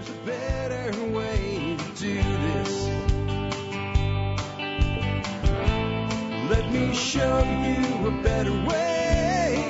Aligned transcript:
there's 0.00 0.16
a 0.16 0.20
better 0.22 1.04
way 1.12 1.76
to 1.76 2.00
do 2.00 2.14
this. 2.14 2.88
Let 6.48 6.72
me 6.72 6.94
show 6.94 7.42
you 7.42 8.06
a 8.08 8.22
better 8.22 8.52
way. 8.52 9.66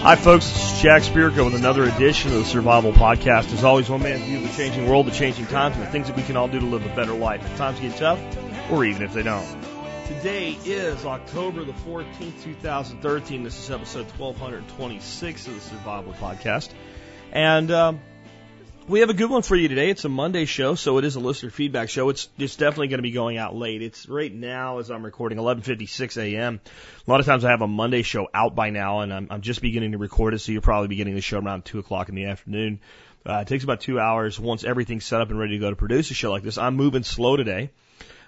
Hi, 0.00 0.14
folks. 0.14 0.48
This 0.48 0.72
is 0.72 0.80
Jack 0.80 1.02
Spirko 1.02 1.44
with 1.46 1.54
another 1.54 1.84
edition 1.84 2.32
of 2.32 2.38
the 2.38 2.44
Survival 2.44 2.92
Podcast. 2.92 3.52
As 3.52 3.64
always, 3.64 3.90
one 3.90 4.02
man's 4.02 4.22
view 4.22 4.38
of 4.38 4.44
the 4.44 4.56
changing 4.56 4.88
world, 4.88 5.06
the 5.06 5.10
changing 5.10 5.46
times, 5.46 5.76
and 5.76 5.84
the 5.84 5.90
things 5.90 6.06
that 6.06 6.16
we 6.16 6.22
can 6.22 6.36
all 6.36 6.48
do 6.48 6.60
to 6.60 6.66
live 6.66 6.86
a 6.86 6.94
better 6.94 7.14
life 7.14 7.44
if 7.44 7.56
times 7.56 7.80
get 7.80 7.96
tough, 7.96 8.20
or 8.70 8.84
even 8.84 9.02
if 9.02 9.12
they 9.12 9.24
don't. 9.24 9.46
Today 10.06 10.56
is 10.64 11.04
October 11.04 11.64
the 11.64 11.72
14th, 11.72 12.42
2013. 12.44 13.42
This 13.42 13.58
is 13.58 13.70
episode 13.70 14.06
1226 14.16 15.46
of 15.48 15.54
the 15.54 15.60
Survival 15.60 16.12
Podcast. 16.14 16.70
And 17.32 17.70
um, 17.70 18.00
we 18.88 19.00
have 19.00 19.10
a 19.10 19.14
good 19.14 19.28
one 19.28 19.42
for 19.42 19.54
you 19.54 19.68
today. 19.68 19.90
It's 19.90 20.04
a 20.04 20.08
Monday 20.08 20.46
show, 20.46 20.74
so 20.74 20.96
it 20.96 21.04
is 21.04 21.16
a 21.16 21.20
listener 21.20 21.50
feedback 21.50 21.90
show. 21.90 22.08
It's 22.08 22.28
it's 22.38 22.56
definitely 22.56 22.88
going 22.88 22.98
to 22.98 23.02
be 23.02 23.10
going 23.10 23.36
out 23.36 23.54
late. 23.54 23.82
It's 23.82 24.08
right 24.08 24.32
now 24.32 24.78
as 24.78 24.90
I'm 24.90 25.04
recording 25.04 25.38
11:56 25.38 26.16
a.m. 26.16 26.60
A 27.06 27.10
lot 27.10 27.20
of 27.20 27.26
times 27.26 27.44
I 27.44 27.50
have 27.50 27.60
a 27.60 27.68
Monday 27.68 28.02
show 28.02 28.28
out 28.32 28.54
by 28.54 28.70
now, 28.70 29.00
and 29.00 29.12
I'm, 29.12 29.26
I'm 29.30 29.40
just 29.42 29.60
beginning 29.60 29.92
to 29.92 29.98
record 29.98 30.32
it, 30.32 30.38
so 30.38 30.52
you'll 30.52 30.62
probably 30.62 30.88
be 30.88 30.96
getting 30.96 31.14
the 31.14 31.20
show 31.20 31.38
around 31.38 31.66
two 31.66 31.78
o'clock 31.78 32.08
in 32.08 32.14
the 32.14 32.24
afternoon. 32.26 32.80
Uh, 33.26 33.40
it 33.42 33.48
takes 33.48 33.62
about 33.62 33.82
two 33.82 34.00
hours 34.00 34.40
once 34.40 34.64
everything's 34.64 35.04
set 35.04 35.20
up 35.20 35.28
and 35.28 35.38
ready 35.38 35.52
to 35.52 35.58
go 35.58 35.68
to 35.68 35.76
produce 35.76 36.10
a 36.10 36.14
show 36.14 36.30
like 36.30 36.42
this. 36.42 36.56
I'm 36.56 36.76
moving 36.76 37.02
slow 37.02 37.36
today 37.36 37.70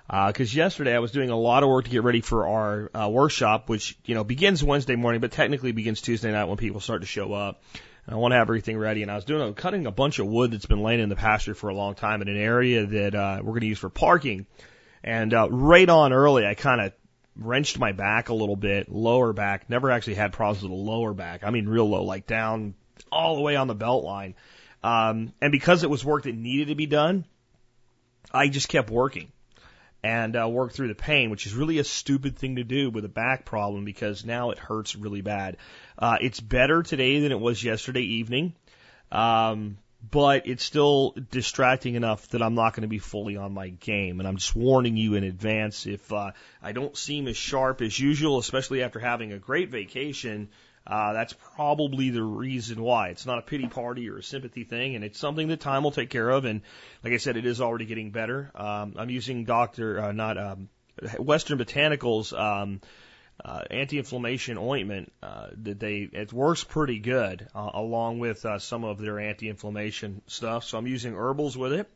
because 0.08 0.54
yesterday 0.54 0.94
I 0.94 0.98
was 0.98 1.12
doing 1.12 1.30
a 1.30 1.36
lot 1.36 1.62
of 1.62 1.70
work 1.70 1.84
to 1.86 1.90
get 1.90 2.02
ready 2.02 2.20
for 2.20 2.48
our 2.48 2.90
uh, 2.94 3.08
workshop, 3.08 3.70
which 3.70 3.96
you 4.04 4.14
know 4.14 4.24
begins 4.24 4.62
Wednesday 4.62 4.96
morning, 4.96 5.22
but 5.22 5.32
technically 5.32 5.72
begins 5.72 6.02
Tuesday 6.02 6.30
night 6.30 6.44
when 6.44 6.58
people 6.58 6.80
start 6.80 7.00
to 7.00 7.06
show 7.06 7.32
up. 7.32 7.62
I 8.08 8.16
want 8.16 8.32
to 8.32 8.36
have 8.36 8.48
everything 8.48 8.78
ready. 8.78 9.02
And 9.02 9.10
I 9.10 9.14
was 9.14 9.24
doing 9.24 9.48
a, 9.48 9.52
cutting 9.52 9.86
a 9.86 9.92
bunch 9.92 10.18
of 10.18 10.26
wood 10.26 10.50
that's 10.50 10.66
been 10.66 10.82
laying 10.82 11.00
in 11.00 11.08
the 11.08 11.16
pasture 11.16 11.54
for 11.54 11.68
a 11.68 11.74
long 11.74 11.94
time 11.94 12.22
in 12.22 12.28
an 12.28 12.36
area 12.36 12.86
that 12.86 13.14
uh, 13.14 13.38
we're 13.38 13.52
going 13.52 13.60
to 13.60 13.66
use 13.66 13.78
for 13.78 13.90
parking. 13.90 14.46
And 15.04 15.32
uh, 15.32 15.48
right 15.50 15.88
on 15.88 16.12
early, 16.12 16.46
I 16.46 16.54
kind 16.54 16.80
of 16.80 16.92
wrenched 17.36 17.78
my 17.78 17.92
back 17.92 18.28
a 18.28 18.34
little 18.34 18.56
bit, 18.56 18.90
lower 18.90 19.32
back. 19.32 19.70
Never 19.70 19.90
actually 19.90 20.14
had 20.14 20.32
problems 20.32 20.62
with 20.62 20.70
the 20.70 20.76
lower 20.76 21.14
back. 21.14 21.44
I 21.44 21.50
mean, 21.50 21.68
real 21.68 21.88
low, 21.88 22.02
like 22.02 22.26
down 22.26 22.74
all 23.10 23.36
the 23.36 23.42
way 23.42 23.56
on 23.56 23.66
the 23.66 23.74
belt 23.74 24.04
line. 24.04 24.34
Um, 24.82 25.32
and 25.40 25.52
because 25.52 25.82
it 25.82 25.90
was 25.90 26.04
work 26.04 26.24
that 26.24 26.34
needed 26.34 26.68
to 26.68 26.74
be 26.74 26.86
done, 26.86 27.24
I 28.32 28.48
just 28.48 28.68
kept 28.68 28.90
working 28.90 29.30
and 30.02 30.36
uh, 30.36 30.48
work 30.48 30.72
through 30.72 30.88
the 30.88 30.94
pain, 30.94 31.30
which 31.30 31.46
is 31.46 31.54
really 31.54 31.78
a 31.78 31.84
stupid 31.84 32.38
thing 32.38 32.56
to 32.56 32.64
do 32.64 32.90
with 32.90 33.04
a 33.04 33.08
back 33.08 33.44
problem 33.44 33.84
because 33.84 34.24
now 34.24 34.50
it 34.50 34.58
hurts 34.58 34.96
really 34.96 35.20
bad. 35.20 35.56
Uh, 35.98 36.16
it's 36.20 36.40
better 36.40 36.82
today 36.82 37.20
than 37.20 37.32
it 37.32 37.40
was 37.40 37.62
yesterday 37.62 38.02
evening, 38.02 38.54
um, 39.12 39.76
but 40.10 40.46
it's 40.46 40.64
still 40.64 41.14
distracting 41.30 41.94
enough 41.94 42.28
that 42.28 42.40
I'm 42.40 42.54
not 42.54 42.72
going 42.72 42.82
to 42.82 42.88
be 42.88 42.98
fully 42.98 43.36
on 43.36 43.52
my 43.52 43.68
game. 43.68 44.18
And 44.18 44.26
I'm 44.26 44.36
just 44.36 44.56
warning 44.56 44.96
you 44.96 45.14
in 45.14 45.24
advance 45.24 45.86
if 45.86 46.10
uh, 46.12 46.32
I 46.62 46.72
don't 46.72 46.96
seem 46.96 47.28
as 47.28 47.36
sharp 47.36 47.82
as 47.82 47.98
usual, 47.98 48.38
especially 48.38 48.82
after 48.82 48.98
having 48.98 49.32
a 49.32 49.38
great 49.38 49.68
vacation. 49.68 50.48
Uh, 50.90 51.12
that's 51.12 51.32
probably 51.54 52.10
the 52.10 52.22
reason 52.22 52.82
why. 52.82 53.10
It's 53.10 53.24
not 53.24 53.38
a 53.38 53.42
pity 53.42 53.68
party 53.68 54.10
or 54.10 54.18
a 54.18 54.22
sympathy 54.22 54.64
thing, 54.64 54.96
and 54.96 55.04
it's 55.04 55.20
something 55.20 55.46
that 55.48 55.60
time 55.60 55.84
will 55.84 55.92
take 55.92 56.10
care 56.10 56.28
of. 56.28 56.44
And 56.44 56.62
like 57.04 57.12
I 57.12 57.18
said, 57.18 57.36
it 57.36 57.46
is 57.46 57.60
already 57.60 57.86
getting 57.86 58.10
better. 58.10 58.50
Um, 58.56 58.94
I'm 58.96 59.08
using 59.08 59.44
Doctor, 59.44 60.00
uh, 60.02 60.12
not 60.12 60.36
um, 60.36 60.68
Western 61.18 61.58
Botanicals 61.58 62.36
um, 62.36 62.80
uh, 63.44 63.62
anti-inflammation 63.70 64.58
ointment 64.58 65.12
uh, 65.22 65.46
that 65.62 65.78
they 65.78 66.08
it 66.12 66.32
works 66.32 66.64
pretty 66.64 66.98
good 66.98 67.46
uh, 67.54 67.70
along 67.74 68.18
with 68.18 68.44
uh, 68.44 68.58
some 68.58 68.82
of 68.82 68.98
their 68.98 69.20
anti-inflammation 69.20 70.22
stuff. 70.26 70.64
So 70.64 70.76
I'm 70.76 70.88
using 70.88 71.14
herbals 71.14 71.56
with 71.56 71.72
it. 71.72 71.88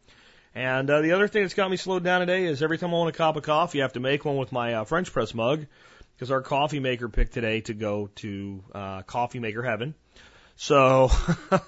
And 0.54 0.88
uh, 0.88 1.00
the 1.00 1.12
other 1.12 1.26
thing 1.26 1.42
that's 1.42 1.54
got 1.54 1.68
me 1.68 1.76
slowed 1.76 2.04
down 2.04 2.20
today 2.20 2.44
is 2.44 2.62
every 2.62 2.78
time 2.78 2.90
I 2.90 2.98
want 2.98 3.08
a 3.12 3.18
cup 3.18 3.34
of 3.34 3.42
coffee, 3.42 3.82
I 3.82 3.84
have 3.84 3.94
to 3.94 4.00
make 4.00 4.24
one 4.24 4.36
with 4.36 4.52
my 4.52 4.74
uh, 4.74 4.84
French 4.84 5.12
press 5.12 5.34
mug 5.34 5.66
because 6.14 6.30
our 6.30 6.42
coffee 6.42 6.80
maker 6.80 7.08
picked 7.08 7.34
today 7.34 7.60
to 7.62 7.74
go 7.74 8.08
to 8.16 8.64
uh, 8.74 9.02
coffee 9.02 9.38
maker 9.38 9.62
heaven. 9.62 9.94
So 10.56 11.10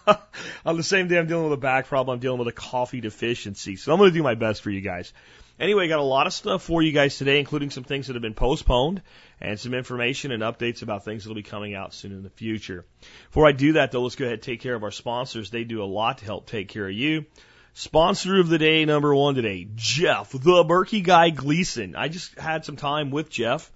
on 0.67 0.77
the 0.77 0.83
same 0.83 1.09
day 1.09 1.19
I'm 1.19 1.27
dealing 1.27 1.45
with 1.45 1.59
a 1.59 1.61
back 1.61 1.87
problem, 1.87 2.15
I'm 2.15 2.21
dealing 2.21 2.39
with 2.39 2.49
a 2.49 2.53
coffee 2.53 3.01
deficiency. 3.01 3.77
So 3.77 3.93
I'm 3.93 3.99
going 3.99 4.11
to 4.11 4.17
do 4.17 4.23
my 4.23 4.35
best 4.35 4.63
for 4.63 4.71
you 4.71 4.81
guys. 4.81 5.13
Anyway, 5.59 5.89
got 5.89 5.99
a 5.99 6.03
lot 6.03 6.27
of 6.27 6.35
stuff 6.35 6.63
for 6.63 6.83
you 6.83 6.93
guys 6.93 7.17
today, 7.17 7.39
including 7.39 7.71
some 7.71 7.83
things 7.83 8.07
that 8.07 8.13
have 8.13 8.23
been 8.23 8.35
postponed 8.35 9.01
and 9.41 9.59
some 9.59 9.73
information 9.73 10.31
and 10.31 10.43
updates 10.43 10.83
about 10.83 11.05
things 11.05 11.25
that 11.25 11.31
will 11.31 11.37
be 11.37 11.43
coming 11.43 11.75
out 11.75 11.95
soon 11.95 12.13
in 12.13 12.23
the 12.23 12.31
future. 12.31 12.85
Before 13.29 13.47
I 13.47 13.53
do 13.53 13.73
that, 13.73 13.91
though, 13.91 14.03
let's 14.03 14.17
go 14.17 14.27
ahead 14.27 14.35
and 14.35 14.43
take 14.43 14.61
care 14.61 14.75
of 14.75 14.85
our 14.85 14.91
sponsors. 14.91 15.51
They 15.51 15.65
do 15.65 15.83
a 15.83 15.87
lot 15.87 16.19
to 16.19 16.27
help 16.27 16.47
take 16.47 16.69
care 16.69 16.87
of 16.87 16.93
you. 16.93 17.25
Sponsor 17.73 18.39
of 18.39 18.49
the 18.49 18.59
day, 18.59 18.85
number 18.85 19.15
one 19.15 19.35
today, 19.35 19.67
Jeff, 19.75 20.31
the 20.31 20.65
Berkey 20.65 21.03
guy 21.03 21.31
Gleason. 21.31 21.97
I 21.97 22.09
just 22.09 22.39
had 22.39 22.67
some 22.67 22.77
time 22.77 23.11
with 23.11 23.31
Jeff 23.31 23.71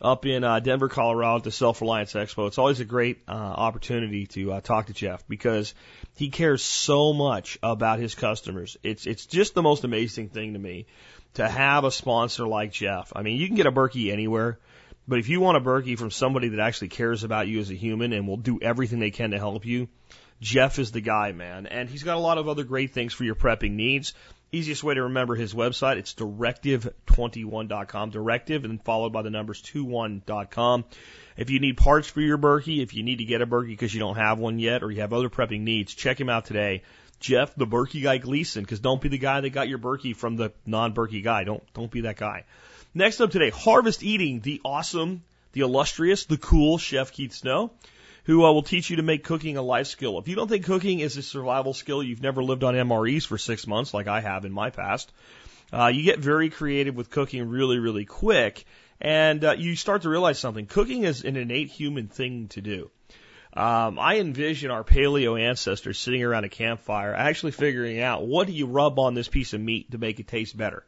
up 0.00 0.26
in 0.26 0.44
uh, 0.44 0.60
Denver, 0.60 0.88
Colorado 0.88 1.38
at 1.38 1.44
the 1.44 1.50
Self 1.50 1.80
Reliance 1.80 2.12
Expo. 2.12 2.46
It's 2.46 2.58
always 2.58 2.80
a 2.80 2.84
great 2.84 3.20
uh, 3.28 3.32
opportunity 3.32 4.26
to 4.28 4.52
uh, 4.52 4.60
talk 4.60 4.86
to 4.86 4.92
Jeff 4.92 5.26
because 5.28 5.74
he 6.16 6.30
cares 6.30 6.62
so 6.62 7.12
much 7.12 7.58
about 7.62 7.98
his 7.98 8.14
customers. 8.14 8.76
It's 8.82 9.06
it's 9.06 9.26
just 9.26 9.54
the 9.54 9.62
most 9.62 9.84
amazing 9.84 10.28
thing 10.28 10.52
to 10.52 10.58
me 10.58 10.86
to 11.34 11.48
have 11.48 11.84
a 11.84 11.90
sponsor 11.90 12.46
like 12.46 12.72
Jeff. 12.72 13.12
I 13.14 13.22
mean, 13.22 13.38
you 13.38 13.46
can 13.46 13.56
get 13.56 13.66
a 13.66 13.72
Berkey 13.72 14.12
anywhere, 14.12 14.58
but 15.06 15.18
if 15.18 15.28
you 15.28 15.40
want 15.40 15.56
a 15.56 15.60
Berkey 15.60 15.98
from 15.98 16.10
somebody 16.10 16.48
that 16.48 16.60
actually 16.60 16.88
cares 16.88 17.24
about 17.24 17.48
you 17.48 17.60
as 17.60 17.70
a 17.70 17.74
human 17.74 18.12
and 18.12 18.26
will 18.26 18.36
do 18.36 18.58
everything 18.60 18.98
they 18.98 19.10
can 19.10 19.30
to 19.30 19.38
help 19.38 19.64
you, 19.64 19.88
Jeff 20.40 20.78
is 20.78 20.92
the 20.92 21.00
guy, 21.00 21.32
man. 21.32 21.66
And 21.66 21.88
he's 21.88 22.02
got 22.02 22.16
a 22.16 22.20
lot 22.20 22.38
of 22.38 22.48
other 22.48 22.64
great 22.64 22.92
things 22.92 23.12
for 23.12 23.24
your 23.24 23.34
prepping 23.34 23.72
needs. 23.72 24.14
Easiest 24.50 24.82
way 24.82 24.94
to 24.94 25.02
remember 25.02 25.34
his 25.34 25.52
website, 25.52 25.98
it's 25.98 26.14
directive21.com, 26.14 28.10
directive, 28.10 28.64
and 28.64 28.72
then 28.72 28.78
followed 28.78 29.12
by 29.12 29.20
the 29.20 29.28
numbers 29.28 29.60
21.com. 29.60 30.84
If 31.36 31.50
you 31.50 31.60
need 31.60 31.76
parts 31.76 32.08
for 32.08 32.22
your 32.22 32.38
Berkey, 32.38 32.82
if 32.82 32.94
you 32.94 33.02
need 33.02 33.18
to 33.18 33.26
get 33.26 33.42
a 33.42 33.46
Berkey 33.46 33.68
because 33.68 33.92
you 33.92 34.00
don't 34.00 34.16
have 34.16 34.38
one 34.38 34.58
yet, 34.58 34.82
or 34.82 34.90
you 34.90 35.02
have 35.02 35.12
other 35.12 35.28
prepping 35.28 35.60
needs, 35.60 35.94
check 35.94 36.18
him 36.18 36.30
out 36.30 36.46
today. 36.46 36.82
Jeff, 37.20 37.54
the 37.56 37.66
Berkey 37.66 38.02
guy 38.02 38.16
Gleason, 38.16 38.62
because 38.62 38.80
don't 38.80 39.02
be 39.02 39.10
the 39.10 39.18
guy 39.18 39.42
that 39.42 39.50
got 39.50 39.68
your 39.68 39.78
Berkey 39.78 40.16
from 40.16 40.36
the 40.36 40.52
non-Berkey 40.64 41.22
guy. 41.22 41.44
Don't 41.44 41.62
don't 41.74 41.90
be 41.90 42.02
that 42.02 42.16
guy. 42.16 42.44
Next 42.94 43.20
up 43.20 43.30
today, 43.30 43.50
Harvest 43.50 44.02
Eating, 44.02 44.40
the 44.40 44.62
awesome, 44.64 45.22
the 45.52 45.60
illustrious, 45.60 46.24
the 46.24 46.38
cool 46.38 46.78
Chef 46.78 47.12
Keith 47.12 47.34
Snow 47.34 47.70
who 48.28 48.44
uh, 48.44 48.52
will 48.52 48.62
teach 48.62 48.90
you 48.90 48.96
to 48.96 49.02
make 49.02 49.24
cooking 49.24 49.56
a 49.56 49.62
life 49.62 49.86
skill. 49.86 50.18
If 50.18 50.28
you 50.28 50.36
don't 50.36 50.48
think 50.48 50.66
cooking 50.66 51.00
is 51.00 51.16
a 51.16 51.22
survival 51.22 51.72
skill, 51.72 52.02
you've 52.02 52.22
never 52.22 52.44
lived 52.44 52.62
on 52.62 52.74
MREs 52.74 53.26
for 53.26 53.38
six 53.38 53.66
months 53.66 53.94
like 53.94 54.06
I 54.06 54.20
have 54.20 54.44
in 54.44 54.52
my 54.52 54.68
past. 54.68 55.10
Uh, 55.72 55.86
you 55.86 56.02
get 56.02 56.18
very 56.18 56.50
creative 56.50 56.94
with 56.94 57.08
cooking 57.08 57.48
really, 57.48 57.78
really 57.78 58.04
quick, 58.04 58.66
and 59.00 59.42
uh, 59.42 59.52
you 59.52 59.74
start 59.76 60.02
to 60.02 60.10
realize 60.10 60.38
something. 60.38 60.66
Cooking 60.66 61.04
is 61.04 61.24
an 61.24 61.36
innate 61.36 61.70
human 61.70 62.08
thing 62.08 62.48
to 62.48 62.60
do. 62.60 62.90
Um, 63.54 63.98
I 63.98 64.18
envision 64.18 64.70
our 64.70 64.84
paleo 64.84 65.40
ancestors 65.40 65.98
sitting 65.98 66.22
around 66.22 66.44
a 66.44 66.50
campfire, 66.50 67.14
actually 67.14 67.52
figuring 67.52 67.98
out 67.98 68.26
what 68.26 68.46
do 68.46 68.52
you 68.52 68.66
rub 68.66 68.98
on 68.98 69.14
this 69.14 69.28
piece 69.28 69.54
of 69.54 69.62
meat 69.62 69.90
to 69.92 69.98
make 69.98 70.20
it 70.20 70.28
taste 70.28 70.54
better. 70.54 70.84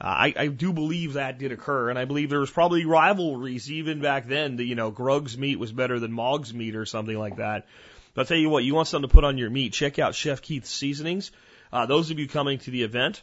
I, 0.00 0.32
I 0.36 0.46
do 0.46 0.72
believe 0.72 1.14
that 1.14 1.38
did 1.38 1.50
occur, 1.50 1.90
and 1.90 1.98
I 1.98 2.04
believe 2.04 2.30
there 2.30 2.40
was 2.40 2.50
probably 2.50 2.84
rivalries 2.84 3.70
even 3.70 4.00
back 4.00 4.28
then. 4.28 4.56
That 4.56 4.64
you 4.64 4.74
know, 4.74 4.90
Grug's 4.90 5.36
meat 5.36 5.58
was 5.58 5.72
better 5.72 5.98
than 5.98 6.12
Mog's 6.12 6.54
meat 6.54 6.76
or 6.76 6.86
something 6.86 7.18
like 7.18 7.36
that. 7.36 7.66
But 8.14 8.22
I'll 8.22 8.26
tell 8.26 8.36
you 8.36 8.48
what, 8.48 8.64
you 8.64 8.74
want 8.74 8.88
something 8.88 9.08
to 9.08 9.14
put 9.14 9.24
on 9.24 9.38
your 9.38 9.50
meat? 9.50 9.72
Check 9.72 9.98
out 9.98 10.14
Chef 10.14 10.40
Keith's 10.42 10.70
seasonings. 10.70 11.30
Uh, 11.72 11.86
those 11.86 12.10
of 12.10 12.18
you 12.18 12.28
coming 12.28 12.58
to 12.60 12.70
the 12.70 12.82
event, 12.82 13.22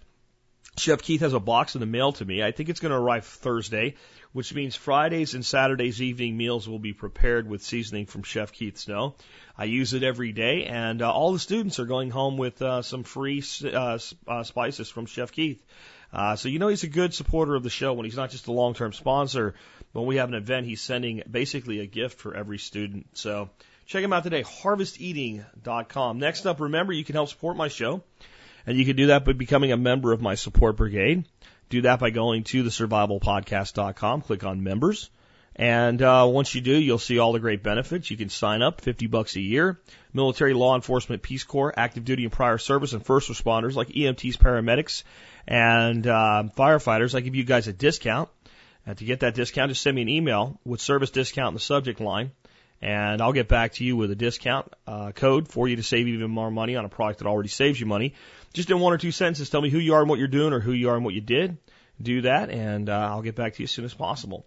Chef 0.78 1.02
Keith 1.02 1.22
has 1.22 1.34
a 1.34 1.40
box 1.40 1.76
in 1.76 1.80
the 1.80 1.86
mail 1.86 2.12
to 2.14 2.26
me. 2.26 2.44
I 2.44 2.52
think 2.52 2.70
it's 2.70 2.80
going 2.80 2.92
to 2.92 2.98
arrive 2.98 3.26
Thursday, 3.26 3.96
which 4.34 4.54
means 4.54 4.76
Fridays 4.76 5.34
and 5.34 5.46
Saturdays 5.46 6.02
evening 6.02 6.36
meals 6.36 6.68
will 6.68 6.80
be 6.80 6.94
prepared 6.94 7.48
with 7.48 7.64
seasoning 7.64 8.06
from 8.06 8.24
Chef 8.24 8.52
Keith 8.52 8.78
Snow. 8.78 9.16
I 9.58 9.66
use 9.66 9.94
it 9.94 10.04
every 10.04 10.34
day, 10.34 10.66
and 10.66 11.02
uh, 11.02 11.12
all 11.12 11.32
the 11.32 11.40
students 11.40 11.80
are 11.80 11.86
going 11.86 12.12
home 12.12 12.38
with 12.38 12.62
uh, 12.62 12.82
some 12.82 13.04
free 13.04 13.42
uh, 13.64 14.00
uh, 14.28 14.44
spices 14.44 14.90
from 14.90 15.06
Chef 15.06 15.32
Keith. 15.32 15.64
Uh, 16.14 16.36
so 16.36 16.50
you 16.50 16.60
know 16.60 16.68
he's 16.68 16.84
a 16.84 16.90
good 16.90 17.14
supporter 17.14 17.56
of 17.56 17.64
the 17.64 17.70
show 17.70 17.94
when 17.94 18.06
he's 18.06 18.16
not 18.16 18.32
just 18.32 18.48
a 18.48 18.52
long-term 18.52 18.94
sponsor. 18.94 19.56
When 19.92 20.06
we 20.06 20.18
have 20.18 20.30
an 20.30 20.36
event, 20.36 20.66
he's 20.66 20.82
sending 20.82 21.24
basically 21.30 21.80
a 21.80 21.86
gift 21.86 22.20
for 22.20 22.36
every 22.36 22.58
student. 22.58 23.08
So 23.14 23.50
check 23.86 24.04
him 24.04 24.14
out 24.14 24.24
today, 24.24 24.42
harvesteating.com. 24.42 26.20
Next 26.20 26.46
up, 26.46 26.60
remember 26.60 26.94
you 26.94 27.04
can 27.04 27.16
help 27.16 27.30
support 27.30 27.58
my 27.58 27.68
show, 27.68 28.04
and 28.66 28.78
you 28.78 28.86
can 28.86 28.96
do 28.96 29.08
that 29.08 29.26
by 29.26 29.34
becoming 29.34 29.72
a 29.72 29.78
member 29.78 30.12
of 30.12 30.22
my 30.22 30.36
support 30.36 30.78
brigade. 30.78 31.26
Do 31.70 31.82
that 31.82 32.00
by 32.00 32.12
going 32.12 32.44
to 32.46 32.64
thesurvivalpodcast.com, 32.64 34.22
click 34.22 34.44
on 34.44 34.64
members. 34.64 35.10
And 35.56 36.02
uh, 36.02 36.28
once 36.30 36.54
you 36.54 36.60
do, 36.60 36.74
you'll 36.76 36.98
see 36.98 37.18
all 37.18 37.32
the 37.32 37.40
great 37.40 37.64
benefits. 37.64 38.12
You 38.12 38.18
can 38.18 38.28
sign 38.30 38.62
up, 38.62 38.82
50 38.82 39.08
bucks 39.08 39.38
a 39.38 39.42
year. 39.42 39.80
Military, 40.14 40.54
law 40.54 40.76
enforcement, 40.76 41.22
Peace 41.22 41.46
Corps, 41.46 41.74
active 41.78 42.04
duty 42.04 42.24
and 42.24 42.32
prior 42.32 42.58
service, 42.58 42.92
and 42.92 43.06
first 43.06 43.30
responders 43.30 43.76
like 43.76 43.88
EMTs, 43.90 44.38
paramedics, 44.38 45.04
and 45.48 46.06
uh, 46.06 46.44
firefighters. 46.58 47.16
I 47.16 47.22
give 47.22 47.36
you 47.36 47.44
guys 47.44 47.68
a 47.68 47.74
discount. 47.74 48.30
Uh, 48.88 48.94
to 48.94 49.06
get 49.06 49.22
that 49.22 49.34
discount, 49.34 49.72
just 49.72 49.82
send 49.82 49.96
me 49.96 50.02
an 50.02 50.10
email 50.10 50.60
with 50.64 50.80
service 50.80 51.10
discount 51.10 51.50
in 51.50 51.54
the 51.56 51.60
subject 51.60 52.00
line, 52.00 52.32
and 52.82 53.20
I'll 53.20 53.34
get 53.34 53.48
back 53.48 53.74
to 53.74 53.84
you 53.84 53.98
with 53.98 54.12
a 54.12 54.16
discount 54.16 54.72
uh, 54.86 55.12
code 55.12 55.48
for 55.48 55.68
you 55.68 55.78
to 55.78 55.84
save 55.84 56.08
even 56.08 56.30
more 56.30 56.52
money 56.52 56.76
on 56.76 56.86
a 56.86 56.90
product 56.90 57.20
that 57.20 57.28
already 57.28 57.50
saves 57.50 57.80
you 57.80 57.88
money. 57.88 58.14
Just 58.54 58.70
in 58.70 58.80
one 58.80 58.94
or 58.94 59.00
two 59.00 59.12
sentences, 59.12 59.50
tell 59.50 59.62
me 59.62 59.72
who 59.72 59.80
you 59.80 59.96
are 59.96 60.02
and 60.02 60.10
what 60.10 60.20
you're 60.20 60.28
doing, 60.28 60.54
or 60.54 60.60
who 60.60 60.72
you 60.72 60.90
are 60.90 60.96
and 60.96 61.04
what 61.04 61.16
you 61.16 61.22
did. 61.22 61.58
Do 62.00 62.22
that, 62.22 62.52
and 62.52 62.90
uh, 62.90 63.10
I'll 63.10 63.22
get 63.22 63.36
back 63.36 63.54
to 63.56 63.60
you 63.62 63.64
as 63.64 63.72
soon 63.72 63.86
as 63.86 63.94
possible. 63.94 64.46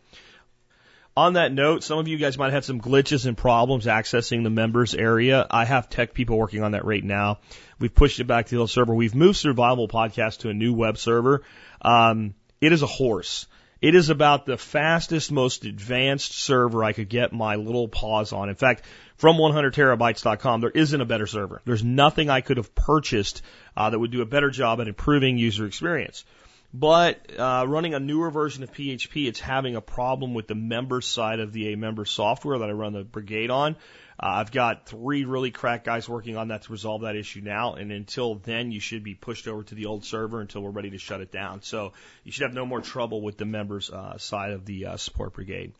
On 1.18 1.32
that 1.32 1.52
note, 1.52 1.82
some 1.82 1.98
of 1.98 2.06
you 2.06 2.16
guys 2.16 2.38
might 2.38 2.52
have 2.52 2.64
some 2.64 2.80
glitches 2.80 3.26
and 3.26 3.36
problems 3.36 3.86
accessing 3.86 4.44
the 4.44 4.50
members 4.50 4.94
area. 4.94 5.44
I 5.50 5.64
have 5.64 5.90
tech 5.90 6.14
people 6.14 6.38
working 6.38 6.62
on 6.62 6.70
that 6.72 6.84
right 6.84 7.02
now. 7.02 7.40
We've 7.80 7.92
pushed 7.92 8.20
it 8.20 8.28
back 8.28 8.46
to 8.46 8.54
the 8.54 8.60
old 8.60 8.70
server. 8.70 8.94
We've 8.94 9.16
moved 9.16 9.36
Survival 9.36 9.88
Podcast 9.88 10.38
to 10.42 10.48
a 10.48 10.54
new 10.54 10.72
web 10.72 10.96
server. 10.96 11.42
Um, 11.82 12.34
it 12.60 12.70
is 12.70 12.82
a 12.82 12.86
horse. 12.86 13.48
It 13.82 13.96
is 13.96 14.10
about 14.10 14.46
the 14.46 14.56
fastest, 14.56 15.32
most 15.32 15.64
advanced 15.64 16.38
server 16.38 16.84
I 16.84 16.92
could 16.92 17.08
get 17.08 17.32
my 17.32 17.56
little 17.56 17.88
paws 17.88 18.32
on. 18.32 18.48
In 18.48 18.54
fact, 18.54 18.84
from 19.16 19.38
100terabytes.com, 19.38 20.60
there 20.60 20.70
isn't 20.70 21.00
a 21.00 21.04
better 21.04 21.26
server. 21.26 21.60
There's 21.64 21.82
nothing 21.82 22.30
I 22.30 22.42
could 22.42 22.58
have 22.58 22.76
purchased 22.76 23.42
uh, 23.76 23.90
that 23.90 23.98
would 23.98 24.12
do 24.12 24.22
a 24.22 24.24
better 24.24 24.50
job 24.50 24.80
at 24.80 24.86
improving 24.86 25.36
user 25.36 25.66
experience. 25.66 26.24
But 26.72 27.32
uh, 27.38 27.64
running 27.66 27.94
a 27.94 28.00
newer 28.00 28.30
version 28.30 28.62
of 28.62 28.72
PHP, 28.72 29.26
it's 29.26 29.40
having 29.40 29.74
a 29.74 29.80
problem 29.80 30.34
with 30.34 30.48
the 30.48 30.54
member 30.54 31.00
side 31.00 31.40
of 31.40 31.52
the 31.52 31.74
aMember 31.74 32.06
software 32.06 32.58
that 32.58 32.68
I 32.68 32.72
run 32.72 32.92
the 32.92 33.04
brigade 33.04 33.50
on. 33.50 33.76
Uh, 34.20 34.26
I've 34.26 34.50
got 34.50 34.86
three 34.86 35.24
really 35.24 35.50
crack 35.50 35.84
guys 35.84 36.08
working 36.08 36.36
on 36.36 36.48
that 36.48 36.62
to 36.62 36.72
resolve 36.72 37.02
that 37.02 37.16
issue 37.16 37.40
now, 37.40 37.74
and 37.74 37.90
until 37.90 38.34
then, 38.34 38.70
you 38.70 38.80
should 38.80 39.02
be 39.02 39.14
pushed 39.14 39.48
over 39.48 39.62
to 39.62 39.74
the 39.74 39.86
old 39.86 40.04
server 40.04 40.40
until 40.40 40.60
we're 40.60 40.70
ready 40.70 40.90
to 40.90 40.98
shut 40.98 41.20
it 41.20 41.32
down. 41.32 41.62
So 41.62 41.92
you 42.24 42.32
should 42.32 42.42
have 42.42 42.54
no 42.54 42.66
more 42.66 42.82
trouble 42.82 43.22
with 43.22 43.38
the 43.38 43.46
members 43.46 43.90
uh, 43.90 44.18
side 44.18 44.52
of 44.52 44.66
the 44.66 44.86
uh, 44.86 44.96
support 44.98 45.34
brigade. 45.34 45.72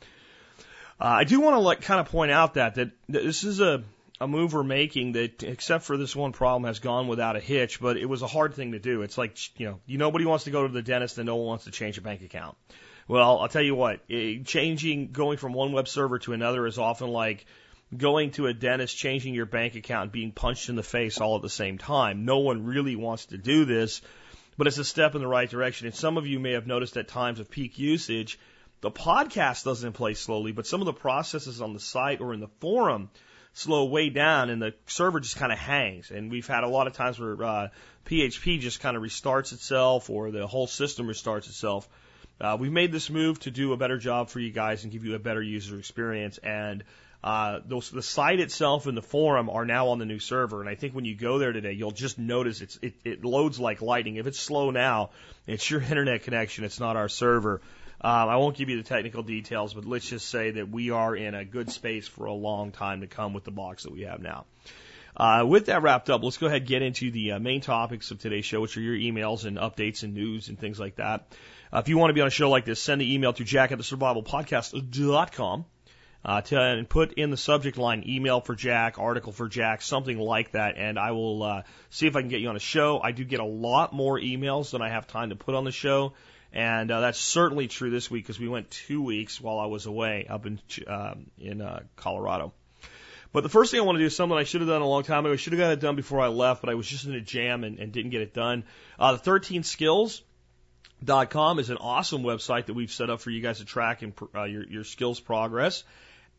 Uh, 1.00 1.04
I 1.04 1.24
do 1.24 1.40
want 1.40 1.54
to 1.54 1.60
like 1.60 1.82
kind 1.82 2.00
of 2.00 2.08
point 2.08 2.30
out 2.30 2.54
that 2.54 2.76
that 2.76 2.90
this 3.08 3.44
is 3.44 3.60
a 3.60 3.82
a 4.20 4.26
move 4.26 4.52
we're 4.52 4.64
making 4.64 5.12
that, 5.12 5.42
except 5.42 5.84
for 5.84 5.96
this 5.96 6.14
one 6.14 6.32
problem, 6.32 6.64
has 6.64 6.80
gone 6.80 7.08
without 7.08 7.36
a 7.36 7.40
hitch. 7.40 7.80
But 7.80 7.96
it 7.96 8.06
was 8.06 8.22
a 8.22 8.26
hard 8.26 8.54
thing 8.54 8.72
to 8.72 8.78
do. 8.78 9.02
It's 9.02 9.18
like 9.18 9.36
you 9.58 9.66
know, 9.66 9.80
you 9.86 9.98
nobody 9.98 10.24
wants 10.24 10.44
to 10.44 10.50
go 10.50 10.66
to 10.66 10.72
the 10.72 10.82
dentist 10.82 11.18
and 11.18 11.26
no 11.26 11.36
one 11.36 11.46
wants 11.46 11.64
to 11.64 11.70
change 11.70 11.98
a 11.98 12.02
bank 12.02 12.22
account. 12.22 12.56
Well, 13.06 13.38
I'll 13.40 13.48
tell 13.48 13.62
you 13.62 13.74
what, 13.74 14.00
it, 14.08 14.44
changing, 14.44 15.12
going 15.12 15.38
from 15.38 15.54
one 15.54 15.72
web 15.72 15.88
server 15.88 16.18
to 16.20 16.34
another 16.34 16.66
is 16.66 16.78
often 16.78 17.08
like 17.08 17.46
going 17.96 18.32
to 18.32 18.46
a 18.48 18.52
dentist, 18.52 18.98
changing 18.98 19.32
your 19.32 19.46
bank 19.46 19.76
account, 19.76 20.02
and 20.04 20.12
being 20.12 20.30
punched 20.30 20.68
in 20.68 20.76
the 20.76 20.82
face 20.82 21.18
all 21.18 21.36
at 21.36 21.42
the 21.42 21.48
same 21.48 21.78
time. 21.78 22.26
No 22.26 22.40
one 22.40 22.66
really 22.66 22.96
wants 22.96 23.26
to 23.26 23.38
do 23.38 23.64
this, 23.64 24.02
but 24.58 24.66
it's 24.66 24.76
a 24.76 24.84
step 24.84 25.14
in 25.14 25.22
the 25.22 25.26
right 25.26 25.48
direction. 25.48 25.86
And 25.86 25.96
some 25.96 26.18
of 26.18 26.26
you 26.26 26.38
may 26.38 26.52
have 26.52 26.66
noticed 26.66 26.98
at 26.98 27.08
times 27.08 27.40
of 27.40 27.50
peak 27.50 27.78
usage, 27.78 28.38
the 28.82 28.90
podcast 28.90 29.64
doesn't 29.64 29.94
play 29.94 30.12
slowly, 30.12 30.52
but 30.52 30.66
some 30.66 30.82
of 30.82 30.86
the 30.86 30.92
processes 30.92 31.62
on 31.62 31.72
the 31.72 31.80
site 31.80 32.20
or 32.20 32.34
in 32.34 32.40
the 32.40 32.50
forum 32.60 33.08
slow 33.58 33.86
way 33.86 34.08
down 34.08 34.50
and 34.50 34.62
the 34.62 34.72
server 34.86 35.20
just 35.20 35.36
kind 35.36 35.52
of 35.52 35.58
hangs. 35.58 36.10
And 36.10 36.30
we've 36.30 36.46
had 36.46 36.62
a 36.62 36.68
lot 36.68 36.86
of 36.86 36.92
times 36.92 37.18
where 37.18 37.42
uh, 37.42 37.68
PHP 38.06 38.60
just 38.60 38.80
kind 38.80 38.96
of 38.96 39.02
restarts 39.02 39.52
itself 39.52 40.10
or 40.10 40.30
the 40.30 40.46
whole 40.46 40.66
system 40.66 41.06
restarts 41.06 41.48
itself. 41.48 41.88
Uh, 42.40 42.56
we've 42.58 42.72
made 42.72 42.92
this 42.92 43.10
move 43.10 43.40
to 43.40 43.50
do 43.50 43.72
a 43.72 43.76
better 43.76 43.98
job 43.98 44.28
for 44.28 44.38
you 44.38 44.50
guys 44.50 44.84
and 44.84 44.92
give 44.92 45.04
you 45.04 45.16
a 45.16 45.18
better 45.18 45.42
user 45.42 45.76
experience. 45.76 46.38
And 46.38 46.84
uh, 47.22 47.58
those, 47.66 47.90
the 47.90 48.02
site 48.02 48.38
itself 48.38 48.86
and 48.86 48.96
the 48.96 49.02
forum 49.02 49.50
are 49.50 49.64
now 49.64 49.88
on 49.88 49.98
the 49.98 50.06
new 50.06 50.20
server, 50.20 50.60
and 50.60 50.68
I 50.68 50.76
think 50.76 50.94
when 50.94 51.04
you 51.04 51.16
go 51.16 51.38
there 51.38 51.52
today, 51.52 51.72
you'll 51.72 51.90
just 51.90 52.16
notice 52.16 52.60
it's 52.60 52.78
it, 52.80 52.94
it 53.04 53.24
loads 53.24 53.58
like 53.58 53.82
lightning. 53.82 54.16
If 54.16 54.28
it's 54.28 54.38
slow 54.38 54.70
now, 54.70 55.10
it's 55.44 55.68
your 55.68 55.82
internet 55.90 56.22
connection. 56.22 56.62
It's 56.62 56.78
not 56.78 56.96
our 56.96 57.08
server. 57.08 57.60
Um, 58.00 58.28
I 58.28 58.36
won't 58.36 58.56
give 58.56 58.68
you 58.68 58.76
the 58.76 58.88
technical 58.88 59.22
details, 59.22 59.74
but 59.74 59.84
let's 59.84 60.08
just 60.08 60.28
say 60.28 60.52
that 60.52 60.70
we 60.70 60.90
are 60.90 61.16
in 61.16 61.34
a 61.34 61.44
good 61.44 61.70
space 61.70 62.06
for 62.06 62.26
a 62.26 62.32
long 62.32 62.70
time 62.70 63.00
to 63.00 63.08
come 63.08 63.32
with 63.32 63.44
the 63.44 63.50
box 63.50 63.82
that 63.82 63.92
we 63.92 64.02
have 64.02 64.20
now. 64.20 64.44
Uh, 65.16 65.44
with 65.44 65.66
that 65.66 65.82
wrapped 65.82 66.08
up, 66.10 66.22
let's 66.22 66.36
go 66.36 66.46
ahead 66.46 66.62
and 66.62 66.68
get 66.68 66.80
into 66.80 67.10
the 67.10 67.32
uh, 67.32 67.38
main 67.40 67.60
topics 67.60 68.12
of 68.12 68.20
today's 68.20 68.44
show, 68.44 68.60
which 68.60 68.76
are 68.76 68.80
your 68.80 68.94
emails 68.94 69.44
and 69.44 69.56
updates 69.58 70.04
and 70.04 70.14
news 70.14 70.48
and 70.48 70.58
things 70.58 70.78
like 70.78 70.96
that. 70.96 71.26
Uh, 71.72 71.78
if 71.78 71.88
you 71.88 71.98
want 71.98 72.10
to 72.10 72.14
be 72.14 72.20
on 72.20 72.28
a 72.28 72.30
show 72.30 72.50
like 72.50 72.64
this, 72.64 72.80
send 72.80 73.00
the 73.00 73.14
email 73.14 73.32
to 73.32 73.42
jack 73.42 73.72
at 73.72 73.78
the 73.78 73.84
survivalpodcast.com. 73.84 75.64
Uh, 76.24 76.40
to, 76.40 76.60
and 76.60 76.88
put 76.88 77.12
in 77.12 77.30
the 77.30 77.36
subject 77.36 77.78
line 77.78 78.02
email 78.06 78.40
for 78.40 78.56
Jack, 78.56 78.98
article 78.98 79.30
for 79.30 79.48
Jack, 79.48 79.82
something 79.82 80.18
like 80.18 80.50
that, 80.50 80.76
and 80.76 80.98
I 80.98 81.12
will 81.12 81.44
uh, 81.44 81.62
see 81.90 82.08
if 82.08 82.16
I 82.16 82.20
can 82.22 82.28
get 82.28 82.40
you 82.40 82.48
on 82.48 82.56
a 82.56 82.60
show. 82.60 83.00
I 83.00 83.12
do 83.12 83.22
get 83.24 83.38
a 83.38 83.44
lot 83.44 83.92
more 83.92 84.18
emails 84.18 84.72
than 84.72 84.82
I 84.82 84.88
have 84.88 85.06
time 85.06 85.30
to 85.30 85.36
put 85.36 85.54
on 85.54 85.64
the 85.64 85.70
show, 85.70 86.14
and 86.52 86.90
uh, 86.90 87.00
that's 87.00 87.18
certainly 87.18 87.68
true 87.68 87.90
this 87.90 88.10
week 88.10 88.24
because 88.24 88.40
we 88.40 88.48
went 88.48 88.70
two 88.70 89.02
weeks 89.02 89.40
while 89.40 89.58
I 89.58 89.66
was 89.66 89.86
away 89.86 90.26
up 90.28 90.46
in 90.46 90.60
um, 90.86 91.30
in 91.38 91.60
uh, 91.60 91.80
Colorado. 91.96 92.52
But 93.32 93.42
the 93.42 93.50
first 93.50 93.70
thing 93.70 93.80
I 93.80 93.84
want 93.84 93.96
to 93.96 94.00
do 94.00 94.06
is 94.06 94.16
something 94.16 94.38
I 94.38 94.44
should 94.44 94.62
have 94.62 94.70
done 94.70 94.80
a 94.80 94.88
long 94.88 95.02
time 95.02 95.26
ago. 95.26 95.34
I 95.34 95.36
should 95.36 95.52
have 95.52 95.60
got 95.60 95.72
it 95.72 95.80
done 95.80 95.96
before 95.96 96.20
I 96.20 96.28
left, 96.28 96.62
but 96.62 96.70
I 96.70 96.74
was 96.74 96.86
just 96.86 97.04
in 97.04 97.14
a 97.14 97.20
jam 97.20 97.62
and, 97.62 97.78
and 97.78 97.92
didn't 97.92 98.10
get 98.10 98.22
it 98.22 98.32
done. 98.32 98.64
Uh, 98.98 99.12
the 99.12 99.18
13 99.18 99.62
skills. 99.62 100.22
Dot 101.04 101.30
com 101.30 101.60
is 101.60 101.70
an 101.70 101.76
awesome 101.76 102.24
website 102.24 102.66
that 102.66 102.74
we've 102.74 102.90
set 102.90 103.08
up 103.08 103.20
for 103.20 103.30
you 103.30 103.40
guys 103.40 103.58
to 103.58 103.64
track 103.64 104.02
and, 104.02 104.12
uh, 104.34 104.42
your, 104.42 104.64
your 104.64 104.82
skills 104.82 105.20
progress. 105.20 105.84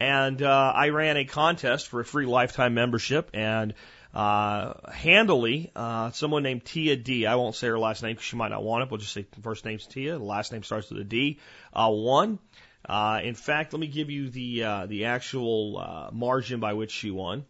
And 0.02 0.42
uh, 0.42 0.74
I 0.76 0.90
ran 0.90 1.16
a 1.16 1.24
contest 1.24 1.88
for 1.88 2.02
a 2.02 2.06
free 2.06 2.26
lifetime 2.26 2.74
membership, 2.74 3.30
and 3.34 3.74
uh, 4.14 4.74
handily, 4.92 5.72
uh, 5.76 6.12
someone 6.12 6.44
named 6.44 6.66
Tia 6.66 6.96
D. 6.96 7.26
I 7.26 7.36
won't 7.36 7.56
say 7.56 7.68
her 7.68 7.78
last 7.78 8.02
name 8.02 8.14
because 8.14 8.26
she 8.26 8.36
might 8.36 8.50
not 8.50 8.64
want 8.64 8.84
it. 8.84 8.92
We'll 8.92 9.00
just 9.00 9.14
say 9.14 9.26
first 9.42 9.66
name's 9.66 9.86
Tia. 9.86 10.18
The 10.18 10.24
last 10.24 10.52
name 10.52 10.64
starts 10.64 10.90
with 10.90 11.00
a 11.00 11.04
D. 11.04 11.40
Uh, 11.74 11.90
won. 11.92 12.40
Uh, 12.88 13.20
in 13.24 13.36
fact, 13.36 13.74
let 13.74 13.80
me 13.80 13.88
give 13.88 14.10
you 14.10 14.30
the 14.30 14.64
uh, 14.64 14.86
the 14.88 15.06
actual 15.06 15.78
uh, 15.78 16.10
margin 16.12 16.60
by 16.60 16.74
which 16.74 16.92
she 16.92 17.12
won. 17.12 17.46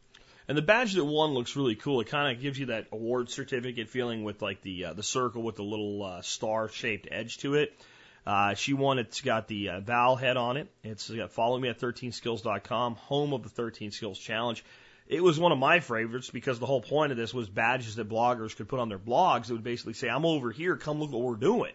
And 0.50 0.58
the 0.58 0.64
badge 0.64 0.94
that 0.96 1.06
won 1.06 1.32
looks 1.36 1.56
really 1.56 1.76
cool. 1.76 2.02
It 2.02 2.08
kind 2.08 2.36
of 2.36 2.42
gives 2.42 2.58
you 2.58 2.68
that 2.68 2.88
award 2.92 3.30
certificate 3.30 3.88
feeling 3.88 4.24
with 4.24 4.42
like 4.42 4.62
the 4.62 4.86
uh, 4.86 4.94
the 4.94 5.04
circle 5.04 5.44
with 5.44 5.56
the 5.56 5.64
little 5.64 6.04
uh, 6.04 6.22
star 6.24 6.68
shaped 6.68 7.08
edge 7.10 7.38
to 7.40 7.54
it. 7.54 7.80
Uh, 8.26 8.56
she 8.56 8.74
won. 8.74 9.00
It's 9.00 9.22
got 9.22 9.48
the 9.48 9.70
uh, 9.70 9.80
Val 9.80 10.16
head 10.16 10.38
on 10.38 10.58
it. 10.58 10.68
It's 10.84 11.10
got 11.10 11.32
follow 11.32 11.58
me 11.58 11.70
at 11.70 11.80
13skills.com, 11.80 12.96
home 12.96 13.34
of 13.34 13.44
the 13.44 13.50
13 13.50 13.92
Skills 13.92 14.20
Challenge. 14.20 14.64
It 15.10 15.24
was 15.24 15.40
one 15.40 15.52
of 15.52 15.58
my 15.58 15.80
favorites 15.80 16.30
because 16.30 16.60
the 16.60 16.68
whole 16.68 16.82
point 16.82 17.12
of 17.12 17.18
this 17.18 17.34
was 17.34 17.50
badges 17.50 17.96
that 17.96 18.08
bloggers 18.08 18.56
could 18.56 18.70
put 18.70 18.80
on 18.80 18.90
their 18.90 19.00
blogs. 19.00 19.48
that 19.48 19.54
would 19.54 19.64
basically 19.64 19.94
say, 19.94 20.08
I'm 20.08 20.24
over 20.24 20.52
here, 20.52 20.78
come 20.78 21.00
look 21.00 21.12
what 21.12 21.24
we're 21.24 21.36
doing. 21.36 21.74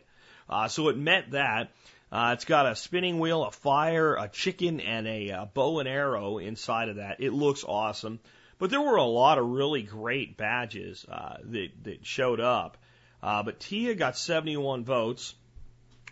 Uh, 0.48 0.68
so 0.68 0.88
it 0.88 0.96
meant 0.96 1.32
that. 1.32 1.72
Uh, 2.12 2.30
it's 2.34 2.44
got 2.44 2.66
a 2.66 2.76
spinning 2.76 3.18
wheel, 3.18 3.42
a 3.42 3.50
fire, 3.50 4.14
a 4.14 4.28
chicken, 4.28 4.78
and 4.78 5.08
a, 5.08 5.30
a 5.30 5.36
uh, 5.40 5.44
bow 5.46 5.80
and 5.80 5.88
arrow 5.88 6.38
inside 6.38 6.88
of 6.88 6.96
that. 6.96 7.20
It 7.20 7.32
looks 7.32 7.64
awesome. 7.64 8.20
But 8.58 8.70
there 8.70 8.80
were 8.80 8.96
a 8.96 9.04
lot 9.04 9.38
of 9.38 9.46
really 9.46 9.82
great 9.82 10.36
badges 10.36 11.04
uh, 11.10 11.38
that, 11.42 11.70
that 11.82 12.06
showed 12.06 12.38
up. 12.38 12.76
Uh, 13.20 13.42
but 13.42 13.58
Tia 13.58 13.96
got 13.96 14.16
71 14.16 14.84
votes, 14.84 15.34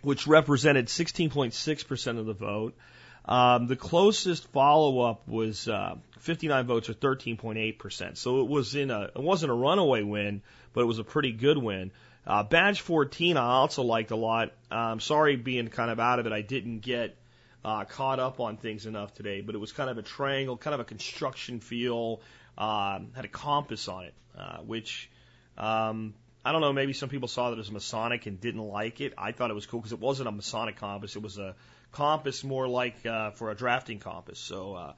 which 0.00 0.26
represented 0.26 0.87
16.6% 0.87 2.19
of 2.19 2.26
the 2.26 2.33
vote. 2.33 2.76
Um, 3.25 3.67
the 3.67 3.76
closest 3.76 4.49
follow 4.49 5.00
up 5.00 5.29
was 5.29 5.69
uh, 5.69 5.97
59 6.19 6.67
votes 6.67 6.88
or 6.88 6.95
13.8%. 6.95 8.17
So 8.17 8.41
it 8.41 8.49
was 8.49 8.75
in 8.75 8.91
a, 8.91 9.02
it 9.02 9.23
wasn't 9.23 9.52
a 9.52 9.55
runaway 9.55 10.02
win, 10.02 10.43
but 10.73 10.81
it 10.81 10.87
was 10.87 10.99
a 10.99 11.05
pretty 11.05 11.33
good 11.33 11.59
win. 11.59 11.93
Uh, 12.26 12.43
badge 12.45 12.81
14 12.81 13.37
I 13.37 13.45
also 13.45 13.83
liked 13.83 14.11
a 14.11 14.17
lot. 14.17 14.52
Um, 14.71 15.00
sorry 15.00 15.37
being 15.37 15.69
kind 15.69 15.91
of 15.91 16.00
out 16.00 16.19
of 16.19 16.26
it. 16.26 16.33
I 16.33 16.43
didn't 16.43 16.81
get 16.81 17.17
uh, 17.64 17.85
caught 17.85 18.19
up 18.19 18.41
on 18.41 18.57
things 18.57 18.87
enough 18.87 19.14
today, 19.14 19.41
but 19.41 19.55
it 19.55 19.59
was 19.59 19.73
kind 19.73 19.91
of 19.91 19.99
a 19.99 20.02
triangle, 20.02 20.57
kind 20.57 20.75
of 20.75 20.81
a 20.81 20.85
construction 20.85 21.61
feel, 21.61 22.21
um, 22.59 23.11
had 23.14 23.25
a 23.25 23.29
compass 23.29 23.88
on 23.88 24.05
it, 24.05 24.14
uh, 24.37 24.59
which 24.59 25.11
um, 25.59 26.14
I 26.44 26.50
don't 26.50 26.61
know. 26.61 26.72
Maybe 26.72 26.92
some 26.92 27.08
people 27.08 27.28
saw 27.28 27.50
that 27.50 27.58
as 27.58 27.70
Masonic 27.70 28.26
and 28.26 28.40
didn't 28.40 28.62
like 28.62 29.00
it. 29.00 29.14
I 29.16 29.32
thought 29.32 29.50
it 29.50 29.54
was 29.54 29.66
cool 29.66 29.80
because 29.80 29.92
it 29.92 30.00
wasn't 30.00 30.28
a 30.28 30.32
Masonic 30.32 30.76
compass. 30.76 31.14
It 31.14 31.22
was 31.22 31.38
a 31.38 31.54
compass 31.92 32.42
more 32.42 32.66
like 32.66 33.06
uh, 33.06 33.30
for 33.30 33.50
a 33.50 33.54
drafting 33.54 34.00
compass. 34.00 34.40
So 34.40 34.75
uh, 34.75 34.92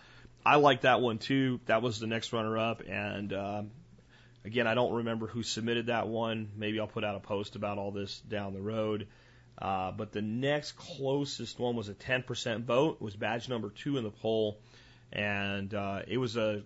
I 0.44 0.56
like 0.56 0.82
that 0.82 1.02
one 1.02 1.18
too. 1.18 1.60
That 1.66 1.82
was 1.82 2.00
the 2.00 2.06
next 2.06 2.32
runner 2.32 2.56
up, 2.56 2.82
and 2.88 3.32
uh, 3.32 3.62
again, 4.44 4.66
I 4.66 4.74
don't 4.74 4.94
remember 4.94 5.26
who 5.26 5.42
submitted 5.42 5.86
that 5.86 6.08
one. 6.08 6.50
Maybe 6.56 6.80
I'll 6.80 6.86
put 6.86 7.04
out 7.04 7.14
a 7.14 7.20
post 7.20 7.56
about 7.56 7.76
all 7.76 7.90
this 7.90 8.20
down 8.20 8.54
the 8.54 8.62
road. 8.62 9.08
Uh, 9.56 9.92
but 9.92 10.12
the 10.12 10.22
next 10.22 10.72
closest 10.72 11.58
one 11.60 11.76
was 11.76 11.88
a 11.88 11.94
10% 11.94 12.64
vote. 12.64 12.96
It 13.00 13.04
was 13.04 13.14
badge 13.14 13.48
number 13.48 13.70
two 13.70 13.98
in 13.98 14.04
the 14.04 14.10
poll, 14.10 14.58
and 15.12 15.72
uh, 15.72 16.02
it 16.08 16.18
was 16.18 16.36
a 16.36 16.62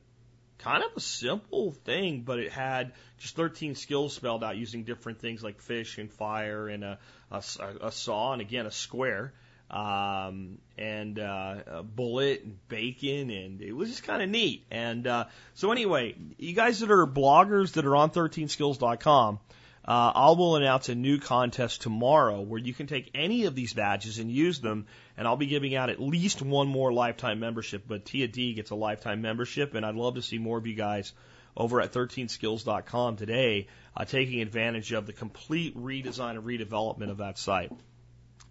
kind 0.58 0.82
of 0.84 0.90
a 0.96 1.00
simple 1.00 1.72
thing, 1.72 2.22
but 2.22 2.38
it 2.38 2.52
had 2.52 2.92
just 3.18 3.36
13 3.36 3.74
skills 3.74 4.14
spelled 4.14 4.44
out 4.44 4.56
using 4.56 4.84
different 4.84 5.20
things 5.20 5.42
like 5.42 5.60
fish 5.60 5.98
and 5.98 6.10
fire 6.10 6.68
and 6.68 6.84
a, 6.84 6.98
a, 7.30 7.42
a 7.82 7.92
saw 7.92 8.32
and 8.32 8.42
again 8.42 8.66
a 8.66 8.70
square 8.70 9.32
um, 9.70 10.58
and 10.76 11.18
uh, 11.18 11.56
a 11.66 11.82
bullet 11.82 12.42
and 12.42 12.68
bacon, 12.68 13.30
and 13.30 13.60
it 13.60 13.72
was 13.72 13.90
just 13.90 14.02
kind 14.02 14.22
of 14.22 14.28
neat. 14.28 14.64
And 14.70 15.06
uh, 15.06 15.26
so 15.54 15.72
anyway, 15.72 16.14
you 16.38 16.54
guys 16.54 16.80
that 16.80 16.90
are 16.90 17.06
bloggers 17.06 17.72
that 17.72 17.84
are 17.84 17.96
on 17.96 18.10
13skills.com, 18.10 19.40
uh, 19.84 20.12
I 20.14 20.30
will 20.30 20.56
announce 20.56 20.88
a 20.88 20.94
new 20.94 21.18
contest 21.18 21.82
tomorrow 21.82 22.40
where 22.40 22.60
you 22.60 22.74
can 22.74 22.86
take 22.86 23.10
any 23.14 23.44
of 23.44 23.54
these 23.54 23.72
badges 23.72 24.18
and 24.18 24.30
use 24.30 24.60
them, 24.60 24.86
and 25.18 25.28
I'll 25.28 25.36
be 25.36 25.46
giving 25.46 25.74
out 25.74 25.90
at 25.90 26.00
least 26.00 26.40
one 26.40 26.68
more 26.68 26.92
lifetime 26.92 27.40
membership. 27.40 27.84
But 27.86 28.06
Tia 28.06 28.28
D 28.28 28.54
gets 28.54 28.70
a 28.70 28.74
lifetime 28.74 29.20
membership, 29.20 29.74
and 29.74 29.84
I'd 29.84 29.94
love 29.94 30.14
to 30.14 30.22
see 30.22 30.38
more 30.38 30.56
of 30.56 30.66
you 30.66 30.74
guys 30.74 31.12
over 31.56 31.80
at 31.80 31.92
13skills.com 31.92 33.16
today, 33.16 33.66
uh, 33.96 34.04
taking 34.04 34.40
advantage 34.40 34.92
of 34.92 35.06
the 35.06 35.12
complete 35.12 35.76
redesign 35.76 36.30
and 36.30 36.44
redevelopment 36.44 37.10
of 37.10 37.18
that 37.18 37.36
site. 37.36 37.72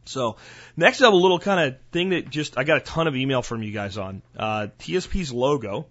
So 0.05 0.37
next 0.75 1.01
up, 1.01 1.13
a 1.13 1.15
little 1.15 1.39
kind 1.39 1.67
of 1.67 1.79
thing 1.91 2.09
that 2.09 2.29
just 2.29 2.57
I 2.57 2.63
got 2.63 2.77
a 2.77 2.81
ton 2.81 3.07
of 3.07 3.15
email 3.15 3.41
from 3.41 3.63
you 3.63 3.71
guys 3.71 3.97
on 3.97 4.21
uh, 4.37 4.67
TSP's 4.77 5.31
logo 5.31 5.87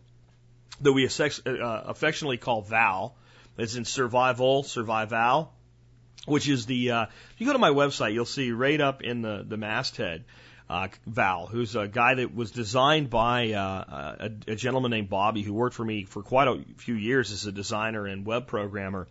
that 0.82 0.92
we 0.92 1.06
uh, 1.06 1.82
affectionately 1.86 2.36
call 2.36 2.62
Val 2.62 3.16
it's 3.58 3.74
in 3.74 3.84
survival, 3.84 4.62
survival, 4.62 5.52
which 6.26 6.48
is 6.48 6.66
the, 6.66 6.90
uh, 6.90 7.02
if 7.04 7.40
you 7.40 7.46
go 7.46 7.52
to 7.52 7.58
my 7.58 7.70
website, 7.70 8.12
you'll 8.12 8.26
see 8.26 8.52
right 8.52 8.80
up 8.80 9.02
in 9.02 9.22
the, 9.22 9.44
the 9.46 9.56
masthead, 9.56 10.24
uh, 10.68 10.88
Val, 11.06 11.46
who's 11.46 11.76
a 11.76 11.86
guy 11.86 12.14
that 12.14 12.34
was 12.34 12.50
designed 12.50 13.10
by 13.10 13.52
uh, 13.52 14.16
a, 14.18 14.52
a 14.52 14.56
gentleman 14.56 14.90
named 14.90 15.08
Bobby 15.08 15.42
who 15.42 15.54
worked 15.54 15.76
for 15.76 15.84
me 15.84 16.04
for 16.04 16.22
quite 16.22 16.48
a 16.48 16.64
few 16.78 16.94
years 16.94 17.30
as 17.32 17.46
a 17.46 17.52
designer 17.52 18.06
and 18.06 18.26
web 18.26 18.46
programmer. 18.46 19.06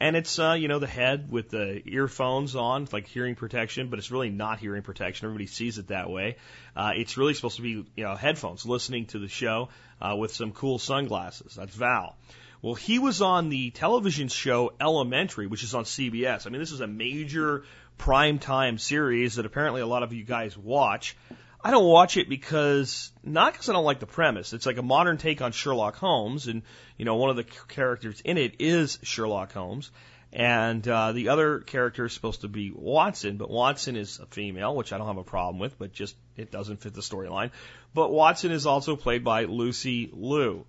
And 0.00 0.16
it's, 0.16 0.38
uh, 0.38 0.54
you 0.58 0.66
know, 0.66 0.80
the 0.80 0.88
head 0.88 1.30
with 1.30 1.50
the 1.50 1.80
earphones 1.86 2.56
on, 2.56 2.88
like 2.92 3.06
hearing 3.06 3.36
protection, 3.36 3.90
but 3.90 3.98
it's 3.98 4.10
really 4.10 4.30
not 4.30 4.58
hearing 4.58 4.82
protection. 4.82 5.26
Everybody 5.26 5.46
sees 5.46 5.78
it 5.78 5.88
that 5.88 6.10
way. 6.10 6.36
Uh, 6.74 6.92
it's 6.96 7.16
really 7.16 7.34
supposed 7.34 7.56
to 7.56 7.62
be, 7.62 7.86
you 7.96 8.04
know, 8.04 8.16
headphones, 8.16 8.66
listening 8.66 9.06
to 9.06 9.18
the 9.18 9.28
show 9.28 9.68
uh, 10.00 10.16
with 10.16 10.34
some 10.34 10.52
cool 10.52 10.78
sunglasses. 10.78 11.54
That's 11.54 11.74
Val. 11.74 12.16
Well, 12.60 12.74
he 12.74 12.98
was 12.98 13.20
on 13.20 13.50
the 13.50 13.70
television 13.70 14.28
show 14.28 14.72
Elementary, 14.80 15.46
which 15.46 15.62
is 15.62 15.74
on 15.74 15.84
CBS. 15.84 16.46
I 16.46 16.50
mean, 16.50 16.60
this 16.60 16.72
is 16.72 16.80
a 16.80 16.86
major 16.86 17.64
primetime 17.98 18.78
series 18.78 19.36
that 19.36 19.46
apparently 19.46 19.80
a 19.80 19.86
lot 19.86 20.02
of 20.02 20.12
you 20.12 20.24
guys 20.24 20.56
watch. 20.56 21.16
I 21.62 21.70
don't 21.70 21.86
watch 21.86 22.18
it 22.18 22.28
because 22.28 23.10
not 23.22 23.52
because 23.52 23.70
I 23.70 23.72
don't 23.72 23.84
like 23.86 24.00
the 24.00 24.06
premise. 24.06 24.52
It's 24.52 24.66
like 24.66 24.76
a 24.76 24.82
modern 24.82 25.16
take 25.16 25.40
on 25.40 25.52
Sherlock 25.52 25.96
Holmes, 25.96 26.46
and 26.46 26.62
you 26.98 27.06
know 27.06 27.16
one 27.16 27.30
of 27.30 27.36
the 27.36 27.44
characters 27.44 28.20
in 28.20 28.36
it 28.36 28.56
is 28.58 28.98
Sherlock 29.02 29.52
Holmes, 29.52 29.90
and 30.30 30.86
uh, 30.86 31.12
the 31.12 31.30
other 31.30 31.60
character 31.60 32.04
is 32.04 32.12
supposed 32.12 32.42
to 32.42 32.48
be 32.48 32.70
Watson, 32.74 33.38
but 33.38 33.48
Watson 33.48 33.96
is 33.96 34.18
a 34.18 34.26
female, 34.26 34.74
which 34.74 34.92
I 34.92 34.98
don't 34.98 35.06
have 35.06 35.16
a 35.16 35.24
problem 35.24 35.58
with, 35.58 35.78
but 35.78 35.92
just 35.92 36.16
it 36.36 36.50
doesn't 36.50 36.82
fit 36.82 36.92
the 36.92 37.00
storyline. 37.00 37.50
But 37.94 38.10
Watson 38.10 38.50
is 38.50 38.66
also 38.66 38.96
played 38.96 39.24
by 39.24 39.44
Lucy 39.44 40.10
Liu. 40.12 40.66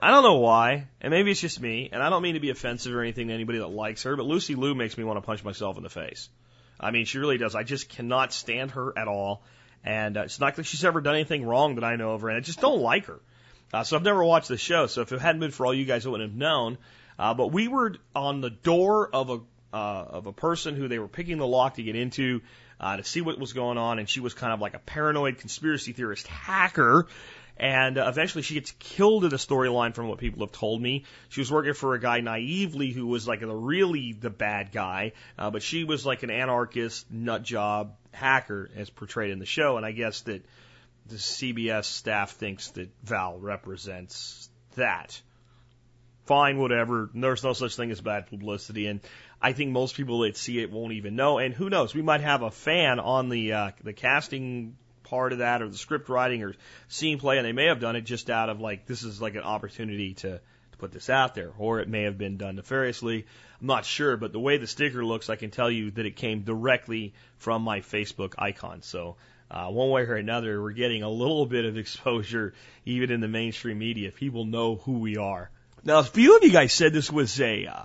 I 0.00 0.10
don't 0.10 0.24
know 0.24 0.38
why, 0.38 0.88
and 1.00 1.12
maybe 1.12 1.30
it's 1.30 1.40
just 1.40 1.60
me, 1.60 1.90
and 1.92 2.02
I 2.02 2.10
don't 2.10 2.22
mean 2.22 2.34
to 2.34 2.40
be 2.40 2.50
offensive 2.50 2.92
or 2.92 3.02
anything 3.02 3.28
to 3.28 3.34
anybody 3.34 3.58
that 3.58 3.68
likes 3.68 4.02
her, 4.02 4.16
but 4.16 4.26
Lucy 4.26 4.56
Liu 4.56 4.74
makes 4.74 4.98
me 4.98 5.04
want 5.04 5.18
to 5.18 5.24
punch 5.24 5.44
myself 5.44 5.76
in 5.76 5.84
the 5.84 5.88
face. 5.88 6.28
I 6.82 6.90
mean, 6.90 7.04
she 7.04 7.18
really 7.18 7.38
does. 7.38 7.54
I 7.54 7.62
just 7.62 7.88
cannot 7.88 8.32
stand 8.32 8.72
her 8.72 8.96
at 8.96 9.08
all, 9.08 9.42
and 9.84 10.16
uh, 10.16 10.22
it's 10.22 10.40
not 10.40 10.56
that 10.56 10.64
she's 10.64 10.84
ever 10.84 11.00
done 11.00 11.14
anything 11.14 11.44
wrong 11.44 11.76
that 11.76 11.84
I 11.84 11.96
know 11.96 12.12
of 12.12 12.24
and 12.24 12.36
I 12.36 12.40
just 12.40 12.60
don't 12.60 12.80
like 12.80 13.06
her. 13.06 13.20
Uh, 13.72 13.84
so 13.84 13.96
I've 13.96 14.02
never 14.02 14.22
watched 14.22 14.48
the 14.48 14.58
show, 14.58 14.86
so 14.86 15.00
if 15.00 15.12
it 15.12 15.20
hadn't 15.20 15.40
been 15.40 15.50
for 15.50 15.64
all 15.64 15.72
you 15.72 15.86
guys, 15.86 16.04
I 16.04 16.10
wouldn't 16.10 16.30
have 16.30 16.38
known. 16.38 16.76
Uh, 17.18 17.34
but 17.34 17.48
we 17.52 17.68
were 17.68 17.94
on 18.14 18.40
the 18.40 18.50
door 18.50 19.08
of 19.08 19.30
a 19.30 19.40
uh, 19.74 20.04
of 20.10 20.26
a 20.26 20.32
person 20.32 20.76
who 20.76 20.86
they 20.86 20.98
were 20.98 21.08
picking 21.08 21.38
the 21.38 21.46
lock 21.46 21.76
to 21.76 21.82
get 21.82 21.96
into 21.96 22.42
uh, 22.78 22.96
to 22.96 23.04
see 23.04 23.20
what 23.22 23.38
was 23.38 23.52
going 23.52 23.78
on, 23.78 23.98
and 23.98 24.08
she 24.08 24.20
was 24.20 24.34
kind 24.34 24.52
of 24.52 24.60
like 24.60 24.74
a 24.74 24.78
paranoid 24.78 25.38
conspiracy 25.38 25.92
theorist 25.92 26.26
hacker 26.26 27.06
and 27.56 27.98
uh, 27.98 28.06
eventually 28.08 28.42
she 28.42 28.54
gets 28.54 28.72
killed 28.78 29.24
in 29.24 29.30
the 29.30 29.36
storyline 29.36 29.94
from 29.94 30.08
what 30.08 30.18
people 30.18 30.44
have 30.44 30.52
told 30.52 30.80
me. 30.80 31.04
She 31.28 31.40
was 31.40 31.50
working 31.50 31.74
for 31.74 31.94
a 31.94 32.00
guy 32.00 32.20
naively 32.20 32.90
who 32.90 33.06
was 33.06 33.28
like 33.28 33.40
the 33.40 33.54
really 33.54 34.12
the 34.12 34.30
bad 34.30 34.72
guy, 34.72 35.12
uh, 35.38 35.50
but 35.50 35.62
she 35.62 35.84
was 35.84 36.04
like 36.06 36.22
an 36.22 36.30
anarchist, 36.30 37.10
nut 37.10 37.42
job 37.42 37.94
hacker 38.12 38.70
as 38.76 38.90
portrayed 38.90 39.30
in 39.30 39.38
the 39.38 39.46
show. 39.46 39.76
And 39.76 39.86
I 39.86 39.92
guess 39.92 40.22
that 40.22 40.44
the 41.06 41.16
CBS 41.16 41.84
staff 41.84 42.32
thinks 42.32 42.70
that 42.72 42.90
Val 43.02 43.38
represents 43.38 44.48
that. 44.76 45.20
Fine, 46.24 46.58
whatever. 46.58 47.10
There's 47.12 47.42
no 47.42 47.52
such 47.52 47.76
thing 47.76 47.90
as 47.90 48.00
bad 48.00 48.28
publicity, 48.28 48.86
and 48.86 49.00
I 49.40 49.52
think 49.52 49.72
most 49.72 49.96
people 49.96 50.20
that 50.20 50.36
see 50.36 50.60
it 50.60 50.70
won't 50.70 50.92
even 50.92 51.16
know. 51.16 51.38
And 51.38 51.52
who 51.52 51.68
knows? 51.68 51.94
We 51.94 52.02
might 52.02 52.20
have 52.20 52.42
a 52.42 52.50
fan 52.50 53.00
on 53.00 53.28
the 53.28 53.52
uh, 53.52 53.70
the 53.82 53.92
casting 53.92 54.76
part 55.12 55.34
of 55.34 55.40
that 55.40 55.60
or 55.60 55.68
the 55.68 55.76
script 55.76 56.08
writing 56.08 56.42
or 56.42 56.54
scene 56.88 57.18
play, 57.18 57.36
and 57.36 57.46
they 57.46 57.52
may 57.52 57.66
have 57.66 57.80
done 57.80 57.96
it 57.96 58.00
just 58.00 58.30
out 58.30 58.48
of 58.48 58.62
like 58.62 58.86
this 58.86 59.02
is 59.02 59.20
like 59.20 59.34
an 59.34 59.42
opportunity 59.42 60.14
to 60.14 60.40
to 60.40 60.78
put 60.78 60.90
this 60.90 61.10
out 61.10 61.34
there, 61.34 61.50
or 61.58 61.80
it 61.80 61.88
may 61.88 62.04
have 62.04 62.16
been 62.16 62.38
done 62.38 62.56
nefariously. 62.56 63.26
I'm 63.60 63.66
not 63.66 63.84
sure, 63.84 64.16
but 64.16 64.32
the 64.32 64.40
way 64.40 64.56
the 64.56 64.66
sticker 64.66 65.04
looks, 65.04 65.28
I 65.28 65.36
can 65.36 65.50
tell 65.50 65.70
you 65.70 65.90
that 65.90 66.06
it 66.06 66.16
came 66.16 66.44
directly 66.44 67.12
from 67.36 67.62
my 67.62 67.80
Facebook 67.80 68.34
icon. 68.38 68.82
So. 68.82 69.16
Uh, 69.50 69.68
one 69.68 69.90
way 69.90 70.00
or 70.00 70.14
another, 70.14 70.62
we're 70.62 70.72
getting 70.72 71.02
a 71.02 71.10
little 71.10 71.44
bit 71.44 71.66
of 71.66 71.76
exposure 71.76 72.54
even 72.86 73.10
in 73.10 73.20
the 73.20 73.28
mainstream 73.28 73.78
media. 73.78 74.10
People 74.10 74.46
know 74.46 74.76
who 74.76 74.92
we 74.92 75.18
are. 75.18 75.50
Now, 75.84 75.98
a 75.98 76.04
few 76.04 76.38
of 76.38 76.42
you 76.42 76.50
guys 76.50 76.72
said 76.72 76.94
this 76.94 77.12
was 77.12 77.38
a 77.38 77.66
uh, 77.66 77.84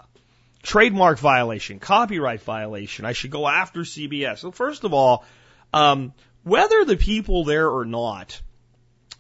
trademark 0.64 1.20
violation, 1.20 1.80
copyright 1.80 2.42
violation. 2.42 3.04
I 3.04 3.12
should 3.12 3.32
go 3.32 3.46
after 3.46 3.82
CBS. 3.82 4.38
So 4.38 4.52
first 4.52 4.86
of 4.86 4.94
all, 4.94 5.26
um, 5.74 6.14
whether 6.48 6.86
the 6.86 6.98
people 6.98 7.44
there 7.44 7.70
or 7.70 7.86
not 7.86 8.42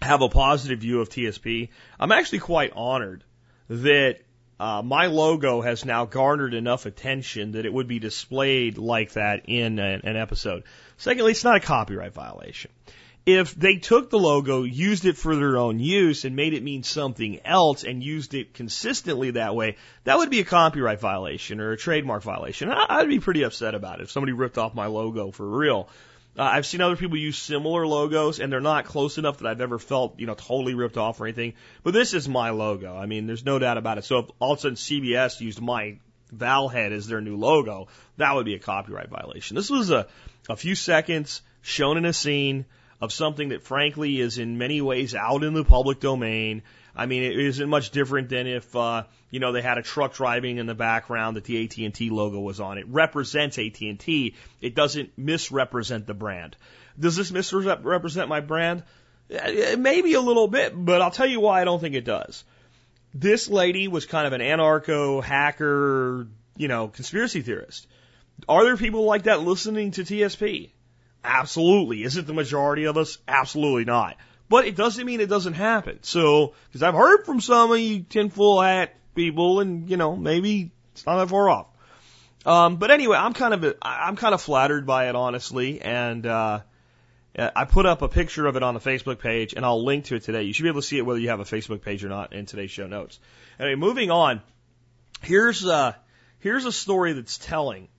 have 0.01 0.21
a 0.21 0.29
positive 0.29 0.79
view 0.79 1.01
of 1.01 1.09
TSP, 1.09 1.69
I'm 1.99 2.11
actually 2.11 2.39
quite 2.39 2.71
honored 2.73 3.23
that 3.69 4.19
uh, 4.59 4.81
my 4.83 5.07
logo 5.07 5.61
has 5.61 5.85
now 5.85 6.05
garnered 6.05 6.53
enough 6.53 6.85
attention 6.85 7.51
that 7.51 7.65
it 7.65 7.73
would 7.73 7.87
be 7.87 7.99
displayed 7.99 8.77
like 8.77 9.13
that 9.13 9.43
in 9.47 9.77
a, 9.77 9.99
an 10.03 10.15
episode. 10.15 10.63
Secondly, 10.97 11.31
it's 11.31 11.43
not 11.43 11.57
a 11.57 11.59
copyright 11.59 12.13
violation. 12.13 12.71
If 13.25 13.53
they 13.53 13.75
took 13.75 14.09
the 14.09 14.17
logo, 14.17 14.63
used 14.63 15.03
it 15.03 15.17
for 15.17 15.35
their 15.35 15.57
own 15.57 15.81
use, 15.81 16.23
and 16.23 16.37
made 16.37 16.53
it 16.53 16.63
mean 16.63 16.83
something 16.83 17.41
else 17.43 17.83
and 17.83 18.01
used 18.01 18.33
it 18.33 18.53
consistently 18.53 19.31
that 19.31 19.53
way, 19.53 19.75
that 20.05 20.17
would 20.17 20.29
be 20.29 20.39
a 20.39 20.45
copyright 20.45 21.01
violation 21.01 21.59
or 21.59 21.73
a 21.73 21.77
trademark 21.77 22.23
violation. 22.23 22.71
I'd 22.71 23.09
be 23.09 23.19
pretty 23.19 23.43
upset 23.43 23.75
about 23.75 23.99
it 23.99 24.03
if 24.03 24.11
somebody 24.11 24.31
ripped 24.31 24.57
off 24.57 24.73
my 24.73 24.85
logo 24.85 25.31
for 25.31 25.45
real. 25.45 25.89
Uh, 26.37 26.43
I've 26.43 26.65
seen 26.65 26.81
other 26.81 26.95
people 26.95 27.17
use 27.17 27.37
similar 27.37 27.87
logos, 27.87 28.39
and 28.39 28.51
they're 28.51 28.61
not 28.61 28.85
close 28.85 29.17
enough 29.17 29.39
that 29.39 29.47
I've 29.47 29.61
ever 29.61 29.79
felt, 29.79 30.19
you 30.19 30.27
know, 30.27 30.35
totally 30.35 30.75
ripped 30.75 30.97
off 30.97 31.19
or 31.19 31.25
anything. 31.25 31.53
But 31.83 31.93
this 31.93 32.13
is 32.13 32.29
my 32.29 32.51
logo. 32.51 32.95
I 32.95 33.07
mean, 33.07 33.25
there's 33.25 33.45
no 33.45 33.57
doubt 33.57 33.77
about 33.77 33.97
it. 33.97 34.05
So 34.05 34.19
if 34.19 34.25
all 34.39 34.53
of 34.53 34.59
a 34.59 34.61
sudden 34.61 34.75
CBS 34.75 35.41
used 35.41 35.61
my 35.61 35.97
Val 36.31 36.67
head 36.67 36.91
as 36.91 37.07
their 37.07 37.21
new 37.21 37.37
logo, 37.37 37.87
that 38.17 38.35
would 38.35 38.45
be 38.45 38.53
a 38.53 38.59
copyright 38.59 39.09
violation. 39.09 39.55
This 39.55 39.69
was 39.69 39.89
a, 39.89 40.07
a 40.49 40.55
few 40.55 40.75
seconds 40.75 41.41
shown 41.61 41.97
in 41.97 42.05
a 42.05 42.13
scene 42.13 42.65
of 42.99 43.11
something 43.11 43.49
that 43.49 43.63
frankly 43.63 44.19
is 44.19 44.37
in 44.37 44.57
many 44.57 44.81
ways 44.81 45.15
out 45.15 45.43
in 45.43 45.53
the 45.53 45.63
public 45.63 45.99
domain. 45.99 46.63
I 46.97 47.05
mean, 47.05 47.21
it 47.21 47.39
isn't 47.39 47.69
much 47.69 47.91
different 47.91 48.29
than 48.29 48.47
if, 48.47 48.75
uh, 48.75 49.03
you 49.29 49.39
know, 49.39 49.51
they 49.51 49.61
had 49.61 49.77
a 49.77 49.83
truck 49.83 50.15
driving 50.15 50.57
in 50.57 50.65
the 50.65 50.73
background 50.73 51.37
that 51.37 51.43
the 51.43 51.63
AT&T 51.63 52.09
logo 52.09 52.39
was 52.39 52.59
on. 52.59 52.79
It 52.79 52.87
represents 52.87 53.59
AT&T. 53.59 54.35
It 54.61 54.75
doesn't 54.75 55.15
misrepresent 55.15 56.07
the 56.07 56.15
brand. 56.15 56.57
Does 56.99 57.15
this 57.15 57.31
misrepresent 57.31 58.29
my 58.29 58.39
brand? 58.39 58.81
Eh, 59.29 59.75
maybe 59.75 60.13
a 60.13 60.21
little 60.21 60.47
bit, 60.47 60.73
but 60.75 61.03
I'll 61.03 61.11
tell 61.11 61.27
you 61.27 61.39
why 61.39 61.61
I 61.61 61.65
don't 61.65 61.79
think 61.79 61.93
it 61.93 62.03
does. 62.05 62.43
This 63.13 63.47
lady 63.47 63.87
was 63.87 64.07
kind 64.07 64.25
of 64.25 64.33
an 64.33 64.41
anarcho 64.41 65.23
hacker, 65.23 66.27
you 66.57 66.67
know, 66.67 66.87
conspiracy 66.87 67.41
theorist. 67.41 67.85
Are 68.49 68.63
there 68.63 68.77
people 68.77 69.05
like 69.05 69.23
that 69.23 69.41
listening 69.41 69.91
to 69.91 70.03
TSP? 70.03 70.71
Absolutely. 71.23 72.03
Is 72.03 72.17
it 72.17 72.25
the 72.25 72.33
majority 72.33 72.85
of 72.85 72.97
us? 72.97 73.17
Absolutely 73.27 73.85
not. 73.85 74.17
But 74.49 74.65
it 74.65 74.75
doesn't 74.75 75.05
mean 75.05 75.19
it 75.19 75.29
doesn't 75.29 75.53
happen. 75.53 75.99
So, 76.03 76.53
because 76.67 76.83
I've 76.83 76.93
heard 76.93 77.25
from 77.25 77.41
some 77.41 77.71
of 77.71 77.79
you 77.79 78.03
tinfoil 78.03 78.61
hat 78.61 78.95
people, 79.13 79.59
and 79.59 79.89
you 79.89 79.97
know, 79.97 80.15
maybe 80.15 80.71
it's 80.93 81.05
not 81.05 81.17
that 81.17 81.29
far 81.29 81.49
off. 81.49 81.67
Um, 82.45 82.77
but 82.77 82.91
anyway, 82.91 83.17
I'm 83.17 83.33
kind 83.33 83.53
of 83.53 83.75
I'm 83.81 84.15
kind 84.15 84.33
of 84.33 84.41
flattered 84.41 84.85
by 84.85 85.09
it, 85.09 85.15
honestly, 85.15 85.81
and 85.81 86.25
uh, 86.25 86.61
I 87.37 87.65
put 87.65 87.85
up 87.85 88.01
a 88.01 88.07
picture 88.07 88.47
of 88.47 88.55
it 88.55 88.63
on 88.63 88.73
the 88.73 88.79
Facebook 88.79 89.19
page, 89.19 89.53
and 89.53 89.65
I'll 89.65 89.83
link 89.83 90.05
to 90.05 90.15
it 90.15 90.23
today. 90.23 90.43
You 90.43 90.53
should 90.53 90.63
be 90.63 90.69
able 90.69 90.81
to 90.81 90.87
see 90.87 90.97
it 90.97 91.05
whether 91.05 91.19
you 91.19 91.29
have 91.29 91.41
a 91.41 91.45
Facebook 91.45 91.81
page 91.81 92.05
or 92.05 92.09
not 92.09 92.31
in 92.31 92.45
today's 92.45 92.71
show 92.71 92.87
notes. 92.87 93.19
Anyway, 93.59 93.75
moving 93.75 94.11
on. 94.11 94.41
Here's 95.21 95.65
uh, 95.65 95.93
here's 96.39 96.65
a 96.65 96.71
story 96.71 97.13
that's 97.13 97.37
telling. 97.37 97.89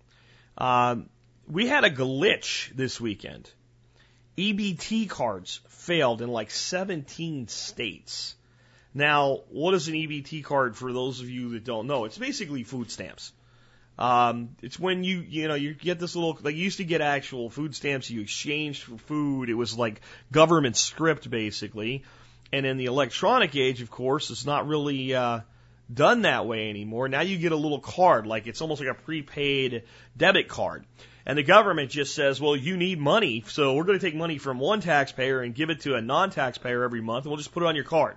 Um, 0.56 1.10
we 1.46 1.66
had 1.66 1.84
a 1.84 1.90
glitch 1.90 2.74
this 2.74 3.00
weekend. 3.00 3.50
EBT 4.36 5.08
cards 5.08 5.60
failed 5.88 6.21
in 6.21 6.28
like 6.28 6.50
17 6.50 7.49
states. 7.49 8.37
Now, 8.92 9.40
what 9.49 9.73
is 9.73 9.88
an 9.88 9.95
EBT 9.95 10.45
card 10.45 10.76
for 10.76 10.92
those 10.92 11.23
of 11.23 11.30
you 11.30 11.50
that 11.50 11.64
don't 11.64 11.87
know? 11.87 12.04
It's 12.04 12.18
basically 12.18 12.62
food 12.62 12.90
stamps. 12.90 13.33
Um, 13.99 14.50
it's 14.61 14.78
when 14.78 15.02
you, 15.02 15.25
you 15.26 15.49
know, 15.49 15.54
you 15.54 15.73
get 15.73 15.99
this 15.99 16.14
little, 16.14 16.38
like 16.42 16.57
you 16.57 16.62
used 16.62 16.76
to 16.76 16.85
get 16.85 17.00
actual 17.00 17.49
food 17.49 17.75
stamps 17.75 18.11
you 18.11 18.21
exchanged 18.21 18.83
for 18.83 18.99
food. 18.99 19.49
It 19.49 19.54
was 19.54 19.78
like 19.78 20.02
government 20.30 20.76
script 20.76 21.30
basically. 21.30 22.04
And 22.52 22.66
in 22.66 22.76
the 22.76 22.85
electronic 22.85 23.57
age, 23.57 23.80
of 23.80 23.90
course, 23.90 24.30
it's 24.30 24.45
not 24.45 24.68
really, 24.68 25.14
uh, 25.14 25.40
done 25.92 26.23
that 26.23 26.47
way 26.47 26.68
anymore. 26.68 27.09
Now 27.09 27.23
you 27.23 27.38
get 27.38 27.52
a 27.52 27.57
little 27.57 27.80
card, 27.80 28.26
like 28.26 28.47
it's 28.47 28.61
almost 28.61 28.83
like 28.83 28.90
a 28.90 29.02
prepaid 29.02 29.85
debit 30.14 30.49
card. 30.49 30.85
And 31.28 31.37
the 31.37 31.42
government 31.42 31.90
just 31.90 32.14
says, 32.14 32.40
well, 32.40 32.56
you 32.56 32.78
need 32.78 32.99
money, 32.99 33.44
so 33.47 33.75
we're 33.75 33.85
going 33.85 33.99
to 33.99 34.04
take 34.04 34.16
money 34.16 34.38
from 34.38 34.58
one 34.58 34.80
taxpayer 34.80 35.42
and 35.42 35.54
give 35.54 35.68
it 35.68 35.82
to 35.82 35.94
a 35.94 36.00
non-taxpayer 36.00 36.82
every 36.82 37.02
month, 37.02 37.26
and 37.26 37.30
we'll 37.30 37.37
just 37.37 37.52
put 37.52 37.62
it 37.62 37.66
on 37.66 37.76
your 37.76 37.85
card. 37.85 38.16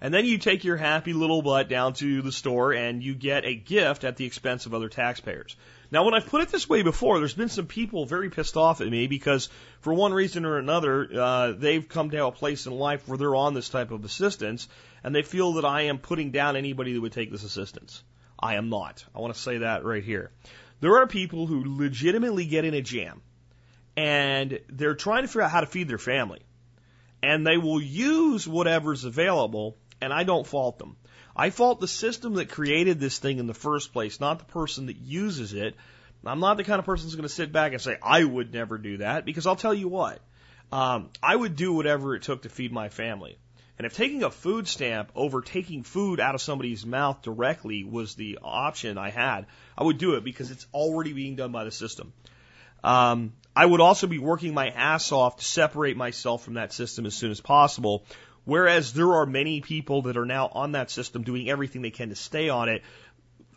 And 0.00 0.14
then 0.14 0.26
you 0.26 0.38
take 0.38 0.62
your 0.62 0.76
happy 0.76 1.12
little 1.12 1.42
butt 1.42 1.68
down 1.68 1.94
to 1.94 2.22
the 2.22 2.30
store 2.30 2.72
and 2.72 3.02
you 3.02 3.14
get 3.14 3.44
a 3.44 3.54
gift 3.54 4.04
at 4.04 4.16
the 4.16 4.26
expense 4.26 4.66
of 4.66 4.74
other 4.74 4.88
taxpayers. 4.88 5.56
Now, 5.90 6.04
when 6.04 6.14
I've 6.14 6.26
put 6.26 6.42
it 6.42 6.50
this 6.50 6.68
way 6.68 6.82
before, 6.82 7.18
there's 7.18 7.34
been 7.34 7.48
some 7.48 7.66
people 7.66 8.06
very 8.06 8.28
pissed 8.28 8.56
off 8.56 8.80
at 8.80 8.88
me 8.88 9.06
because, 9.06 9.48
for 9.80 9.94
one 9.94 10.12
reason 10.12 10.44
or 10.44 10.58
another, 10.58 11.08
uh, 11.18 11.52
they've 11.52 11.88
come 11.88 12.10
to 12.10 12.26
a 12.26 12.30
place 12.32 12.66
in 12.66 12.72
life 12.72 13.08
where 13.08 13.18
they're 13.18 13.34
on 13.34 13.54
this 13.54 13.68
type 13.68 13.90
of 13.90 14.04
assistance, 14.04 14.68
and 15.02 15.14
they 15.14 15.22
feel 15.22 15.54
that 15.54 15.64
I 15.64 15.82
am 15.82 15.98
putting 15.98 16.30
down 16.30 16.56
anybody 16.56 16.92
that 16.92 17.00
would 17.00 17.12
take 17.12 17.30
this 17.30 17.44
assistance. 17.44 18.02
I 18.38 18.56
am 18.56 18.68
not. 18.68 19.04
I 19.14 19.20
want 19.20 19.34
to 19.34 19.40
say 19.40 19.58
that 19.58 19.84
right 19.84 20.04
here. 20.04 20.30
There 20.80 20.98
are 20.98 21.06
people 21.06 21.46
who 21.46 21.78
legitimately 21.78 22.46
get 22.46 22.64
in 22.64 22.74
a 22.74 22.82
jam, 22.82 23.22
and 23.96 24.60
they're 24.68 24.94
trying 24.94 25.22
to 25.22 25.28
figure 25.28 25.42
out 25.42 25.50
how 25.50 25.60
to 25.60 25.66
feed 25.66 25.88
their 25.88 25.98
family, 25.98 26.42
and 27.22 27.46
they 27.46 27.56
will 27.56 27.80
use 27.80 28.46
whatever's 28.46 29.04
available, 29.04 29.76
and 30.00 30.12
I 30.12 30.24
don't 30.24 30.46
fault 30.46 30.78
them. 30.78 30.96
I 31.34 31.50
fault 31.50 31.80
the 31.80 31.88
system 31.88 32.34
that 32.34 32.50
created 32.50 33.00
this 33.00 33.18
thing 33.18 33.38
in 33.38 33.46
the 33.46 33.54
first 33.54 33.92
place, 33.92 34.20
not 34.20 34.38
the 34.38 34.44
person 34.44 34.86
that 34.86 34.96
uses 34.96 35.52
it. 35.52 35.74
I'm 36.24 36.40
not 36.40 36.56
the 36.56 36.64
kind 36.64 36.78
of 36.78 36.84
person 36.84 37.06
who's 37.06 37.14
going 37.14 37.28
to 37.28 37.34
sit 37.34 37.52
back 37.52 37.72
and 37.72 37.80
say, 37.80 37.96
I 38.02 38.24
would 38.24 38.52
never 38.52 38.78
do 38.78 38.98
that, 38.98 39.24
because 39.24 39.46
I'll 39.46 39.56
tell 39.56 39.74
you 39.74 39.88
what, 39.88 40.20
um, 40.72 41.10
I 41.22 41.36
would 41.36 41.56
do 41.56 41.72
whatever 41.72 42.14
it 42.14 42.22
took 42.22 42.42
to 42.42 42.48
feed 42.48 42.72
my 42.72 42.88
family. 42.88 43.38
And 43.78 43.86
if 43.86 43.94
taking 43.94 44.22
a 44.22 44.30
food 44.30 44.68
stamp 44.68 45.10
over 45.14 45.42
taking 45.42 45.82
food 45.82 46.18
out 46.18 46.34
of 46.34 46.40
somebody's 46.40 46.86
mouth 46.86 47.22
directly 47.22 47.84
was 47.84 48.14
the 48.14 48.38
option 48.42 48.96
I 48.96 49.10
had, 49.10 49.46
I 49.76 49.84
would 49.84 49.98
do 49.98 50.14
it 50.14 50.24
because 50.24 50.50
it's 50.50 50.66
already 50.72 51.12
being 51.12 51.36
done 51.36 51.52
by 51.52 51.64
the 51.64 51.70
system. 51.70 52.12
Um, 52.82 53.34
I 53.54 53.66
would 53.66 53.80
also 53.80 54.06
be 54.06 54.18
working 54.18 54.54
my 54.54 54.68
ass 54.68 55.12
off 55.12 55.36
to 55.36 55.44
separate 55.44 55.96
myself 55.96 56.44
from 56.44 56.54
that 56.54 56.72
system 56.72 57.04
as 57.04 57.14
soon 57.14 57.30
as 57.30 57.40
possible 57.40 58.06
Whereas 58.46 58.92
there 58.92 59.12
are 59.14 59.26
many 59.26 59.60
people 59.60 60.02
that 60.02 60.16
are 60.16 60.24
now 60.24 60.48
on 60.52 60.72
that 60.72 60.88
system 60.88 61.24
doing 61.24 61.50
everything 61.50 61.82
they 61.82 61.90
can 61.90 62.10
to 62.10 62.14
stay 62.14 62.48
on 62.48 62.68
it, 62.68 62.82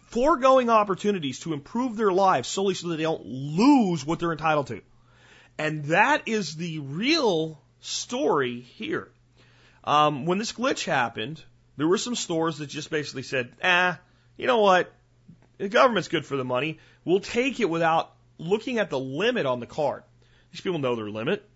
foregoing 0.08 0.72
opportunities 0.72 1.42
to 1.42 1.54
improve 1.54 1.96
their 1.96 2.12
lives 2.12 2.50
solely 2.50 2.74
so 2.74 2.90
that 2.90 2.98
they 2.98 3.04
don't 3.04 3.24
lose 3.24 4.04
what 4.04 4.18
they're 4.18 4.32
entitled 4.32 4.66
to. 4.68 4.82
And 5.60 5.86
that 5.86 6.28
is 6.28 6.56
the 6.56 6.80
real 6.80 7.62
story 7.82 8.62
here. 8.62 9.12
Um, 9.84 10.26
when 10.26 10.38
this 10.38 10.52
glitch 10.52 10.86
happened, 10.86 11.44
there 11.78 11.88
were 11.88 11.98
some 11.98 12.16
stores 12.16 12.58
that 12.58 12.68
just 12.68 12.90
basically 12.90 13.24
said, 13.24 13.52
ah, 13.64 14.00
you 14.38 14.48
know 14.48 14.60
what? 14.60 14.92
The 15.58 15.70
government's 15.70 16.08
good 16.08 16.26
for 16.26 16.38
the 16.38 16.46
money. 16.46 16.80
We'll 17.06 17.20
take 17.20 17.60
it 17.60 17.70
without 17.70 18.14
looking 18.38 18.80
at 18.80 18.90
the 18.90 19.00
limit 19.00 19.46
on 19.46 19.60
the 19.60 19.66
card. 19.66 20.04
These 20.52 20.62
people 20.62 20.80
know 20.80 20.96
their 20.96 21.10
limit. 21.10 21.48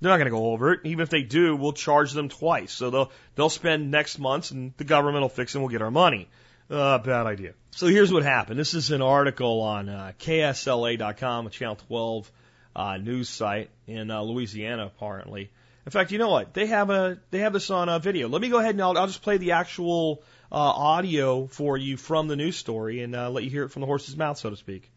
They're 0.00 0.10
not 0.10 0.18
going 0.18 0.26
to 0.26 0.36
go 0.36 0.52
over 0.52 0.72
it. 0.74 0.80
Even 0.84 1.02
if 1.02 1.10
they 1.10 1.22
do, 1.22 1.56
we'll 1.56 1.72
charge 1.72 2.12
them 2.12 2.28
twice. 2.28 2.72
So 2.72 2.90
they'll 2.90 3.12
they'll 3.34 3.50
spend 3.50 3.90
next 3.90 4.18
month, 4.18 4.52
and 4.52 4.72
the 4.76 4.84
government 4.84 5.22
will 5.22 5.28
fix 5.28 5.54
it. 5.54 5.58
and 5.58 5.64
We'll 5.64 5.72
get 5.72 5.82
our 5.82 5.90
money. 5.90 6.28
Uh, 6.70 6.98
bad 6.98 7.26
idea. 7.26 7.54
So 7.70 7.86
here's 7.86 8.12
what 8.12 8.22
happened. 8.22 8.60
This 8.60 8.74
is 8.74 8.90
an 8.90 9.02
article 9.02 9.62
on 9.62 9.88
uh, 9.88 10.12
KSLA.com, 10.20 11.46
a 11.46 11.50
Channel 11.50 11.76
12 11.88 12.32
uh, 12.76 12.96
news 12.98 13.28
site 13.28 13.70
in 13.86 14.10
uh, 14.10 14.20
Louisiana, 14.20 14.86
apparently. 14.86 15.50
In 15.88 15.92
fact, 15.92 16.12
you 16.12 16.18
know 16.18 16.28
what? 16.28 16.52
They 16.52 16.66
have 16.66 16.90
a 16.90 17.18
they 17.30 17.38
have 17.38 17.54
this 17.54 17.70
on 17.70 17.88
a 17.88 17.98
video. 17.98 18.28
Let 18.28 18.42
me 18.42 18.50
go 18.50 18.58
ahead 18.58 18.74
and 18.74 18.82
I'll, 18.82 18.98
I'll 18.98 19.06
just 19.06 19.22
play 19.22 19.38
the 19.38 19.52
actual 19.52 20.22
uh, 20.52 20.56
audio 20.56 21.46
for 21.46 21.78
you 21.78 21.96
from 21.96 22.28
the 22.28 22.36
news 22.36 22.58
story 22.58 23.00
and 23.00 23.16
uh, 23.16 23.30
let 23.30 23.42
you 23.42 23.48
hear 23.48 23.64
it 23.64 23.70
from 23.70 23.80
the 23.80 23.86
horse's 23.86 24.14
mouth, 24.14 24.36
so 24.36 24.50
to 24.50 24.56
speak. 24.58 24.90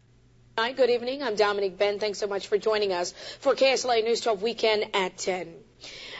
Hi, 0.58 0.72
good 0.72 0.90
evening. 0.90 1.22
I'm 1.22 1.34
Dominique 1.34 1.78
Ben. 1.78 1.98
Thanks 1.98 2.18
so 2.18 2.26
much 2.26 2.46
for 2.46 2.58
joining 2.58 2.92
us 2.92 3.14
for 3.40 3.54
KSLA 3.54 4.04
News 4.04 4.20
12 4.20 4.42
Weekend 4.42 4.84
at 4.92 5.16
10. 5.16 5.54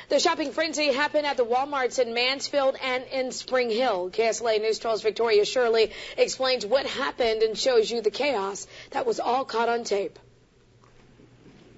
The 0.09 0.19
shopping 0.19 0.52
frenzy 0.52 0.91
happened 0.91 1.26
at 1.26 1.37
the 1.37 1.45
Walmarts 1.45 1.99
in 1.99 2.14
Mansfield 2.14 2.76
and 2.83 3.05
in 3.12 3.31
Springhill. 3.31 4.09
KSLA 4.09 4.62
News 4.62 4.81
12's 4.81 5.02
Victoria 5.02 5.45
Shirley 5.45 5.93
explains 6.17 6.64
what 6.64 6.87
happened 6.87 7.43
and 7.43 7.59
shows 7.59 7.91
you 7.91 8.00
the 8.00 8.11
chaos 8.11 8.67
that 8.93 9.05
was 9.05 9.21
all 9.21 9.45
caught 9.45 9.69
on 9.69 9.85
tape. 9.85 10.19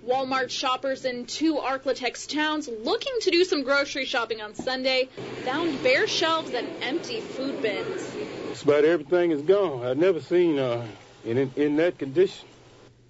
Walmart 0.06 0.50
shoppers 0.50 1.04
in 1.04 1.26
two 1.26 1.54
Arklatex 1.54 2.28
towns 2.28 2.68
looking 2.68 3.12
to 3.22 3.30
do 3.30 3.44
some 3.44 3.62
grocery 3.62 4.04
shopping 4.04 4.40
on 4.40 4.54
Sunday 4.54 5.08
found 5.44 5.82
bare 5.82 6.06
shelves 6.06 6.52
and 6.52 6.68
empty 6.82 7.20
food 7.20 7.62
bins. 7.62 8.10
Just 8.50 8.64
about 8.64 8.84
everything 8.84 9.30
is 9.30 9.42
gone. 9.42 9.84
I've 9.84 9.96
never 9.96 10.20
seen 10.20 10.58
uh, 10.58 10.86
in, 11.24 11.50
in 11.56 11.76
that 11.76 11.98
condition. 11.98 12.46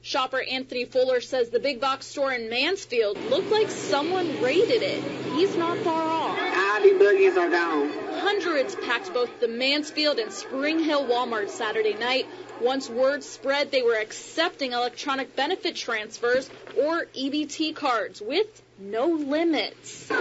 Shopper 0.03 0.43
Anthony 0.43 0.85
Fuller 0.85 1.21
says 1.21 1.49
the 1.49 1.59
big 1.59 1.81
box 1.81 2.07
store 2.07 2.33
in 2.33 2.51
Mansfield 2.51 3.19
looked 3.31 3.51
like 3.51 3.71
someone 3.71 4.43
raided 4.43 4.83
it. 4.83 5.03
He's 5.33 5.57
not 5.57 5.79
far 5.79 6.03
off. 6.03 6.44
Buggies 6.75 7.37
are 7.37 7.49
gone. 7.49 7.89
Hundreds 8.19 8.75
packed 8.75 9.15
both 9.15 9.39
the 9.39 9.47
Mansfield 9.47 10.19
and 10.19 10.33
Springhill 10.33 11.07
Walmart 11.07 11.49
Saturday 11.49 11.95
night. 11.95 12.27
Once 12.61 12.91
word 12.91 13.23
spread 13.23 13.71
they 13.71 13.83
were 13.83 13.95
accepting 13.95 14.73
electronic 14.73 15.37
benefit 15.37 15.77
transfers 15.77 16.51
or 16.77 17.07
EBT 17.15 17.77
cards 17.77 18.21
with 18.21 18.61
no 18.81 19.07
limits. 19.07 20.09
Police 20.09 20.19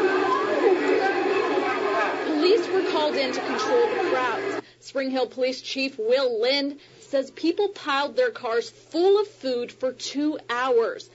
were 2.67 2.91
called 2.91 3.15
in 3.15 3.33
to 3.33 3.39
control 3.39 3.87
the 3.87 4.09
crowds. 4.11 4.61
Springhill 4.79 5.25
Police 5.25 5.59
Chief 5.61 5.97
Will 5.97 6.39
Lind 6.39 6.79
says 6.99 7.31
people 7.31 7.69
piled 7.69 8.15
their 8.15 8.29
cars 8.29 8.69
full 8.69 9.19
of 9.19 9.27
food 9.27 9.71
for 9.71 9.91
two 9.91 10.37
hours. 10.51 11.09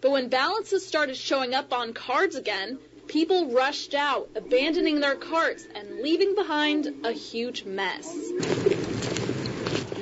But 0.00 0.12
when 0.12 0.28
balances 0.28 0.86
started 0.86 1.18
showing 1.18 1.52
up 1.52 1.74
on 1.74 1.92
cards 1.92 2.36
again, 2.36 2.78
people 3.08 3.50
rushed 3.50 3.94
out, 3.94 4.28
abandoning 4.36 5.00
their 5.00 5.16
carts 5.16 5.66
and 5.74 6.00
leaving 6.00 6.34
behind 6.34 6.86
a 7.04 7.12
huge 7.12 7.64
mess. 7.64 8.14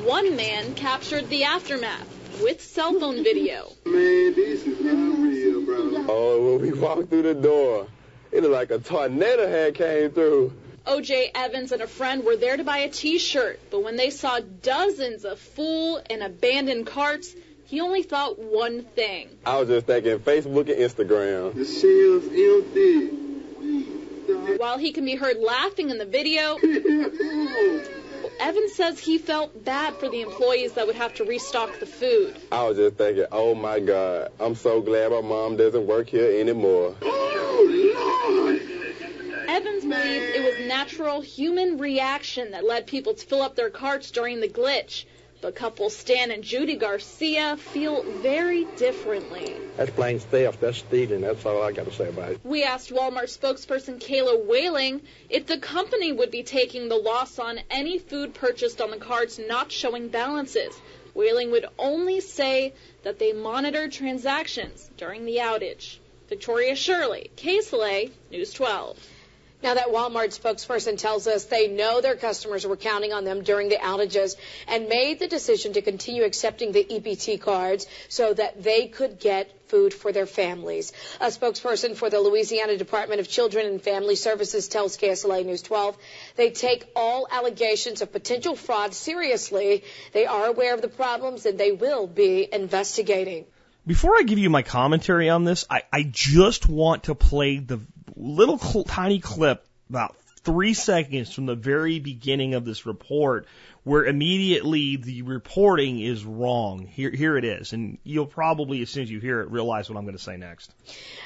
One 0.05 0.37
man 0.37 0.75
captured 0.75 1.29
the 1.29 1.45
aftermath 1.45 2.07
with 2.43 2.61
cell 2.61 2.99
phone 2.99 3.25
video. 3.25 3.71
Man, 3.85 4.35
this 4.35 4.67
is 4.67 4.81
unreal, 4.81 5.63
bro. 5.63 6.05
Oh, 6.09 6.53
when 6.53 6.63
we 6.63 6.79
walked 6.79 7.09
through 7.09 7.23
the 7.23 7.35
door, 7.35 7.87
it 8.33 8.43
looked 8.43 8.55
like 8.55 8.71
a 8.71 8.79
tornado 8.79 9.49
had 9.49 9.75
came 9.75 10.11
through. 10.11 10.53
OJ 10.87 11.31
Evans 11.35 11.73
and 11.73 11.83
a 11.83 11.89
friend 11.89 12.25
were 12.25 12.37
there 12.37 12.57
to 12.57 12.63
buy 12.63 12.79
a 12.79 12.89
t-shirt, 12.89 13.59
but 13.71 13.83
when 13.83 13.97
they 13.97 14.11
saw 14.11 14.39
dozens 14.39 15.25
of 15.25 15.41
full 15.41 16.01
and 16.09 16.23
abandoned 16.23 16.87
carts, 16.87 17.35
he 17.67 17.81
only 17.81 18.03
thought 18.03 18.39
one 18.39 18.83
thing. 18.83 19.29
I 19.45 19.59
was 19.59 19.69
just 19.69 19.87
thinking 19.87 20.19
Facebook 20.21 20.71
and 20.71 20.79
Instagram. 20.81 21.55
The 21.55 21.65
shelves 21.65 22.27
empty. 22.27 23.27
While 24.57 24.79
he 24.79 24.93
can 24.93 25.05
be 25.05 25.17
heard 25.17 25.39
laughing 25.39 25.91
in 25.91 25.99
the 25.99 26.07
video, 26.07 26.57
Evan 28.41 28.69
says 28.71 28.99
he 28.99 29.19
felt 29.19 29.65
bad 29.65 29.97
for 29.97 30.09
the 30.09 30.21
employees 30.21 30.73
that 30.75 30.87
would 30.87 30.97
have 30.97 31.15
to 31.15 31.25
restock 31.25 31.79
the 31.81 31.87
food. 31.87 32.37
I 32.53 32.69
was 32.69 32.77
just 32.77 32.97
thinking, 32.97 33.27
oh 33.33 33.55
my 33.55 33.81
God, 33.81 34.31
I'm 34.39 34.55
so 34.55 34.81
glad 34.81 35.11
my 35.11 35.21
mom 35.21 35.57
doesn't 35.57 35.87
work 35.87 36.09
here 36.09 36.41
anymore. 36.41 36.95
Oh, 37.03 38.59
Evans 39.49 39.85
believes 39.85 40.25
it 40.35 40.45
was 40.45 40.69
natural 40.69 41.21
human 41.21 41.79
reaction 41.79 42.51
that 42.51 42.65
led 42.65 42.87
people 42.87 43.15
to 43.15 43.27
fill 43.27 43.43
up 43.43 43.57
their 43.57 43.71
carts 43.71 44.11
during 44.11 44.41
the 44.41 44.49
glitch. 44.49 45.05
But 45.41 45.55
couple 45.55 45.91
Stan 45.91 46.31
and 46.31 46.43
Judy 46.43 46.77
Garcia 46.77 47.57
feel 47.57 48.03
very 48.03 48.65
differently. 48.77 49.55
That's 49.77 49.91
plain 49.91 50.19
theft. 50.19 50.61
That's 50.61 50.79
stealing. 50.79 51.21
That's 51.21 51.45
all 51.45 51.63
I 51.63 51.73
got 51.73 51.87
to 51.87 51.93
say 51.93 52.09
about 52.09 52.33
it. 52.33 52.41
We 52.43 52.65
asked 52.65 52.91
Walmart 52.91 53.29
spokesperson 53.29 54.01
Kayla 54.01 54.45
Whaling 54.47 55.03
if 55.29 55.47
the 55.47 55.59
company 55.59 56.13
would 56.13 56.31
be 56.31 56.43
taking 56.43 56.89
the 56.89 56.97
loss 56.97 57.39
on 57.39 57.61
any 57.71 57.99
food 57.99 58.35
purchased 58.35 58.81
on 58.81 58.91
the 58.91 58.97
cards 58.97 59.39
not 59.39 59.71
showing 59.71 60.09
balances. 60.09 60.75
Whaling 61.15 61.51
would 61.51 61.67
only 61.79 62.21
say 62.21 62.73
that 63.03 63.19
they 63.19 63.33
monitored 63.33 63.93
transactions 63.93 64.91
during 64.97 65.25
the 65.25 65.37
outage. 65.37 65.99
Victoria 66.29 66.75
Shirley, 66.75 67.31
KSLA, 67.37 68.11
News 68.31 68.53
12. 68.53 68.99
Now 69.63 69.75
that 69.75 69.89
Walmart 69.89 70.39
spokesperson 70.39 70.99
tells 70.99 71.27
us 71.27 71.45
they 71.45 71.67
know 71.67 72.01
their 72.01 72.15
customers 72.15 72.67
were 72.67 72.77
counting 72.77 73.15
on 73.15 73.25
them 73.25 73.43
during 73.43 73.71
the 73.71 73.77
outages 73.77 74.37
and 74.69 74.89
made 74.89 75.19
the 75.19 75.29
decision 75.29 75.73
to 75.73 75.83
continue 75.83 76.25
accepting 76.25 76.73
the 76.73 76.85
EBT 76.85 77.41
cards 77.41 77.87
so 78.09 78.35
that 78.35 78.63
they 78.63 78.89
could 78.89 79.19
get 79.19 79.51
food 79.69 79.95
for 79.95 80.13
their 80.13 80.27
families. 80.27 80.93
A 81.21 81.27
spokesperson 81.27 81.97
for 81.97 82.11
the 82.11 82.21
Louisiana 82.21 82.77
Department 82.77 83.21
of 83.21 83.29
Children 83.29 83.67
and 83.67 83.83
Family 83.83 84.15
Services 84.15 84.69
tells 84.69 84.99
KSLA 84.99 85.47
News 85.47 85.63
12 85.63 85.97
they 86.37 86.51
take 86.51 86.87
all 86.95 87.27
allegations 87.31 88.03
of 88.03 88.13
potential 88.13 88.57
fraud 88.57 88.95
seriously. 88.95 89.85
They 90.13 90.27
are 90.27 90.47
aware 90.47 90.75
of 90.75 90.83
the 90.83 90.89
problems 90.89 91.47
and 91.47 91.59
they 91.59 91.73
will 91.73 92.07
be 92.07 92.47
investigating. 92.53 93.47
Before 93.87 94.17
I 94.19 94.23
give 94.23 94.39
you 94.39 94.51
my 94.51 94.63
commentary 94.63 95.31
on 95.31 95.45
this, 95.45 95.65
I, 95.71 95.83
I 95.93 96.03
just 96.03 96.69
want 96.69 97.05
to 97.05 97.15
play 97.15 97.59
the 97.59 97.81
little 98.17 98.59
cl- 98.59 98.85
tiny 98.85 99.21
clip, 99.21 99.67
about 99.91 100.17
three 100.43 100.75
seconds 100.75 101.33
from 101.33 101.47
the 101.47 101.57
very 101.57 101.99
beginning 101.99 102.55
of 102.55 102.65
this 102.65 102.87
report 102.87 103.47
where 103.83 104.05
immediately 104.05 104.97
the 104.97 105.23
reporting 105.23 106.01
is 106.01 106.25
wrong. 106.25 106.87
Here, 106.87 107.11
here 107.11 107.37
it 107.37 107.45
is. 107.45 107.73
And 107.73 107.99
you'll 108.03 108.27
probably, 108.27 108.83
as 108.83 108.91
soon 108.91 109.05
as 109.05 109.11
you 109.11 109.21
hear 109.21 109.43
it, 109.43 109.51
realize 109.51 109.89
what 109.89 109.97
I'm 109.97 110.05
going 110.05 110.17
to 110.17 110.23
say 110.23 110.37
next. 110.37 110.73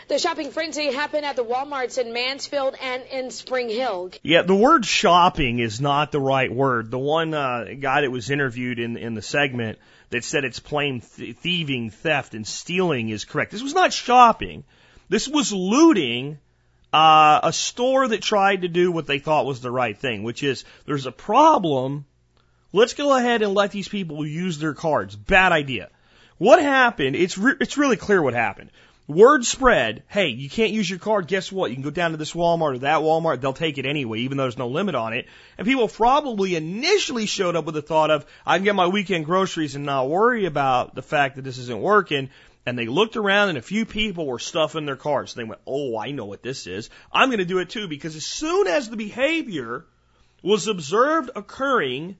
The 0.08 0.18
shopping 0.18 0.50
frenzy 0.50 0.92
happened 0.92 1.24
at 1.24 1.36
the 1.36 1.44
Walmarts 1.44 1.96
in 1.96 2.12
Mansfield 2.12 2.74
and 2.82 3.02
in 3.04 3.30
Springhill. 3.30 4.10
Yeah, 4.22 4.42
the 4.42 4.54
word 4.54 4.84
shopping 4.84 5.58
is 5.58 5.80
not 5.80 6.12
the 6.12 6.20
right 6.20 6.52
word. 6.52 6.90
The 6.90 6.98
one 6.98 7.32
uh, 7.32 7.64
guy 7.78 8.02
that 8.02 8.10
was 8.10 8.30
interviewed 8.30 8.78
in, 8.78 8.98
in 8.98 9.14
the 9.14 9.22
segment 9.22 9.78
that 10.10 10.24
said 10.24 10.44
it's 10.44 10.60
plain 10.60 11.00
th- 11.00 11.36
thieving, 11.36 11.90
theft, 11.90 12.34
and 12.34 12.46
stealing 12.46 13.08
is 13.08 13.24
correct. 13.24 13.52
This 13.52 13.62
was 13.62 13.74
not 13.74 13.92
shopping. 13.92 14.64
This 15.08 15.26
was 15.26 15.50
looting 15.50 16.38
uh, 16.92 17.40
a 17.42 17.52
store 17.52 18.08
that 18.08 18.22
tried 18.22 18.62
to 18.62 18.68
do 18.68 18.90
what 18.90 19.06
they 19.06 19.18
thought 19.18 19.46
was 19.46 19.60
the 19.60 19.70
right 19.70 19.96
thing, 19.96 20.22
which 20.22 20.42
is 20.42 20.64
there's 20.86 21.06
a 21.06 21.12
problem 21.12 22.04
Let's 22.72 22.94
go 22.94 23.16
ahead 23.16 23.42
and 23.42 23.54
let 23.54 23.72
these 23.72 23.88
people 23.88 24.24
use 24.24 24.58
their 24.58 24.74
cards. 24.74 25.16
Bad 25.16 25.50
idea. 25.50 25.90
What 26.38 26.62
happened? 26.62 27.16
It's 27.16 27.36
re- 27.36 27.56
it's 27.60 27.76
really 27.76 27.96
clear 27.96 28.22
what 28.22 28.32
happened. 28.32 28.70
Word 29.08 29.44
spread. 29.44 30.04
Hey, 30.06 30.28
you 30.28 30.48
can't 30.48 30.70
use 30.70 30.88
your 30.88 31.00
card. 31.00 31.26
Guess 31.26 31.50
what? 31.50 31.70
You 31.70 31.76
can 31.76 31.82
go 31.82 31.90
down 31.90 32.12
to 32.12 32.16
this 32.16 32.32
Walmart 32.32 32.76
or 32.76 32.78
that 32.78 33.00
Walmart. 33.00 33.40
They'll 33.40 33.52
take 33.52 33.76
it 33.76 33.86
anyway, 33.86 34.20
even 34.20 34.36
though 34.36 34.44
there's 34.44 34.56
no 34.56 34.68
limit 34.68 34.94
on 34.94 35.12
it. 35.12 35.26
And 35.58 35.66
people 35.66 35.88
probably 35.88 36.54
initially 36.54 37.26
showed 37.26 37.56
up 37.56 37.64
with 37.64 37.74
the 37.74 37.82
thought 37.82 38.12
of, 38.12 38.24
I 38.46 38.56
can 38.56 38.64
get 38.64 38.76
my 38.76 38.86
weekend 38.86 39.24
groceries 39.24 39.74
and 39.74 39.84
not 39.84 40.08
worry 40.08 40.44
about 40.44 40.94
the 40.94 41.02
fact 41.02 41.36
that 41.36 41.42
this 41.42 41.58
isn't 41.58 41.80
working. 41.80 42.30
And 42.66 42.78
they 42.78 42.86
looked 42.86 43.16
around 43.16 43.48
and 43.48 43.58
a 43.58 43.62
few 43.62 43.86
people 43.86 44.26
were 44.26 44.38
stuffing 44.38 44.84
their 44.84 44.96
cards. 44.96 45.34
They 45.34 45.44
went, 45.44 45.60
Oh, 45.66 45.96
I 45.98 46.10
know 46.10 46.26
what 46.26 46.42
this 46.42 46.66
is. 46.66 46.90
I'm 47.12 47.28
going 47.28 47.38
to 47.38 47.44
do 47.44 47.58
it 47.58 47.70
too 47.70 47.88
because 47.88 48.16
as 48.16 48.26
soon 48.26 48.66
as 48.66 48.88
the 48.88 48.96
behavior 48.96 49.86
was 50.42 50.66
observed 50.66 51.30
occurring, 51.34 52.16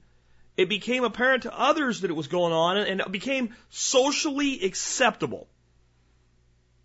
it 0.57 0.67
became 0.67 1.03
apparent 1.03 1.43
to 1.43 1.57
others 1.57 2.01
that 2.01 2.11
it 2.11 2.15
was 2.15 2.27
going 2.27 2.53
on 2.53 2.77
and 2.77 3.01
it 3.01 3.11
became 3.11 3.55
socially 3.69 4.63
acceptable. 4.63 5.47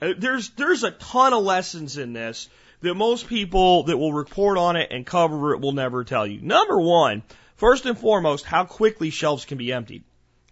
Uh, 0.00 0.12
there's, 0.18 0.50
there's 0.50 0.84
a 0.84 0.90
ton 0.90 1.32
of 1.32 1.42
lessons 1.42 1.96
in 1.96 2.12
this 2.12 2.48
that 2.82 2.94
most 2.94 3.26
people 3.26 3.84
that 3.84 3.96
will 3.96 4.12
report 4.12 4.58
on 4.58 4.76
it 4.76 4.90
and 4.90 5.06
cover 5.06 5.54
it 5.54 5.60
will 5.60 5.72
never 5.72 6.04
tell 6.04 6.26
you. 6.26 6.42
Number 6.42 6.78
one, 6.78 7.22
first 7.54 7.86
and 7.86 7.98
foremost, 7.98 8.44
how 8.44 8.64
quickly 8.64 9.08
shelves 9.08 9.46
can 9.46 9.56
be 9.56 9.72
emptied 9.72 10.04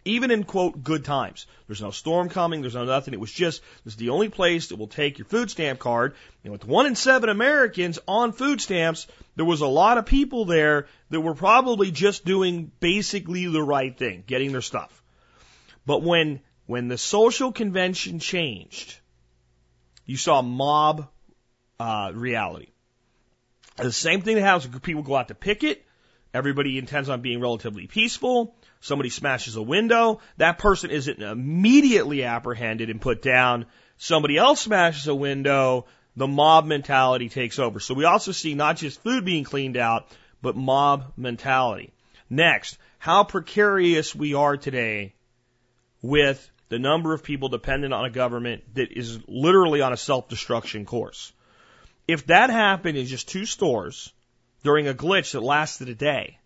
even 0.04 0.30
in 0.30 0.44
quote 0.44 0.82
good 0.82 1.04
times. 1.04 1.46
There's 1.66 1.80
no 1.80 1.90
storm 1.90 2.28
coming, 2.28 2.60
there's 2.60 2.74
no 2.74 2.84
nothing. 2.84 3.14
It 3.14 3.20
was 3.20 3.32
just 3.32 3.62
this 3.84 3.94
is 3.94 3.96
the 3.96 4.10
only 4.10 4.28
place 4.28 4.68
that 4.68 4.76
will 4.76 4.88
take 4.88 5.18
your 5.18 5.26
food 5.26 5.50
stamp 5.50 5.78
card. 5.78 6.14
And 6.42 6.52
with 6.52 6.64
one 6.64 6.86
in 6.86 6.94
seven 6.94 7.28
Americans 7.28 7.98
on 8.06 8.32
food 8.32 8.60
stamps, 8.60 9.06
there 9.36 9.44
was 9.44 9.60
a 9.60 9.66
lot 9.66 9.98
of 9.98 10.06
people 10.06 10.44
there 10.44 10.86
that 11.10 11.20
were 11.20 11.34
probably 11.34 11.90
just 11.90 12.24
doing 12.24 12.70
basically 12.80 13.46
the 13.46 13.62
right 13.62 13.96
thing, 13.96 14.24
getting 14.26 14.52
their 14.52 14.62
stuff. 14.62 15.02
But 15.86 16.02
when 16.02 16.40
when 16.66 16.88
the 16.88 16.98
social 16.98 17.52
convention 17.52 18.18
changed, 18.18 18.98
you 20.06 20.16
saw 20.16 20.42
mob 20.42 21.08
uh, 21.78 22.12
reality. 22.14 22.68
The 23.76 23.92
same 23.92 24.20
thing 24.22 24.36
that 24.36 24.42
happens. 24.42 24.68
when 24.68 24.80
People 24.80 25.02
go 25.02 25.16
out 25.16 25.28
to 25.28 25.34
picket. 25.34 25.84
Everybody 26.32 26.78
intends 26.78 27.08
on 27.08 27.20
being 27.20 27.40
relatively 27.40 27.86
peaceful. 27.86 28.56
Somebody 28.84 29.08
smashes 29.08 29.56
a 29.56 29.62
window. 29.62 30.20
That 30.36 30.58
person 30.58 30.90
isn't 30.90 31.22
immediately 31.22 32.24
apprehended 32.24 32.90
and 32.90 33.00
put 33.00 33.22
down. 33.22 33.64
Somebody 33.96 34.36
else 34.36 34.60
smashes 34.60 35.08
a 35.08 35.14
window. 35.14 35.86
The 36.16 36.26
mob 36.26 36.66
mentality 36.66 37.30
takes 37.30 37.58
over. 37.58 37.80
So 37.80 37.94
we 37.94 38.04
also 38.04 38.32
see 38.32 38.54
not 38.54 38.76
just 38.76 39.02
food 39.02 39.24
being 39.24 39.44
cleaned 39.44 39.78
out, 39.78 40.08
but 40.42 40.54
mob 40.54 41.14
mentality. 41.16 41.94
Next, 42.28 42.76
how 42.98 43.24
precarious 43.24 44.14
we 44.14 44.34
are 44.34 44.58
today 44.58 45.14
with 46.02 46.46
the 46.68 46.78
number 46.78 47.14
of 47.14 47.24
people 47.24 47.48
dependent 47.48 47.94
on 47.94 48.04
a 48.04 48.10
government 48.10 48.64
that 48.74 48.92
is 48.92 49.18
literally 49.26 49.80
on 49.80 49.94
a 49.94 49.96
self-destruction 49.96 50.84
course. 50.84 51.32
If 52.06 52.26
that 52.26 52.50
happened 52.50 52.98
in 52.98 53.06
just 53.06 53.30
two 53.30 53.46
stores 53.46 54.12
during 54.62 54.88
a 54.88 54.92
glitch 54.92 55.32
that 55.32 55.40
lasted 55.40 55.88
a 55.88 55.94
day, 55.94 56.38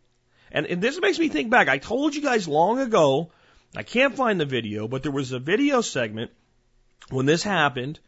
and, 0.52 0.66
and 0.66 0.82
this 0.82 1.00
makes 1.00 1.18
me 1.18 1.28
think 1.28 1.50
back. 1.50 1.68
I 1.68 1.78
told 1.78 2.14
you 2.14 2.22
guys 2.22 2.48
long 2.48 2.78
ago, 2.78 3.30
I 3.76 3.82
can't 3.82 4.16
find 4.16 4.40
the 4.40 4.46
video, 4.46 4.88
but 4.88 5.02
there 5.02 5.12
was 5.12 5.32
a 5.32 5.38
video 5.38 5.80
segment 5.80 6.30
when 7.10 7.26
this 7.26 7.42
happened 7.42 7.98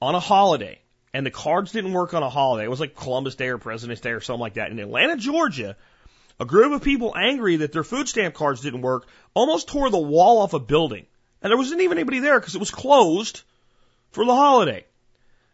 on 0.00 0.14
a 0.14 0.20
holiday. 0.20 0.80
And 1.14 1.24
the 1.24 1.30
cards 1.30 1.72
didn't 1.72 1.92
work 1.92 2.14
on 2.14 2.22
a 2.22 2.28
holiday. 2.28 2.64
It 2.64 2.70
was 2.70 2.80
like 2.80 2.94
Columbus 2.94 3.34
Day 3.34 3.48
or 3.48 3.58
President's 3.58 4.02
Day 4.02 4.10
or 4.10 4.20
something 4.20 4.40
like 4.40 4.54
that. 4.54 4.70
In 4.70 4.78
Atlanta, 4.78 5.16
Georgia, 5.16 5.76
a 6.38 6.44
group 6.44 6.72
of 6.72 6.82
people 6.82 7.16
angry 7.16 7.56
that 7.56 7.72
their 7.72 7.82
food 7.82 8.08
stamp 8.08 8.34
cards 8.34 8.60
didn't 8.60 8.82
work 8.82 9.06
almost 9.34 9.68
tore 9.68 9.90
the 9.90 9.98
wall 9.98 10.42
off 10.42 10.52
a 10.52 10.60
building. 10.60 11.06
And 11.42 11.50
there 11.50 11.56
wasn't 11.56 11.80
even 11.80 11.98
anybody 11.98 12.20
there 12.20 12.38
because 12.38 12.54
it 12.54 12.60
was 12.60 12.70
closed 12.70 13.42
for 14.10 14.24
the 14.24 14.34
holiday. 14.34 14.84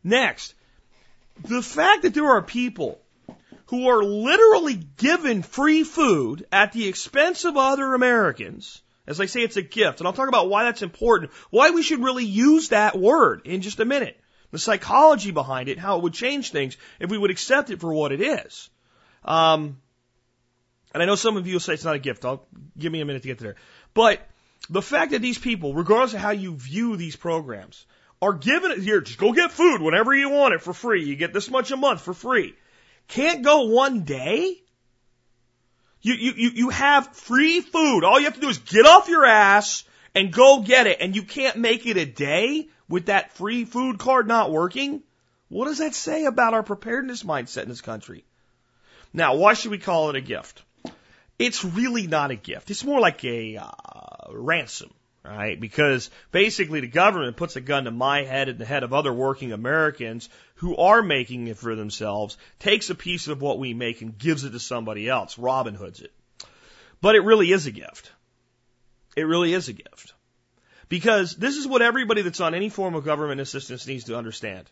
Next, 0.02 0.54
the 1.42 1.62
fact 1.62 2.02
that 2.02 2.14
there 2.14 2.28
are 2.28 2.42
people 2.42 3.00
who 3.74 3.88
are 3.88 4.04
literally 4.04 4.74
given 4.96 5.42
free 5.42 5.82
food 5.82 6.46
at 6.52 6.72
the 6.72 6.86
expense 6.86 7.44
of 7.44 7.56
other 7.56 7.94
Americans. 7.94 8.82
As 9.06 9.20
I 9.20 9.26
say, 9.26 9.42
it's 9.42 9.56
a 9.56 9.62
gift. 9.62 10.00
And 10.00 10.06
I'll 10.06 10.12
talk 10.12 10.28
about 10.28 10.48
why 10.48 10.64
that's 10.64 10.82
important, 10.82 11.32
why 11.50 11.70
we 11.70 11.82
should 11.82 12.02
really 12.02 12.24
use 12.24 12.68
that 12.68 12.98
word 12.98 13.42
in 13.46 13.60
just 13.60 13.80
a 13.80 13.84
minute. 13.84 14.18
The 14.52 14.58
psychology 14.58 15.32
behind 15.32 15.68
it, 15.68 15.78
how 15.78 15.98
it 15.98 16.04
would 16.04 16.14
change 16.14 16.52
things 16.52 16.76
if 17.00 17.10
we 17.10 17.18
would 17.18 17.30
accept 17.30 17.70
it 17.70 17.80
for 17.80 17.92
what 17.92 18.12
it 18.12 18.20
is. 18.20 18.70
Um, 19.24 19.78
and 20.92 21.02
I 21.02 21.06
know 21.06 21.16
some 21.16 21.36
of 21.36 21.46
you 21.46 21.54
will 21.54 21.60
say 21.60 21.74
it's 21.74 21.84
not 21.84 21.96
a 21.96 21.98
gift. 21.98 22.24
I'll 22.24 22.46
give 22.78 22.92
me 22.92 23.00
a 23.00 23.04
minute 23.04 23.22
to 23.22 23.28
get 23.28 23.38
there. 23.38 23.56
But 23.92 24.26
the 24.70 24.82
fact 24.82 25.10
that 25.10 25.20
these 25.20 25.38
people, 25.38 25.74
regardless 25.74 26.14
of 26.14 26.20
how 26.20 26.30
you 26.30 26.54
view 26.54 26.96
these 26.96 27.16
programs, 27.16 27.84
are 28.22 28.32
given 28.32 28.70
it 28.70 28.78
here, 28.78 29.00
just 29.00 29.18
go 29.18 29.32
get 29.32 29.50
food 29.50 29.82
whenever 29.82 30.14
you 30.14 30.30
want 30.30 30.54
it 30.54 30.62
for 30.62 30.72
free. 30.72 31.04
You 31.04 31.16
get 31.16 31.32
this 31.32 31.50
much 31.50 31.72
a 31.72 31.76
month 31.76 32.00
for 32.00 32.14
free. 32.14 32.54
Can't 33.08 33.42
go 33.42 33.66
one 33.66 34.02
day? 34.02 34.60
You, 36.02 36.14
you, 36.14 36.32
you, 36.36 36.50
you 36.54 36.68
have 36.70 37.16
free 37.16 37.60
food. 37.60 38.04
All 38.04 38.18
you 38.18 38.26
have 38.26 38.34
to 38.34 38.40
do 38.40 38.48
is 38.48 38.58
get 38.58 38.86
off 38.86 39.08
your 39.08 39.24
ass 39.24 39.84
and 40.14 40.32
go 40.32 40.60
get 40.60 40.86
it. 40.86 40.98
And 41.00 41.16
you 41.16 41.22
can't 41.22 41.56
make 41.56 41.86
it 41.86 41.96
a 41.96 42.04
day 42.04 42.68
with 42.88 43.06
that 43.06 43.32
free 43.32 43.64
food 43.64 43.98
card 43.98 44.28
not 44.28 44.52
working? 44.52 45.02
What 45.48 45.66
does 45.66 45.78
that 45.78 45.94
say 45.94 46.24
about 46.24 46.54
our 46.54 46.62
preparedness 46.62 47.22
mindset 47.22 47.62
in 47.62 47.68
this 47.68 47.80
country? 47.80 48.24
Now, 49.12 49.36
why 49.36 49.54
should 49.54 49.70
we 49.70 49.78
call 49.78 50.10
it 50.10 50.16
a 50.16 50.20
gift? 50.20 50.62
It's 51.38 51.64
really 51.64 52.06
not 52.06 52.30
a 52.30 52.36
gift. 52.36 52.70
It's 52.70 52.84
more 52.84 53.00
like 53.00 53.24
a 53.24 53.56
uh, 53.56 54.32
ransom 54.32 54.90
right? 55.24 55.58
Because 55.58 56.10
basically 56.30 56.80
the 56.80 56.86
government 56.86 57.36
puts 57.36 57.56
a 57.56 57.60
gun 57.60 57.84
to 57.84 57.90
my 57.90 58.22
head 58.24 58.48
and 58.48 58.58
the 58.58 58.64
head 58.64 58.82
of 58.82 58.92
other 58.92 59.12
working 59.12 59.52
Americans 59.52 60.28
who 60.64 60.78
are 60.78 61.02
making 61.02 61.46
it 61.46 61.58
for 61.58 61.74
themselves, 61.74 62.38
takes 62.58 62.88
a 62.88 62.94
piece 62.94 63.28
of 63.28 63.42
what 63.42 63.58
we 63.58 63.74
make 63.74 64.00
and 64.00 64.16
gives 64.16 64.44
it 64.44 64.52
to 64.52 64.58
somebody 64.58 65.06
else, 65.06 65.38
Robin 65.38 65.74
Hoods 65.74 66.00
it. 66.00 66.10
But 67.02 67.16
it 67.16 67.20
really 67.20 67.52
is 67.52 67.66
a 67.66 67.70
gift. 67.70 68.10
It 69.14 69.24
really 69.24 69.52
is 69.52 69.68
a 69.68 69.74
gift. 69.74 70.14
Because 70.88 71.36
this 71.36 71.58
is 71.58 71.66
what 71.66 71.82
everybody 71.82 72.22
that's 72.22 72.40
on 72.40 72.54
any 72.54 72.70
form 72.70 72.94
of 72.94 73.04
government 73.04 73.42
assistance 73.42 73.86
needs 73.86 74.04
to 74.04 74.16
understand. 74.16 74.64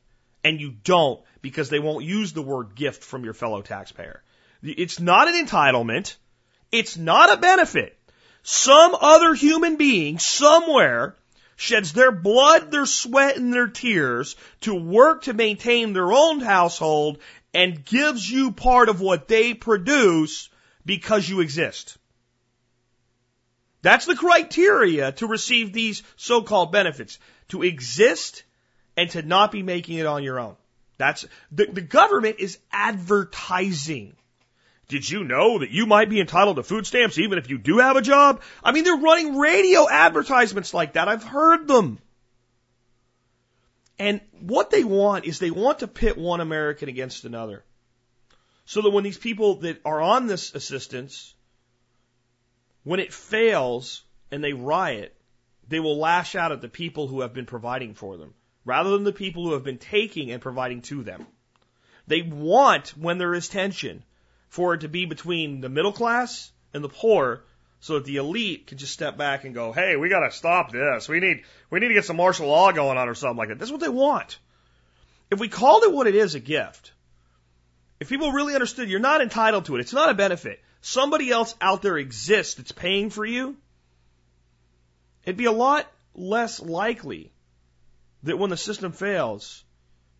And 0.43 0.59
you 0.63 0.71
don't 0.83 1.21
because 1.43 1.69
they 1.69 1.79
won't 1.79 2.07
use 2.07 2.33
the 2.33 2.41
word 2.41 2.75
gift 2.75 3.05
from 3.05 3.25
your 3.25 3.35
fellow 3.35 3.61
taxpayer. 3.61 4.23
It's 4.63 4.99
not 4.99 5.29
an 5.29 5.47
entitlement. 5.47 6.17
It's 6.71 6.97
not 6.97 7.31
a 7.31 7.37
benefit. 7.37 7.99
Some 8.43 8.97
other 8.99 9.35
human 9.35 9.77
being 9.77 10.19
somewhere 10.19 11.17
sheds 11.63 11.93
their 11.93 12.11
blood, 12.11 12.73
their 12.73 12.87
sweat, 12.87 13.37
and 13.37 13.55
their 13.55 13.69
tears 13.69 14.35
to 14.63 14.75
work 14.75 15.23
to 15.23 15.33
maintain 15.33 15.93
their 15.93 16.13
own 16.13 16.41
household 16.41 17.19
and 17.55 17.85
gives 17.85 18.29
you 18.29 18.51
part 18.51 18.89
of 18.89 19.01
what 19.01 19.29
they 19.29 19.55
produce 19.55 20.51
because 20.85 21.29
you 21.29 21.39
exist. 21.41 21.97
That's 23.81 24.07
the 24.07 24.17
criteria 24.17 25.13
to 25.13 25.29
receive 25.29 25.73
these 25.73 26.03
so-called 26.17 26.73
benefits. 26.73 27.21
To 27.51 27.63
exist 27.63 28.43
and 28.97 29.09
to 29.11 29.23
not 29.23 29.53
be 29.53 29.63
making 29.63 29.99
it 29.99 30.07
on 30.07 30.25
your 30.25 30.41
own. 30.41 30.57
That's, 30.99 31.25
the, 31.53 31.67
the 31.67 31.81
government 31.81 32.37
is 32.41 32.59
advertising 32.73 34.17
did 34.93 35.09
you 35.09 35.25
know 35.25 35.61
that 35.61 35.71
you 35.71 35.87
might 35.87 36.11
be 36.11 36.21
entitled 36.21 36.57
to 36.57 36.63
food 36.63 36.87
stamps 36.87 37.19
even 37.19 37.39
if 37.39 37.49
you 37.49 37.57
do 37.57 37.79
have 37.79 37.97
a 37.97 38.03
job? 38.03 38.43
I 38.63 38.73
mean, 38.73 38.85
they're 38.85 38.95
running 38.95 39.39
radio 39.39 39.89
advertisements 39.89 40.75
like 40.75 40.93
that. 40.93 41.09
I've 41.09 41.25
heard 41.25 41.67
them. 41.67 41.99
And 43.99 44.21
what 44.39 44.71
they 44.71 44.85
want 44.85 45.25
is 45.25 45.39
they 45.39 45.51
want 45.51 45.79
to 45.79 45.89
pit 45.89 46.19
one 46.19 46.43
American 46.43 46.91
against 46.91 47.25
another. 47.25 47.65
So 48.67 48.83
that 48.83 48.91
when 48.91 49.03
these 49.03 49.17
people 49.17 49.61
that 49.61 49.81
are 49.83 50.03
on 50.03 50.27
this 50.27 50.55
assistance, 50.55 51.35
when 52.85 53.01
it 53.01 53.15
fails 53.15 54.05
and 54.31 54.45
they 54.45 54.53
riot, 54.53 55.17
they 55.69 55.81
will 55.81 55.97
lash 55.97 56.35
out 56.35 56.53
at 56.53 56.61
the 56.61 56.69
people 56.69 57.07
who 57.09 57.23
have 57.23 57.33
been 57.33 57.47
providing 57.47 57.95
for 57.95 58.19
them 58.19 58.35
rather 58.67 58.91
than 58.91 59.05
the 59.05 59.13
people 59.13 59.47
who 59.47 59.55
have 59.55 59.65
been 59.65 59.79
taking 59.79 60.31
and 60.31 60.43
providing 60.43 60.83
to 60.83 61.03
them. 61.03 61.27
They 62.07 62.21
want, 62.21 62.91
when 62.91 63.17
there 63.17 63.33
is 63.33 63.49
tension, 63.49 64.05
for 64.53 64.75
it 64.75 64.83
to 64.83 64.89
be 64.89 65.07
between 65.07 65.63
the 65.63 65.71
middle 65.71 65.95
class 65.95 66.53
and 66.75 66.85
the 66.85 66.89
poor 66.89 67.43
so 67.81 67.95
that 67.95 68.05
the 68.05 68.17
elite 68.17 68.67
could 68.67 68.77
just 68.77 68.93
step 68.93 69.17
back 69.17 69.45
and 69.45 69.55
go, 69.55 69.73
hey, 69.73 69.97
we 69.97 70.11
got 70.11 70.21
to 70.21 70.31
stop 70.31 70.71
this. 70.71 71.09
We 71.09 71.21
need, 71.21 71.45
we 71.71 71.81
need 71.81 71.89
to 71.89 71.95
get 71.95 72.05
some 72.05 72.19
martial 72.19 72.49
law 72.49 72.71
going 72.71 72.99
on 72.99 73.09
or 73.09 73.15
something 73.15 73.39
like 73.39 73.49
that. 73.49 73.59
That's 73.59 73.71
what 73.71 73.81
they 73.81 73.89
want. 73.89 74.39
If 75.31 75.41
we 75.41 75.49
called 75.49 75.85
it 75.85 75.93
what 75.93 76.07
it 76.07 76.15
is, 76.15 76.35
a 76.35 76.39
gift, 76.41 76.93
if 77.99 78.11
people 78.11 78.33
really 78.33 78.53
understood 78.53 78.91
you're 78.91 79.01
not 79.01 79.23
entitled 79.23 79.65
to 79.65 79.77
it, 79.77 79.81
it's 79.81 79.95
not 79.95 80.11
a 80.11 80.15
benefit. 80.15 80.61
Somebody 80.83 81.31
else 81.31 81.55
out 81.59 81.81
there 81.81 81.97
exists 81.97 82.57
that's 82.57 82.73
paying 82.73 83.09
for 83.09 83.25
you. 83.25 83.57
It'd 85.25 85.39
be 85.39 85.47
a 85.47 85.51
lot 85.51 85.91
less 86.15 86.61
likely 86.61 87.33
that 88.25 88.39
when 88.39 88.51
the 88.51 88.59
system 88.59 88.93
fails, 88.93 89.65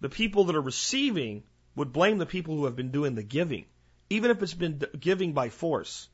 the 0.01 0.09
people 0.09 0.45
that 0.45 0.57
are 0.57 0.63
receiving 0.63 1.43
would 1.77 1.93
blame 1.93 2.17
the 2.17 2.25
people 2.25 2.57
who 2.57 2.65
have 2.65 2.77
been 2.77 2.93
doing 2.93 3.15
the 3.15 3.23
giving, 3.23 3.67
even 4.13 4.31
if 4.31 4.43
it's 4.43 4.55
been 4.55 4.83
giving 4.99 5.33
by 5.33 5.49
force. 5.49 6.09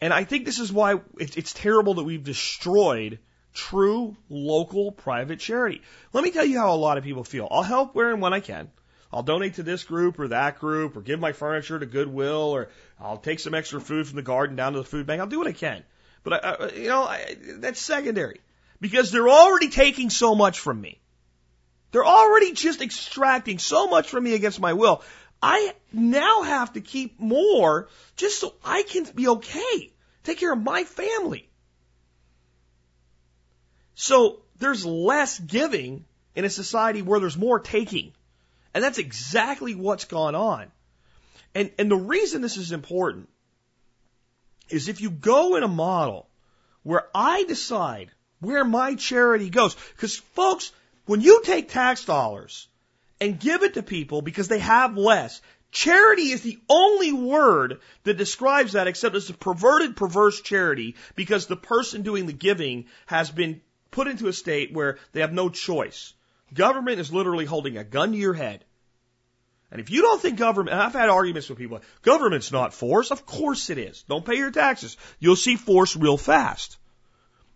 And 0.00 0.12
I 0.12 0.24
think 0.24 0.44
this 0.44 0.58
is 0.58 0.72
why 0.72 1.00
it's 1.18 1.52
terrible 1.52 1.94
that 1.94 2.04
we've 2.04 2.24
destroyed 2.24 3.18
true 3.52 4.16
local 4.28 4.92
private 4.92 5.38
charity. 5.40 5.82
Let 6.12 6.24
me 6.24 6.30
tell 6.30 6.44
you 6.44 6.58
how 6.58 6.74
a 6.74 6.76
lot 6.76 6.98
of 6.98 7.04
people 7.04 7.24
feel. 7.24 7.48
I'll 7.50 7.62
help 7.62 7.94
where 7.94 8.10
and 8.10 8.20
when 8.20 8.32
I 8.32 8.40
can. 8.40 8.70
I'll 9.12 9.22
donate 9.22 9.54
to 9.54 9.62
this 9.62 9.84
group 9.84 10.18
or 10.18 10.28
that 10.28 10.58
group 10.58 10.96
or 10.96 11.00
give 11.00 11.20
my 11.20 11.32
furniture 11.32 11.78
to 11.78 11.86
Goodwill 11.86 12.50
or 12.50 12.70
I'll 12.98 13.18
take 13.18 13.38
some 13.38 13.54
extra 13.54 13.80
food 13.80 14.08
from 14.08 14.16
the 14.16 14.22
garden 14.22 14.56
down 14.56 14.72
to 14.72 14.80
the 14.80 14.84
food 14.84 15.06
bank. 15.06 15.20
I'll 15.20 15.28
do 15.28 15.38
what 15.38 15.46
I 15.46 15.52
can. 15.52 15.84
But 16.24 16.32
I, 16.32 16.48
I 16.48 16.72
you 16.72 16.88
know, 16.88 17.04
I, 17.04 17.36
that's 17.58 17.80
secondary 17.80 18.40
because 18.80 19.12
they're 19.12 19.28
already 19.28 19.68
taking 19.68 20.10
so 20.10 20.34
much 20.34 20.58
from 20.58 20.80
me. 20.80 21.00
They're 21.92 22.04
already 22.04 22.54
just 22.54 22.82
extracting 22.82 23.60
so 23.60 23.86
much 23.86 24.10
from 24.10 24.24
me 24.24 24.34
against 24.34 24.58
my 24.58 24.72
will. 24.72 25.02
I 25.46 25.74
now 25.92 26.40
have 26.40 26.72
to 26.72 26.80
keep 26.80 27.20
more 27.20 27.90
just 28.16 28.40
so 28.40 28.54
I 28.64 28.82
can 28.82 29.04
be 29.14 29.28
okay, 29.28 29.92
take 30.22 30.38
care 30.38 30.54
of 30.54 30.62
my 30.62 30.84
family. 30.84 31.50
So 33.94 34.40
there's 34.58 34.86
less 34.86 35.38
giving 35.38 36.06
in 36.34 36.46
a 36.46 36.50
society 36.50 37.02
where 37.02 37.20
there's 37.20 37.36
more 37.36 37.60
taking. 37.60 38.14
And 38.72 38.82
that's 38.82 38.96
exactly 38.96 39.74
what's 39.74 40.06
gone 40.06 40.34
on. 40.34 40.72
And, 41.54 41.70
and 41.78 41.90
the 41.90 41.96
reason 41.96 42.40
this 42.40 42.56
is 42.56 42.72
important 42.72 43.28
is 44.70 44.88
if 44.88 45.02
you 45.02 45.10
go 45.10 45.56
in 45.56 45.62
a 45.62 45.68
model 45.68 46.26
where 46.84 47.06
I 47.14 47.44
decide 47.44 48.10
where 48.40 48.64
my 48.64 48.94
charity 48.94 49.50
goes, 49.50 49.76
because 49.92 50.16
folks, 50.16 50.72
when 51.04 51.20
you 51.20 51.42
take 51.44 51.68
tax 51.68 52.06
dollars 52.06 52.66
and 53.24 53.40
give 53.40 53.62
it 53.62 53.74
to 53.74 53.82
people 53.82 54.20
because 54.20 54.48
they 54.48 54.58
have 54.58 54.98
less. 54.98 55.40
Charity 55.70 56.30
is 56.30 56.42
the 56.42 56.58
only 56.68 57.10
word 57.10 57.80
that 58.02 58.18
describes 58.18 58.72
that 58.72 58.86
except 58.86 59.16
it's 59.16 59.30
a 59.30 59.34
perverted, 59.34 59.96
perverse 59.96 60.42
charity 60.42 60.94
because 61.16 61.46
the 61.46 61.56
person 61.56 62.02
doing 62.02 62.26
the 62.26 62.34
giving 62.34 62.84
has 63.06 63.30
been 63.30 63.62
put 63.90 64.08
into 64.08 64.28
a 64.28 64.32
state 64.34 64.74
where 64.74 64.98
they 65.12 65.22
have 65.22 65.32
no 65.32 65.48
choice. 65.48 66.12
Government 66.52 67.00
is 67.00 67.14
literally 67.14 67.46
holding 67.46 67.78
a 67.78 67.82
gun 67.82 68.12
to 68.12 68.18
your 68.18 68.34
head. 68.34 68.62
And 69.70 69.80
if 69.80 69.88
you 69.88 70.02
don't 70.02 70.20
think 70.20 70.36
government, 70.36 70.76
I've 70.76 70.92
had 70.92 71.08
arguments 71.08 71.48
with 71.48 71.56
people, 71.56 71.80
government's 72.02 72.52
not 72.52 72.74
force. 72.74 73.10
Of 73.10 73.24
course 73.24 73.70
it 73.70 73.78
is. 73.78 74.04
Don't 74.06 74.26
pay 74.26 74.36
your 74.36 74.50
taxes. 74.50 74.98
You'll 75.18 75.34
see 75.34 75.56
force 75.56 75.96
real 75.96 76.18
fast. 76.18 76.76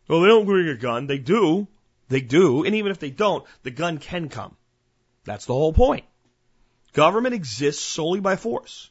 Well, 0.09 0.23
they 0.23 0.29
don't 0.29 0.47
bring 0.47 0.69
a 0.69 0.77
gun. 0.77 1.07
They 1.07 1.19
do. 1.19 1.69
They 2.09 2.23
do. 2.23 2.65
And 2.65 2.75
even 2.75 2.91
if 2.91 2.99
they 2.99 3.11
don't, 3.11 3.45
the 3.63 3.71
gun 3.71 3.99
can 3.99 4.31
come. 4.31 4.57
That's 5.25 5.47
the 5.47 5.55
whole 5.55 5.73
point. 5.73 6.05
Government 6.93 7.35
exists 7.35 7.83
solely 7.83 8.21
by 8.21 8.37
force. 8.37 8.91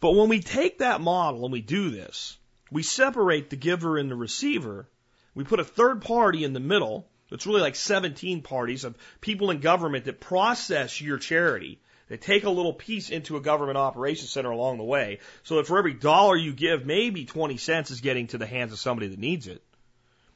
But 0.00 0.12
when 0.12 0.28
we 0.28 0.40
take 0.40 0.78
that 0.78 1.00
model 1.00 1.44
and 1.44 1.52
we 1.52 1.60
do 1.60 1.90
this, 1.90 2.38
we 2.70 2.82
separate 2.82 3.50
the 3.50 3.56
giver 3.56 3.98
and 3.98 4.10
the 4.10 4.16
receiver. 4.16 4.88
We 5.34 5.44
put 5.44 5.60
a 5.60 5.64
third 5.64 6.02
party 6.02 6.44
in 6.44 6.54
the 6.54 6.60
middle. 6.60 7.08
It's 7.30 7.46
really 7.46 7.60
like 7.60 7.76
17 7.76 8.42
parties 8.42 8.84
of 8.84 8.96
people 9.20 9.50
in 9.50 9.60
government 9.60 10.06
that 10.06 10.20
process 10.20 11.00
your 11.00 11.18
charity. 11.18 11.80
They 12.08 12.16
take 12.16 12.42
a 12.44 12.50
little 12.50 12.72
piece 12.72 13.10
into 13.10 13.36
a 13.36 13.40
government 13.40 13.78
operations 13.78 14.30
center 14.30 14.50
along 14.50 14.78
the 14.78 14.84
way 14.84 15.20
so 15.44 15.56
that 15.56 15.66
for 15.66 15.78
every 15.78 15.94
dollar 15.94 16.36
you 16.36 16.52
give, 16.52 16.84
maybe 16.84 17.24
20 17.24 17.56
cents 17.56 17.90
is 17.90 18.00
getting 18.00 18.26
to 18.28 18.38
the 18.38 18.46
hands 18.46 18.72
of 18.72 18.80
somebody 18.80 19.08
that 19.08 19.18
needs 19.18 19.46
it. 19.46 19.62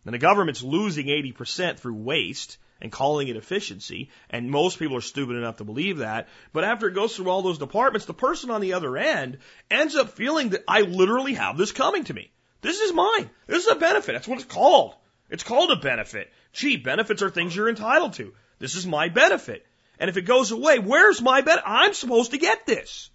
And 0.04 0.14
the 0.14 0.18
government's 0.18 0.62
losing 0.62 1.06
80% 1.06 1.78
through 1.78 1.94
waste 1.94 2.58
and 2.84 2.92
calling 2.92 3.28
it 3.28 3.36
efficiency. 3.36 4.10
And 4.28 4.50
most 4.50 4.78
people 4.78 4.98
are 4.98 5.00
stupid 5.00 5.36
enough 5.36 5.56
to 5.56 5.64
believe 5.64 5.98
that. 5.98 6.28
But 6.52 6.64
after 6.64 6.86
it 6.86 6.94
goes 6.94 7.16
through 7.16 7.30
all 7.30 7.40
those 7.40 7.56
departments, 7.56 8.04
the 8.04 8.12
person 8.12 8.50
on 8.50 8.60
the 8.60 8.74
other 8.74 8.94
end 8.98 9.38
ends 9.70 9.96
up 9.96 10.10
feeling 10.10 10.50
that 10.50 10.64
I 10.68 10.82
literally 10.82 11.32
have 11.32 11.56
this 11.56 11.72
coming 11.72 12.04
to 12.04 12.14
me. 12.14 12.30
This 12.60 12.80
is 12.80 12.92
mine. 12.92 13.30
This 13.46 13.64
is 13.64 13.72
a 13.72 13.74
benefit. 13.74 14.12
That's 14.12 14.28
what 14.28 14.38
it's 14.38 14.52
called. 14.52 14.94
It's 15.30 15.42
called 15.42 15.70
a 15.70 15.76
benefit. 15.76 16.30
Gee, 16.52 16.76
benefits 16.76 17.22
are 17.22 17.30
things 17.30 17.56
you're 17.56 17.70
entitled 17.70 18.12
to. 18.14 18.34
This 18.58 18.74
is 18.74 18.86
my 18.86 19.08
benefit. 19.08 19.64
And 19.98 20.10
if 20.10 20.18
it 20.18 20.22
goes 20.22 20.50
away, 20.50 20.78
where's 20.78 21.22
my 21.22 21.40
benefit? 21.40 21.64
I'm 21.66 21.94
supposed 21.94 22.32
to 22.32 22.38
get 22.38 22.66
this. 22.66 23.08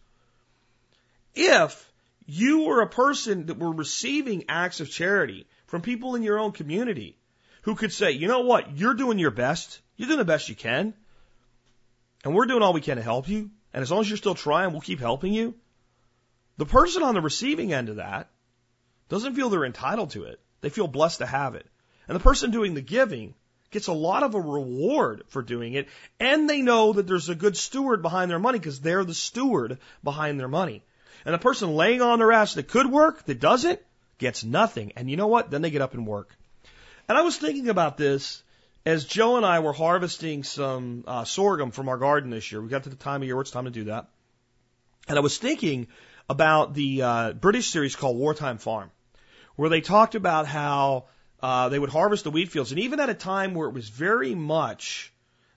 If 1.36 1.92
you 2.26 2.64
were 2.64 2.82
a 2.82 2.90
person 2.90 3.46
that 3.46 3.60
were 3.60 3.72
receiving 3.72 4.46
acts 4.50 4.80
of 4.80 4.90
charity 4.90 5.46
from 5.68 5.84
people 5.84 6.16
in 6.16 6.24
your 6.24 6.40
own 6.40 6.54
community 6.54 7.19
who 7.64 7.76
could 7.76 7.94
say, 7.94 8.12
you 8.12 8.28
know 8.28 8.42
what, 8.42 8.78
you're 8.78 8.94
doing 8.94 9.20
your 9.20 9.32
best, 9.32 9.82
you're 9.98 10.08
doing 10.08 10.20
the 10.20 10.26
best 10.26 10.50
you 10.50 10.56
can, 10.56 10.94
and 12.24 12.34
we're 12.34 12.46
doing 12.46 12.62
all 12.62 12.74
we 12.74 12.82
can 12.82 12.98
to 12.98 13.04
help 13.04 13.28
you, 13.28 13.50
and 13.74 13.82
as 13.82 13.92
long 13.92 14.02
as 14.02 14.10
you're 14.10 14.18
still 14.18 14.36
trying, 14.36 14.72
we'll 14.72 14.82
keep 14.82 15.00
helping 15.00 15.34
you. 15.34 15.56
The 16.58 16.66
person 16.66 17.04
on 17.04 17.14
the 17.14 17.22
receiving 17.22 17.72
end 17.72 17.90
of 17.90 17.98
that 17.98 18.30
doesn't 19.08 19.36
feel 19.36 19.50
they're 19.50 19.66
entitled 19.66 20.12
to 20.12 20.24
it. 20.24 20.40
They 20.62 20.70
feel 20.70 20.88
blessed 20.88 21.20
to 21.20 21.26
have 21.26 21.56
it. 21.56 21.66
And 22.08 22.16
the 22.16 22.24
person 22.24 22.52
doing 22.52 22.74
the 22.74 22.82
giving 22.82 23.36
gets 23.72 23.88
a 23.88 23.94
lot 23.94 24.24
of 24.24 24.36
a 24.36 24.42
reward 24.42 25.24
for 25.28 25.42
doing 25.42 25.74
it, 25.74 25.88
and 26.20 26.50
they 26.50 26.62
know 26.62 26.94
that 26.94 27.08
there's 27.08 27.30
a 27.30 27.36
good 27.36 27.56
steward 27.56 28.02
behind 28.02 28.32
their 28.32 28.40
money 28.40 28.60
because 28.60 28.82
they're 28.82 29.06
the 29.06 29.14
steward 29.14 29.78
behind 30.04 30.40
their 30.40 30.48
money. 30.48 30.84
And 31.26 31.34
the 31.34 31.40
person 31.40 31.76
laying 31.76 32.02
on 32.02 32.20
their 32.20 32.32
ass 32.32 32.56
that 32.56 32.68
could 32.68 32.88
work, 32.88 33.26
that 33.26 33.40
doesn't, 33.40 33.80
gets 34.18 34.44
nothing. 34.44 34.94
And 34.96 35.10
you 35.10 35.18
know 35.18 35.28
what? 35.28 35.52
Then 35.52 35.62
they 35.62 35.70
get 35.70 35.82
up 35.82 35.94
and 35.94 36.08
work. 36.08 36.36
And 37.10 37.18
I 37.18 37.22
was 37.22 37.38
thinking 37.38 37.70
about 37.70 37.98
this 37.98 38.44
as 38.86 39.04
Joe 39.04 39.38
and 39.38 39.46
I 39.46 39.60
were 39.60 39.74
harvesting 39.74 40.44
some 40.44 41.04
uh, 41.08 41.24
sorghum 41.24 41.72
from 41.72 41.90
our 41.90 41.98
garden 41.98 42.30
this 42.30 42.52
year. 42.52 42.62
We 42.62 42.70
got 42.70 42.84
to 42.84 42.90
the 42.90 42.96
time 42.96 43.24
of 43.24 43.26
year 43.26 43.36
where 43.36 43.42
it's 43.42 43.50
time 43.50 43.66
to 43.66 43.72
do 43.72 43.86
that. 43.86 44.10
And 45.08 45.18
I 45.18 45.22
was 45.22 45.40
thinking 45.40 45.88
about 46.30 46.76
the 46.76 47.02
uh, 47.02 47.34
British 47.34 47.66
series 47.72 47.96
called 47.96 48.16
Wartime 48.16 48.60
Farm, 48.60 48.92
where 49.56 49.70
they 49.70 49.82
talked 49.82 50.14
about 50.14 50.46
how 50.46 51.06
uh, 51.42 51.70
they 51.70 51.80
would 51.80 51.90
harvest 51.90 52.26
the 52.26 52.30
wheat 52.30 52.50
fields. 52.50 52.72
And 52.72 52.80
even 52.82 53.00
at 53.00 53.10
a 53.10 53.16
time 53.16 53.56
where 53.56 53.68
it 53.68 53.74
was 53.74 53.90
very 53.90 54.36
much 54.36 55.12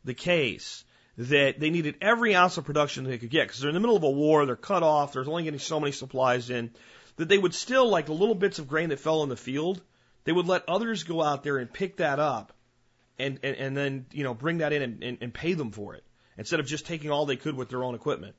the 0.05 0.15
case 0.15 0.85
that 1.19 1.61
they 1.61 1.69
needed 1.69 1.97
every 2.01 2.35
ounce 2.35 2.57
of 2.57 2.65
production 2.65 3.05
they 3.05 3.19
could 3.19 3.29
get 3.29 3.47
because 3.47 3.61
they're 3.61 3.69
in 3.69 3.75
the 3.75 3.81
middle 3.81 3.97
of 3.97 4.05
a 4.05 4.11
war, 4.11 4.47
they're 4.47 4.57
cut 4.57 4.83
off, 4.83 5.12
there's 5.12 5.29
only 5.29 5.45
getting 5.45 5.61
so 5.61 5.79
many 5.79 5.93
supplies 5.93 6.49
in, 6.49 6.71
that 7.17 7.29
they 7.29 7.37
would 7.37 7.53
still, 7.53 7.91
like 7.91 8.07
the 8.07 8.15
little 8.15 8.35
bits 8.35 8.59
of 8.59 8.69
grain 8.69 8.88
that 8.88 9.01
fell 9.01 9.23
in 9.23 9.29
the 9.29 9.37
field, 9.37 9.83
they 10.24 10.32
would 10.32 10.46
let 10.46 10.68
others 10.68 11.02
go 11.04 11.22
out 11.22 11.42
there 11.42 11.58
and 11.58 11.72
pick 11.72 11.96
that 11.96 12.18
up 12.18 12.52
and, 13.18 13.40
and, 13.42 13.56
and 13.56 13.76
then, 13.76 14.06
you 14.12 14.24
know, 14.24 14.35
bring 14.35 14.58
that 14.58 14.72
in 14.72 14.82
and, 14.82 15.02
and, 15.02 15.18
and 15.20 15.35
pay 15.35 15.54
them 15.54 15.70
for 15.70 15.94
it 15.94 16.04
instead 16.38 16.61
of 16.61 16.66
just 16.66 16.87
taking 16.87 17.11
all 17.11 17.26
they 17.26 17.37
could 17.37 17.56
with 17.56 17.68
their 17.68 17.85
own 17.85 17.94
equipment. 17.94 18.35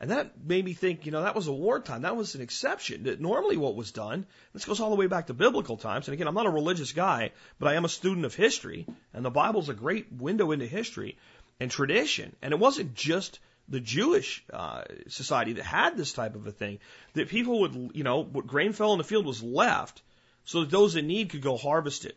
And 0.00 0.10
that 0.10 0.44
made 0.44 0.64
me 0.64 0.72
think, 0.72 1.06
you 1.06 1.12
know, 1.12 1.22
that 1.22 1.36
was 1.36 1.46
a 1.46 1.52
wartime. 1.52 2.02
That 2.02 2.16
was 2.16 2.34
an 2.34 2.40
exception. 2.40 3.04
That 3.04 3.20
normally 3.20 3.56
what 3.56 3.76
was 3.76 3.92
done, 3.92 4.26
this 4.52 4.64
goes 4.64 4.80
all 4.80 4.90
the 4.90 4.96
way 4.96 5.06
back 5.06 5.28
to 5.28 5.34
biblical 5.34 5.76
times. 5.76 6.08
And 6.08 6.14
again, 6.14 6.26
I'm 6.26 6.34
not 6.34 6.46
a 6.46 6.50
religious 6.50 6.92
guy, 6.92 7.30
but 7.58 7.68
I 7.68 7.74
am 7.74 7.84
a 7.84 7.88
student 7.88 8.26
of 8.26 8.34
history. 8.34 8.86
And 9.12 9.24
the 9.24 9.30
Bible's 9.30 9.68
a 9.68 9.74
great 9.74 10.12
window 10.12 10.50
into 10.50 10.66
history 10.66 11.16
and 11.60 11.70
tradition. 11.70 12.34
And 12.42 12.52
it 12.52 12.58
wasn't 12.58 12.94
just 12.94 13.38
the 13.68 13.80
Jewish 13.80 14.44
uh, 14.52 14.82
society 15.08 15.54
that 15.54 15.64
had 15.64 15.96
this 15.96 16.12
type 16.12 16.34
of 16.34 16.46
a 16.46 16.52
thing. 16.52 16.80
That 17.14 17.28
people 17.28 17.60
would, 17.60 17.92
you 17.94 18.02
know, 18.02 18.24
what 18.24 18.48
grain 18.48 18.72
fell 18.72 18.92
in 18.92 18.98
the 18.98 19.04
field 19.04 19.24
was 19.24 19.42
left 19.42 20.02
so 20.44 20.60
that 20.60 20.70
those 20.70 20.96
in 20.96 21.06
need 21.06 21.30
could 21.30 21.42
go 21.42 21.56
harvest 21.56 22.04
it. 22.04 22.16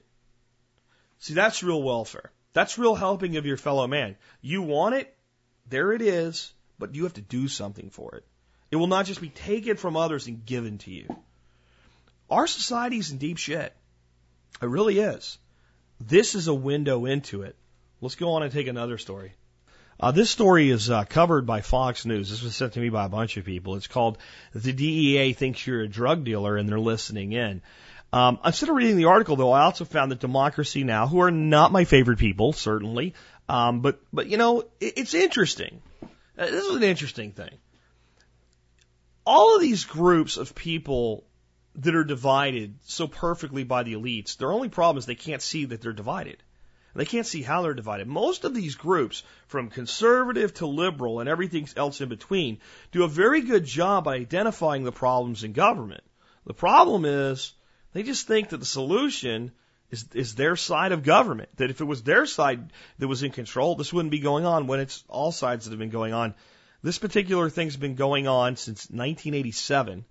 See, 1.20 1.34
that's 1.34 1.64
real 1.64 1.82
welfare. 1.82 2.32
That's 2.54 2.78
real 2.78 2.96
helping 2.96 3.38
of 3.38 3.46
your 3.46 3.58
fellow 3.58 3.88
man. 3.88 4.18
You 4.42 4.62
want 4.62 4.96
it, 4.96 5.16
there 5.70 5.94
it 5.94 6.02
is, 6.02 6.54
but 6.80 6.96
you 6.96 7.04
have 7.04 7.14
to 7.14 7.22
do 7.22 7.48
something 7.48 7.90
for 7.90 8.16
it. 8.16 8.26
It 8.72 8.76
will 8.76 8.88
not 8.88 9.06
just 9.06 9.22
be 9.22 9.30
taken 9.30 9.78
from 9.78 9.96
others 9.96 10.28
and 10.28 10.46
given 10.46 10.78
to 10.80 10.92
you. 10.92 11.08
Our 12.30 12.48
society 12.48 12.98
is 12.98 13.12
in 13.12 13.18
deep 13.18 13.38
shit. 13.38 13.74
It 14.62 14.66
really 14.66 15.00
is. 15.00 15.38
This 16.00 16.36
is 16.36 16.48
a 16.48 16.54
window 16.54 17.06
into 17.06 17.44
it. 17.44 17.56
Let's 18.02 18.16
go 18.16 18.34
on 18.34 18.44
and 18.44 18.52
take 18.52 18.68
another 18.68 18.98
story. 18.98 19.34
Uh, 20.00 20.12
this 20.12 20.30
story 20.30 20.70
is 20.70 20.92
uh, 20.92 21.06
covered 21.06 21.48
by 21.48 21.62
Fox 21.62 22.06
News. 22.06 22.30
This 22.30 22.44
was 22.44 22.56
sent 22.56 22.74
to 22.74 22.80
me 22.80 22.90
by 22.90 23.06
a 23.06 23.10
bunch 23.10 23.38
of 23.38 23.46
people. 23.46 23.76
It's 23.76 23.88
called 23.88 24.20
"The 24.54 24.74
DEA 24.74 25.34
Thinks 25.34 25.66
You're 25.66 25.82
a 25.82 25.88
Drug 25.88 26.24
Dealer 26.24 26.56
and 26.56 26.70
They're 26.70 26.80
Listening 26.80 27.32
In." 27.32 27.64
Um, 28.14 28.40
instead 28.46 28.70
of 28.70 28.76
reading 28.76 28.98
the 28.98 29.06
article, 29.06 29.36
though, 29.36 29.52
I 29.52 29.64
also 29.64 29.86
found 29.86 30.12
that 30.12 30.20
Democracy 30.20 30.84
Now, 30.84 31.08
who 31.08 31.20
are 31.22 31.32
not 31.32 31.72
my 31.72 31.84
favorite 31.84 32.20
people, 32.20 32.54
certainly, 32.54 33.14
um, 33.50 33.82
but 33.82 34.00
but 34.14 34.28
you 34.28 34.38
know, 34.38 34.62
it, 34.80 34.94
it's 34.98 35.14
interesting. 35.14 35.82
Uh, 36.38 36.46
This 36.46 36.66
is 36.66 36.76
an 36.76 36.84
interesting 36.84 37.32
thing. 37.32 37.58
All 39.26 39.56
of 39.56 39.62
these 39.62 39.84
groups 39.84 40.38
of 40.38 40.56
people 40.56 41.26
that 41.76 41.96
are 41.96 42.06
divided 42.06 42.76
so 42.84 43.08
perfectly 43.08 43.64
by 43.64 43.84
the 43.84 43.94
elites, 43.94 44.38
their 44.38 44.52
only 44.52 44.70
problem 44.70 44.98
is 44.98 45.06
they 45.06 45.16
can't 45.16 45.42
see 45.42 45.66
that 45.66 45.82
they're 45.82 45.94
divided. 45.94 46.42
They 46.96 47.06
can't 47.06 47.28
see 47.28 47.44
how 47.44 47.62
they're 47.62 47.76
divided. 47.76 48.08
Most 48.08 48.44
of 48.44 48.56
these 48.56 48.74
groups, 48.74 49.22
from 49.46 49.70
conservative 49.70 50.56
to 50.56 50.66
liberal 50.66 51.20
and 51.20 51.30
everything 51.30 51.68
else 51.76 52.02
in 52.02 52.10
between, 52.10 52.58
do 52.92 53.04
a 53.04 53.08
very 53.08 53.42
good 53.42 53.66
job 53.66 54.06
by 54.06 54.16
identifying 54.16 54.84
the 54.84 54.92
problems 54.92 55.44
in 55.44 55.54
government. 55.54 56.04
The 56.48 56.56
problem 56.56 57.06
is 57.06 57.54
they 57.98 58.04
just 58.04 58.28
think 58.28 58.50
that 58.50 58.58
the 58.58 58.66
solution 58.66 59.52
is, 59.90 60.06
is 60.14 60.36
their 60.36 60.56
side 60.56 60.92
of 60.92 61.02
government. 61.02 61.50
That 61.58 61.72
if 61.72 61.82
it 61.82 61.86
was 61.86 62.04
their 62.04 62.28
side 62.28 62.72
that 63.00 63.08
was 63.08 63.24
in 63.24 63.32
control, 63.32 63.74
this 63.74 63.92
wouldn't 63.92 64.12
be 64.12 64.20
going 64.20 64.46
on 64.46 64.68
when 64.68 64.80
it's 64.80 65.04
all 65.08 65.32
sides 65.32 65.66
that 65.66 65.72
have 65.72 65.80
been 65.80 65.90
going 65.90 66.14
on. 66.14 66.36
This 66.84 67.00
particular 67.00 67.50
thing's 67.50 67.76
been 67.76 67.96
going 67.96 68.28
on 68.28 68.56
since 68.56 68.82
1987. 68.92 70.06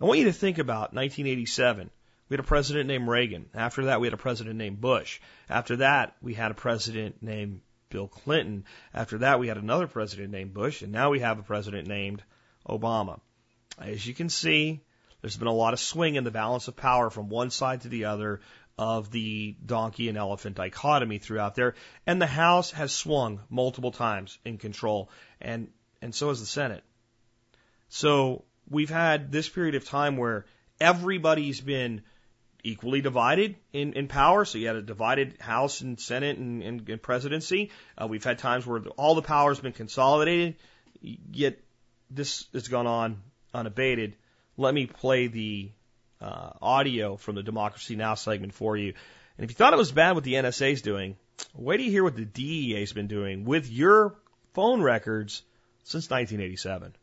I 0.00 0.04
want 0.04 0.18
you 0.18 0.24
to 0.24 0.32
think 0.32 0.58
about 0.58 0.92
1987. 0.92 1.90
We 2.28 2.34
had 2.34 2.40
a 2.40 2.48
president 2.48 2.88
named 2.88 3.06
Reagan. 3.06 3.48
After 3.54 3.84
that, 3.84 4.00
we 4.00 4.08
had 4.08 4.14
a 4.14 4.16
president 4.16 4.56
named 4.56 4.80
Bush. 4.80 5.20
After 5.48 5.76
that, 5.76 6.16
we 6.20 6.34
had 6.34 6.50
a 6.50 6.54
president 6.54 7.22
named 7.22 7.60
Bill 7.90 8.08
Clinton. 8.08 8.64
After 8.92 9.18
that, 9.18 9.38
we 9.38 9.46
had 9.46 9.56
another 9.56 9.86
president 9.86 10.32
named 10.32 10.52
Bush. 10.52 10.82
And 10.82 10.90
now 10.90 11.10
we 11.10 11.20
have 11.20 11.38
a 11.38 11.44
president 11.44 11.86
named 11.86 12.24
Obama. 12.68 13.20
As 13.78 14.04
you 14.04 14.14
can 14.14 14.30
see, 14.30 14.80
there's 15.20 15.36
been 15.36 15.48
a 15.48 15.52
lot 15.52 15.72
of 15.72 15.80
swing 15.80 16.16
in 16.16 16.24
the 16.24 16.30
balance 16.30 16.68
of 16.68 16.76
power 16.76 17.10
from 17.10 17.28
one 17.28 17.50
side 17.50 17.82
to 17.82 17.88
the 17.88 18.06
other 18.06 18.40
of 18.78 19.10
the 19.10 19.54
donkey 19.64 20.08
and 20.08 20.16
elephant 20.16 20.56
dichotomy 20.56 21.18
throughout 21.18 21.54
there. 21.54 21.74
And 22.06 22.20
the 22.20 22.26
House 22.26 22.70
has 22.70 22.92
swung 22.92 23.40
multiple 23.50 23.92
times 23.92 24.38
in 24.44 24.56
control, 24.56 25.10
and, 25.40 25.68
and 26.00 26.14
so 26.14 26.28
has 26.28 26.40
the 26.40 26.46
Senate. 26.46 26.82
So 27.90 28.44
we've 28.70 28.90
had 28.90 29.30
this 29.30 29.48
period 29.48 29.74
of 29.74 29.84
time 29.84 30.16
where 30.16 30.46
everybody's 30.80 31.60
been 31.60 32.02
equally 32.62 33.00
divided 33.00 33.56
in, 33.72 33.92
in 33.94 34.08
power. 34.08 34.44
So 34.44 34.58
you 34.58 34.66
had 34.66 34.76
a 34.76 34.82
divided 34.82 35.40
House 35.40 35.80
and 35.80 36.00
Senate 36.00 36.38
and, 36.38 36.62
and, 36.62 36.88
and 36.88 37.02
presidency. 37.02 37.70
Uh, 38.00 38.06
we've 38.06 38.24
had 38.24 38.38
times 38.38 38.66
where 38.66 38.80
all 38.96 39.14
the 39.14 39.22
power 39.22 39.50
has 39.50 39.60
been 39.60 39.72
consolidated, 39.72 40.56
yet 41.00 41.58
this 42.10 42.46
has 42.52 42.68
gone 42.68 42.86
on 42.86 43.22
unabated. 43.52 44.16
Let 44.60 44.74
me 44.74 44.84
play 44.84 45.28
the 45.28 45.70
uh, 46.20 46.50
audio 46.60 47.16
from 47.16 47.34
the 47.34 47.42
Democracy 47.42 47.96
Now! 47.96 48.14
segment 48.14 48.52
for 48.52 48.76
you. 48.76 48.92
And 49.38 49.44
if 49.44 49.50
you 49.50 49.54
thought 49.54 49.72
it 49.72 49.78
was 49.78 49.90
bad 49.90 50.16
what 50.16 50.22
the 50.22 50.34
NSA 50.34 50.72
is 50.72 50.82
doing, 50.82 51.16
wait 51.54 51.78
till 51.78 51.86
you 51.86 51.90
hear 51.90 52.04
what 52.04 52.14
the 52.14 52.26
DEA 52.26 52.80
has 52.80 52.92
been 52.92 53.06
doing 53.06 53.46
with 53.46 53.70
your 53.70 54.16
phone 54.52 54.82
records 54.82 55.40
since 55.84 56.10
1987. 56.10 56.94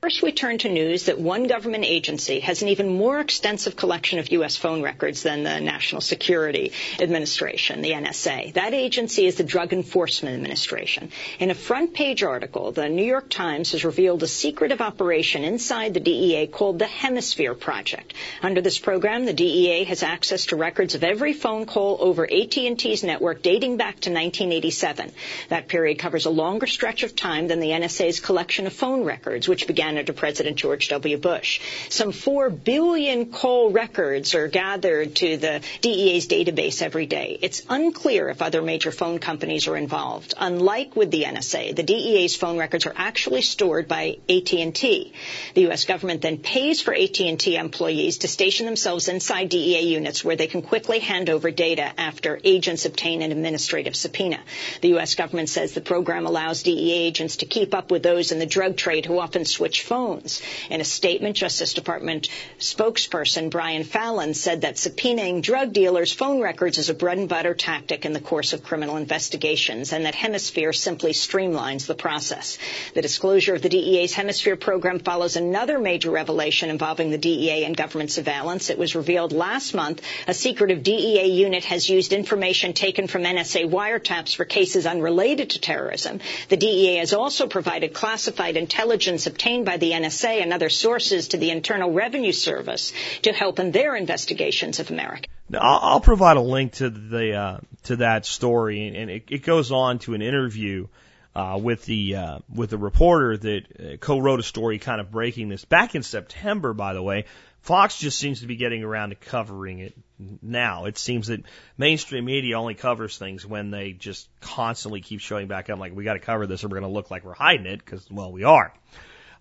First, 0.00 0.22
we 0.22 0.30
turn 0.30 0.58
to 0.58 0.68
news 0.68 1.06
that 1.06 1.18
one 1.18 1.48
government 1.48 1.84
agency 1.84 2.38
has 2.38 2.62
an 2.62 2.68
even 2.68 2.96
more 2.96 3.18
extensive 3.18 3.74
collection 3.74 4.20
of 4.20 4.30
U.S. 4.30 4.56
phone 4.56 4.80
records 4.80 5.24
than 5.24 5.42
the 5.42 5.60
National 5.60 6.00
Security 6.00 6.70
Administration, 7.00 7.82
the 7.82 7.90
NSA. 7.90 8.54
That 8.54 8.74
agency 8.74 9.26
is 9.26 9.34
the 9.34 9.42
Drug 9.42 9.72
Enforcement 9.72 10.36
Administration. 10.36 11.10
In 11.40 11.50
a 11.50 11.54
front 11.54 11.94
page 11.94 12.22
article, 12.22 12.70
the 12.70 12.88
New 12.88 13.04
York 13.04 13.28
Times 13.28 13.72
has 13.72 13.84
revealed 13.84 14.22
a 14.22 14.28
secretive 14.28 14.80
operation 14.80 15.42
inside 15.42 15.94
the 15.94 16.00
DEA 16.00 16.46
called 16.46 16.78
the 16.78 16.86
Hemisphere 16.86 17.54
Project. 17.54 18.14
Under 18.40 18.60
this 18.60 18.78
program, 18.78 19.24
the 19.24 19.32
DEA 19.32 19.82
has 19.82 20.04
access 20.04 20.46
to 20.46 20.56
records 20.56 20.94
of 20.94 21.02
every 21.02 21.32
phone 21.32 21.66
call 21.66 21.96
over 21.98 22.22
AT&T's 22.24 23.02
network 23.02 23.42
dating 23.42 23.78
back 23.78 23.98
to 24.02 24.10
1987. 24.10 25.10
That 25.48 25.66
period 25.66 25.98
covers 25.98 26.24
a 26.24 26.30
longer 26.30 26.68
stretch 26.68 27.02
of 27.02 27.16
time 27.16 27.48
than 27.48 27.58
the 27.58 27.70
NSA's 27.70 28.20
collection 28.20 28.68
of 28.68 28.72
phone 28.72 29.02
records, 29.02 29.48
which 29.48 29.66
began 29.66 29.87
under 29.96 30.12
President 30.12 30.56
George 30.56 30.88
W. 30.88 31.16
Bush. 31.16 31.60
Some 31.88 32.12
4 32.12 32.50
billion 32.50 33.32
call 33.32 33.70
records 33.70 34.34
are 34.34 34.48
gathered 34.48 35.14
to 35.16 35.36
the 35.36 35.62
DEA's 35.80 36.28
database 36.28 36.82
every 36.82 37.06
day. 37.06 37.38
It's 37.40 37.62
unclear 37.68 38.28
if 38.28 38.42
other 38.42 38.60
major 38.60 38.90
phone 38.90 39.18
companies 39.20 39.68
are 39.68 39.76
involved. 39.76 40.34
Unlike 40.36 40.96
with 40.96 41.10
the 41.10 41.22
NSA, 41.22 41.76
the 41.76 41.82
DEA's 41.82 42.36
phone 42.36 42.58
records 42.58 42.86
are 42.86 42.94
actually 42.96 43.42
stored 43.42 43.88
by 43.88 44.18
AT&T. 44.28 45.12
The 45.54 45.60
U.S. 45.62 45.84
government 45.84 46.20
then 46.20 46.38
pays 46.38 46.80
for 46.80 46.92
AT&T 46.92 47.56
employees 47.56 48.18
to 48.18 48.28
station 48.28 48.66
themselves 48.66 49.08
inside 49.08 49.48
DEA 49.48 49.80
units 49.80 50.24
where 50.24 50.36
they 50.36 50.46
can 50.46 50.62
quickly 50.62 50.98
hand 50.98 51.30
over 51.30 51.50
data 51.50 51.92
after 51.98 52.40
agents 52.44 52.84
obtain 52.84 53.22
an 53.22 53.32
administrative 53.32 53.94
subpoena. 53.94 54.40
The 54.80 54.88
U.S. 54.88 55.14
government 55.14 55.48
says 55.48 55.72
the 55.72 55.80
program 55.80 56.26
allows 56.26 56.62
DEA 56.62 56.92
agents 56.92 57.36
to 57.36 57.46
keep 57.46 57.74
up 57.74 57.90
with 57.90 58.02
those 58.02 58.32
in 58.32 58.38
the 58.38 58.46
drug 58.46 58.76
trade 58.76 59.06
who 59.06 59.18
often 59.18 59.44
switch 59.44 59.77
phones. 59.82 60.42
In 60.70 60.80
a 60.80 60.84
statement, 60.84 61.36
Justice 61.36 61.74
Department 61.74 62.28
spokesperson 62.58 63.50
Brian 63.50 63.84
Fallon 63.84 64.34
said 64.34 64.62
that 64.62 64.76
subpoenaing 64.76 65.42
drug 65.42 65.72
dealers' 65.72 66.12
phone 66.12 66.40
records 66.40 66.78
is 66.78 66.88
a 66.88 66.94
bread 66.94 67.18
and 67.18 67.28
butter 67.28 67.54
tactic 67.54 68.04
in 68.04 68.12
the 68.12 68.20
course 68.20 68.52
of 68.52 68.62
criminal 68.62 68.96
investigations 68.96 69.92
and 69.92 70.04
that 70.04 70.14
Hemisphere 70.14 70.72
simply 70.72 71.12
streamlines 71.12 71.86
the 71.86 71.94
process. 71.94 72.58
The 72.94 73.02
disclosure 73.02 73.54
of 73.54 73.62
the 73.62 73.68
DEA's 73.68 74.14
Hemisphere 74.14 74.56
program 74.56 74.98
follows 74.98 75.36
another 75.36 75.78
major 75.78 76.10
revelation 76.10 76.70
involving 76.70 77.10
the 77.10 77.18
DEA 77.18 77.64
and 77.64 77.76
government 77.76 78.10
surveillance. 78.10 78.70
It 78.70 78.78
was 78.78 78.94
revealed 78.94 79.32
last 79.32 79.74
month 79.74 80.02
a 80.26 80.34
secretive 80.34 80.82
DEA 80.82 81.26
unit 81.26 81.64
has 81.64 81.88
used 81.88 82.12
information 82.12 82.72
taken 82.72 83.06
from 83.06 83.22
NSA 83.22 83.70
wiretaps 83.70 84.34
for 84.34 84.44
cases 84.44 84.86
unrelated 84.86 85.50
to 85.50 85.60
terrorism. 85.60 86.20
The 86.48 86.56
DEA 86.56 86.96
has 86.96 87.12
also 87.12 87.46
provided 87.46 87.94
classified 87.94 88.56
intelligence 88.56 89.26
obtained 89.26 89.66
by 89.68 89.76
the 89.76 89.90
NSA 89.90 90.40
and 90.40 90.50
other 90.54 90.70
sources 90.70 91.28
to 91.28 91.36
the 91.36 91.50
Internal 91.50 91.92
Revenue 91.92 92.32
Service 92.32 92.94
to 93.20 93.34
help 93.34 93.58
in 93.58 93.70
their 93.70 93.94
investigations 93.94 94.80
of 94.80 94.90
America. 94.90 95.28
Now, 95.50 95.58
I'll, 95.60 96.00
provide 96.00 96.38
a 96.38 96.40
link 96.40 96.72
to 96.74 96.88
the 96.88 97.34
uh, 97.34 97.58
to 97.82 97.96
that 97.96 98.24
story, 98.24 98.88
and 98.88 99.10
it, 99.10 99.24
it 99.28 99.42
goes 99.42 99.70
on 99.70 99.98
to 100.00 100.14
an 100.14 100.22
interview 100.22 100.86
uh, 101.34 101.58
with 101.62 101.84
the 101.84 102.16
uh, 102.16 102.38
with 102.48 102.70
the 102.70 102.78
reporter 102.78 103.36
that 103.36 103.62
uh, 103.78 103.96
co-wrote 103.98 104.40
a 104.40 104.42
story, 104.42 104.78
kind 104.78 105.02
of 105.02 105.10
breaking 105.10 105.50
this 105.50 105.66
back 105.66 105.94
in 105.94 106.02
September. 106.02 106.72
By 106.72 106.94
the 106.94 107.02
way, 107.02 107.26
Fox 107.60 107.98
just 107.98 108.18
seems 108.18 108.40
to 108.40 108.46
be 108.46 108.56
getting 108.56 108.82
around 108.82 109.10
to 109.10 109.16
covering 109.16 109.80
it 109.80 109.94
now. 110.40 110.86
It 110.86 110.96
seems 110.96 111.26
that 111.26 111.42
mainstream 111.76 112.24
media 112.24 112.58
only 112.58 112.74
covers 112.74 113.18
things 113.18 113.44
when 113.44 113.70
they 113.70 113.92
just 113.92 114.30
constantly 114.40 115.02
keep 115.02 115.20
showing 115.20 115.46
back 115.46 115.68
up, 115.68 115.78
like 115.78 115.94
we 115.94 116.04
got 116.04 116.14
to 116.14 116.20
cover 116.20 116.46
this, 116.46 116.64
or 116.64 116.68
we're 116.68 116.80
going 116.80 116.90
to 116.90 116.94
look 116.94 117.10
like 117.10 117.22
we're 117.22 117.34
hiding 117.34 117.66
it, 117.66 117.84
because 117.84 118.10
well, 118.10 118.32
we 118.32 118.44
are. 118.44 118.72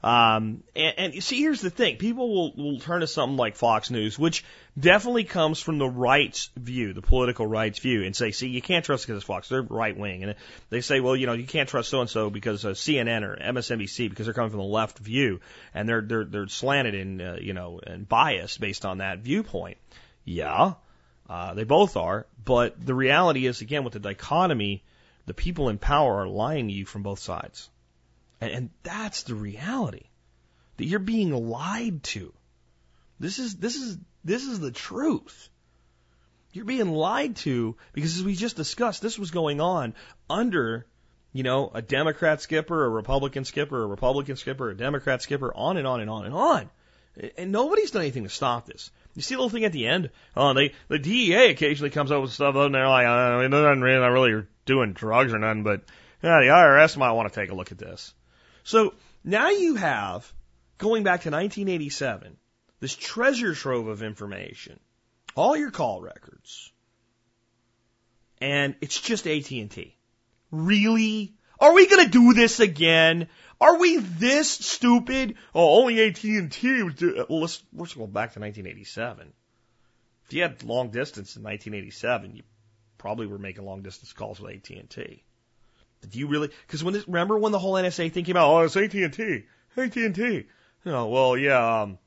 Um, 0.07 0.63
and, 0.73 0.93
and 0.97 1.23
see, 1.23 1.41
here's 1.41 1.59
the 1.59 1.69
thing: 1.69 1.97
people 1.97 2.33
will, 2.33 2.53
will 2.55 2.79
turn 2.79 3.01
to 3.01 3.07
something 3.07 3.35
like 3.35 3.57
Fox 3.57 3.91
News, 3.91 4.17
which 4.17 4.45
definitely 4.79 5.25
comes 5.25 5.59
from 5.59 5.79
the 5.79 5.89
right's 5.89 6.49
view, 6.55 6.93
the 6.93 7.01
political 7.01 7.45
right's 7.45 7.79
view, 7.79 8.03
and 8.03 8.15
say, 8.15 8.31
see, 8.31 8.47
you 8.47 8.61
can't 8.61 8.85
trust 8.85 9.05
because 9.05 9.17
it's 9.17 9.25
Fox; 9.25 9.49
they're 9.49 9.61
right 9.61 9.97
wing, 9.97 10.23
and 10.23 10.35
they 10.69 10.79
say, 10.79 11.01
well, 11.01 11.13
you 11.13 11.25
know, 11.27 11.33
you 11.33 11.45
can't 11.45 11.67
trust 11.67 11.89
so 11.89 11.99
and 11.99 12.09
so 12.09 12.29
because 12.29 12.63
uh, 12.63 12.69
CNN 12.69 13.23
or 13.23 13.35
MSNBC 13.35 14.09
because 14.09 14.27
they're 14.27 14.33
coming 14.33 14.51
from 14.51 14.61
the 14.61 14.65
left 14.65 14.97
view, 14.97 15.41
and 15.73 15.89
they're 15.89 16.01
they're 16.01 16.23
they're 16.23 16.47
slanted 16.47 16.95
and 16.95 17.21
uh, 17.21 17.35
you 17.41 17.51
know 17.51 17.81
and 17.85 18.07
biased 18.07 18.61
based 18.61 18.85
on 18.85 18.99
that 18.99 19.19
viewpoint. 19.19 19.75
Yeah, 20.23 20.75
uh, 21.29 21.53
they 21.53 21.65
both 21.65 21.97
are, 21.97 22.27
but 22.45 22.79
the 22.79 22.95
reality 22.95 23.45
is, 23.45 23.59
again, 23.59 23.83
with 23.83 23.91
the 23.91 23.99
dichotomy, 23.99 24.85
the 25.25 25.33
people 25.33 25.67
in 25.67 25.77
power 25.77 26.21
are 26.21 26.27
lying 26.29 26.69
to 26.69 26.73
you 26.73 26.85
from 26.85 27.03
both 27.03 27.19
sides. 27.19 27.69
And, 28.41 28.51
and 28.51 28.69
that's 28.83 29.23
the 29.23 29.35
reality. 29.35 30.05
That 30.77 30.85
you're 30.85 30.99
being 30.99 31.31
lied 31.31 32.03
to. 32.03 32.33
This 33.19 33.39
is, 33.39 33.55
this 33.55 33.75
is, 33.75 33.97
this 34.23 34.43
is 34.43 34.59
the 34.59 34.71
truth. 34.71 35.49
You're 36.53 36.65
being 36.65 36.91
lied 36.91 37.35
to 37.37 37.75
because 37.93 38.17
as 38.17 38.23
we 38.23 38.35
just 38.35 38.55
discussed, 38.55 39.01
this 39.01 39.19
was 39.19 39.31
going 39.31 39.61
on 39.61 39.93
under, 40.29 40.85
you 41.33 41.43
know, 41.43 41.71
a 41.73 41.81
Democrat 41.81 42.41
skipper, 42.41 42.85
a 42.85 42.89
Republican 42.89 43.45
skipper, 43.45 43.83
a 43.83 43.87
Republican 43.87 44.37
skipper, 44.37 44.69
a 44.69 44.77
Democrat 44.77 45.21
skipper, 45.21 45.53
on 45.53 45.77
and 45.77 45.87
on 45.87 46.01
and 46.01 46.09
on 46.09 46.25
and 46.25 46.33
on. 46.33 46.69
And 47.37 47.51
nobody's 47.51 47.91
done 47.91 48.03
anything 48.03 48.23
to 48.23 48.29
stop 48.29 48.67
this. 48.67 48.91
You 49.15 49.23
see 49.23 49.33
the 49.33 49.39
little 49.39 49.49
thing 49.49 49.65
at 49.65 49.71
the 49.71 49.87
end? 49.87 50.11
Oh, 50.35 50.53
they, 50.53 50.73
the 50.87 50.99
DEA 50.99 51.49
occasionally 51.49 51.89
comes 51.89 52.11
up 52.11 52.21
with 52.21 52.31
stuff 52.31 52.55
and 52.55 52.75
they're 52.75 52.87
like, 52.87 53.07
uh, 53.07 53.39
they're 53.39 53.49
not 53.49 53.77
really, 53.79 53.99
not 53.99 54.07
really 54.07 54.45
doing 54.65 54.93
drugs 54.93 55.33
or 55.33 55.39
nothing, 55.39 55.63
but 55.63 55.81
yeah, 56.21 56.39
the 56.39 56.47
IRS 56.47 56.97
might 56.97 57.11
want 57.11 57.31
to 57.31 57.39
take 57.39 57.51
a 57.51 57.55
look 57.55 57.71
at 57.71 57.79
this. 57.79 58.13
So 58.67 58.95
now 59.23 59.49
you 59.49 59.75
have, 59.75 60.29
going 60.77 61.03
back 61.03 61.21
to 61.21 61.29
1987, 61.29 62.35
this 62.81 62.93
treasure 62.93 63.55
trove 63.55 63.87
of 63.87 64.03
information, 64.03 64.77
all 65.37 65.55
your 65.55 65.71
call 65.71 66.01
records, 66.01 66.73
and 68.41 68.75
it's 68.81 68.99
just 68.99 69.25
AT&T. 69.25 69.95
Really? 70.51 71.33
Are 71.61 71.73
we 71.73 71.87
going 71.87 72.07
to 72.07 72.11
do 72.11 72.33
this 72.33 72.59
again? 72.59 73.29
Are 73.61 73.77
we 73.77 73.99
this 73.99 74.51
stupid? 74.51 75.35
Oh, 75.55 75.79
only 75.79 76.05
AT&T 76.05 76.83
would 76.83 76.97
do 76.97 77.25
Well, 77.29 77.39
let's, 77.39 77.63
let's 77.71 77.93
go 77.93 78.05
back 78.05 78.33
to 78.33 78.41
1987. 78.41 79.31
If 80.25 80.33
you 80.33 80.41
had 80.41 80.61
long 80.63 80.89
distance 80.89 81.37
in 81.37 81.43
1987, 81.43 82.35
you 82.35 82.43
probably 82.97 83.27
were 83.27 83.37
making 83.37 83.63
long 83.63 83.81
distance 83.81 84.11
calls 84.11 84.41
with 84.41 84.55
AT&T. 84.55 85.23
Did 86.01 86.15
you 86.15 86.27
really? 86.27 86.49
Because 86.65 86.83
when 86.83 86.93
this, 86.93 87.07
remember 87.07 87.37
when 87.37 87.51
the 87.51 87.59
whole 87.59 87.73
NSA 87.73 88.11
thing 88.11 88.25
came 88.25 88.37
out? 88.37 88.49
Oh, 88.49 88.59
it's 88.59 88.77
AT 88.77 88.93
and 88.93 89.13
T, 89.13 89.45
AT 89.75 89.95
and 89.95 90.15
T. 90.15 90.45
You 90.85 90.91
know, 90.91 91.07
well, 91.07 91.37
yeah, 91.37 91.81
um, 91.81 91.97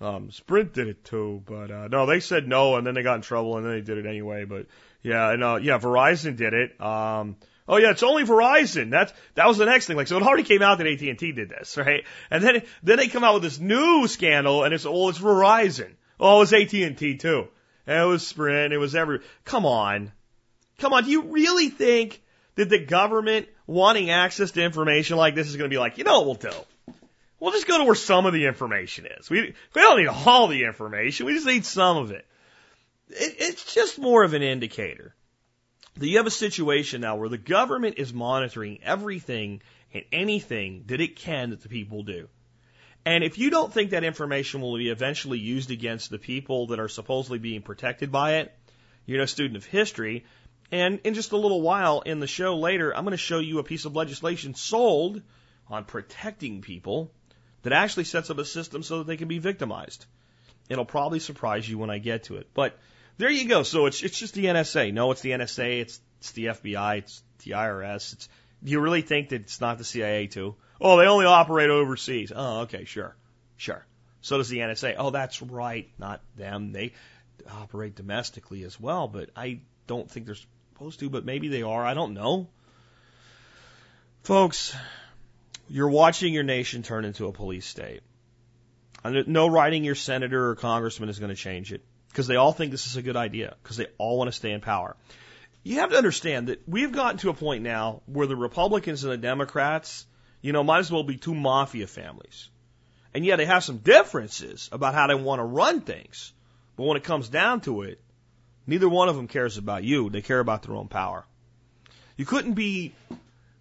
um, 0.00 0.30
Sprint 0.30 0.74
did 0.74 0.88
it 0.88 1.04
too, 1.04 1.42
but 1.44 1.70
uh, 1.70 1.88
no, 1.88 2.06
they 2.06 2.20
said 2.20 2.46
no, 2.46 2.76
and 2.76 2.86
then 2.86 2.94
they 2.94 3.02
got 3.02 3.16
in 3.16 3.22
trouble, 3.22 3.56
and 3.56 3.66
then 3.66 3.72
they 3.72 3.80
did 3.80 3.98
it 3.98 4.06
anyway. 4.06 4.44
But 4.44 4.66
yeah, 5.02 5.32
and 5.32 5.42
uh, 5.42 5.58
yeah, 5.60 5.78
Verizon 5.78 6.36
did 6.36 6.54
it. 6.54 6.80
Um, 6.80 7.36
oh 7.66 7.78
yeah, 7.78 7.90
it's 7.90 8.02
only 8.02 8.24
Verizon. 8.24 8.90
That's 8.90 9.12
that 9.34 9.46
was 9.46 9.58
the 9.58 9.66
next 9.66 9.86
thing. 9.86 9.96
Like, 9.96 10.06
so 10.06 10.16
it 10.16 10.22
already 10.22 10.44
came 10.44 10.62
out 10.62 10.78
that 10.78 10.86
AT 10.86 11.00
and 11.00 11.18
T 11.18 11.32
did 11.32 11.48
this, 11.48 11.76
right? 11.76 12.04
And 12.30 12.44
then 12.44 12.62
then 12.82 12.98
they 12.98 13.08
come 13.08 13.24
out 13.24 13.34
with 13.34 13.42
this 13.42 13.58
new 13.58 14.06
scandal, 14.06 14.62
and 14.64 14.72
it's 14.72 14.86
oh, 14.86 15.08
it's 15.08 15.18
Verizon. 15.18 15.94
Oh, 16.20 16.36
it 16.36 16.40
was 16.40 16.52
AT 16.52 16.74
and 16.74 16.96
T 16.96 17.16
too. 17.16 17.48
And 17.86 18.02
it 18.02 18.06
was 18.06 18.26
Sprint. 18.26 18.72
It 18.72 18.78
was 18.78 18.94
every. 18.94 19.20
Come 19.44 19.66
on, 19.66 20.12
come 20.78 20.92
on. 20.92 21.04
Do 21.04 21.10
you 21.10 21.22
really 21.22 21.70
think 21.70 22.22
that 22.58 22.68
the 22.68 22.78
government 22.78 23.46
wanting 23.68 24.10
access 24.10 24.50
to 24.50 24.60
information 24.60 25.16
like 25.16 25.36
this 25.36 25.46
is 25.46 25.56
going 25.56 25.70
to 25.70 25.74
be 25.74 25.78
like, 25.78 25.96
you 25.96 26.02
know 26.02 26.18
what 26.22 26.26
we'll 26.26 26.52
do? 26.52 26.94
We'll 27.38 27.52
just 27.52 27.68
go 27.68 27.78
to 27.78 27.84
where 27.84 27.94
some 27.94 28.26
of 28.26 28.32
the 28.32 28.46
information 28.46 29.06
is. 29.06 29.30
We, 29.30 29.54
we 29.74 29.80
don't 29.80 30.00
need 30.00 30.08
all 30.08 30.48
the 30.48 30.64
information. 30.64 31.26
We 31.26 31.34
just 31.34 31.46
need 31.46 31.64
some 31.64 31.98
of 31.98 32.10
it. 32.10 32.26
it. 33.10 33.36
It's 33.38 33.74
just 33.74 34.00
more 34.00 34.24
of 34.24 34.34
an 34.34 34.42
indicator 34.42 35.14
that 35.98 36.08
you 36.08 36.16
have 36.16 36.26
a 36.26 36.32
situation 36.32 37.02
now 37.02 37.14
where 37.14 37.28
the 37.28 37.38
government 37.38 37.94
is 37.98 38.12
monitoring 38.12 38.80
everything 38.82 39.62
and 39.94 40.02
anything 40.10 40.82
that 40.86 41.00
it 41.00 41.14
can 41.14 41.50
that 41.50 41.62
the 41.62 41.68
people 41.68 42.02
do. 42.02 42.28
And 43.04 43.22
if 43.22 43.38
you 43.38 43.50
don't 43.50 43.72
think 43.72 43.90
that 43.90 44.02
information 44.02 44.60
will 44.62 44.76
be 44.76 44.90
eventually 44.90 45.38
used 45.38 45.70
against 45.70 46.10
the 46.10 46.18
people 46.18 46.66
that 46.68 46.80
are 46.80 46.88
supposedly 46.88 47.38
being 47.38 47.62
protected 47.62 48.10
by 48.10 48.38
it, 48.38 48.52
you're 49.06 49.20
no 49.20 49.26
student 49.26 49.56
of 49.56 49.64
history. 49.64 50.24
And 50.70 51.00
in 51.04 51.14
just 51.14 51.32
a 51.32 51.36
little 51.36 51.62
while 51.62 52.02
in 52.02 52.20
the 52.20 52.26
show 52.26 52.56
later, 52.56 52.94
I'm 52.94 53.04
going 53.04 53.12
to 53.12 53.16
show 53.16 53.38
you 53.38 53.58
a 53.58 53.64
piece 53.64 53.84
of 53.84 53.96
legislation 53.96 54.54
sold 54.54 55.22
on 55.68 55.84
protecting 55.84 56.60
people 56.60 57.10
that 57.62 57.72
actually 57.72 58.04
sets 58.04 58.30
up 58.30 58.38
a 58.38 58.44
system 58.44 58.82
so 58.82 58.98
that 58.98 59.06
they 59.06 59.16
can 59.16 59.28
be 59.28 59.38
victimized. 59.38 60.06
It'll 60.68 60.84
probably 60.84 61.20
surprise 61.20 61.68
you 61.68 61.78
when 61.78 61.90
I 61.90 61.98
get 61.98 62.24
to 62.24 62.36
it. 62.36 62.48
But 62.52 62.78
there 63.16 63.30
you 63.30 63.48
go. 63.48 63.62
So 63.62 63.86
it's 63.86 64.02
it's 64.02 64.18
just 64.18 64.34
the 64.34 64.46
NSA. 64.46 64.92
No, 64.92 65.10
it's 65.10 65.22
the 65.22 65.30
NSA. 65.30 65.80
It's 65.80 66.00
it's 66.20 66.32
the 66.32 66.46
FBI. 66.46 66.98
It's 66.98 67.22
the 67.44 67.52
IRS. 67.52 68.12
It's. 68.12 68.28
Do 68.62 68.72
you 68.72 68.80
really 68.80 69.02
think 69.02 69.28
that 69.30 69.42
it's 69.42 69.60
not 69.60 69.78
the 69.78 69.84
CIA 69.84 70.26
too? 70.26 70.56
Oh, 70.80 70.96
they 70.96 71.06
only 71.06 71.26
operate 71.26 71.70
overseas. 71.70 72.32
Oh, 72.34 72.60
okay, 72.62 72.84
sure, 72.84 73.16
sure. 73.56 73.86
So 74.20 74.36
does 74.36 74.48
the 74.48 74.58
NSA. 74.58 74.96
Oh, 74.98 75.10
that's 75.10 75.40
right. 75.42 75.88
Not 75.98 76.20
them. 76.36 76.72
They 76.72 76.92
operate 77.50 77.94
domestically 77.94 78.64
as 78.64 78.78
well, 78.78 79.06
but 79.08 79.30
I 79.36 79.60
don't 79.86 80.10
think 80.10 80.26
they're 80.26 80.36
supposed 80.78 81.00
to. 81.00 81.10
But 81.10 81.24
maybe 81.24 81.48
they 81.48 81.62
are. 81.62 81.84
I 81.84 81.94
don't 81.94 82.14
know. 82.14 82.48
Folks, 84.22 84.74
you're 85.68 85.88
watching 85.88 86.32
your 86.32 86.44
nation 86.44 86.82
turn 86.82 87.04
into 87.04 87.26
a 87.26 87.32
police 87.32 87.66
state. 87.66 88.00
No 89.04 89.46
writing 89.46 89.84
your 89.84 89.94
senator 89.94 90.50
or 90.50 90.54
congressman 90.56 91.08
is 91.08 91.18
going 91.18 91.30
to 91.30 91.36
change 91.36 91.72
it 91.72 91.82
because 92.08 92.26
they 92.26 92.36
all 92.36 92.52
think 92.52 92.70
this 92.70 92.86
is 92.86 92.96
a 92.96 93.02
good 93.02 93.16
idea 93.16 93.56
because 93.62 93.76
they 93.76 93.86
all 93.96 94.18
want 94.18 94.28
to 94.28 94.32
stay 94.32 94.52
in 94.52 94.60
power. 94.60 94.96
You 95.62 95.76
have 95.76 95.90
to 95.90 95.96
understand 95.96 96.48
that 96.48 96.68
we've 96.68 96.92
gotten 96.92 97.18
to 97.18 97.30
a 97.30 97.34
point 97.34 97.62
now 97.62 98.02
where 98.06 98.26
the 98.26 98.36
Republicans 98.36 99.04
and 99.04 99.12
the 99.12 99.16
Democrats, 99.16 100.06
you 100.42 100.52
know, 100.52 100.64
might 100.64 100.78
as 100.78 100.90
well 100.90 101.04
be 101.04 101.16
two 101.16 101.34
mafia 101.34 101.86
families. 101.86 102.48
And 103.14 103.24
yeah, 103.24 103.36
they 103.36 103.46
have 103.46 103.64
some 103.64 103.78
differences 103.78 104.68
about 104.72 104.94
how 104.94 105.06
they 105.06 105.14
want 105.14 105.38
to 105.40 105.44
run 105.44 105.80
things. 105.80 106.32
But 106.76 106.84
when 106.84 106.96
it 106.96 107.04
comes 107.04 107.28
down 107.28 107.60
to 107.62 107.82
it, 107.82 108.00
neither 108.68 108.88
one 108.88 109.08
of 109.08 109.16
them 109.16 109.26
cares 109.26 109.58
about 109.58 109.82
you. 109.82 110.10
They 110.10 110.22
care 110.22 110.38
about 110.38 110.62
their 110.62 110.76
own 110.76 110.86
power. 110.86 111.24
You 112.16 112.24
couldn't 112.24 112.54
be 112.54 112.94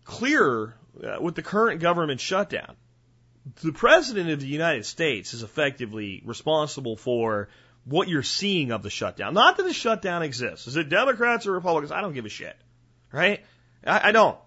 clearer 0.03 0.75
uh, 1.03 1.17
with 1.21 1.35
the 1.35 1.43
current 1.43 1.81
government 1.81 2.19
shutdown, 2.19 2.75
the 3.61 3.71
President 3.71 4.29
of 4.29 4.39
the 4.39 4.47
United 4.47 4.85
States 4.85 5.33
is 5.33 5.43
effectively 5.43 6.21
responsible 6.25 6.95
for 6.97 7.49
what 7.85 8.07
you're 8.07 8.23
seeing 8.23 8.71
of 8.71 8.83
the 8.83 8.89
shutdown. 8.89 9.33
Not 9.33 9.57
that 9.57 9.63
the 9.63 9.73
shutdown 9.73 10.23
exists. 10.23 10.67
Is 10.67 10.75
it 10.75 10.89
Democrats 10.89 11.47
or 11.47 11.53
Republicans? 11.53 11.91
I 11.91 12.01
don't 12.01 12.13
give 12.13 12.25
a 12.25 12.29
shit. 12.29 12.55
Right? 13.11 13.45
I, 13.85 14.09
I 14.09 14.11
don't. 14.11 14.37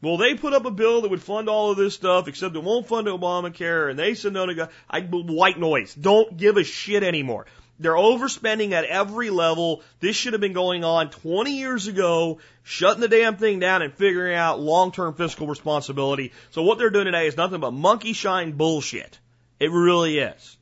Well, 0.00 0.16
they 0.16 0.34
put 0.34 0.52
up 0.52 0.64
a 0.64 0.70
bill 0.72 1.02
that 1.02 1.10
would 1.10 1.22
fund 1.22 1.48
all 1.48 1.70
of 1.70 1.76
this 1.76 1.94
stuff, 1.94 2.26
except 2.26 2.56
it 2.56 2.64
won't 2.64 2.88
fund 2.88 3.06
Obamacare, 3.06 3.88
and 3.88 3.96
they 3.96 4.14
said 4.14 4.32
no 4.32 4.46
to 4.46 4.54
God. 4.54 4.70
I 4.90 5.00
white 5.02 5.60
noise. 5.60 5.94
Don't 5.94 6.36
give 6.36 6.56
a 6.56 6.64
shit 6.64 7.04
anymore. 7.04 7.46
They're 7.78 7.92
overspending 7.94 8.72
at 8.72 8.84
every 8.84 9.30
level. 9.30 9.82
This 9.98 10.14
should 10.14 10.34
have 10.34 10.40
been 10.40 10.52
going 10.52 10.84
on 10.84 11.10
20 11.10 11.52
years 11.58 11.88
ago, 11.88 12.38
shutting 12.62 13.00
the 13.00 13.08
damn 13.08 13.36
thing 13.36 13.58
down 13.58 13.82
and 13.82 13.92
figuring 13.92 14.36
out 14.36 14.60
long-term 14.60 15.14
fiscal 15.14 15.46
responsibility. 15.46 16.32
So 16.50 16.62
what 16.62 16.78
they're 16.78 16.90
doing 16.90 17.06
today 17.06 17.26
is 17.26 17.36
nothing 17.36 17.60
but 17.60 17.72
monkey 17.72 18.12
shine 18.12 18.52
bullshit. 18.52 19.18
It 19.58 19.70
really 19.70 20.18
is. 20.18 20.56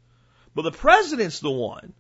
But 0.55 0.63
the 0.63 0.73
president's 0.73 1.41
the 1.41 1.51
one 1.51 1.93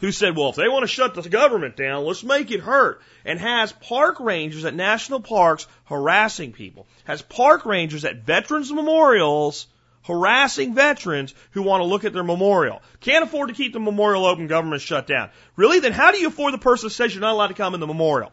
who 0.00 0.12
said, 0.12 0.36
well, 0.36 0.50
if 0.50 0.56
they 0.56 0.68
want 0.68 0.82
to 0.82 0.88
shut 0.88 1.14
the 1.14 1.28
government 1.28 1.76
down, 1.76 2.04
let's 2.04 2.22
make 2.22 2.50
it 2.50 2.60
hurt. 2.60 3.00
And 3.24 3.38
has 3.40 3.72
park 3.72 4.20
rangers 4.20 4.64
at 4.64 4.74
national 4.74 5.20
parks 5.20 5.66
harassing 5.84 6.52
people. 6.52 6.86
Has 7.04 7.22
park 7.22 7.64
rangers 7.64 8.04
at 8.04 8.24
veterans 8.24 8.72
memorials 8.72 9.66
harassing 10.06 10.74
veterans 10.74 11.34
who 11.50 11.62
want 11.62 11.80
to 11.80 11.86
look 11.86 12.04
at 12.04 12.12
their 12.12 12.24
memorial. 12.24 12.82
Can't 13.00 13.24
afford 13.24 13.48
to 13.48 13.54
keep 13.54 13.72
the 13.72 13.80
memorial 13.80 14.24
open, 14.24 14.46
government 14.46 14.82
shut 14.82 15.06
down. 15.06 15.30
Really? 15.56 15.80
Then 15.80 15.92
how 15.92 16.12
do 16.12 16.18
you 16.18 16.28
afford 16.28 16.54
the 16.54 16.58
person 16.58 16.86
that 16.86 16.94
says 16.94 17.14
you're 17.14 17.20
not 17.20 17.32
allowed 17.32 17.48
to 17.48 17.54
come 17.54 17.74
in 17.74 17.80
the 17.80 17.86
memorial? 17.86 18.32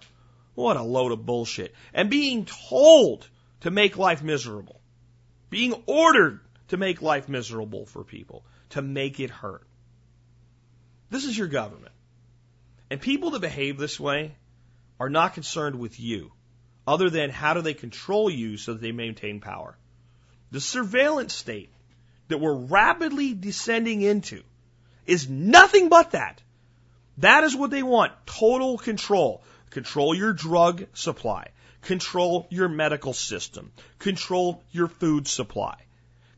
What 0.55 0.77
a 0.77 0.83
load 0.83 1.11
of 1.11 1.25
bullshit. 1.25 1.73
And 1.93 2.09
being 2.09 2.45
told 2.45 3.27
to 3.61 3.71
make 3.71 3.97
life 3.97 4.21
miserable. 4.21 4.79
Being 5.49 5.73
ordered 5.85 6.41
to 6.69 6.77
make 6.77 7.01
life 7.01 7.27
miserable 7.27 7.85
for 7.85 8.03
people. 8.03 8.43
To 8.71 8.81
make 8.81 9.19
it 9.19 9.29
hurt. 9.29 9.63
This 11.09 11.25
is 11.25 11.37
your 11.37 11.47
government. 11.47 11.91
And 12.89 13.01
people 13.01 13.31
that 13.31 13.41
behave 13.41 13.77
this 13.77 13.99
way 13.99 14.35
are 14.99 15.09
not 15.09 15.33
concerned 15.33 15.79
with 15.79 15.99
you, 15.99 16.31
other 16.85 17.09
than 17.09 17.29
how 17.29 17.55
do 17.55 17.61
they 17.61 17.73
control 17.73 18.29
you 18.29 18.57
so 18.57 18.73
that 18.73 18.81
they 18.81 18.91
maintain 18.91 19.41
power. 19.41 19.77
The 20.53 20.61
surveillance 20.61 21.33
state 21.33 21.71
that 22.27 22.37
we're 22.37 22.53
rapidly 22.53 23.33
descending 23.33 24.03
into 24.03 24.43
is 25.07 25.27
nothing 25.27 25.89
but 25.89 26.11
that. 26.11 26.43
That 27.17 27.43
is 27.43 27.55
what 27.55 27.71
they 27.71 27.81
want. 27.81 28.11
Total 28.27 28.77
control. 28.77 29.43
Control 29.71 30.13
your 30.13 30.31
drug 30.31 30.85
supply. 30.93 31.47
Control 31.81 32.45
your 32.51 32.69
medical 32.69 33.13
system. 33.13 33.71
Control 33.97 34.63
your 34.71 34.87
food 34.87 35.27
supply. 35.27 35.75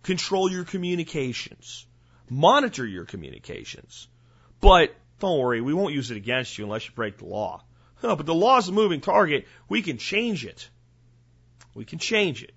Control 0.01 0.49
your 0.49 0.63
communications. 0.63 1.86
Monitor 2.30 2.88
your 2.88 3.03
communications. 3.03 4.07
But 4.61 4.95
don't 5.20 5.39
worry, 5.39 5.59
we 5.59 5.74
won't 5.74 5.93
use 5.93 6.09
it 6.09 6.16
against 6.16 6.57
you 6.57 6.63
unless 6.63 6.88
you 6.88 6.93
break 6.95 7.18
the 7.18 7.26
law. 7.26 7.66
but 8.01 8.26
the 8.26 8.34
law 8.34 8.59
is 8.59 8.70
a 8.70 8.72
moving 8.72 9.01
target. 9.01 9.45
We 9.68 9.82
can 9.82 9.97
change 9.97 10.45
it. 10.45 10.70
We 11.74 11.84
can 11.84 11.99
change 11.99 12.43
it. 12.43 12.53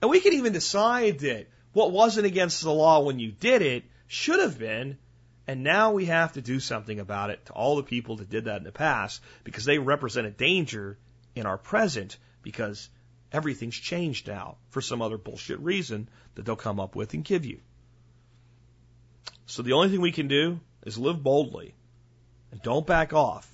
And 0.00 0.10
we 0.10 0.20
can 0.20 0.34
even 0.34 0.52
decide 0.52 1.20
that 1.20 1.48
what 1.72 1.92
wasn't 1.92 2.26
against 2.26 2.62
the 2.62 2.72
law 2.72 3.00
when 3.00 3.18
you 3.18 3.32
did 3.32 3.62
it 3.62 3.84
should 4.06 4.40
have 4.40 4.58
been, 4.58 4.98
and 5.46 5.62
now 5.62 5.92
we 5.92 6.06
have 6.06 6.34
to 6.34 6.42
do 6.42 6.60
something 6.60 7.00
about 7.00 7.30
it 7.30 7.46
to 7.46 7.52
all 7.52 7.76
the 7.76 7.82
people 7.82 8.16
that 8.16 8.30
did 8.30 8.44
that 8.44 8.58
in 8.58 8.64
the 8.64 8.72
past 8.72 9.20
because 9.44 9.64
they 9.64 9.78
represent 9.78 10.26
a 10.26 10.30
danger 10.30 10.98
in 11.34 11.46
our 11.46 11.58
present 11.58 12.16
because 12.42 12.88
everything's 13.32 13.76
changed 13.76 14.28
now 14.28 14.56
for 14.70 14.80
some 14.80 15.02
other 15.02 15.18
bullshit 15.18 15.58
reason 15.60 16.08
that 16.34 16.44
they'll 16.44 16.56
come 16.56 16.80
up 16.80 16.94
with 16.94 17.14
and 17.14 17.24
give 17.24 17.44
you. 17.44 17.60
So 19.46 19.62
the 19.62 19.72
only 19.72 19.88
thing 19.88 20.00
we 20.00 20.12
can 20.12 20.28
do 20.28 20.60
is 20.84 20.98
live 20.98 21.22
boldly 21.22 21.74
and 22.50 22.62
don't 22.62 22.86
back 22.86 23.12
off 23.12 23.50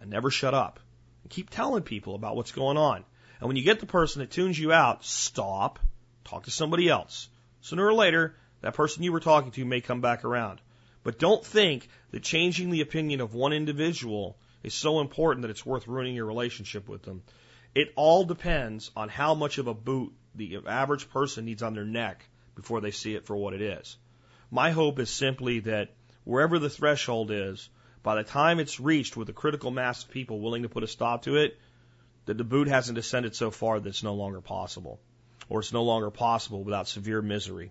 and 0.00 0.10
never 0.10 0.30
shut 0.30 0.54
up 0.54 0.80
and 1.22 1.30
keep 1.30 1.50
telling 1.50 1.82
people 1.82 2.14
about 2.14 2.36
what's 2.36 2.52
going 2.52 2.76
on. 2.76 3.04
And 3.40 3.48
when 3.48 3.56
you 3.56 3.62
get 3.62 3.80
the 3.80 3.86
person 3.86 4.20
that 4.20 4.30
tunes 4.30 4.58
you 4.58 4.72
out, 4.72 5.04
stop, 5.04 5.78
talk 6.24 6.44
to 6.44 6.50
somebody 6.50 6.88
else. 6.88 7.28
Sooner 7.60 7.86
or 7.86 7.94
later, 7.94 8.34
that 8.62 8.74
person 8.74 9.02
you 9.02 9.12
were 9.12 9.20
talking 9.20 9.50
to 9.52 9.64
may 9.64 9.80
come 9.80 10.00
back 10.00 10.24
around. 10.24 10.60
But 11.02 11.18
don't 11.18 11.44
think 11.44 11.88
that 12.10 12.22
changing 12.22 12.70
the 12.70 12.80
opinion 12.80 13.20
of 13.20 13.34
one 13.34 13.52
individual 13.52 14.36
is 14.62 14.74
so 14.74 15.00
important 15.00 15.42
that 15.42 15.50
it's 15.50 15.64
worth 15.64 15.86
ruining 15.86 16.14
your 16.14 16.26
relationship 16.26 16.88
with 16.88 17.02
them. 17.02 17.22
It 17.74 17.92
all 17.94 18.24
depends 18.24 18.90
on 18.96 19.08
how 19.08 19.34
much 19.34 19.58
of 19.58 19.66
a 19.66 19.74
boot 19.74 20.12
the 20.34 20.58
average 20.66 21.08
person 21.10 21.44
needs 21.44 21.62
on 21.62 21.74
their 21.74 21.84
neck 21.84 22.26
before 22.54 22.80
they 22.80 22.90
see 22.90 23.14
it 23.14 23.26
for 23.26 23.36
what 23.36 23.54
it 23.54 23.60
is. 23.60 23.96
My 24.50 24.70
hope 24.70 24.98
is 24.98 25.10
simply 25.10 25.60
that 25.60 25.94
wherever 26.24 26.58
the 26.58 26.70
threshold 26.70 27.30
is, 27.30 27.68
by 28.02 28.16
the 28.16 28.24
time 28.24 28.60
it's 28.60 28.80
reached 28.80 29.16
with 29.16 29.28
a 29.28 29.32
critical 29.32 29.70
mass 29.70 30.04
of 30.04 30.10
people 30.10 30.40
willing 30.40 30.62
to 30.62 30.68
put 30.68 30.84
a 30.84 30.88
stop 30.88 31.22
to 31.22 31.36
it, 31.36 31.58
that 32.26 32.36
the 32.36 32.44
boot 32.44 32.68
hasn't 32.68 32.96
descended 32.96 33.34
so 33.34 33.50
far 33.50 33.80
that 33.80 33.88
it's 33.88 34.02
no 34.02 34.14
longer 34.14 34.40
possible, 34.40 35.00
or 35.48 35.60
it's 35.60 35.72
no 35.72 35.82
longer 35.82 36.10
possible 36.10 36.62
without 36.62 36.88
severe 36.88 37.22
misery. 37.22 37.70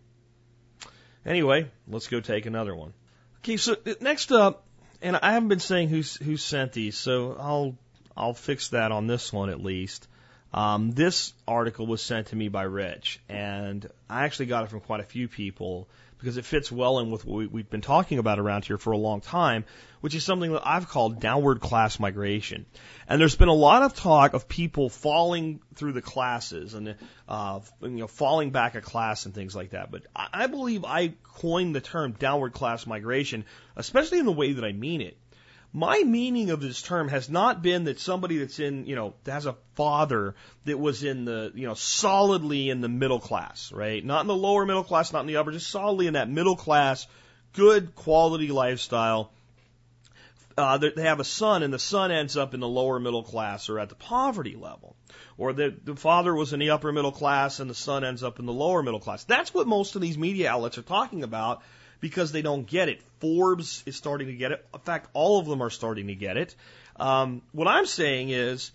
Anyway, 1.25 1.69
let's 1.87 2.07
go 2.07 2.19
take 2.19 2.45
another 2.45 2.75
one. 2.75 2.93
Okay, 3.39 3.57
so 3.57 3.75
next 4.01 4.31
up, 4.31 4.65
and 5.01 5.15
I 5.15 5.33
haven't 5.33 5.49
been 5.49 5.59
saying 5.59 5.89
who's 5.89 6.15
who 6.15 6.37
sent 6.37 6.73
these, 6.73 6.97
so 6.97 7.35
I'll 7.39 7.77
I'll 8.17 8.33
fix 8.33 8.69
that 8.69 8.91
on 8.91 9.07
this 9.07 9.31
one 9.31 9.49
at 9.49 9.61
least. 9.61 10.07
Um, 10.53 10.91
this 10.91 11.33
article 11.47 11.85
was 11.85 12.01
sent 12.01 12.27
to 12.27 12.35
me 12.35 12.47
by 12.47 12.63
Rich, 12.63 13.19
and 13.27 13.87
I 14.09 14.23
actually 14.23 14.45
got 14.45 14.63
it 14.63 14.69
from 14.69 14.79
quite 14.79 15.01
a 15.01 15.03
few 15.03 15.27
people 15.27 15.89
because 16.25 16.37
it 16.37 16.45
fits 16.45 16.71
well 16.71 16.97
in 16.97 17.11
with 17.11 17.23
what 17.23 17.37
we, 17.37 17.45
we've 17.45 17.69
been 17.69 17.81
talking 17.81 18.17
about 18.17 18.39
around 18.39 18.65
here 18.65 18.79
for 18.79 18.91
a 18.91 18.97
long 18.97 19.21
time, 19.21 19.63
which 20.01 20.15
is 20.15 20.23
something 20.23 20.53
that 20.53 20.63
I've 20.65 20.89
called 20.89 21.19
downward 21.19 21.59
class 21.61 21.99
migration. 21.99 22.65
And 23.07 23.21
there's 23.21 23.35
been 23.35 23.47
a 23.47 23.53
lot 23.53 23.83
of 23.83 23.93
talk 23.93 24.33
of 24.33 24.47
people 24.47 24.89
falling 24.89 25.59
through 25.75 25.93
the 25.93 26.01
classes 26.01 26.73
and 26.73 26.95
uh, 27.29 27.59
you 27.83 27.89
know 27.89 28.07
falling 28.07 28.49
back 28.49 28.73
a 28.73 28.81
class 28.81 29.27
and 29.27 29.35
things 29.35 29.55
like 29.55 29.69
that. 29.69 29.91
But 29.91 30.01
I 30.15 30.47
believe 30.47 30.83
I 30.83 31.13
coined 31.21 31.75
the 31.75 31.81
term 31.81 32.13
downward 32.13 32.53
class 32.53 32.87
migration, 32.87 33.45
especially 33.75 34.17
in 34.17 34.25
the 34.25 34.31
way 34.31 34.53
that 34.53 34.65
I 34.65 34.71
mean 34.71 35.01
it. 35.01 35.17
My 35.75 36.01
meaning 36.03 36.51
of 36.51 36.61
this 36.61 36.81
term 36.81 37.09
has 37.09 37.29
not 37.29 37.61
been 37.61 37.83
that 37.83 37.99
somebody 37.99 38.37
that's 38.37 38.59
in, 38.59 38.85
you 38.85 38.95
know, 38.95 39.13
that 39.25 39.33
has 39.33 39.45
a 39.45 39.57
father 39.73 40.33
that 40.63 40.79
was 40.79 41.03
in 41.03 41.25
the, 41.25 41.51
you 41.53 41.67
know, 41.67 41.73
solidly 41.73 42.69
in 42.69 42.79
the 42.79 42.87
middle 42.87 43.19
class, 43.19 43.73
right? 43.73 44.03
Not 44.03 44.21
in 44.21 44.27
the 44.27 44.37
lower 44.37 44.65
middle 44.65 44.85
class, 44.85 45.11
not 45.11 45.19
in 45.19 45.27
the 45.27 45.35
upper, 45.35 45.51
just 45.51 45.67
solidly 45.67 46.07
in 46.07 46.13
that 46.13 46.29
middle 46.29 46.55
class, 46.55 47.07
good 47.51 47.93
quality 47.93 48.47
lifestyle. 48.53 49.33
Uh, 50.57 50.77
they 50.77 51.03
have 51.03 51.19
a 51.19 51.25
son, 51.25 51.61
and 51.61 51.73
the 51.73 51.77
son 51.77 52.09
ends 52.09 52.37
up 52.37 52.53
in 52.53 52.61
the 52.61 52.67
lower 52.69 52.97
middle 52.97 53.23
class 53.23 53.67
or 53.67 53.77
at 53.77 53.89
the 53.89 53.95
poverty 53.95 54.55
level. 54.55 54.95
Or 55.37 55.51
the, 55.51 55.75
the 55.83 55.97
father 55.97 56.33
was 56.33 56.53
in 56.53 56.61
the 56.61 56.69
upper 56.69 56.93
middle 56.93 57.11
class, 57.11 57.59
and 57.59 57.69
the 57.69 57.75
son 57.75 58.05
ends 58.05 58.23
up 58.23 58.39
in 58.39 58.45
the 58.45 58.53
lower 58.53 58.81
middle 58.81 59.01
class. 59.01 59.25
That's 59.25 59.53
what 59.53 59.67
most 59.67 59.95
of 59.95 60.01
these 60.01 60.17
media 60.17 60.51
outlets 60.51 60.77
are 60.77 60.83
talking 60.83 61.23
about 61.23 61.63
because 61.99 62.31
they 62.31 62.41
don't 62.41 62.65
get 62.65 62.87
it. 62.87 63.01
Forbes 63.25 63.81
is 63.87 63.95
starting 63.95 64.27
to 64.27 64.35
get 64.35 64.51
it. 64.51 64.63
In 64.73 64.79
fact, 64.81 65.09
all 65.13 65.39
of 65.39 65.47
them 65.47 65.63
are 65.63 65.71
starting 65.71 66.07
to 66.07 66.15
get 66.15 66.37
it. 66.37 66.55
Um, 66.95 67.41
what 67.53 67.67
I'm 67.67 67.87
saying 67.87 68.29
is 68.29 68.71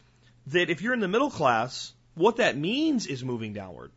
that 0.48 0.70
if 0.70 0.82
you're 0.82 0.92
in 0.92 1.00
the 1.00 1.08
middle 1.08 1.30
class, 1.30 1.92
what 2.14 2.38
that 2.38 2.56
means 2.56 3.06
is 3.06 3.22
moving 3.22 3.52
downward. 3.52 3.92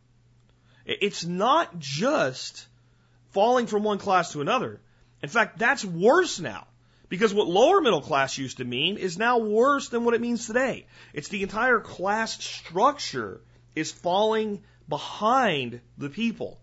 It's 0.86 1.24
not 1.24 1.78
just 1.78 2.68
falling 3.32 3.66
from 3.66 3.82
one 3.82 3.98
class 3.98 4.32
to 4.32 4.40
another. 4.42 4.80
In 5.22 5.28
fact, 5.28 5.58
that's 5.58 5.84
worse 5.84 6.38
now. 6.38 6.66
Because 7.08 7.34
what 7.34 7.48
lower 7.48 7.80
middle 7.80 8.00
class 8.00 8.38
used 8.38 8.58
to 8.58 8.64
mean 8.64 8.96
is 8.96 9.18
now 9.18 9.38
worse 9.38 9.88
than 9.88 10.04
what 10.04 10.14
it 10.14 10.20
means 10.20 10.46
today. 10.46 10.86
It's 11.12 11.28
the 11.28 11.42
entire 11.42 11.80
class 11.80 12.42
structure 12.42 13.40
is 13.74 13.90
falling 13.90 14.62
behind 14.88 15.80
the 15.98 16.10
people 16.10 16.60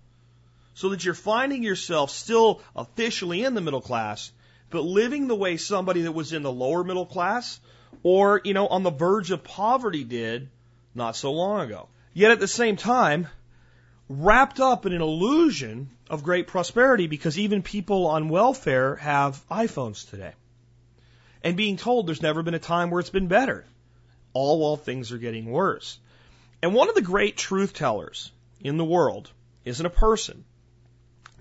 so 0.74 0.89
that 0.89 1.03
you're 1.03 1.13
finding 1.13 1.63
yourself 1.63 2.11
still 2.11 2.61
officially 2.76 3.43
in 3.43 3.53
the 3.53 3.61
middle 3.61 3.82
class, 3.82 4.32
but 4.69 4.84
living 4.84 5.28
the 5.28 5.36
way 5.36 5.57
somebody 5.57 6.03
that 6.03 6.13
was 6.13 6.34
in 6.34 6.43
the 6.43 6.51
lower 6.51 6.84
middle 6.84 7.05
class 7.05 7.59
or, 8.03 8.41
you 8.43 8.53
know, 8.53 8.67
on 8.67 8.84
the 8.84 8.91
verge 8.91 9.32
of 9.32 9.43
poverty 9.43 10.03
did 10.03 10.49
not 10.95 11.15
so 11.15 11.32
long 11.32 11.61
ago. 11.61 11.88
Yet 12.13 12.32
at 12.32 12.39
the 12.39 12.47
same 12.47 12.78
time, 12.78 13.28
wrapped 14.09 14.59
up 14.59 14.86
in 14.86 14.93
an 14.93 15.01
illusion 15.01 15.89
of 16.09 16.24
great 16.24 16.47
prosperity 16.47 17.07
because 17.07 17.39
even 17.39 17.61
people 17.61 18.07
on 18.07 18.30
welfare 18.30 18.95
have 18.97 19.41
iPhones 19.49 20.09
today. 20.09 20.34
And 21.43 21.57
being 21.57 21.78
told 21.78 22.07
there's 22.07 22.22
never 22.22 22.43
been 22.43 22.53
a 22.53 22.59
time 22.59 22.89
where 22.89 22.99
it's 22.99 23.09
been 23.09 23.28
better, 23.28 23.65
all 24.34 24.59
while 24.59 24.76
things 24.76 25.11
are 25.11 25.17
getting 25.17 25.49
worse. 25.49 25.97
And 26.61 26.74
one 26.74 26.89
of 26.89 26.95
the 26.95 27.01
great 27.01 27.38
truth 27.38 27.74
tellers 27.74 28.32
in 28.59 28.78
the 28.78 28.86
world 28.86 29.32
isn't 29.65 29.86
a 29.86 29.89
person. 29.89 30.43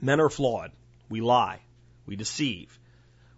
Men 0.01 0.21
are 0.21 0.31
flawed. 0.31 0.73
We 1.09 1.21
lie. 1.21 1.61
We 2.07 2.17
deceive. 2.17 2.79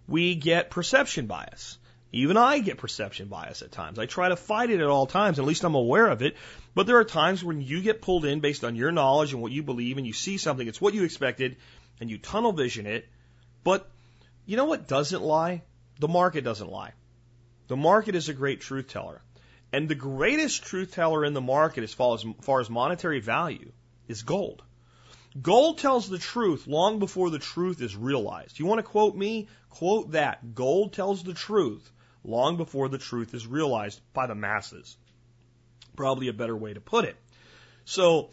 We 0.06 0.34
get 0.34 0.70
perception 0.70 1.26
bias. 1.26 1.78
Even 2.12 2.36
I 2.36 2.58
get 2.58 2.76
perception 2.76 3.28
bias 3.28 3.62
at 3.62 3.72
times. 3.72 3.98
I 3.98 4.04
try 4.04 4.28
to 4.28 4.36
fight 4.36 4.70
it 4.70 4.80
at 4.80 4.86
all 4.86 5.06
times, 5.06 5.38
at 5.38 5.46
least 5.46 5.64
I'm 5.64 5.74
aware 5.74 6.08
of 6.08 6.20
it. 6.20 6.36
But 6.74 6.86
there 6.86 6.98
are 6.98 7.04
times 7.04 7.42
when 7.42 7.62
you 7.62 7.80
get 7.80 8.02
pulled 8.02 8.26
in 8.26 8.40
based 8.40 8.64
on 8.64 8.76
your 8.76 8.92
knowledge 8.92 9.32
and 9.32 9.40
what 9.40 9.52
you 9.52 9.62
believe, 9.62 9.96
and 9.96 10.06
you 10.06 10.12
see 10.12 10.36
something, 10.36 10.68
it's 10.68 10.80
what 10.80 10.92
you 10.92 11.04
expected, 11.04 11.56
and 12.00 12.10
you 12.10 12.18
tunnel 12.18 12.52
vision 12.52 12.86
it. 12.86 13.08
But 13.64 13.90
you 14.44 14.58
know 14.58 14.66
what 14.66 14.88
doesn't 14.88 15.22
lie? 15.22 15.62
The 16.00 16.08
market 16.08 16.44
doesn't 16.44 16.70
lie. 16.70 16.92
The 17.68 17.76
market 17.76 18.14
is 18.14 18.28
a 18.28 18.34
great 18.34 18.60
truth 18.60 18.88
teller. 18.88 19.22
And 19.72 19.88
the 19.88 19.94
greatest 19.94 20.64
truth 20.64 20.92
teller 20.92 21.24
in 21.24 21.32
the 21.32 21.40
market 21.40 21.82
as 21.82 21.94
far 21.94 22.14
as, 22.14 22.26
as 22.26 22.44
far 22.44 22.60
as 22.60 22.68
monetary 22.68 23.20
value 23.20 23.72
is 24.06 24.22
gold. 24.22 24.62
Gold 25.40 25.78
tells 25.78 26.08
the 26.08 26.18
truth 26.18 26.66
long 26.66 26.98
before 26.98 27.30
the 27.30 27.38
truth 27.38 27.80
is 27.80 27.96
realized. 27.96 28.58
You 28.58 28.66
want 28.66 28.80
to 28.80 28.82
quote 28.82 29.16
me? 29.16 29.48
Quote 29.70 30.12
that. 30.12 30.54
Gold 30.54 30.92
tells 30.92 31.22
the 31.22 31.32
truth 31.32 31.90
long 32.22 32.58
before 32.58 32.88
the 32.88 32.98
truth 32.98 33.32
is 33.32 33.46
realized 33.46 34.00
by 34.12 34.26
the 34.26 34.34
masses. 34.34 34.96
Probably 35.96 36.28
a 36.28 36.34
better 36.34 36.56
way 36.56 36.74
to 36.74 36.80
put 36.80 37.06
it. 37.06 37.16
So, 37.84 38.30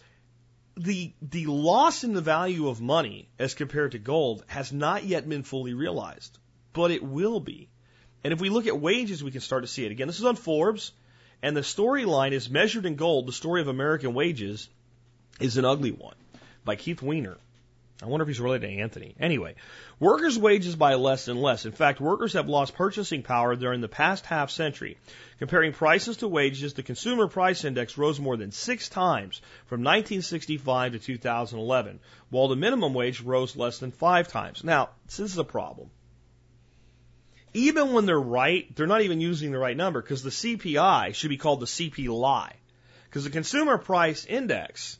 the, 0.75 1.13
the 1.21 1.45
loss 1.45 2.03
in 2.03 2.13
the 2.13 2.21
value 2.21 2.67
of 2.67 2.81
money 2.81 3.29
as 3.37 3.53
compared 3.53 3.93
to 3.93 3.99
gold 3.99 4.43
has 4.47 4.71
not 4.71 5.05
yet 5.05 5.27
been 5.27 5.43
fully 5.43 5.73
realized, 5.73 6.37
but 6.73 6.91
it 6.91 7.03
will 7.03 7.39
be. 7.39 7.69
And 8.23 8.33
if 8.33 8.41
we 8.41 8.49
look 8.49 8.67
at 8.67 8.79
wages, 8.79 9.23
we 9.23 9.31
can 9.31 9.41
start 9.41 9.63
to 9.63 9.67
see 9.67 9.85
it. 9.85 9.91
Again, 9.91 10.07
this 10.07 10.19
is 10.19 10.25
on 10.25 10.35
Forbes, 10.35 10.91
and 11.41 11.55
the 11.55 11.61
storyline 11.61 12.31
is 12.31 12.49
measured 12.49 12.85
in 12.85 12.95
gold. 12.95 13.27
The 13.27 13.33
story 13.33 13.61
of 13.61 13.67
American 13.67 14.13
wages 14.13 14.69
is 15.39 15.57
an 15.57 15.65
ugly 15.65 15.91
one 15.91 16.15
by 16.69 16.75
Keith 16.75 17.01
Weiner. 17.01 17.35
I 17.99 18.05
wonder 18.05 18.21
if 18.21 18.27
he's 18.27 18.39
related 18.39 18.67
to 18.67 18.73
Anthony. 18.73 19.15
Anyway, 19.19 19.55
workers' 19.99 20.37
wages 20.37 20.75
by 20.75 20.93
less 20.93 21.27
and 21.27 21.41
less. 21.41 21.65
In 21.65 21.71
fact, 21.71 21.99
workers 21.99 22.33
have 22.33 22.47
lost 22.47 22.75
purchasing 22.75 23.23
power 23.23 23.55
during 23.55 23.81
the 23.81 23.87
past 23.87 24.27
half 24.27 24.51
century. 24.51 24.99
Comparing 25.39 25.73
prices 25.73 26.17
to 26.17 26.27
wages, 26.27 26.75
the 26.75 26.83
Consumer 26.83 27.27
Price 27.27 27.65
Index 27.65 27.97
rose 27.97 28.19
more 28.19 28.37
than 28.37 28.51
six 28.51 28.87
times 28.87 29.41
from 29.65 29.81
1965 29.81 30.91
to 30.91 30.99
2011, 30.99 31.99
while 32.29 32.49
the 32.49 32.55
minimum 32.55 32.93
wage 32.93 33.19
rose 33.21 33.55
less 33.55 33.79
than 33.79 33.89
five 33.89 34.27
times. 34.27 34.63
Now, 34.63 34.89
this 35.07 35.21
is 35.21 35.39
a 35.39 35.43
problem. 35.43 35.89
Even 37.55 37.93
when 37.93 38.05
they're 38.05 38.19
right, 38.19 38.75
they're 38.75 38.85
not 38.85 39.01
even 39.01 39.21
using 39.21 39.51
the 39.51 39.57
right 39.57 39.75
number 39.75 40.03
because 40.03 40.21
the 40.21 40.29
CPI 40.29 41.15
should 41.15 41.31
be 41.31 41.37
called 41.37 41.61
the 41.61 41.65
CP 41.65 42.09
lie. 42.09 42.57
Because 43.05 43.23
the 43.23 43.31
Consumer 43.31 43.79
Price 43.79 44.23
Index 44.25 44.98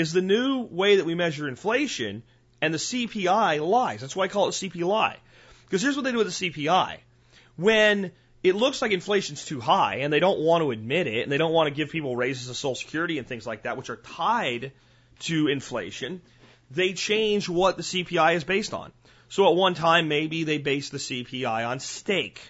is 0.00 0.12
the 0.12 0.22
new 0.22 0.62
way 0.62 0.96
that 0.96 1.06
we 1.06 1.14
measure 1.14 1.48
inflation, 1.48 2.22
and 2.60 2.74
the 2.74 2.78
CPI 2.78 3.66
lies. 3.66 4.00
That's 4.00 4.16
why 4.16 4.24
I 4.24 4.28
call 4.28 4.48
it 4.48 4.52
CPI. 4.52 5.16
Because 5.64 5.82
here's 5.82 5.96
what 5.96 6.04
they 6.04 6.12
do 6.12 6.18
with 6.18 6.38
the 6.38 6.50
CPI. 6.50 6.98
When 7.56 8.12
it 8.42 8.56
looks 8.56 8.82
like 8.82 8.92
inflation's 8.92 9.44
too 9.44 9.60
high, 9.60 9.96
and 9.96 10.12
they 10.12 10.20
don't 10.20 10.40
want 10.40 10.62
to 10.62 10.70
admit 10.70 11.06
it, 11.06 11.22
and 11.22 11.30
they 11.30 11.38
don't 11.38 11.52
want 11.52 11.68
to 11.68 11.74
give 11.74 11.90
people 11.90 12.16
raises 12.16 12.48
of 12.48 12.56
Social 12.56 12.74
Security 12.74 13.18
and 13.18 13.26
things 13.26 13.46
like 13.46 13.62
that, 13.62 13.76
which 13.76 13.90
are 13.90 13.96
tied 13.96 14.72
to 15.20 15.48
inflation, 15.48 16.22
they 16.70 16.92
change 16.92 17.48
what 17.48 17.76
the 17.76 17.82
CPI 17.82 18.36
is 18.36 18.44
based 18.44 18.72
on. 18.72 18.92
So 19.28 19.48
at 19.48 19.54
one 19.54 19.74
time, 19.74 20.08
maybe 20.08 20.44
they 20.44 20.58
base 20.58 20.90
the 20.90 20.98
CPI 20.98 21.68
on 21.68 21.80
steak, 21.80 22.40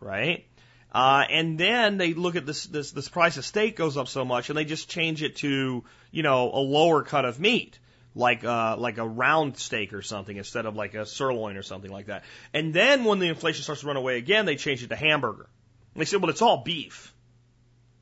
right? 0.00 0.46
Uh, 0.92 1.24
and 1.28 1.58
then 1.58 1.98
they 1.98 2.14
look 2.14 2.36
at 2.36 2.46
this, 2.46 2.66
this, 2.66 2.92
this 2.92 3.08
price 3.08 3.36
of 3.36 3.44
steak 3.44 3.76
goes 3.76 3.96
up 3.96 4.06
so 4.06 4.24
much 4.24 4.48
and 4.48 4.56
they 4.56 4.64
just 4.64 4.88
change 4.88 5.22
it 5.22 5.36
to, 5.36 5.84
you 6.14 6.22
know, 6.22 6.50
a 6.52 6.60
lower 6.60 7.02
cut 7.02 7.24
of 7.24 7.40
meat. 7.40 7.78
Like, 8.16 8.44
uh, 8.44 8.76
like 8.76 8.98
a 8.98 9.06
round 9.06 9.56
steak 9.56 9.92
or 9.92 10.00
something 10.00 10.36
instead 10.36 10.66
of 10.66 10.76
like 10.76 10.94
a 10.94 11.04
sirloin 11.04 11.56
or 11.56 11.64
something 11.64 11.90
like 11.90 12.06
that. 12.06 12.22
And 12.52 12.72
then 12.72 13.02
when 13.02 13.18
the 13.18 13.26
inflation 13.26 13.64
starts 13.64 13.80
to 13.80 13.88
run 13.88 13.96
away 13.96 14.18
again, 14.18 14.46
they 14.46 14.54
change 14.54 14.84
it 14.84 14.90
to 14.90 14.96
hamburger. 14.96 15.48
And 15.92 16.00
they 16.00 16.04
say, 16.04 16.18
well, 16.18 16.30
it's 16.30 16.40
all 16.40 16.62
beef. 16.62 17.12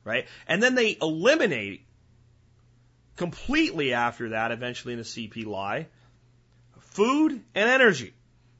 Right? 0.03 0.27
And 0.47 0.61
then 0.61 0.75
they 0.75 0.95
eliminate 1.01 1.87
completely 3.15 3.93
after 3.93 4.29
that, 4.29 4.51
eventually 4.51 4.93
in 4.93 4.99
the 4.99 5.05
CP 5.05 5.47
lie, 5.47 5.87
food 6.79 7.31
and 7.31 7.69
energy 7.69 8.13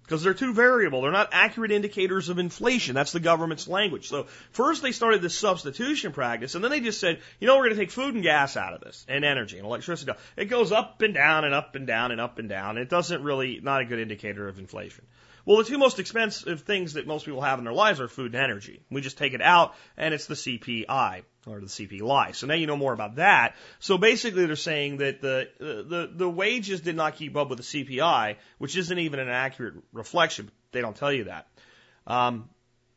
because 0.04 0.22
they're 0.24 0.34
too 0.34 0.54
variable. 0.54 1.02
They're 1.02 1.12
not 1.12 1.30
accurate 1.32 1.72
indicators 1.72 2.30
of 2.30 2.38
inflation. 2.38 2.94
That's 2.94 3.14
the 3.14 3.20
government's 3.20 3.68
language. 3.68 4.10
So 4.10 4.28
first 4.52 4.82
they 4.82 4.92
started 4.92 5.22
this 5.22 5.38
substitution 5.38 6.12
practice, 6.12 6.56
and 6.56 6.64
then 6.64 6.72
they 6.72 6.82
just 6.82 7.00
said, 7.00 7.22
you 7.40 7.48
know, 7.48 7.56
we're 7.56 7.66
going 7.66 7.76
to 7.76 7.82
take 7.82 7.92
food 7.92 8.14
and 8.14 8.24
gas 8.24 8.58
out 8.58 8.74
of 8.74 8.82
this, 8.82 9.06
and 9.08 9.24
energy 9.24 9.58
and 9.58 9.66
electricity. 9.66 10.12
It 10.36 10.46
goes 10.46 10.72
up 10.72 11.02
and 11.02 11.14
down 11.14 11.46
and 11.46 11.54
up 11.54 11.76
and 11.76 11.88
down 11.88 12.12
and 12.12 12.20
up 12.20 12.38
and 12.38 12.50
down. 12.50 12.78
It 12.78 12.90
doesn't 12.90 13.24
really, 13.24 13.60
not 13.62 13.82
a 13.82 13.86
good 13.86 14.00
indicator 14.00 14.48
of 14.48 14.60
inflation. 14.60 15.06
Well, 15.46 15.58
the 15.58 15.66
two 15.66 15.78
most 15.78 16.00
expensive 16.00 16.62
things 16.62 16.94
that 16.94 17.06
most 17.06 17.26
people 17.26 17.42
have 17.42 17.60
in 17.60 17.66
their 17.66 17.74
lives 17.74 18.00
are 18.00 18.08
food 18.08 18.34
and 18.34 18.42
energy. 18.42 18.82
We 18.90 19.02
just 19.02 19.18
take 19.18 19.34
it 19.34 19.42
out, 19.42 19.76
and 19.98 20.14
it's 20.14 20.26
the 20.26 20.36
CPI 20.36 21.24
or 21.46 21.60
the 21.60 21.68
CPI. 21.68 22.34
So 22.36 22.48
now 22.48 22.54
you 22.54 22.66
know 22.66 22.78
more 22.78 22.94
about 22.94 23.16
that. 23.16 23.56
So 23.80 23.98
basically, 23.98 24.46
they're 24.46 24.56
saying 24.56 24.98
that 24.98 25.20
the 25.20 25.50
the 25.60 26.10
the 26.14 26.30
wages 26.30 26.80
did 26.80 26.96
not 26.96 27.18
keep 27.18 27.36
up 27.36 27.50
with 27.50 27.58
the 27.58 27.64
CPI, 27.64 28.38
which 28.58 28.78
isn't 28.78 28.98
even 28.98 29.20
an 29.20 29.28
accurate 29.28 29.76
reflection. 29.92 30.50
They 30.72 30.80
don't 30.80 30.96
tell 30.96 31.12
you 31.12 31.26
that. 31.26 31.48
Um, 32.08 32.50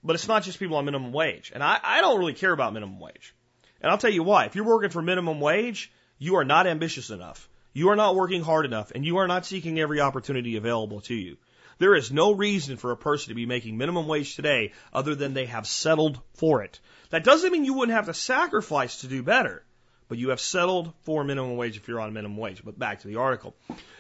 but 0.05 0.15
it's 0.15 0.29
not 0.29 0.45
just 0.45 0.61
people 0.61 0.77
on 0.77 0.85
minimum 0.85 1.13
wage, 1.13 1.51
and 1.53 1.65
I, 1.65 1.81
I 1.83 2.01
don't 2.01 2.19
really 2.19 2.35
care 2.35 2.53
about 2.53 2.73
minimum 2.73 3.01
wage. 3.01 3.35
And 3.81 3.91
I'll 3.91 3.99
tell 3.99 4.13
you 4.13 4.23
why. 4.23 4.47
If 4.47 4.55
you're 4.55 4.65
working 4.65 4.91
for 4.91 5.03
minimum 5.03 5.41
wage, 5.41 5.91
you 6.19 6.37
are 6.37 6.45
not 6.45 6.69
ambitious 6.69 7.11
enough. 7.11 7.49
You 7.73 7.91
are 7.91 7.97
not 7.97 8.15
working 8.15 8.43
hard 8.43 8.65
enough, 8.65 8.93
and 8.95 9.05
you 9.05 9.19
are 9.19 9.27
not 9.27 9.45
seeking 9.45 9.81
every 9.81 10.01
opportunity 10.01 10.57
available 10.57 11.01
to 11.03 11.15
you. 11.15 11.37
There 11.79 11.95
is 11.95 12.11
no 12.11 12.33
reason 12.33 12.77
for 12.77 12.91
a 12.91 12.97
person 12.97 13.29
to 13.29 13.35
be 13.35 13.47
making 13.47 13.77
minimum 13.77 14.07
wage 14.09 14.35
today 14.35 14.73
other 14.93 15.15
than 15.15 15.35
they 15.35 15.47
have 15.47 15.67
settled 15.67 16.21
for 16.35 16.63
it. 16.63 16.81
That 17.11 17.25
doesn't 17.25 17.53
mean 17.53 17.65
you 17.65 17.75
wouldn't 17.75 17.97
have 17.97 18.07
to 18.07 18.15
sacrifice 18.15 19.01
to 19.03 19.07
do 19.09 19.23
better. 19.23 19.63
but 20.09 20.19
you 20.19 20.31
have 20.31 20.41
settled 20.41 20.93
for 21.03 21.25
minimum 21.25 21.57
wage 21.57 21.77
if 21.77 21.89
you're 21.89 22.01
on 22.01 22.13
minimum 22.13 22.37
wage. 22.37 22.63
But 22.65 22.79
back 22.79 23.01
to 23.01 23.09
the 23.09 23.17
article. 23.17 23.57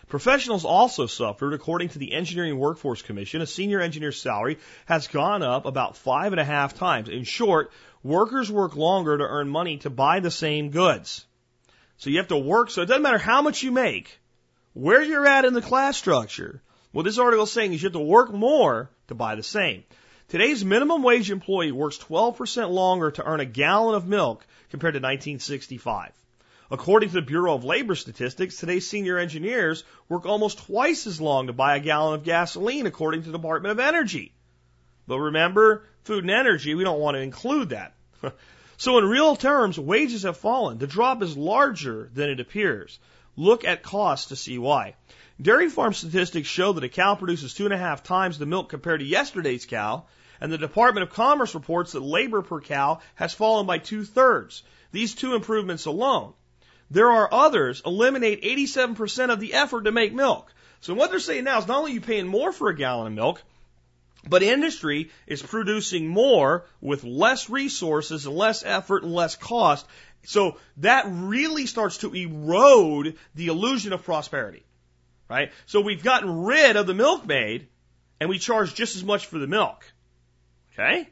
Professionals 0.08 0.64
also 0.64 1.06
suffered, 1.06 1.52
according 1.52 1.88
to 1.90 1.98
the 1.98 2.12
Engineering 2.12 2.58
Workforce 2.58 3.02
Commission. 3.02 3.40
A 3.40 3.46
senior 3.46 3.80
engineer's 3.80 4.20
salary 4.20 4.58
has 4.86 5.08
gone 5.08 5.42
up 5.42 5.66
about 5.66 5.96
five 5.96 6.32
and 6.32 6.40
a 6.40 6.44
half 6.44 6.74
times. 6.74 7.08
In 7.08 7.24
short, 7.24 7.72
workers 8.04 8.50
work 8.50 8.76
longer 8.76 9.18
to 9.18 9.24
earn 9.24 9.48
money 9.48 9.78
to 9.78 9.90
buy 9.90 10.20
the 10.20 10.30
same 10.30 10.70
goods. 10.70 11.26
So 11.98 12.10
you 12.10 12.18
have 12.18 12.28
to 12.28 12.38
work, 12.38 12.70
so 12.70 12.82
it 12.82 12.86
doesn't 12.86 13.02
matter 13.02 13.18
how 13.18 13.42
much 13.42 13.62
you 13.62 13.72
make, 13.72 14.20
where 14.74 15.02
you're 15.02 15.26
at 15.26 15.44
in 15.44 15.54
the 15.54 15.62
class 15.62 15.96
structure. 15.96 16.62
What 16.96 17.04
this 17.04 17.18
article 17.18 17.44
is 17.44 17.52
saying 17.52 17.74
is 17.74 17.82
you 17.82 17.88
have 17.88 17.92
to 17.92 17.98
work 17.98 18.32
more 18.32 18.88
to 19.08 19.14
buy 19.14 19.34
the 19.34 19.42
same. 19.42 19.84
Today's 20.28 20.64
minimum 20.64 21.02
wage 21.02 21.30
employee 21.30 21.70
works 21.70 21.98
12% 21.98 22.70
longer 22.70 23.10
to 23.10 23.22
earn 23.22 23.40
a 23.40 23.44
gallon 23.44 23.96
of 23.96 24.06
milk 24.06 24.46
compared 24.70 24.94
to 24.94 25.00
1965. 25.00 26.12
According 26.70 27.10
to 27.10 27.16
the 27.16 27.20
Bureau 27.20 27.54
of 27.54 27.66
Labor 27.66 27.96
Statistics, 27.96 28.56
today's 28.56 28.88
senior 28.88 29.18
engineers 29.18 29.84
work 30.08 30.24
almost 30.24 30.64
twice 30.64 31.06
as 31.06 31.20
long 31.20 31.48
to 31.48 31.52
buy 31.52 31.76
a 31.76 31.80
gallon 31.80 32.14
of 32.14 32.24
gasoline, 32.24 32.86
according 32.86 33.24
to 33.24 33.30
the 33.30 33.36
Department 33.36 33.72
of 33.72 33.78
Energy. 33.78 34.32
But 35.06 35.18
remember, 35.18 35.84
food 36.04 36.24
and 36.24 36.30
energy, 36.30 36.74
we 36.74 36.84
don't 36.84 37.00
want 37.00 37.16
to 37.16 37.20
include 37.20 37.68
that. 37.68 37.92
so 38.78 38.96
in 38.96 39.04
real 39.04 39.36
terms, 39.36 39.78
wages 39.78 40.22
have 40.22 40.38
fallen. 40.38 40.78
The 40.78 40.86
drop 40.86 41.22
is 41.22 41.36
larger 41.36 42.08
than 42.14 42.30
it 42.30 42.40
appears. 42.40 42.98
Look 43.36 43.64
at 43.64 43.82
costs 43.82 44.28
to 44.28 44.36
see 44.36 44.58
why. 44.58 44.94
Dairy 45.40 45.68
farm 45.68 45.92
statistics 45.92 46.48
show 46.48 46.72
that 46.72 46.84
a 46.84 46.88
cow 46.88 47.14
produces 47.14 47.52
two 47.52 47.66
and 47.66 47.74
a 47.74 47.78
half 47.78 48.02
times 48.02 48.38
the 48.38 48.46
milk 48.46 48.70
compared 48.70 49.00
to 49.00 49.06
yesterday's 49.06 49.66
cow, 49.66 50.04
and 50.40 50.50
the 50.50 50.58
Department 50.58 51.06
of 51.06 51.14
Commerce 51.14 51.54
reports 51.54 51.92
that 51.92 52.00
labor 52.00 52.42
per 52.42 52.60
cow 52.60 53.00
has 53.14 53.34
fallen 53.34 53.66
by 53.66 53.78
two 53.78 54.04
thirds. 54.04 54.62
These 54.92 55.14
two 55.14 55.34
improvements 55.34 55.84
alone. 55.84 56.32
There 56.90 57.10
are 57.10 57.28
others 57.32 57.82
eliminate 57.84 58.42
87% 58.42 59.30
of 59.30 59.40
the 59.40 59.54
effort 59.54 59.84
to 59.84 59.92
make 59.92 60.14
milk. 60.14 60.52
So 60.80 60.94
what 60.94 61.10
they're 61.10 61.20
saying 61.20 61.44
now 61.44 61.58
is 61.58 61.66
not 61.66 61.78
only 61.78 61.92
are 61.92 61.94
you 61.94 62.00
paying 62.00 62.26
more 62.26 62.52
for 62.52 62.70
a 62.70 62.76
gallon 62.76 63.08
of 63.08 63.12
milk, 63.12 63.42
but 64.28 64.42
industry 64.42 65.10
is 65.26 65.42
producing 65.42 66.08
more 66.08 66.64
with 66.80 67.04
less 67.04 67.48
resources 67.50 68.26
and 68.26 68.36
less 68.36 68.64
effort 68.64 69.02
and 69.02 69.14
less 69.14 69.36
cost. 69.36 69.86
So 70.26 70.58
that 70.78 71.06
really 71.08 71.66
starts 71.66 71.98
to 71.98 72.14
erode 72.14 73.16
the 73.34 73.46
illusion 73.46 73.92
of 73.92 74.04
prosperity 74.04 74.66
right? 75.28 75.52
So 75.66 75.80
we've 75.80 76.02
gotten 76.02 76.44
rid 76.44 76.76
of 76.76 76.86
the 76.86 76.94
milkmaid 76.94 77.68
and 78.20 78.30
we 78.30 78.38
charge 78.38 78.74
just 78.74 78.96
as 78.96 79.04
much 79.04 79.26
for 79.26 79.38
the 79.38 79.46
milk. 79.46 79.84
Okay? 80.72 81.08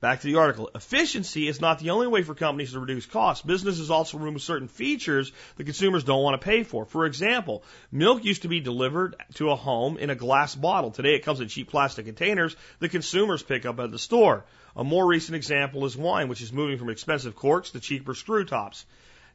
Back 0.00 0.20
to 0.22 0.26
the 0.26 0.36
article. 0.36 0.68
Efficiency 0.74 1.46
is 1.46 1.60
not 1.60 1.78
the 1.78 1.90
only 1.90 2.08
way 2.08 2.22
for 2.22 2.34
companies 2.34 2.72
to 2.72 2.80
reduce 2.80 3.06
costs. 3.06 3.44
Businesses 3.44 3.88
also 3.88 4.18
remove 4.18 4.42
certain 4.42 4.66
features 4.66 5.30
that 5.56 5.64
consumers 5.64 6.02
don't 6.02 6.24
want 6.24 6.40
to 6.40 6.44
pay 6.44 6.64
for. 6.64 6.84
For 6.84 7.06
example, 7.06 7.62
milk 7.92 8.24
used 8.24 8.42
to 8.42 8.48
be 8.48 8.58
delivered 8.58 9.14
to 9.34 9.50
a 9.50 9.56
home 9.56 9.98
in 9.98 10.10
a 10.10 10.16
glass 10.16 10.56
bottle. 10.56 10.90
Today 10.90 11.14
it 11.14 11.24
comes 11.24 11.40
in 11.40 11.46
cheap 11.46 11.70
plastic 11.70 12.06
containers 12.06 12.56
that 12.80 12.88
consumers 12.88 13.44
pick 13.44 13.64
up 13.64 13.78
at 13.78 13.92
the 13.92 13.98
store. 13.98 14.44
A 14.76 14.84
more 14.84 15.06
recent 15.06 15.36
example 15.36 15.84
is 15.84 15.96
wine, 15.96 16.28
which 16.28 16.40
is 16.40 16.52
moving 16.52 16.78
from 16.78 16.90
expensive 16.90 17.36
corks 17.36 17.70
to 17.70 17.80
cheaper 17.80 18.14
screw 18.14 18.44
tops 18.44 18.86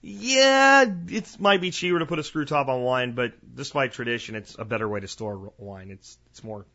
yeah, 0.02 0.86
it 1.08 1.40
might 1.40 1.62
be 1.62 1.72
cheaper 1.72 2.00
to 2.00 2.06
put 2.06 2.20
a 2.20 2.24
screw 2.24 2.46
top 2.46 2.68
on 2.68 2.82
wine, 2.82 3.14
but 3.14 3.34
despite 3.56 3.94
tradition, 3.94 4.36
it's 4.36 4.56
a 4.58 4.66
better 4.66 4.88
way 4.88 5.00
to 5.00 5.08
store 5.08 5.52
wine. 5.58 5.90
It's 5.92 6.18
it's 6.32 6.44
more, 6.44 6.66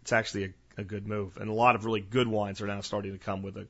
it's 0.00 0.12
actually 0.12 0.44
a, 0.44 0.80
a 0.80 0.84
good 0.84 1.06
move, 1.06 1.36
and 1.36 1.50
a 1.50 1.52
lot 1.52 1.74
of 1.74 1.84
really 1.84 2.00
good 2.00 2.28
wines 2.28 2.60
are 2.60 2.66
now 2.66 2.80
starting 2.80 3.12
to 3.12 3.18
come 3.18 3.42
with 3.42 3.56
a 3.56 3.66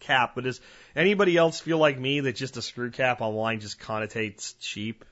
cap. 0.00 0.32
But 0.34 0.44
does 0.44 0.60
anybody 0.94 1.36
else 1.36 1.58
feel 1.60 1.78
like 1.78 1.98
me 1.98 2.20
that 2.20 2.36
just 2.36 2.56
a 2.58 2.62
screw 2.62 2.90
cap 2.90 3.22
on 3.22 3.34
wine 3.34 3.60
just 3.60 3.80
connotates 3.80 4.54
cheap? 4.60 5.04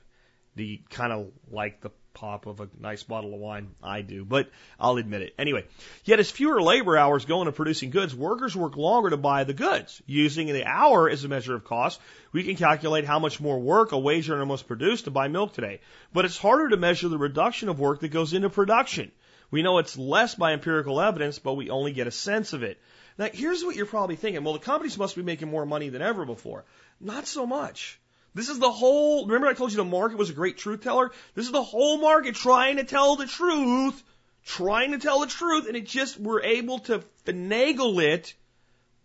Do 0.55 0.63
you 0.63 0.79
kind 0.89 1.11
of 1.11 1.31
like 1.49 1.81
the 1.81 1.89
pop 2.15 2.47
of 2.47 2.59
a 2.59 2.69
nice 2.79 3.03
bottle 3.03 3.33
of 3.33 3.39
wine. 3.39 3.75
I 3.83 4.01
do, 4.01 4.25
but 4.25 4.49
I'll 4.79 4.97
admit 4.97 5.21
it. 5.21 5.35
Anyway, 5.37 5.65
yet 6.03 6.19
as 6.19 6.31
fewer 6.31 6.61
labor 6.61 6.97
hours 6.97 7.25
go 7.25 7.41
into 7.41 7.51
producing 7.51 7.91
goods, 7.91 8.15
workers 8.15 8.55
work 8.55 8.75
longer 8.75 9.11
to 9.11 9.17
buy 9.17 9.43
the 9.43 9.53
goods. 9.53 10.01
Using 10.07 10.47
the 10.47 10.65
hour 10.65 11.07
as 11.09 11.23
a 11.23 11.27
measure 11.27 11.53
of 11.53 11.65
cost, 11.65 12.01
we 12.31 12.43
can 12.43 12.55
calculate 12.55 13.05
how 13.05 13.19
much 13.19 13.39
more 13.39 13.59
work 13.59 13.91
a 13.91 13.99
wage 13.99 14.29
earner 14.29 14.45
must 14.45 14.67
produce 14.67 15.03
to 15.03 15.11
buy 15.11 15.27
milk 15.27 15.53
today. 15.53 15.81
But 16.11 16.25
it's 16.25 16.37
harder 16.37 16.69
to 16.69 16.77
measure 16.77 17.09
the 17.09 17.17
reduction 17.17 17.69
of 17.69 17.79
work 17.79 17.99
that 17.99 18.07
goes 18.07 18.33
into 18.33 18.49
production. 18.49 19.11
We 19.51 19.61
know 19.61 19.77
it's 19.77 19.97
less 19.97 20.33
by 20.33 20.53
empirical 20.53 20.99
evidence, 20.99 21.37
but 21.37 21.53
we 21.53 21.69
only 21.69 21.91
get 21.91 22.07
a 22.07 22.11
sense 22.11 22.53
of 22.53 22.63
it. 22.63 22.79
Now, 23.17 23.29
here's 23.31 23.63
what 23.63 23.75
you're 23.75 23.85
probably 23.85 24.15
thinking. 24.15 24.43
Well, 24.43 24.53
the 24.53 24.59
companies 24.59 24.97
must 24.97 25.15
be 25.15 25.21
making 25.21 25.49
more 25.49 25.65
money 25.65 25.89
than 25.89 26.01
ever 26.01 26.25
before. 26.25 26.65
Not 26.99 27.27
so 27.27 27.45
much. 27.45 27.99
This 28.35 28.49
is 28.49 28.59
the 28.59 28.71
whole, 28.71 29.25
remember 29.25 29.47
I 29.47 29.53
told 29.53 29.71
you 29.71 29.77
the 29.77 29.85
market 29.85 30.17
was 30.17 30.29
a 30.29 30.33
great 30.33 30.57
truth 30.57 30.81
teller? 30.81 31.11
This 31.33 31.45
is 31.45 31.53
the 31.53 31.63
whole 31.63 31.97
market 31.97 32.35
trying 32.35 32.75
to 32.75 32.83
tell 32.83 33.15
the 33.15 33.25
truth, 33.25 34.03
trying 34.45 34.91
to 34.91 34.99
tell 34.99 35.21
the 35.21 35.27
truth, 35.27 35.67
and 35.67 35.77
it 35.77 35.85
just, 35.85 36.19
we're 36.19 36.43
able 36.43 36.79
to 36.79 37.01
finagle 37.25 38.03
it 38.03 38.33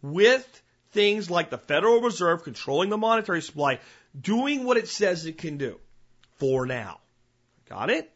with 0.03 0.63
things 0.91 1.31
like 1.31 1.49
the 1.49 1.59
Federal 1.59 2.01
Reserve 2.01 2.43
controlling 2.43 2.91
the 2.91 2.99
monetary 2.99 3.41
supply, 3.41 3.79
doing 4.21 4.65
what 4.65 4.77
it 4.77 4.89
says 4.89 5.25
it 5.25 5.39
can 5.39 5.59
do 5.59 5.79
for 6.39 6.67
now. 6.67 6.99
Got 7.69 7.91
it? 7.91 8.11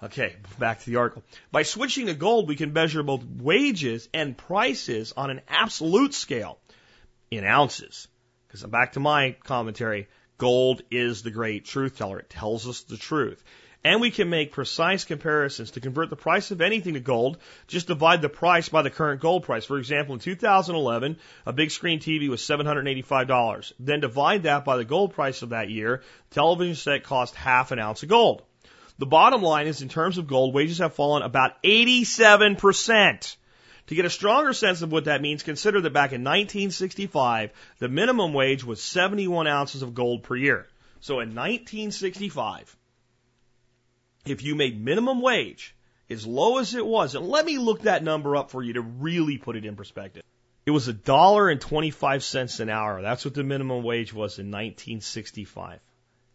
Okay, 0.00 0.36
back 0.60 0.80
to 0.80 0.86
the 0.90 0.96
article. 0.96 1.24
By 1.50 1.64
switching 1.64 2.06
to 2.06 2.14
gold, 2.14 2.48
we 2.48 2.54
can 2.54 2.72
measure 2.72 3.02
both 3.02 3.24
wages 3.24 4.08
and 4.14 4.36
prices 4.36 5.12
on 5.16 5.30
an 5.30 5.40
absolute 5.48 6.14
scale 6.14 6.58
in 7.32 7.44
ounces. 7.44 8.06
Because 8.46 8.62
back 8.64 8.92
to 8.92 9.00
my 9.00 9.36
commentary, 9.44 10.08
Gold 10.42 10.82
is 10.90 11.22
the 11.22 11.30
great 11.30 11.66
truth 11.66 11.96
teller. 11.96 12.18
It 12.18 12.28
tells 12.28 12.66
us 12.66 12.80
the 12.80 12.96
truth. 12.96 13.40
And 13.84 14.00
we 14.00 14.10
can 14.10 14.28
make 14.28 14.50
precise 14.50 15.04
comparisons 15.04 15.70
to 15.70 15.80
convert 15.80 16.10
the 16.10 16.16
price 16.16 16.50
of 16.50 16.60
anything 16.60 16.94
to 16.94 17.00
gold. 17.00 17.38
Just 17.68 17.86
divide 17.86 18.22
the 18.22 18.28
price 18.28 18.68
by 18.68 18.82
the 18.82 18.90
current 18.90 19.20
gold 19.20 19.44
price. 19.44 19.64
For 19.64 19.78
example, 19.78 20.14
in 20.14 20.18
2011, 20.18 21.16
a 21.46 21.52
big 21.52 21.70
screen 21.70 22.00
TV 22.00 22.28
was 22.28 22.40
$785. 22.42 23.72
Then 23.78 24.00
divide 24.00 24.42
that 24.42 24.64
by 24.64 24.78
the 24.78 24.84
gold 24.84 25.14
price 25.14 25.42
of 25.42 25.50
that 25.50 25.70
year. 25.70 26.02
Television 26.32 26.74
set 26.74 27.04
cost 27.04 27.36
half 27.36 27.70
an 27.70 27.78
ounce 27.78 28.02
of 28.02 28.08
gold. 28.08 28.42
The 28.98 29.06
bottom 29.06 29.42
line 29.42 29.68
is 29.68 29.80
in 29.80 29.88
terms 29.88 30.18
of 30.18 30.26
gold, 30.26 30.54
wages 30.54 30.78
have 30.78 30.94
fallen 30.94 31.22
about 31.22 31.62
87%. 31.62 33.36
To 33.92 33.96
get 33.96 34.06
a 34.06 34.10
stronger 34.10 34.54
sense 34.54 34.80
of 34.80 34.90
what 34.90 35.04
that 35.04 35.20
means, 35.20 35.42
consider 35.42 35.82
that 35.82 35.92
back 35.92 36.12
in 36.12 36.22
1965, 36.24 37.50
the 37.78 37.90
minimum 37.90 38.32
wage 38.32 38.64
was 38.64 38.82
71 38.82 39.46
ounces 39.46 39.82
of 39.82 39.92
gold 39.92 40.22
per 40.22 40.34
year. 40.34 40.66
So 41.00 41.16
in 41.16 41.34
1965, 41.34 42.74
if 44.24 44.42
you 44.42 44.54
made 44.54 44.82
minimum 44.82 45.20
wage 45.20 45.76
as 46.08 46.26
low 46.26 46.56
as 46.56 46.74
it 46.74 46.86
was, 46.86 47.14
and 47.14 47.28
let 47.28 47.44
me 47.44 47.58
look 47.58 47.82
that 47.82 48.02
number 48.02 48.34
up 48.34 48.50
for 48.50 48.62
you 48.62 48.72
to 48.72 48.80
really 48.80 49.36
put 49.36 49.56
it 49.56 49.66
in 49.66 49.76
perspective. 49.76 50.22
It 50.64 50.70
was 50.70 50.88
a 50.88 50.94
dollar 50.94 51.50
and 51.50 51.60
25 51.60 52.24
cents 52.24 52.60
an 52.60 52.70
hour. 52.70 53.02
That's 53.02 53.26
what 53.26 53.34
the 53.34 53.44
minimum 53.44 53.82
wage 53.82 54.14
was 54.14 54.38
in 54.38 54.46
1965. 54.46 55.80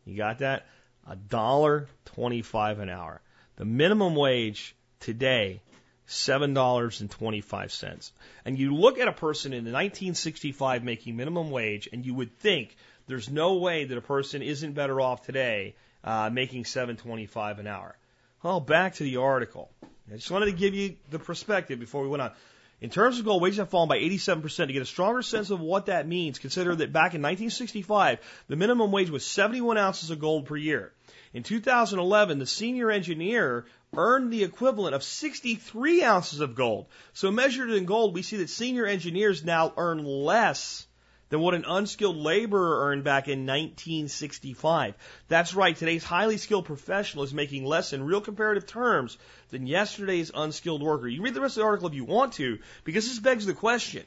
You 0.06 0.16
got 0.16 0.38
that? 0.40 0.68
A 1.08 1.16
dollar 1.16 1.88
25 2.06 2.82
an 2.82 2.90
hour. 2.90 3.20
The 3.56 3.66
minimum 3.66 4.14
wage 4.14 4.76
today 5.00 5.62
$7.25. 6.08 8.12
And 8.46 8.58
you 8.58 8.76
look 8.76 8.98
at 8.98 9.08
a 9.08 9.14
person 9.14 9.54
in 9.54 9.66
1965 9.66 10.84
making 10.84 11.16
minimum 11.16 11.52
wage, 11.52 11.90
and 11.92 12.06
you 12.06 12.14
would 12.14 12.38
think 12.40 12.76
there's 13.08 13.30
no 13.30 13.56
way 13.56 13.86
that 13.86 13.98
a 13.98 14.02
person 14.02 14.42
isn't 14.42 14.74
better 14.74 15.02
off 15.02 15.26
today 15.26 15.76
uh, 16.04 16.30
making 16.32 16.64
7.25 16.64 17.60
an 17.60 17.68
hour. 17.68 17.96
Well, 18.44 18.60
back 18.60 18.96
to 18.96 19.04
the 19.04 19.18
article. 19.18 19.70
I 20.12 20.16
just 20.16 20.32
wanted 20.32 20.48
to 20.48 20.54
give 20.54 20.74
you 20.74 20.96
the 21.10 21.20
perspective 21.20 21.80
before 21.80 22.04
we 22.04 22.08
went 22.08 22.22
on. 22.22 22.32
In 22.80 22.92
terms 22.92 23.18
of 23.18 23.26
gold, 23.26 23.42
wages 23.42 23.58
have 23.58 23.70
fallen 23.70 23.90
by 23.90 23.98
87%. 23.98 24.68
To 24.68 24.74
get 24.74 24.84
a 24.84 24.86
stronger 24.86 25.24
sense 25.24 25.50
of 25.50 25.60
what 25.60 25.88
that 25.88 26.08
means, 26.08 26.38
consider 26.38 26.76
that 26.76 26.94
back 26.94 27.16
in 27.16 27.22
1965, 27.22 28.20
the 28.48 28.56
minimum 28.56 28.92
wage 28.92 29.10
was 29.10 29.26
71 29.26 29.78
ounces 29.78 30.12
of 30.12 30.20
gold 30.20 30.46
per 30.46 30.56
year. 30.56 30.94
In 31.34 31.44
2011, 31.44 32.38
the 32.38 32.46
senior 32.46 32.92
engineer 32.92 33.66
earned 33.96 34.32
the 34.32 34.44
equivalent 34.44 34.96
of 34.96 35.04
63 35.04 36.04
ounces 36.04 36.40
of 36.40 36.56
gold. 36.56 36.88
So 37.14 37.32
measured 37.32 37.72
in 37.72 37.86
gold, 37.86 38.14
we 38.14 38.22
see 38.22 38.38
that 38.38 38.50
senior 38.50 38.86
engineers 38.86 39.44
now 39.44 39.74
earn 39.78 40.04
less 40.04 40.86
than 41.30 41.40
what 41.42 41.54
an 41.54 41.66
unskilled 41.68 42.16
laborer 42.16 42.88
earned 42.88 43.04
back 43.04 43.28
in 43.28 43.46
1965. 43.46 44.96
That's 45.28 45.54
right, 45.54 45.76
today's 45.76 46.04
highly 46.04 46.38
skilled 46.38 46.66
professional 46.66 47.24
is 47.24 47.34
making 47.34 47.66
less 47.66 47.92
in 47.92 48.04
real 48.04 48.22
comparative 48.22 48.66
terms 48.66 49.18
than 49.50 49.68
yesterday's 49.68 50.32
unskilled 50.34 50.82
worker. 50.82 51.08
You 51.08 51.22
read 51.22 51.34
the 51.34 51.42
rest 51.42 51.58
of 51.58 51.62
the 51.62 51.68
article 51.68 51.90
if 51.90 51.96
you 51.96 52.06
want 52.06 52.34
to, 52.34 52.60
because 52.84 53.08
this 53.08 53.20
begs 53.20 53.46
the 53.46 53.54
question. 53.54 54.06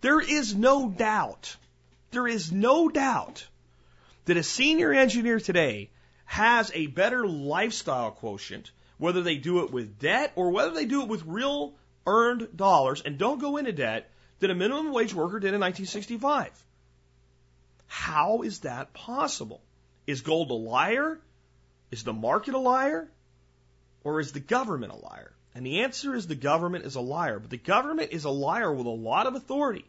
There 0.00 0.20
is 0.20 0.54
no 0.54 0.88
doubt, 0.88 1.56
there 2.10 2.28
is 2.28 2.52
no 2.52 2.88
doubt 2.88 3.46
that 4.26 4.36
a 4.36 4.42
senior 4.42 4.92
engineer 4.92 5.40
today 5.40 5.90
has 6.26 6.70
a 6.74 6.86
better 6.88 7.26
lifestyle 7.26 8.10
quotient 8.10 8.70
whether 8.98 9.22
they 9.22 9.36
do 9.36 9.64
it 9.64 9.70
with 9.70 9.98
debt 9.98 10.32
or 10.36 10.50
whether 10.50 10.72
they 10.72 10.84
do 10.84 11.02
it 11.02 11.08
with 11.08 11.24
real 11.24 11.74
earned 12.06 12.56
dollars 12.56 13.00
and 13.00 13.18
don't 13.18 13.40
go 13.40 13.56
into 13.56 13.72
debt 13.72 14.10
than 14.40 14.50
a 14.50 14.54
minimum 14.54 14.92
wage 14.92 15.14
worker 15.14 15.40
did 15.40 15.54
in 15.54 15.60
1965. 15.60 16.50
How 17.86 18.42
is 18.42 18.60
that 18.60 18.92
possible? 18.92 19.62
Is 20.06 20.20
gold 20.20 20.50
a 20.50 20.54
liar? 20.54 21.20
Is 21.90 22.04
the 22.04 22.12
market 22.12 22.54
a 22.54 22.58
liar? 22.58 23.08
Or 24.04 24.20
is 24.20 24.32
the 24.32 24.40
government 24.40 24.92
a 24.92 24.96
liar? 24.96 25.32
And 25.54 25.66
the 25.66 25.80
answer 25.80 26.14
is 26.14 26.26
the 26.26 26.34
government 26.34 26.84
is 26.84 26.94
a 26.94 27.00
liar. 27.00 27.38
But 27.38 27.50
the 27.50 27.56
government 27.56 28.12
is 28.12 28.24
a 28.24 28.30
liar 28.30 28.72
with 28.72 28.86
a 28.86 28.90
lot 28.90 29.26
of 29.26 29.34
authority. 29.34 29.84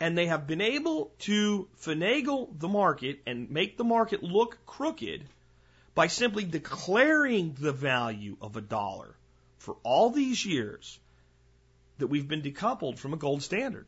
And 0.00 0.18
they 0.18 0.26
have 0.26 0.46
been 0.46 0.60
able 0.60 1.12
to 1.20 1.68
finagle 1.80 2.48
the 2.58 2.68
market 2.68 3.20
and 3.26 3.50
make 3.50 3.76
the 3.76 3.84
market 3.84 4.22
look 4.22 4.58
crooked 4.66 5.24
by 5.94 6.06
simply 6.06 6.44
declaring 6.44 7.54
the 7.58 7.72
value 7.72 8.36
of 8.40 8.56
a 8.56 8.60
dollar 8.60 9.14
for 9.58 9.76
all 9.82 10.10
these 10.10 10.44
years 10.44 10.98
that 11.98 12.06
we've 12.06 12.28
been 12.28 12.42
decoupled 12.42 12.98
from 12.98 13.12
a 13.12 13.16
gold 13.16 13.42
standard. 13.42 13.86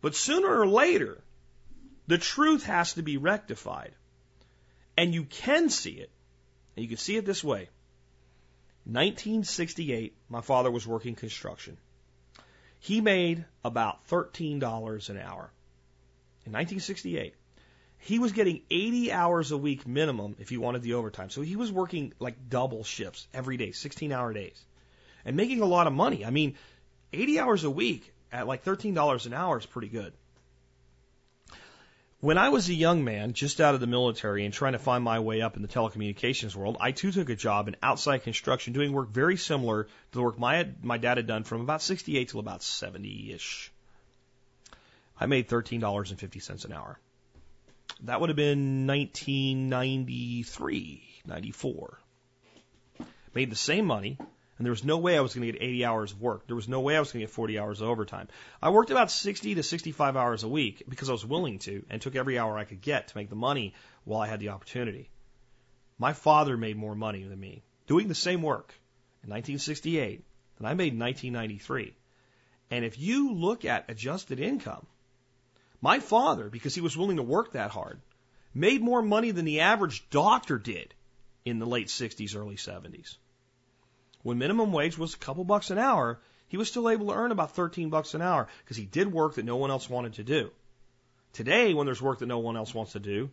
But 0.00 0.14
sooner 0.14 0.48
or 0.48 0.66
later, 0.66 1.22
the 2.06 2.18
truth 2.18 2.64
has 2.64 2.94
to 2.94 3.02
be 3.02 3.16
rectified. 3.16 3.92
And 4.96 5.14
you 5.14 5.24
can 5.24 5.70
see 5.70 5.92
it. 5.92 6.10
And 6.76 6.82
you 6.84 6.88
can 6.88 6.98
see 6.98 7.16
it 7.16 7.24
this 7.24 7.42
way. 7.42 7.68
1968, 8.84 10.14
my 10.28 10.40
father 10.40 10.70
was 10.70 10.86
working 10.86 11.14
construction. 11.14 11.76
He 12.80 13.00
made 13.00 13.44
about 13.62 14.08
$13 14.08 15.10
an 15.10 15.18
hour. 15.18 15.52
In 16.46 16.52
1968, 16.52 17.34
he 18.00 18.18
was 18.18 18.32
getting 18.32 18.62
80 18.70 19.12
hours 19.12 19.50
a 19.50 19.58
week 19.58 19.86
minimum 19.86 20.36
if 20.38 20.48
he 20.48 20.56
wanted 20.56 20.82
the 20.82 20.94
overtime. 20.94 21.28
So 21.30 21.42
he 21.42 21.56
was 21.56 21.70
working 21.70 22.12
like 22.18 22.48
double 22.48 22.82
shifts 22.82 23.28
every 23.34 23.56
day, 23.56 23.72
16 23.72 24.10
hour 24.10 24.32
days, 24.32 24.58
and 25.24 25.36
making 25.36 25.60
a 25.60 25.66
lot 25.66 25.86
of 25.86 25.92
money. 25.92 26.24
I 26.24 26.30
mean, 26.30 26.56
80 27.12 27.38
hours 27.38 27.64
a 27.64 27.70
week 27.70 28.12
at 28.32 28.46
like 28.46 28.64
$13 28.64 29.26
an 29.26 29.34
hour 29.34 29.58
is 29.58 29.66
pretty 29.66 29.88
good. 29.88 30.14
When 32.20 32.36
I 32.36 32.50
was 32.50 32.68
a 32.68 32.74
young 32.74 33.04
man, 33.04 33.32
just 33.32 33.60
out 33.60 33.74
of 33.74 33.80
the 33.80 33.86
military 33.86 34.44
and 34.44 34.52
trying 34.52 34.72
to 34.72 34.78
find 34.78 35.02
my 35.02 35.20
way 35.20 35.40
up 35.40 35.56
in 35.56 35.62
the 35.62 35.68
telecommunications 35.68 36.54
world, 36.54 36.76
I 36.80 36.92
too 36.92 37.12
took 37.12 37.30
a 37.30 37.36
job 37.36 37.68
in 37.68 37.76
outside 37.82 38.24
construction 38.24 38.72
doing 38.72 38.92
work 38.92 39.08
very 39.08 39.36
similar 39.36 39.84
to 39.84 39.90
the 40.12 40.22
work 40.22 40.38
my, 40.38 40.68
my 40.82 40.98
dad 40.98 41.16
had 41.16 41.26
done 41.26 41.44
from 41.44 41.62
about 41.62 41.80
68 41.80 42.28
till 42.28 42.40
about 42.40 42.62
70 42.62 43.32
ish. 43.32 43.72
I 45.18 45.26
made 45.26 45.48
$13.50 45.48 46.64
an 46.64 46.72
hour. 46.72 46.98
That 48.04 48.20
would 48.20 48.30
have 48.30 48.36
been 48.36 48.86
1993, 48.86 51.02
94. 51.26 52.00
Made 53.34 53.50
the 53.50 53.56
same 53.56 53.86
money, 53.86 54.16
and 54.18 54.66
there 54.66 54.72
was 54.72 54.84
no 54.84 54.98
way 54.98 55.16
I 55.16 55.20
was 55.20 55.34
going 55.34 55.46
to 55.46 55.52
get 55.52 55.62
80 55.62 55.84
hours 55.84 56.12
of 56.12 56.20
work. 56.20 56.46
There 56.46 56.56
was 56.56 56.68
no 56.68 56.80
way 56.80 56.96
I 56.96 57.00
was 57.00 57.12
going 57.12 57.20
to 57.20 57.26
get 57.26 57.34
40 57.34 57.58
hours 57.58 57.80
of 57.80 57.88
overtime. 57.88 58.28
I 58.60 58.70
worked 58.70 58.90
about 58.90 59.10
60 59.10 59.54
to 59.54 59.62
65 59.62 60.16
hours 60.16 60.42
a 60.42 60.48
week 60.48 60.82
because 60.88 61.08
I 61.08 61.12
was 61.12 61.24
willing 61.24 61.58
to 61.60 61.84
and 61.88 62.02
took 62.02 62.16
every 62.16 62.38
hour 62.38 62.58
I 62.58 62.64
could 62.64 62.80
get 62.80 63.08
to 63.08 63.16
make 63.16 63.30
the 63.30 63.36
money 63.36 63.74
while 64.04 64.20
I 64.20 64.26
had 64.26 64.40
the 64.40 64.50
opportunity. 64.50 65.08
My 65.98 66.12
father 66.12 66.56
made 66.56 66.76
more 66.76 66.94
money 66.94 67.22
than 67.22 67.38
me 67.38 67.62
doing 67.86 68.08
the 68.08 68.14
same 68.14 68.42
work 68.42 68.74
in 69.22 69.30
1968 69.30 70.24
than 70.56 70.66
I 70.66 70.74
made 70.74 70.92
in 70.92 70.98
1993. 70.98 71.94
And 72.70 72.84
if 72.84 72.98
you 72.98 73.34
look 73.34 73.64
at 73.64 73.90
adjusted 73.90 74.40
income, 74.40 74.86
my 75.80 75.98
father, 75.98 76.48
because 76.48 76.74
he 76.74 76.80
was 76.80 76.96
willing 76.96 77.16
to 77.16 77.22
work 77.22 77.52
that 77.52 77.70
hard, 77.70 78.00
made 78.54 78.82
more 78.82 79.02
money 79.02 79.30
than 79.30 79.44
the 79.44 79.60
average 79.60 80.08
doctor 80.10 80.58
did 80.58 80.94
in 81.44 81.58
the 81.58 81.66
late 81.66 81.88
60s, 81.88 82.36
early 82.36 82.56
70s. 82.56 83.16
When 84.22 84.38
minimum 84.38 84.72
wage 84.72 84.98
was 84.98 85.14
a 85.14 85.18
couple 85.18 85.44
bucks 85.44 85.70
an 85.70 85.78
hour, 85.78 86.20
he 86.48 86.56
was 86.56 86.68
still 86.68 86.90
able 86.90 87.06
to 87.06 87.14
earn 87.14 87.32
about 87.32 87.54
13 87.54 87.88
bucks 87.88 88.14
an 88.14 88.22
hour 88.22 88.48
because 88.64 88.76
he 88.76 88.84
did 88.84 89.12
work 89.12 89.36
that 89.36 89.44
no 89.44 89.56
one 89.56 89.70
else 89.70 89.88
wanted 89.88 90.14
to 90.14 90.24
do. 90.24 90.50
Today, 91.32 91.72
when 91.74 91.86
there's 91.86 92.02
work 92.02 92.18
that 92.18 92.26
no 92.26 92.40
one 92.40 92.56
else 92.56 92.74
wants 92.74 92.92
to 92.92 93.00
do, 93.00 93.30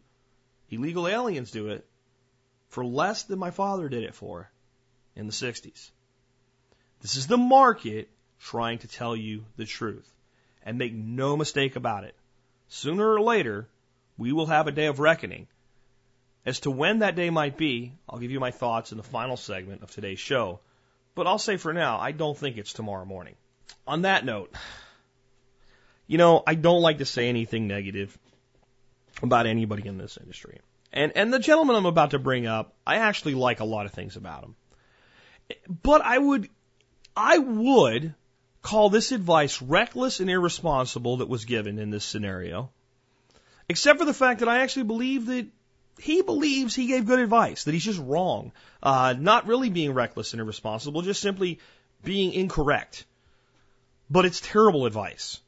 illegal 0.70 1.08
aliens 1.08 1.52
do 1.52 1.70
it 1.70 1.86
for 2.70 2.86
less 2.86 3.24
than 3.24 3.40
my 3.40 3.52
father 3.52 3.90
did 3.90 4.04
it 4.04 4.14
for 4.14 4.50
in 5.16 5.26
the 5.26 5.34
60s. 5.34 5.90
This 7.02 7.16
is 7.16 7.28
the 7.28 7.38
market 7.38 8.10
trying 8.40 8.80
to 8.80 8.88
tell 8.88 9.16
you 9.16 9.46
the 9.56 9.66
truth. 9.66 10.08
And 10.64 10.78
make 10.78 10.94
no 10.94 11.38
mistake 11.38 11.76
about 11.76 12.04
it. 12.04 12.16
Sooner 12.70 13.14
or 13.14 13.22
later, 13.22 13.68
we 14.18 14.32
will 14.32 14.48
have 14.48 14.68
a 14.68 14.72
day 14.72 14.88
of 14.88 15.00
reckoning. 15.00 15.48
As 16.46 16.62
to 16.62 16.72
when 16.72 17.00
that 17.00 17.16
day 17.16 17.30
might 17.30 17.58
be, 17.58 17.94
I'll 18.10 18.20
give 18.20 18.32
you 18.32 18.40
my 18.40 18.52
thoughts 18.52 18.92
in 18.92 18.98
the 18.98 19.04
final 19.04 19.38
segment 19.38 19.84
of 19.84 19.92
today's 19.92 20.20
show. 20.20 20.60
But 21.14 21.28
I'll 21.28 21.40
say 21.40 21.58
for 21.58 21.74
now, 21.74 22.00
I 22.00 22.12
don't 22.12 22.38
think 22.38 22.58
it's 22.58 22.74
tomorrow 22.74 23.06
morning. 23.06 23.36
On 23.86 24.04
that 24.04 24.24
note, 24.24 24.54
you 26.08 26.18
know, 26.18 26.44
I 26.46 26.56
don't 26.56 26.82
like 26.82 27.00
to 27.00 27.06
say 27.06 27.28
anything 27.28 27.68
negative 27.68 28.18
about 29.22 29.46
anybody 29.46 29.88
in 29.88 29.98
this 29.98 30.18
industry. 30.18 30.60
And 30.94 31.12
and 31.16 31.34
the 31.34 31.40
gentleman 31.40 31.76
I'm 31.76 31.86
about 31.86 32.12
to 32.12 32.20
bring 32.20 32.48
up, 32.48 32.74
I 32.86 32.98
actually 32.98 33.36
like 33.36 33.60
a 33.60 33.66
lot 33.66 33.86
of 33.86 33.92
things 33.92 34.16
about 34.16 34.44
him. 34.44 34.56
But 35.84 36.02
I 36.02 36.18
would 36.18 36.50
I 37.16 37.38
would 37.38 38.14
call 38.68 38.90
this 38.90 39.14
advice 39.14 39.62
reckless 39.62 40.20
and 40.20 40.30
irresponsible 40.30 41.18
that 41.18 41.30
was 41.30 41.46
given 41.46 41.80
in 41.80 41.90
this 41.90 42.04
scenario. 42.04 42.70
Except 43.70 43.98
for 43.98 44.04
the 44.04 44.14
fact 44.14 44.42
that 44.42 44.50
I 44.50 44.60
actually 44.60 44.84
believe 44.84 45.28
that 45.28 45.48
he 46.00 46.22
believes 46.22 46.76
he 46.76 46.88
gave 46.88 47.06
good 47.06 47.20
advice, 47.20 47.64
that 47.64 47.74
he's 47.74 47.86
just 47.86 48.00
wrong. 48.00 48.52
Uh, 48.84 49.16
not 49.18 49.48
really 49.48 49.70
being 49.70 49.94
reckless 49.94 50.34
and 50.34 50.42
irresponsible, 50.42 51.02
just 51.02 51.22
simply 51.22 51.60
being 52.04 52.34
incorrect. 52.34 53.06
But 54.10 54.26
it's 54.26 54.42
terrible 54.42 54.86
advice. 54.86 55.40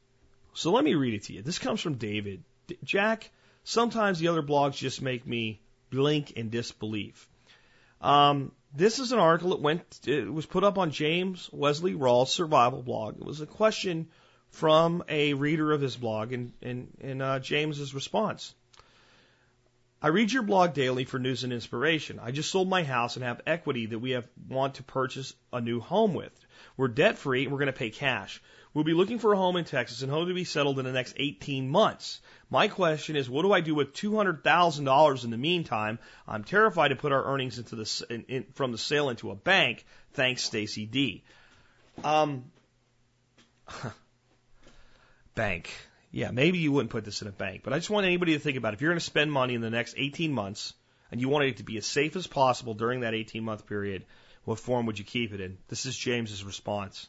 So 0.54 0.72
let 0.72 0.86
me 0.86 0.96
read 0.96 1.14
it 1.14 1.24
to 1.24 1.34
you. 1.34 1.42
This 1.42 1.60
comes 1.60 1.82
from 1.82 1.96
David. 1.96 2.44
Jack, 2.86 3.32
sometimes 3.66 4.20
the 4.20 4.30
other 4.30 4.42
blogs 4.42 4.78
just 4.78 5.02
make 5.02 5.28
me 5.28 5.60
blink 5.90 6.32
in 6.32 6.50
disbelief. 6.50 7.28
Um, 8.00 8.54
this 8.74 9.00
is 9.00 9.12
an 9.12 9.20
article 9.20 9.52
that 9.52 9.62
went, 9.62 10.00
it 10.06 10.32
was 10.32 10.46
put 10.46 10.64
up 10.64 10.78
on 10.78 10.92
James 10.92 11.50
Wesley 11.52 11.96
Rawles' 11.96 12.30
survival 12.30 12.84
blog. 12.84 13.18
It 13.18 13.26
was 13.26 13.42
a 13.42 13.48
question 13.48 14.10
from 14.50 15.04
a 15.08 15.34
reader 15.34 15.72
of 15.72 15.82
his 15.82 15.96
blog 15.96 16.34
and, 16.34 16.54
and, 16.62 16.88
and 17.02 17.22
uh, 17.22 17.40
James's 17.40 17.94
response. 17.94 18.54
I 20.02 20.08
read 20.08 20.32
your 20.32 20.44
blog 20.44 20.74
daily 20.74 21.04
for 21.04 21.20
news 21.20 21.44
and 21.44 21.52
inspiration. 21.52 22.20
I 22.22 22.32
just 22.32 22.52
sold 22.52 22.70
my 22.70 22.84
house 22.84 23.18
and 23.18 23.26
have 23.26 23.42
equity 23.46 23.88
that 23.88 24.00
we 24.00 24.12
have 24.12 24.28
want 24.48 24.76
to 24.76 24.84
purchase 24.84 25.34
a 25.52 25.60
new 25.60 25.82
home 25.82 26.14
with. 26.14 26.32
We're 26.78 26.88
debt 26.88 27.18
free 27.18 27.44
and 27.44 27.52
we're 27.52 27.60
going 27.60 27.68
to 27.68 27.74
pay 27.74 27.90
cash. 27.90 28.42
We'll 28.74 28.84
be 28.84 28.94
looking 28.94 29.18
for 29.18 29.34
a 29.34 29.38
home 29.38 29.56
in 29.56 29.66
Texas 29.66 30.04
and 30.04 30.12
hope 30.12 30.28
to 30.28 30.34
be 30.34 30.44
settled 30.44 30.78
in 30.78 30.86
the 30.86 30.92
next 30.92 31.16
18 31.18 31.68
months. 31.68 32.22
My 32.52 32.68
question 32.68 33.16
is, 33.16 33.28
what 33.28 33.42
do 33.42 33.52
I 33.52 33.62
do 33.62 33.74
with 33.74 33.94
$200,000 33.94 35.24
in 35.24 35.32
the 35.32 35.38
meantime? 35.38 35.98
I'm 36.28 36.44
terrified 36.44 36.90
to 36.90 36.96
put 36.96 37.12
our 37.12 37.24
earnings 37.24 37.58
into 37.58 37.76
the 37.76 38.06
in, 38.12 38.26
in, 38.28 38.44
from 38.54 38.72
the 38.72 38.78
sale 38.78 39.10
into 39.10 39.32
a 39.32 39.36
bank. 39.36 39.86
Thanks, 40.14 40.44
Stacy 40.44 40.86
D. 40.86 41.24
Um, 42.04 42.52
bank. 45.36 45.72
Yeah, 46.12 46.30
maybe 46.30 46.60
you 46.60 46.72
wouldn't 46.72 46.92
put 46.92 47.06
this 47.06 47.24
in 47.24 47.28
a 47.28 47.32
bank, 47.32 47.62
but 47.64 47.74
I 47.74 47.78
just 47.78 47.90
want 47.90 48.06
anybody 48.06 48.34
to 48.34 48.40
think 48.40 48.58
about 48.58 48.74
if 48.74 48.82
you're 48.82 48.92
going 48.92 49.00
to 49.00 49.06
spend 49.06 49.32
money 49.32 49.56
in 49.56 49.62
the 49.62 49.70
next 49.70 49.96
18 49.98 50.32
months 50.32 50.74
and 51.12 51.20
you 51.20 51.30
want 51.30 51.46
it 51.46 51.58
to 51.58 51.64
be 51.64 51.78
as 51.78 51.88
safe 51.88 52.16
as 52.16 52.28
possible 52.28 52.76
during 52.76 53.02
that 53.02 53.16
18 53.16 53.44
month 53.44 53.66
period, 53.66 54.06
what 54.44 54.60
form 54.60 54.86
would 54.86 55.00
you 55.00 55.06
keep 55.06 55.34
it 55.34 55.42
in? 55.42 55.58
This 55.68 55.86
is 55.86 55.98
James's 55.98 56.44
response. 56.44 57.08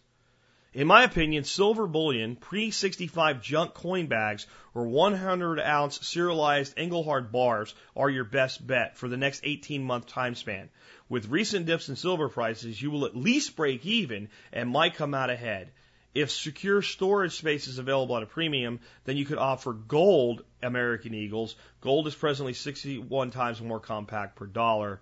In 0.72 0.86
my 0.86 1.02
opinion, 1.02 1.42
silver 1.42 1.88
bullion, 1.88 2.36
pre 2.36 2.70
65 2.70 3.42
junk 3.42 3.74
coin 3.74 4.06
bags, 4.06 4.46
or 4.72 4.86
100 4.86 5.58
ounce 5.58 6.06
serialized 6.06 6.76
Engelhard 6.76 7.32
bars 7.32 7.74
are 7.96 8.08
your 8.08 8.22
best 8.22 8.64
bet 8.64 8.96
for 8.96 9.08
the 9.08 9.16
next 9.16 9.40
18 9.42 9.82
month 9.82 10.06
time 10.06 10.36
span. 10.36 10.68
With 11.08 11.28
recent 11.28 11.66
dips 11.66 11.88
in 11.88 11.96
silver 11.96 12.28
prices, 12.28 12.80
you 12.80 12.92
will 12.92 13.04
at 13.04 13.16
least 13.16 13.56
break 13.56 13.84
even 13.84 14.28
and 14.52 14.70
might 14.70 14.94
come 14.94 15.12
out 15.12 15.28
ahead. 15.28 15.72
If 16.14 16.30
secure 16.30 16.82
storage 16.82 17.36
space 17.36 17.66
is 17.66 17.78
available 17.78 18.16
at 18.16 18.22
a 18.22 18.26
premium, 18.26 18.78
then 19.06 19.16
you 19.16 19.24
could 19.24 19.38
offer 19.38 19.72
gold 19.72 20.44
American 20.62 21.14
Eagles. 21.14 21.56
Gold 21.80 22.06
is 22.06 22.14
presently 22.14 22.52
61 22.52 23.32
times 23.32 23.60
more 23.60 23.80
compact 23.80 24.36
per 24.36 24.46
dollar. 24.46 25.00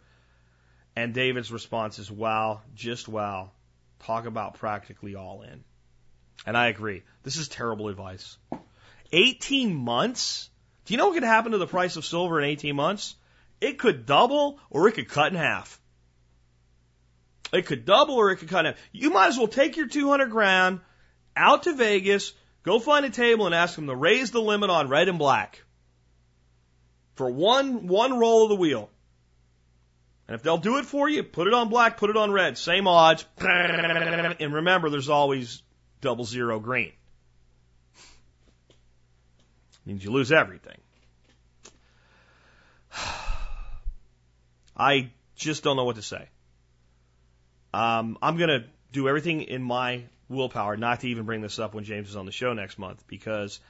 And 0.96 1.12
David's 1.12 1.52
response 1.52 1.98
is, 1.98 2.10
wow, 2.10 2.62
just 2.74 3.06
wow. 3.06 3.50
Talk 4.00 4.26
about 4.26 4.54
practically 4.54 5.14
all 5.14 5.42
in. 5.42 5.64
And 6.46 6.56
I 6.56 6.68
agree. 6.68 7.02
This 7.22 7.36
is 7.36 7.48
terrible 7.48 7.88
advice. 7.88 8.36
18 9.12 9.74
months? 9.74 10.50
Do 10.84 10.94
you 10.94 10.98
know 10.98 11.06
what 11.08 11.14
could 11.14 11.24
happen 11.24 11.52
to 11.52 11.58
the 11.58 11.66
price 11.66 11.96
of 11.96 12.04
silver 12.04 12.40
in 12.40 12.48
18 12.48 12.76
months? 12.76 13.16
It 13.60 13.78
could 13.78 14.06
double 14.06 14.60
or 14.70 14.88
it 14.88 14.92
could 14.92 15.08
cut 15.08 15.32
in 15.32 15.38
half. 15.38 15.80
It 17.52 17.66
could 17.66 17.84
double 17.84 18.14
or 18.14 18.30
it 18.30 18.36
could 18.36 18.48
cut 18.48 18.66
in 18.66 18.72
half. 18.72 18.80
You 18.92 19.10
might 19.10 19.28
as 19.28 19.38
well 19.38 19.48
take 19.48 19.76
your 19.76 19.88
200 19.88 20.30
grand, 20.30 20.80
out 21.36 21.64
to 21.64 21.74
Vegas, 21.74 22.32
go 22.62 22.78
find 22.78 23.04
a 23.04 23.10
table 23.10 23.46
and 23.46 23.54
ask 23.54 23.74
them 23.74 23.86
to 23.86 23.96
raise 23.96 24.30
the 24.30 24.40
limit 24.40 24.70
on 24.70 24.88
red 24.88 25.08
and 25.08 25.18
black 25.18 25.62
for 27.18 27.28
one 27.28 27.88
one 27.88 28.16
roll 28.16 28.44
of 28.44 28.48
the 28.48 28.56
wheel. 28.56 28.88
And 30.28 30.34
if 30.34 30.42
they'll 30.42 30.58
do 30.58 30.76
it 30.76 30.84
for 30.84 31.08
you, 31.08 31.22
put 31.22 31.46
it 31.46 31.54
on 31.54 31.70
black, 31.70 31.96
put 31.96 32.10
it 32.10 32.16
on 32.16 32.30
red, 32.30 32.58
same 32.58 32.86
odds. 32.86 33.24
And 33.38 34.52
remember, 34.54 34.90
there's 34.90 35.08
always 35.08 35.62
double 36.02 36.26
zero 36.26 36.60
green. 36.60 36.92
Means 39.86 40.04
you 40.04 40.10
lose 40.10 40.30
everything. 40.30 40.76
I 44.76 45.10
just 45.34 45.64
don't 45.64 45.76
know 45.76 45.84
what 45.84 45.96
to 45.96 46.02
say. 46.02 46.28
Um, 47.72 48.18
I'm 48.20 48.36
going 48.36 48.50
to 48.50 48.64
do 48.92 49.08
everything 49.08 49.40
in 49.40 49.62
my 49.62 50.04
willpower 50.28 50.76
not 50.76 51.00
to 51.00 51.08
even 51.08 51.24
bring 51.24 51.40
this 51.40 51.58
up 51.58 51.72
when 51.72 51.84
James 51.84 52.10
is 52.10 52.16
on 52.16 52.26
the 52.26 52.32
show 52.32 52.52
next 52.52 52.78
month 52.78 53.02
because 53.06 53.60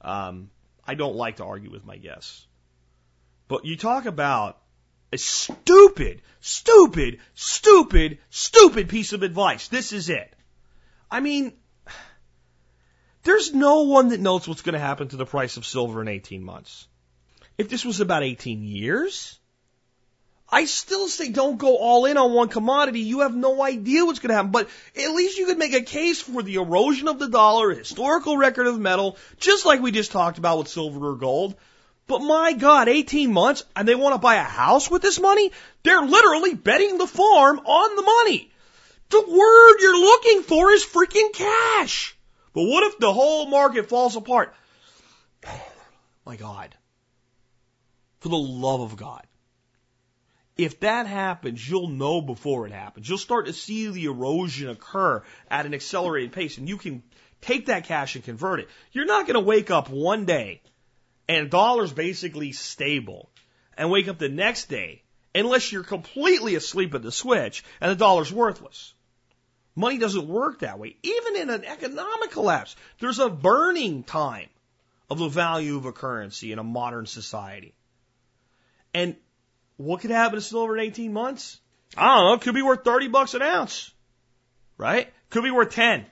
um, 0.00 0.50
I 0.84 0.94
don't 0.94 1.14
like 1.14 1.36
to 1.36 1.44
argue 1.44 1.70
with 1.70 1.86
my 1.86 1.96
guests. 1.96 2.44
But 3.46 3.64
you 3.64 3.76
talk 3.76 4.06
about 4.06 4.58
a 5.12 5.18
stupid, 5.18 6.22
stupid, 6.40 7.20
stupid, 7.34 8.18
stupid 8.30 8.88
piece 8.88 9.12
of 9.12 9.22
advice. 9.22 9.68
This 9.68 9.92
is 9.92 10.08
it. 10.08 10.34
I 11.10 11.20
mean, 11.20 11.52
there's 13.22 13.52
no 13.52 13.82
one 13.82 14.08
that 14.08 14.20
knows 14.20 14.46
what's 14.46 14.62
going 14.62 14.74
to 14.74 14.78
happen 14.78 15.08
to 15.08 15.16
the 15.16 15.26
price 15.26 15.56
of 15.56 15.66
silver 15.66 16.02
in 16.02 16.08
18 16.08 16.42
months. 16.42 16.86
If 17.56 17.68
this 17.68 17.84
was 17.84 18.00
about 18.00 18.22
18 18.22 18.62
years, 18.62 19.38
I 20.50 20.64
still 20.64 21.08
say 21.08 21.28
don't 21.28 21.58
go 21.58 21.76
all 21.76 22.06
in 22.06 22.16
on 22.16 22.32
one 22.32 22.48
commodity. 22.48 23.00
You 23.00 23.20
have 23.20 23.34
no 23.34 23.62
idea 23.62 24.04
what's 24.04 24.18
going 24.18 24.30
to 24.30 24.36
happen. 24.36 24.50
But 24.50 24.68
at 24.96 25.10
least 25.10 25.36
you 25.36 25.46
could 25.46 25.58
make 25.58 25.74
a 25.74 25.82
case 25.82 26.22
for 26.22 26.42
the 26.42 26.54
erosion 26.54 27.08
of 27.08 27.18
the 27.18 27.28
dollar, 27.28 27.70
historical 27.70 28.38
record 28.38 28.66
of 28.66 28.78
metal, 28.78 29.18
just 29.38 29.66
like 29.66 29.82
we 29.82 29.90
just 29.90 30.12
talked 30.12 30.38
about 30.38 30.58
with 30.58 30.68
silver 30.68 31.10
or 31.10 31.16
gold. 31.16 31.56
But 32.08 32.22
my 32.22 32.54
God, 32.54 32.88
18 32.88 33.30
months 33.30 33.64
and 33.76 33.86
they 33.86 33.94
want 33.94 34.14
to 34.14 34.18
buy 34.18 34.36
a 34.36 34.42
house 34.42 34.90
with 34.90 35.02
this 35.02 35.20
money? 35.20 35.52
They're 35.82 36.02
literally 36.02 36.54
betting 36.54 36.96
the 36.96 37.06
farm 37.06 37.58
on 37.58 37.96
the 37.96 38.02
money. 38.02 38.50
The 39.10 39.20
word 39.20 39.76
you're 39.80 40.00
looking 40.00 40.42
for 40.42 40.70
is 40.70 40.84
freaking 40.84 41.34
cash. 41.34 42.16
But 42.54 42.62
what 42.62 42.84
if 42.84 42.98
the 42.98 43.12
whole 43.12 43.46
market 43.46 43.90
falls 43.90 44.16
apart? 44.16 44.54
my 46.26 46.36
God. 46.36 46.74
For 48.20 48.30
the 48.30 48.38
love 48.38 48.80
of 48.80 48.96
God. 48.96 49.26
If 50.56 50.80
that 50.80 51.06
happens, 51.06 51.68
you'll 51.68 51.88
know 51.88 52.22
before 52.22 52.66
it 52.66 52.72
happens. 52.72 53.06
You'll 53.06 53.18
start 53.18 53.46
to 53.46 53.52
see 53.52 53.88
the 53.88 54.06
erosion 54.06 54.70
occur 54.70 55.22
at 55.50 55.66
an 55.66 55.74
accelerated 55.74 56.32
pace 56.32 56.56
and 56.56 56.68
you 56.68 56.78
can 56.78 57.02
take 57.42 57.66
that 57.66 57.84
cash 57.84 58.14
and 58.14 58.24
convert 58.24 58.60
it. 58.60 58.68
You're 58.92 59.04
not 59.04 59.26
going 59.26 59.34
to 59.34 59.40
wake 59.40 59.70
up 59.70 59.90
one 59.90 60.24
day 60.24 60.62
and 61.28 61.50
dollar's 61.50 61.92
basically 61.92 62.52
stable 62.52 63.30
and 63.76 63.90
wake 63.90 64.08
up 64.08 64.18
the 64.18 64.28
next 64.28 64.68
day 64.68 65.02
unless 65.34 65.70
you're 65.70 65.84
completely 65.84 66.54
asleep 66.54 66.94
at 66.94 67.02
the 67.02 67.12
switch 67.12 67.62
and 67.80 67.90
the 67.90 67.96
dollar's 67.96 68.32
worthless. 68.32 68.94
Money 69.76 69.98
doesn't 69.98 70.26
work 70.26 70.60
that 70.60 70.78
way. 70.78 70.96
Even 71.02 71.36
in 71.36 71.50
an 71.50 71.64
economic 71.64 72.32
collapse, 72.32 72.74
there's 72.98 73.20
a 73.20 73.28
burning 73.28 74.02
time 74.02 74.48
of 75.08 75.18
the 75.18 75.28
value 75.28 75.76
of 75.76 75.84
a 75.84 75.92
currency 75.92 76.50
in 76.50 76.58
a 76.58 76.64
modern 76.64 77.06
society. 77.06 77.74
And 78.92 79.14
what 79.76 80.00
could 80.00 80.10
happen 80.10 80.34
to 80.34 80.40
silver 80.40 80.76
in 80.76 80.84
18 80.84 81.12
months? 81.12 81.60
I 81.96 82.16
don't 82.16 82.24
know. 82.24 82.32
It 82.34 82.40
could 82.40 82.54
be 82.54 82.62
worth 82.62 82.84
30 82.84 83.08
bucks 83.08 83.34
an 83.34 83.42
ounce, 83.42 83.92
right? 84.76 85.12
Could 85.30 85.44
be 85.44 85.50
worth 85.50 85.70
10. 85.70 86.04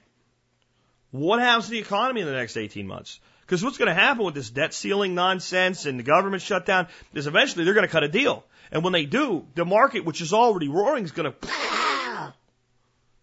What 1.11 1.41
happens 1.41 1.64
to 1.64 1.71
the 1.73 1.79
economy 1.79 2.21
in 2.21 2.27
the 2.27 2.33
next 2.33 2.57
18 2.57 2.87
months? 2.87 3.19
Because 3.47 3.62
what's 3.62 3.78
going 3.78 3.88
to 3.88 3.94
happen 3.94 4.24
with 4.24 4.34
this 4.34 4.51
debt 4.51 4.74
ceiling 4.74 5.14
nonsense 5.14 5.86
and 5.86 6.01
the 6.01 6.03
government 6.03 6.42
shutdown 6.42 6.88
is 7.14 7.28
eventually 7.28 7.64
they're 7.64 7.74
going 7.74 7.86
to 7.86 7.92
cut 7.92 8.03
a 8.03 8.09
deal. 8.09 8.44
And 8.72 8.82
when 8.82 8.92
they 8.92 9.07
do, 9.07 9.47
the 9.55 9.64
market, 9.64 10.05
which 10.05 10.20
is 10.20 10.32
already 10.32 10.68
roaring, 10.68 11.05
is 11.05 11.12
going 11.12 11.32
to 11.40 12.34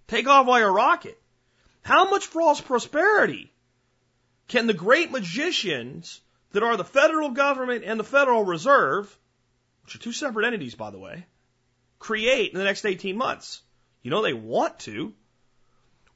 take 0.08 0.28
off 0.28 0.48
like 0.48 0.64
a 0.64 0.72
rocket. 0.72 1.22
How 1.82 2.10
much 2.10 2.26
false 2.28 2.62
prosperity 2.62 3.52
can 4.48 4.66
the 4.66 4.74
great 4.74 5.12
magicians 5.12 6.22
that 6.54 6.64
are 6.64 6.78
the 6.78 6.86
federal 6.86 7.32
government 7.32 7.84
and 7.86 8.00
the 8.00 8.06
Federal 8.06 8.46
Reserve, 8.46 9.14
which 9.84 9.96
are 9.96 10.00
two 10.00 10.14
separate 10.14 10.46
entities, 10.46 10.76
by 10.76 10.92
the 10.92 11.00
way, 11.00 11.26
create 12.00 12.54
in 12.54 12.60
the 12.60 12.64
next 12.64 12.86
18 12.86 13.18
months? 13.18 13.62
You 14.02 14.12
know 14.12 14.22
they 14.22 14.34
want 14.34 14.80
to. 14.80 15.14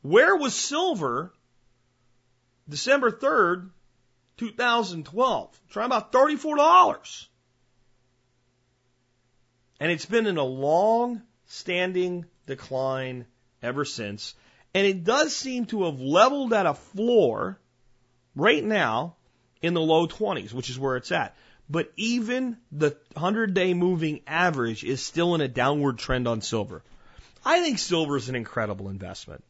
Where 0.01 0.37
was 0.37 0.55
silver 0.55 1.33
December 2.69 3.11
3rd, 3.11 3.71
2012. 4.38 5.61
Try 5.69 5.85
about 5.85 6.11
$34. 6.11 7.27
And 9.79 9.91
it's 9.91 10.05
been 10.05 10.27
in 10.27 10.38
a 10.38 10.43
long 10.43 11.21
standing 11.45 12.25
decline 12.45 13.25
ever 13.61 13.85
since. 13.85 14.33
And 14.73 14.85
it 14.85 15.03
does 15.03 15.35
seem 15.35 15.65
to 15.67 15.85
have 15.85 15.99
leveled 15.99 16.53
at 16.53 16.65
a 16.65 16.73
floor 16.73 17.59
right 18.35 18.63
now 18.63 19.15
in 19.61 19.73
the 19.73 19.81
low 19.81 20.07
20s, 20.07 20.53
which 20.53 20.69
is 20.69 20.79
where 20.79 20.95
it's 20.95 21.11
at. 21.11 21.35
But 21.69 21.91
even 21.97 22.57
the 22.71 22.97
100 23.13 23.53
day 23.53 23.73
moving 23.73 24.21
average 24.25 24.83
is 24.83 25.03
still 25.03 25.35
in 25.35 25.41
a 25.41 25.47
downward 25.47 25.97
trend 25.97 26.27
on 26.27 26.41
silver. 26.41 26.83
I 27.43 27.61
think 27.61 27.79
silver 27.79 28.17
is 28.17 28.29
an 28.29 28.35
incredible 28.35 28.89
investment. 28.89 29.43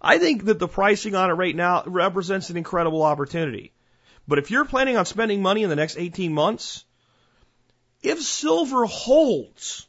I 0.00 0.18
think 0.18 0.44
that 0.46 0.58
the 0.58 0.68
pricing 0.68 1.14
on 1.14 1.30
it 1.30 1.34
right 1.34 1.54
now 1.54 1.84
represents 1.86 2.50
an 2.50 2.56
incredible 2.56 3.02
opportunity. 3.02 3.72
But 4.26 4.38
if 4.38 4.50
you're 4.50 4.64
planning 4.64 4.96
on 4.96 5.06
spending 5.06 5.42
money 5.42 5.62
in 5.62 5.70
the 5.70 5.76
next 5.76 5.96
18 5.96 6.32
months, 6.32 6.84
if 8.02 8.22
silver 8.22 8.84
holds, 8.86 9.86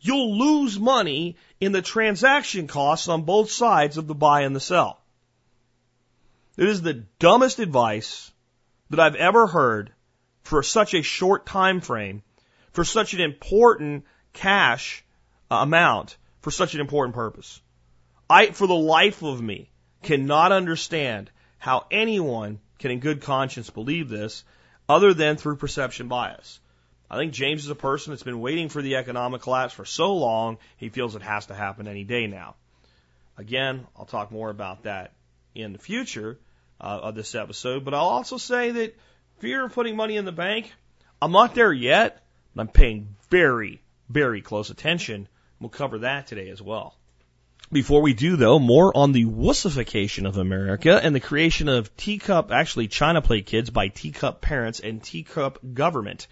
you'll 0.00 0.38
lose 0.38 0.78
money 0.78 1.36
in 1.60 1.72
the 1.72 1.82
transaction 1.82 2.66
costs 2.66 3.08
on 3.08 3.22
both 3.22 3.50
sides 3.50 3.96
of 3.96 4.06
the 4.06 4.14
buy 4.14 4.42
and 4.42 4.54
the 4.54 4.60
sell. 4.60 5.00
It 6.56 6.68
is 6.68 6.80
the 6.80 7.04
dumbest 7.18 7.58
advice 7.58 8.32
that 8.90 9.00
I've 9.00 9.14
ever 9.16 9.46
heard 9.46 9.92
for 10.42 10.62
such 10.62 10.94
a 10.94 11.02
short 11.02 11.44
time 11.44 11.80
frame, 11.80 12.22
for 12.72 12.84
such 12.84 13.14
an 13.14 13.20
important 13.20 14.04
cash 14.32 15.04
uh, 15.50 15.56
amount, 15.56 16.16
for 16.40 16.50
such 16.50 16.74
an 16.74 16.80
important 16.80 17.14
purpose. 17.14 17.60
I, 18.30 18.50
for 18.50 18.66
the 18.66 18.74
life 18.74 19.22
of 19.22 19.40
me, 19.40 19.70
cannot 20.02 20.52
understand 20.52 21.30
how 21.58 21.86
anyone 21.90 22.60
can 22.78 22.90
in 22.90 23.00
good 23.00 23.22
conscience 23.22 23.70
believe 23.70 24.08
this 24.08 24.44
other 24.88 25.14
than 25.14 25.36
through 25.36 25.56
perception 25.56 26.08
bias. 26.08 26.60
I 27.10 27.16
think 27.16 27.32
James 27.32 27.64
is 27.64 27.70
a 27.70 27.76
person 27.76 28.12
that's 28.12 28.22
been 28.22 28.40
waiting 28.40 28.68
for 28.68 28.82
the 28.82 28.96
economic 28.96 29.42
collapse 29.42 29.72
for 29.72 29.84
so 29.84 30.14
long, 30.14 30.58
he 30.76 30.88
feels 30.88 31.14
it 31.14 31.22
has 31.22 31.46
to 31.46 31.54
happen 31.54 31.86
any 31.86 32.04
day 32.04 32.26
now. 32.26 32.56
Again, 33.38 33.86
I'll 33.96 34.06
talk 34.06 34.32
more 34.32 34.50
about 34.50 34.84
that 34.84 35.12
in 35.54 35.72
the 35.72 35.78
future 35.78 36.38
uh, 36.80 37.00
of 37.02 37.14
this 37.14 37.34
episode, 37.34 37.84
but 37.84 37.94
I'll 37.94 38.00
also 38.00 38.38
say 38.38 38.70
that 38.72 38.96
fear 39.38 39.64
of 39.64 39.72
putting 39.72 39.96
money 39.96 40.16
in 40.16 40.24
the 40.24 40.32
bank, 40.32 40.72
I'm 41.22 41.32
not 41.32 41.54
there 41.54 41.72
yet, 41.72 42.22
but 42.54 42.62
I'm 42.62 42.68
paying 42.68 43.14
very, 43.30 43.82
very 44.08 44.42
close 44.42 44.70
attention. 44.70 45.28
We'll 45.60 45.70
cover 45.70 45.98
that 45.98 46.26
today 46.26 46.48
as 46.48 46.60
well. 46.60 46.96
Before 47.72 48.00
we 48.00 48.14
do, 48.14 48.36
though, 48.36 48.60
more 48.60 48.96
on 48.96 49.10
the 49.10 49.24
wussification 49.24 50.28
of 50.28 50.36
America 50.36 51.00
and 51.02 51.14
the 51.14 51.20
creation 51.20 51.68
of 51.68 51.94
teacup, 51.96 52.52
actually 52.52 52.86
China 52.86 53.20
plate 53.20 53.46
kids 53.46 53.70
by 53.70 53.88
teacup 53.88 54.40
parents 54.40 54.78
and 54.78 55.02
teacup 55.02 55.58
government. 55.74 56.28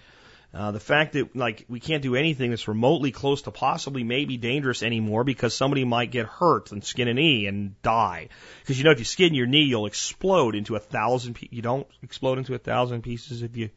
Uh, 0.54 0.70
the 0.70 0.78
fact 0.78 1.14
that 1.14 1.34
like 1.34 1.64
we 1.68 1.80
can't 1.80 2.04
do 2.04 2.14
anything 2.14 2.50
that's 2.50 2.68
remotely 2.68 3.10
close 3.10 3.42
to 3.42 3.50
possibly 3.50 4.04
maybe 4.04 4.36
dangerous 4.36 4.84
anymore 4.84 5.24
because 5.24 5.52
somebody 5.52 5.84
might 5.84 6.12
get 6.12 6.26
hurt 6.26 6.70
and 6.70 6.84
skin 6.84 7.08
a 7.08 7.14
knee 7.14 7.46
and 7.46 7.80
die. 7.82 8.28
Because 8.60 8.78
you 8.78 8.84
know 8.84 8.92
if 8.92 9.00
you 9.00 9.04
skin 9.04 9.34
your 9.34 9.48
knee, 9.48 9.64
you'll 9.64 9.86
explode 9.86 10.54
into 10.54 10.76
a 10.76 10.78
thousand. 10.78 11.34
Pe- 11.34 11.48
you 11.50 11.62
don't 11.62 11.88
explode 12.04 12.38
into 12.38 12.54
a 12.54 12.58
thousand 12.58 13.02
pieces 13.02 13.42
if 13.42 13.56
you 13.56 13.70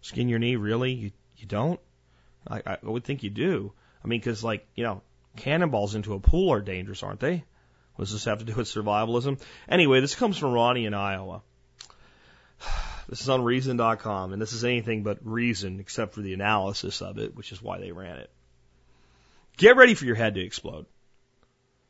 skin 0.00 0.28
your 0.28 0.40
knee. 0.40 0.56
Really, 0.56 0.92
you 0.92 1.10
you 1.36 1.46
don't. 1.46 1.78
I, 2.48 2.62
I 2.66 2.78
would 2.82 3.04
think 3.04 3.22
you 3.22 3.30
do. 3.30 3.72
I 4.04 4.08
mean, 4.08 4.18
because 4.18 4.42
like 4.42 4.66
you 4.74 4.82
know, 4.82 5.02
Cannonballs 5.36 5.94
into 5.94 6.14
a 6.14 6.20
pool 6.20 6.52
are 6.52 6.60
dangerous, 6.60 7.02
aren't 7.02 7.20
they? 7.20 7.44
What 7.94 8.04
does 8.04 8.12
this 8.12 8.24
have 8.26 8.38
to 8.38 8.44
do 8.44 8.54
with 8.54 8.68
survivalism? 8.68 9.40
Anyway, 9.68 10.00
this 10.00 10.14
comes 10.14 10.36
from 10.36 10.52
Ronnie 10.52 10.86
in 10.86 10.94
Iowa. 10.94 11.42
This 13.08 13.20
is 13.20 13.28
on 13.28 13.44
Reason.com, 13.44 14.32
and 14.32 14.42
this 14.42 14.52
is 14.52 14.64
anything 14.64 15.04
but 15.04 15.24
reason 15.24 15.78
except 15.78 16.14
for 16.14 16.22
the 16.22 16.34
analysis 16.34 17.02
of 17.02 17.18
it, 17.18 17.36
which 17.36 17.52
is 17.52 17.62
why 17.62 17.78
they 17.78 17.92
ran 17.92 18.18
it. 18.18 18.28
Get 19.56 19.76
ready 19.76 19.94
for 19.94 20.06
your 20.06 20.16
head 20.16 20.34
to 20.34 20.40
explode. 20.40 20.86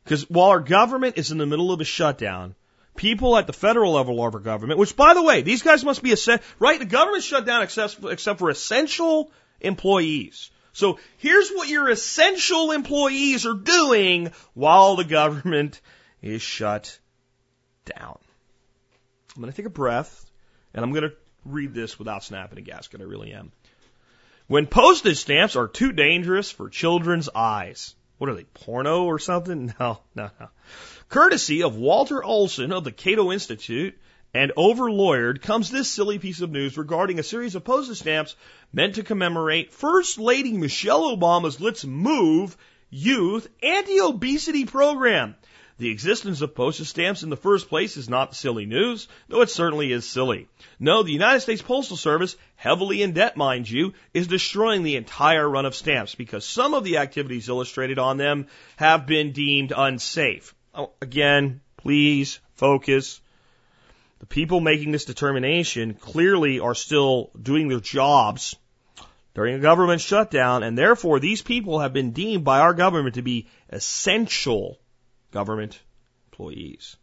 Because 0.04 0.28
while 0.28 0.50
our 0.50 0.60
government 0.60 1.16
is 1.16 1.32
in 1.32 1.38
the 1.38 1.46
middle 1.46 1.72
of 1.72 1.80
a 1.80 1.84
shutdown, 1.84 2.54
people 2.96 3.36
at 3.36 3.46
the 3.46 3.54
federal 3.54 3.92
level 3.92 4.22
of 4.22 4.34
our 4.34 4.40
government, 4.40 4.78
which 4.78 4.94
by 4.94 5.14
the 5.14 5.22
way, 5.22 5.40
these 5.40 5.62
guys 5.62 5.84
must 5.84 6.02
be, 6.02 6.14
right? 6.58 6.78
The 6.78 6.84
government 6.84 7.24
shut 7.24 7.46
down 7.46 7.62
except, 7.62 8.04
except 8.04 8.38
for 8.38 8.50
essential 8.50 9.32
employees. 9.60 10.50
So 10.76 10.98
here's 11.16 11.48
what 11.48 11.68
your 11.68 11.88
essential 11.88 12.70
employees 12.70 13.46
are 13.46 13.54
doing 13.54 14.32
while 14.52 14.96
the 14.96 15.04
government 15.04 15.80
is 16.20 16.42
shut 16.42 16.98
down. 17.86 18.18
I'm 19.34 19.40
going 19.40 19.50
to 19.50 19.56
take 19.56 19.64
a 19.64 19.70
breath 19.70 20.30
and 20.74 20.84
I'm 20.84 20.92
going 20.92 21.08
to 21.08 21.16
read 21.46 21.72
this 21.72 21.98
without 21.98 22.24
snapping 22.24 22.58
a 22.58 22.60
gasket. 22.60 23.00
I 23.00 23.04
really 23.04 23.32
am. 23.32 23.52
When 24.48 24.66
postage 24.66 25.16
stamps 25.16 25.56
are 25.56 25.66
too 25.66 25.92
dangerous 25.92 26.50
for 26.50 26.68
children's 26.68 27.30
eyes. 27.34 27.94
What 28.18 28.28
are 28.28 28.34
they, 28.34 28.44
porno 28.44 29.04
or 29.04 29.18
something? 29.18 29.74
No, 29.80 30.00
no, 30.14 30.28
no. 30.38 30.48
Courtesy 31.08 31.62
of 31.62 31.76
Walter 31.76 32.22
Olson 32.22 32.72
of 32.72 32.84
the 32.84 32.92
Cato 32.92 33.32
Institute 33.32 33.98
and 34.36 34.52
over-lawyered 34.54 35.40
comes 35.40 35.70
this 35.70 35.88
silly 35.88 36.18
piece 36.18 36.42
of 36.42 36.50
news 36.50 36.76
regarding 36.76 37.18
a 37.18 37.22
series 37.22 37.54
of 37.54 37.64
postage 37.64 38.00
stamps 38.00 38.36
meant 38.70 38.96
to 38.96 39.02
commemorate 39.02 39.72
First 39.72 40.18
Lady 40.18 40.52
Michelle 40.52 41.16
Obama's 41.16 41.58
Let's 41.58 41.86
Move 41.86 42.54
Youth 42.90 43.48
Anti-Obesity 43.62 44.66
Program. 44.66 45.36
The 45.78 45.88
existence 45.88 46.42
of 46.42 46.54
postage 46.54 46.88
stamps 46.88 47.22
in 47.22 47.30
the 47.30 47.36
first 47.36 47.70
place 47.70 47.96
is 47.96 48.10
not 48.10 48.34
silly 48.34 48.66
news, 48.66 49.08
though 49.28 49.40
it 49.40 49.48
certainly 49.48 49.90
is 49.90 50.06
silly. 50.06 50.48
No, 50.78 51.02
the 51.02 51.12
United 51.12 51.40
States 51.40 51.62
Postal 51.62 51.96
Service, 51.96 52.36
heavily 52.56 53.00
in 53.00 53.12
debt, 53.12 53.38
mind 53.38 53.70
you, 53.70 53.94
is 54.12 54.26
destroying 54.26 54.82
the 54.82 54.96
entire 54.96 55.48
run 55.48 55.64
of 55.64 55.74
stamps 55.74 56.14
because 56.14 56.44
some 56.44 56.74
of 56.74 56.84
the 56.84 56.98
activities 56.98 57.48
illustrated 57.48 57.98
on 57.98 58.18
them 58.18 58.48
have 58.76 59.06
been 59.06 59.32
deemed 59.32 59.72
unsafe. 59.74 60.54
Oh, 60.74 60.92
again, 61.00 61.62
please 61.78 62.38
focus. 62.52 63.22
The 64.18 64.26
people 64.26 64.60
making 64.60 64.92
this 64.92 65.04
determination 65.04 65.94
clearly 65.94 66.60
are 66.60 66.74
still 66.74 67.30
doing 67.40 67.68
their 67.68 67.80
jobs 67.80 68.56
during 69.34 69.54
a 69.54 69.60
government 69.60 70.00
shutdown, 70.00 70.62
and 70.62 70.78
therefore 70.78 71.20
these 71.20 71.42
people 71.42 71.80
have 71.80 71.92
been 71.92 72.12
deemed 72.12 72.44
by 72.44 72.60
our 72.60 72.72
government 72.72 73.16
to 73.16 73.22
be 73.22 73.48
essential 73.68 74.78
government 75.30 75.78
employees. 76.30 76.96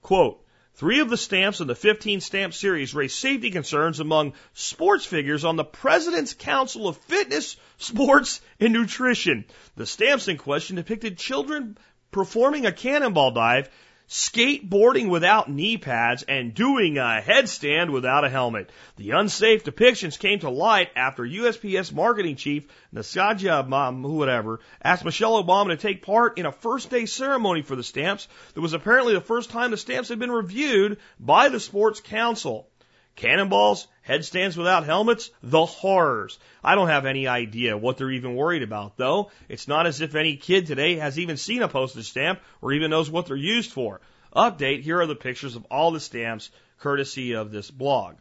Quote, 0.00 0.42
Three 0.78 1.00
of 1.00 1.10
the 1.10 1.16
stamps 1.16 1.58
in 1.60 1.66
the 1.66 1.74
15 1.74 2.20
stamp 2.20 2.54
series 2.54 2.94
raise 2.94 3.12
safety 3.12 3.50
concerns 3.50 3.98
among 3.98 4.34
sports 4.54 5.04
figures 5.04 5.44
on 5.44 5.56
the 5.56 5.64
President's 5.64 6.34
Council 6.34 6.86
of 6.86 6.96
Fitness, 6.98 7.56
Sports, 7.78 8.40
and 8.60 8.72
Nutrition. 8.72 9.44
The 9.74 9.86
stamps 9.86 10.28
in 10.28 10.36
question 10.36 10.76
depicted 10.76 11.18
children 11.18 11.76
performing 12.12 12.64
a 12.64 12.70
cannonball 12.70 13.32
dive 13.32 13.68
skateboarding 14.08 15.10
without 15.10 15.50
knee 15.50 15.76
pads, 15.76 16.22
and 16.22 16.54
doing 16.54 16.96
a 16.96 17.22
headstand 17.22 17.90
without 17.90 18.24
a 18.24 18.30
helmet. 18.30 18.70
The 18.96 19.10
unsafe 19.10 19.64
depictions 19.64 20.18
came 20.18 20.38
to 20.40 20.50
light 20.50 20.90
after 20.96 21.24
USPS 21.24 21.92
marketing 21.92 22.36
chief 22.36 22.66
Nasaja 22.94 23.68
Mom, 23.68 24.02
whatever, 24.02 24.60
asked 24.82 25.04
Michelle 25.04 25.42
Obama 25.42 25.68
to 25.68 25.76
take 25.76 26.02
part 26.02 26.38
in 26.38 26.46
a 26.46 26.52
first 26.52 26.88
day 26.90 27.04
ceremony 27.04 27.62
for 27.62 27.76
the 27.76 27.84
stamps 27.84 28.28
that 28.54 28.60
was 28.62 28.72
apparently 28.72 29.12
the 29.12 29.20
first 29.20 29.50
time 29.50 29.70
the 29.70 29.76
stamps 29.76 30.08
had 30.08 30.18
been 30.18 30.32
reviewed 30.32 30.98
by 31.20 31.50
the 31.50 31.60
Sports 31.60 32.00
Council. 32.00 32.66
Cannonballs, 33.14 33.88
headstands 34.08 34.56
without 34.56 34.86
helmets, 34.86 35.30
the 35.42 35.66
horrors. 35.66 36.38
I 36.64 36.74
don't 36.74 36.88
have 36.88 37.04
any 37.04 37.28
idea 37.28 37.76
what 37.76 37.98
they're 37.98 38.10
even 38.10 38.34
worried 38.34 38.62
about, 38.62 38.96
though. 38.96 39.30
It's 39.50 39.68
not 39.68 39.86
as 39.86 40.00
if 40.00 40.14
any 40.14 40.36
kid 40.36 40.66
today 40.66 40.96
has 40.96 41.18
even 41.18 41.36
seen 41.36 41.62
a 41.62 41.68
postage 41.68 42.08
stamp 42.08 42.40
or 42.62 42.72
even 42.72 42.90
knows 42.90 43.10
what 43.10 43.26
they're 43.26 43.36
used 43.36 43.70
for. 43.70 44.00
Update, 44.34 44.82
here 44.82 44.98
are 45.00 45.06
the 45.06 45.14
pictures 45.14 45.56
of 45.56 45.66
all 45.70 45.90
the 45.90 46.00
stamps, 46.00 46.50
courtesy 46.78 47.34
of 47.34 47.50
this 47.50 47.70
blog. 47.70 48.16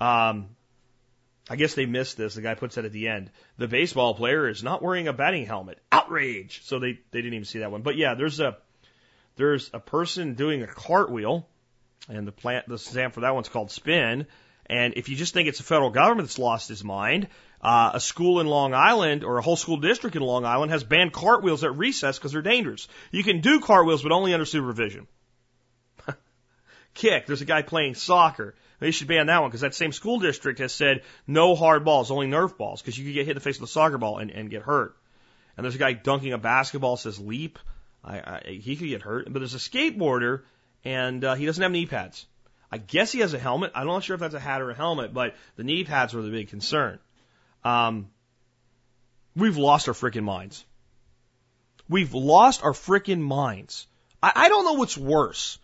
Um, 0.00 0.48
I 1.48 1.54
guess 1.54 1.74
they 1.74 1.86
missed 1.86 2.16
this. 2.16 2.34
The 2.34 2.42
guy 2.42 2.54
puts 2.54 2.74
that 2.74 2.84
at 2.84 2.92
the 2.92 3.06
end. 3.06 3.30
The 3.56 3.68
baseball 3.68 4.14
player 4.14 4.48
is 4.48 4.64
not 4.64 4.82
wearing 4.82 5.06
a 5.06 5.12
batting 5.12 5.46
helmet. 5.46 5.78
Outrage! 5.92 6.62
So 6.64 6.80
they, 6.80 6.98
they 7.12 7.22
didn't 7.22 7.34
even 7.34 7.44
see 7.44 7.60
that 7.60 7.70
one. 7.70 7.82
But 7.82 7.96
yeah, 7.96 8.14
there's 8.14 8.40
a, 8.40 8.56
there's 9.36 9.70
a 9.72 9.78
person 9.80 10.34
doing 10.34 10.62
a 10.62 10.66
cartwheel 10.66 11.46
and 12.08 12.26
the 12.26 12.32
plant, 12.32 12.68
the 12.68 12.78
stamp 12.78 13.14
for 13.14 13.20
that 13.20 13.34
one's 13.34 13.48
called 13.48 13.70
Spin. 13.70 14.26
And 14.66 14.94
if 14.96 15.08
you 15.08 15.16
just 15.16 15.34
think 15.34 15.48
it's 15.48 15.58
the 15.58 15.64
federal 15.64 15.90
government 15.90 16.28
that's 16.28 16.38
lost 16.38 16.68
his 16.68 16.82
mind, 16.82 17.28
uh, 17.60 17.92
a 17.94 18.00
school 18.00 18.40
in 18.40 18.46
Long 18.46 18.74
Island 18.74 19.24
or 19.24 19.38
a 19.38 19.42
whole 19.42 19.56
school 19.56 19.76
district 19.76 20.16
in 20.16 20.22
Long 20.22 20.44
Island 20.44 20.72
has 20.72 20.84
banned 20.84 21.12
cartwheels 21.12 21.64
at 21.64 21.76
recess 21.76 22.18
because 22.18 22.32
they're 22.32 22.42
dangerous. 22.42 22.88
You 23.10 23.22
can 23.22 23.40
do 23.40 23.60
cartwheels, 23.60 24.02
but 24.02 24.12
only 24.12 24.32
under 24.32 24.46
supervision. 24.46 25.06
Kick. 26.94 27.26
There's 27.26 27.42
a 27.42 27.46
guy 27.46 27.62
playing 27.62 27.94
soccer. 27.94 28.54
They 28.80 28.90
should 28.90 29.08
ban 29.08 29.26
that 29.26 29.40
one 29.40 29.50
because 29.50 29.62
that 29.62 29.74
same 29.74 29.92
school 29.92 30.18
district 30.18 30.58
has 30.58 30.72
said 30.72 31.02
no 31.26 31.54
hard 31.54 31.84
balls, 31.84 32.10
only 32.10 32.26
Nerf 32.26 32.56
balls, 32.56 32.82
because 32.82 32.98
you 32.98 33.04
could 33.04 33.14
get 33.14 33.26
hit 33.26 33.30
in 33.30 33.36
the 33.36 33.40
face 33.40 33.60
with 33.60 33.70
a 33.70 33.72
soccer 33.72 33.98
ball 33.98 34.18
and, 34.18 34.30
and 34.30 34.50
get 34.50 34.62
hurt. 34.62 34.96
And 35.56 35.64
there's 35.64 35.74
a 35.74 35.78
guy 35.78 35.92
dunking 35.92 36.32
a 36.32 36.38
basketball 36.38 36.96
says 36.96 37.18
leap. 37.18 37.58
I, 38.02 38.18
I, 38.18 38.42
he 38.60 38.76
could 38.76 38.88
get 38.88 39.02
hurt. 39.02 39.32
But 39.32 39.38
there's 39.38 39.54
a 39.54 39.58
skateboarder 39.58 40.42
and 40.84 41.24
uh, 41.24 41.34
he 41.34 41.46
doesn't 41.46 41.62
have 41.62 41.72
knee 41.72 41.86
pads. 41.86 42.26
I 42.70 42.78
guess 42.78 43.12
he 43.12 43.20
has 43.20 43.34
a 43.34 43.38
helmet. 43.38 43.72
I'm 43.74 43.86
not 43.86 44.04
sure 44.04 44.14
if 44.14 44.20
that's 44.20 44.34
a 44.34 44.40
hat 44.40 44.60
or 44.60 44.70
a 44.70 44.74
helmet, 44.74 45.14
but 45.14 45.34
the 45.56 45.64
knee 45.64 45.84
pads 45.84 46.14
were 46.14 46.22
the 46.22 46.30
big 46.30 46.48
concern. 46.48 46.98
Um, 47.64 48.08
we've 49.36 49.56
lost 49.56 49.88
our 49.88 49.94
freaking 49.94 50.24
minds. 50.24 50.64
We've 51.88 52.14
lost 52.14 52.62
our 52.62 52.72
freaking 52.72 53.20
minds. 53.20 53.86
I, 54.22 54.32
I 54.34 54.48
don't 54.48 54.64
know 54.64 54.74
what's 54.74 54.96
worse. 54.96 55.58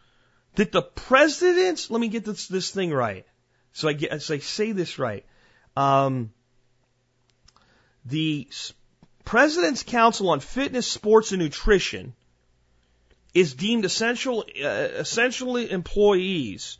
That 0.56 0.72
the 0.72 0.82
presidents, 0.82 1.90
let 1.90 2.00
me 2.00 2.08
get 2.08 2.24
this, 2.24 2.48
this 2.48 2.70
thing 2.70 2.92
right. 2.92 3.26
So 3.72 3.88
I 3.88 3.92
get, 3.92 4.20
so 4.22 4.34
I 4.34 4.38
say 4.38 4.72
this 4.72 4.98
right. 4.98 5.24
Um, 5.76 6.32
the 8.04 8.48
President's 9.24 9.82
Council 9.82 10.30
on 10.30 10.40
Fitness, 10.40 10.86
Sports, 10.86 11.32
and 11.32 11.40
Nutrition 11.40 12.14
is 13.32 13.54
deemed 13.54 13.84
essential, 13.84 14.44
uh, 14.62 14.68
essentially 14.68 15.70
employees 15.70 16.78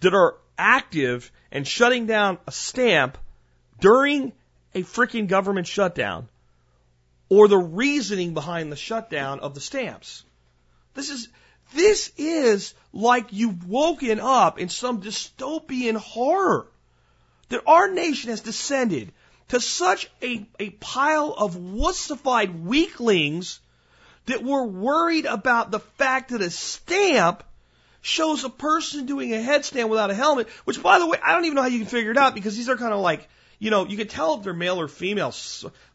that 0.00 0.14
are 0.14 0.36
active 0.58 1.30
and 1.50 1.66
shutting 1.66 2.06
down 2.06 2.38
a 2.46 2.52
stamp 2.52 3.18
during 3.80 4.32
a 4.74 4.82
freaking 4.82 5.26
government 5.26 5.66
shutdown 5.66 6.28
or 7.28 7.48
the 7.48 7.58
reasoning 7.58 8.34
behind 8.34 8.70
the 8.70 8.76
shutdown 8.76 9.40
of 9.40 9.54
the 9.54 9.60
stamps. 9.60 10.24
This 10.94 11.10
is, 11.10 11.28
this 11.74 12.12
is 12.16 12.74
like 12.92 13.32
you've 13.32 13.68
woken 13.68 14.20
up 14.20 14.58
in 14.58 14.68
some 14.68 15.00
dystopian 15.00 15.96
horror 15.96 16.66
that 17.48 17.62
our 17.66 17.90
nation 17.90 18.30
has 18.30 18.40
descended 18.40 19.12
to 19.48 19.60
such 19.60 20.10
a, 20.22 20.46
a 20.58 20.70
pile 20.70 21.34
of 21.36 21.56
wussified 21.56 22.62
weaklings 22.62 23.60
that 24.26 24.42
we're 24.42 24.66
worried 24.66 25.26
about 25.26 25.70
the 25.70 25.80
fact 25.80 26.30
that 26.30 26.40
a 26.40 26.50
stamp 26.50 27.42
shows 28.00 28.44
a 28.44 28.50
person 28.50 29.06
doing 29.06 29.32
a 29.34 29.38
headstand 29.38 29.88
without 29.88 30.10
a 30.10 30.14
helmet, 30.14 30.48
which 30.64 30.82
by 30.82 30.98
the 30.98 31.06
way, 31.06 31.18
I 31.22 31.32
don't 31.32 31.44
even 31.44 31.56
know 31.56 31.62
how 31.62 31.68
you 31.68 31.78
can 31.78 31.88
figure 31.88 32.10
it 32.10 32.16
out 32.16 32.34
because 32.34 32.56
these 32.56 32.68
are 32.68 32.76
kind 32.76 32.92
of 32.92 33.00
like, 33.00 33.28
you 33.58 33.70
know, 33.70 33.86
you 33.86 33.96
can 33.98 34.08
tell 34.08 34.36
if 34.38 34.42
they're 34.42 34.54
male 34.54 34.80
or 34.80 34.88
female. 34.88 35.34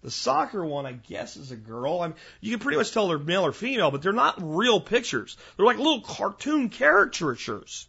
The 0.04 0.12
soccer 0.12 0.64
one, 0.64 0.86
I 0.86 0.92
guess, 0.94 1.36
is 1.36 1.52
a 1.52 1.56
girl. 1.56 2.02
I 2.02 2.08
mean, 2.08 2.16
you 2.40 2.52
can 2.52 2.60
pretty 2.60 2.78
much 2.78 2.92
tell 2.92 3.08
they're 3.08 3.18
male 3.18 3.46
or 3.46 3.52
female, 3.52 3.90
but 3.90 4.04
they're 4.04 4.14
not 4.14 4.38
real 4.40 4.80
pictures. 4.80 5.36
They're 5.58 5.66
like 5.66 5.78
little 5.78 6.02
cartoon 6.02 6.70
caricatures. 6.70 7.88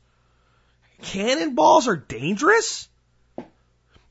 Cannonballs 1.02 1.88
are 1.88 1.96
dangerous? 1.96 2.88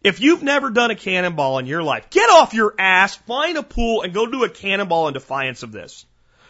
If 0.04 0.20
you've 0.20 0.44
never 0.44 0.70
done 0.70 0.92
a 0.92 0.96
cannonball 0.96 1.58
in 1.58 1.66
your 1.66 1.82
life, 1.82 2.12
get 2.12 2.30
off 2.30 2.54
your 2.54 2.76
ass, 2.78 3.16
find 3.16 3.58
a 3.58 3.64
pool, 3.64 4.04
and 4.04 4.14
go 4.14 4.28
do 4.28 4.44
a 4.44 4.50
cannonball 4.50 5.08
in 5.08 5.16
defiance 5.16 5.64
of 5.64 5.72
this. 5.72 6.06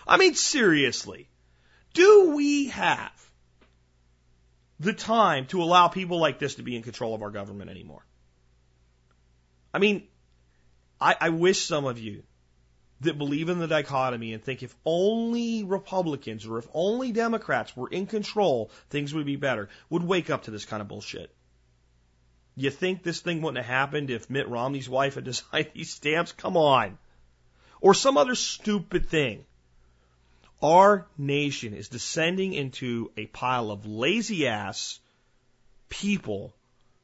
I 0.05 0.17
mean, 0.17 0.35
seriously, 0.35 1.29
do 1.93 2.35
we 2.35 2.67
have 2.67 3.24
the 4.79 4.93
time 4.93 5.45
to 5.47 5.61
allow 5.61 5.87
people 5.87 6.19
like 6.19 6.39
this 6.39 6.55
to 6.55 6.63
be 6.63 6.75
in 6.75 6.83
control 6.83 7.15
of 7.15 7.21
our 7.21 7.31
government 7.31 7.69
anymore? 7.69 8.05
I 9.73 9.79
mean, 9.79 10.07
I, 10.99 11.15
I 11.19 11.29
wish 11.29 11.65
some 11.65 11.85
of 11.85 11.99
you 11.99 12.23
that 13.01 13.17
believe 13.17 13.49
in 13.49 13.59
the 13.59 13.67
dichotomy 13.67 14.33
and 14.33 14.43
think 14.43 14.63
if 14.63 14.75
only 14.85 15.63
Republicans 15.63 16.45
or 16.45 16.57
if 16.57 16.67
only 16.73 17.11
Democrats 17.11 17.75
were 17.75 17.89
in 17.89 18.05
control, 18.05 18.71
things 18.89 19.13
would 19.13 19.25
be 19.25 19.35
better, 19.35 19.69
would 19.89 20.03
wake 20.03 20.29
up 20.29 20.43
to 20.43 20.51
this 20.51 20.65
kind 20.65 20.81
of 20.81 20.87
bullshit. 20.87 21.33
You 22.55 22.71
think 22.71 23.03
this 23.03 23.19
thing 23.19 23.41
wouldn't 23.41 23.63
have 23.63 23.73
happened 23.73 24.09
if 24.09 24.29
Mitt 24.29 24.47
Romney's 24.47 24.89
wife 24.89 25.15
had 25.15 25.23
designed 25.25 25.71
these 25.73 25.91
stamps? 25.91 26.31
Come 26.31 26.55
on. 26.55 26.97
Or 27.81 27.93
some 27.93 28.17
other 28.17 28.35
stupid 28.35 29.09
thing. 29.09 29.45
Our 30.61 31.07
nation 31.17 31.73
is 31.73 31.89
descending 31.89 32.53
into 32.53 33.11
a 33.17 33.25
pile 33.25 33.71
of 33.71 33.85
lazy 33.85 34.47
ass 34.47 34.99
people 35.89 36.55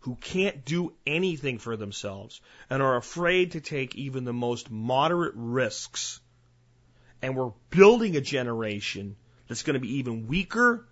who 0.01 0.15
can't 0.15 0.65
do 0.65 0.93
anything 1.05 1.59
for 1.59 1.77
themselves 1.77 2.41
and 2.69 2.81
are 2.81 2.95
afraid 2.95 3.51
to 3.51 3.61
take 3.61 3.95
even 3.95 4.23
the 4.23 4.33
most 4.33 4.71
moderate 4.71 5.33
risks. 5.35 6.19
And 7.21 7.35
we're 7.35 7.51
building 7.69 8.15
a 8.15 8.21
generation 8.21 9.15
that's 9.47 9.63
going 9.63 9.75
to 9.75 9.79
be 9.79 9.97
even 9.97 10.27
weaker, 10.27 10.87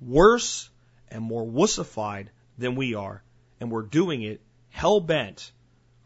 worse, 0.00 0.70
and 1.08 1.22
more 1.22 1.44
wussified 1.44 2.28
than 2.56 2.74
we 2.74 2.94
are. 2.94 3.22
And 3.60 3.70
we're 3.70 3.82
doing 3.82 4.22
it 4.22 4.40
hell 4.70 5.00
bent 5.00 5.52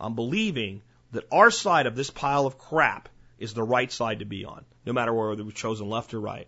on 0.00 0.14
believing 0.14 0.82
that 1.12 1.28
our 1.30 1.50
side 1.50 1.86
of 1.86 1.94
this 1.94 2.10
pile 2.10 2.46
of 2.46 2.58
crap 2.58 3.08
is 3.40 3.54
the 3.54 3.62
right 3.62 3.90
side 3.90 4.20
to 4.20 4.24
be 4.24 4.44
on, 4.44 4.64
no 4.86 4.92
matter 4.92 5.12
whether 5.12 5.42
we've 5.42 5.54
chosen 5.54 5.88
left 5.88 6.14
or 6.14 6.20
right. 6.20 6.46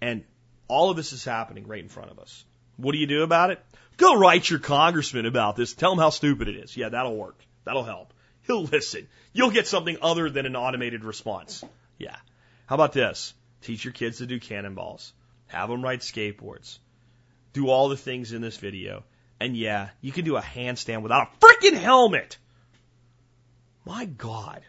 And 0.00 0.24
all 0.68 0.90
of 0.90 0.96
this 0.96 1.12
is 1.12 1.24
happening 1.24 1.66
right 1.66 1.82
in 1.82 1.88
front 1.88 2.10
of 2.10 2.18
us. 2.18 2.44
What 2.76 2.92
do 2.92 2.98
you 2.98 3.06
do 3.06 3.22
about 3.22 3.50
it? 3.50 3.62
Go 3.98 4.18
write 4.18 4.48
your 4.48 4.58
congressman 4.58 5.26
about 5.26 5.56
this. 5.56 5.74
Tell 5.74 5.92
him 5.92 5.98
how 5.98 6.10
stupid 6.10 6.48
it 6.48 6.56
is. 6.56 6.76
Yeah, 6.76 6.88
that'll 6.88 7.16
work. 7.16 7.38
That'll 7.64 7.84
help. 7.84 8.14
He'll 8.46 8.64
listen. 8.64 9.08
You'll 9.32 9.50
get 9.50 9.66
something 9.66 9.98
other 10.00 10.30
than 10.30 10.46
an 10.46 10.56
automated 10.56 11.04
response. 11.04 11.62
Yeah. 11.98 12.16
How 12.66 12.76
about 12.76 12.92
this? 12.92 13.34
Teach 13.60 13.84
your 13.84 13.92
kids 13.92 14.18
to 14.18 14.26
do 14.26 14.40
cannonballs. 14.40 15.12
Have 15.46 15.68
them 15.68 15.82
ride 15.82 16.00
skateboards. 16.00 16.78
do 17.52 17.68
all 17.68 17.88
the 17.88 17.96
things 17.96 18.32
in 18.32 18.40
this 18.40 18.56
video. 18.56 19.04
And 19.38 19.56
yeah, 19.56 19.90
you 20.00 20.12
can 20.12 20.24
do 20.24 20.36
a 20.36 20.42
handstand 20.42 21.02
without 21.02 21.28
a 21.28 21.44
freaking 21.44 21.76
helmet. 21.76 22.38
My 23.84 24.04
God, 24.04 24.62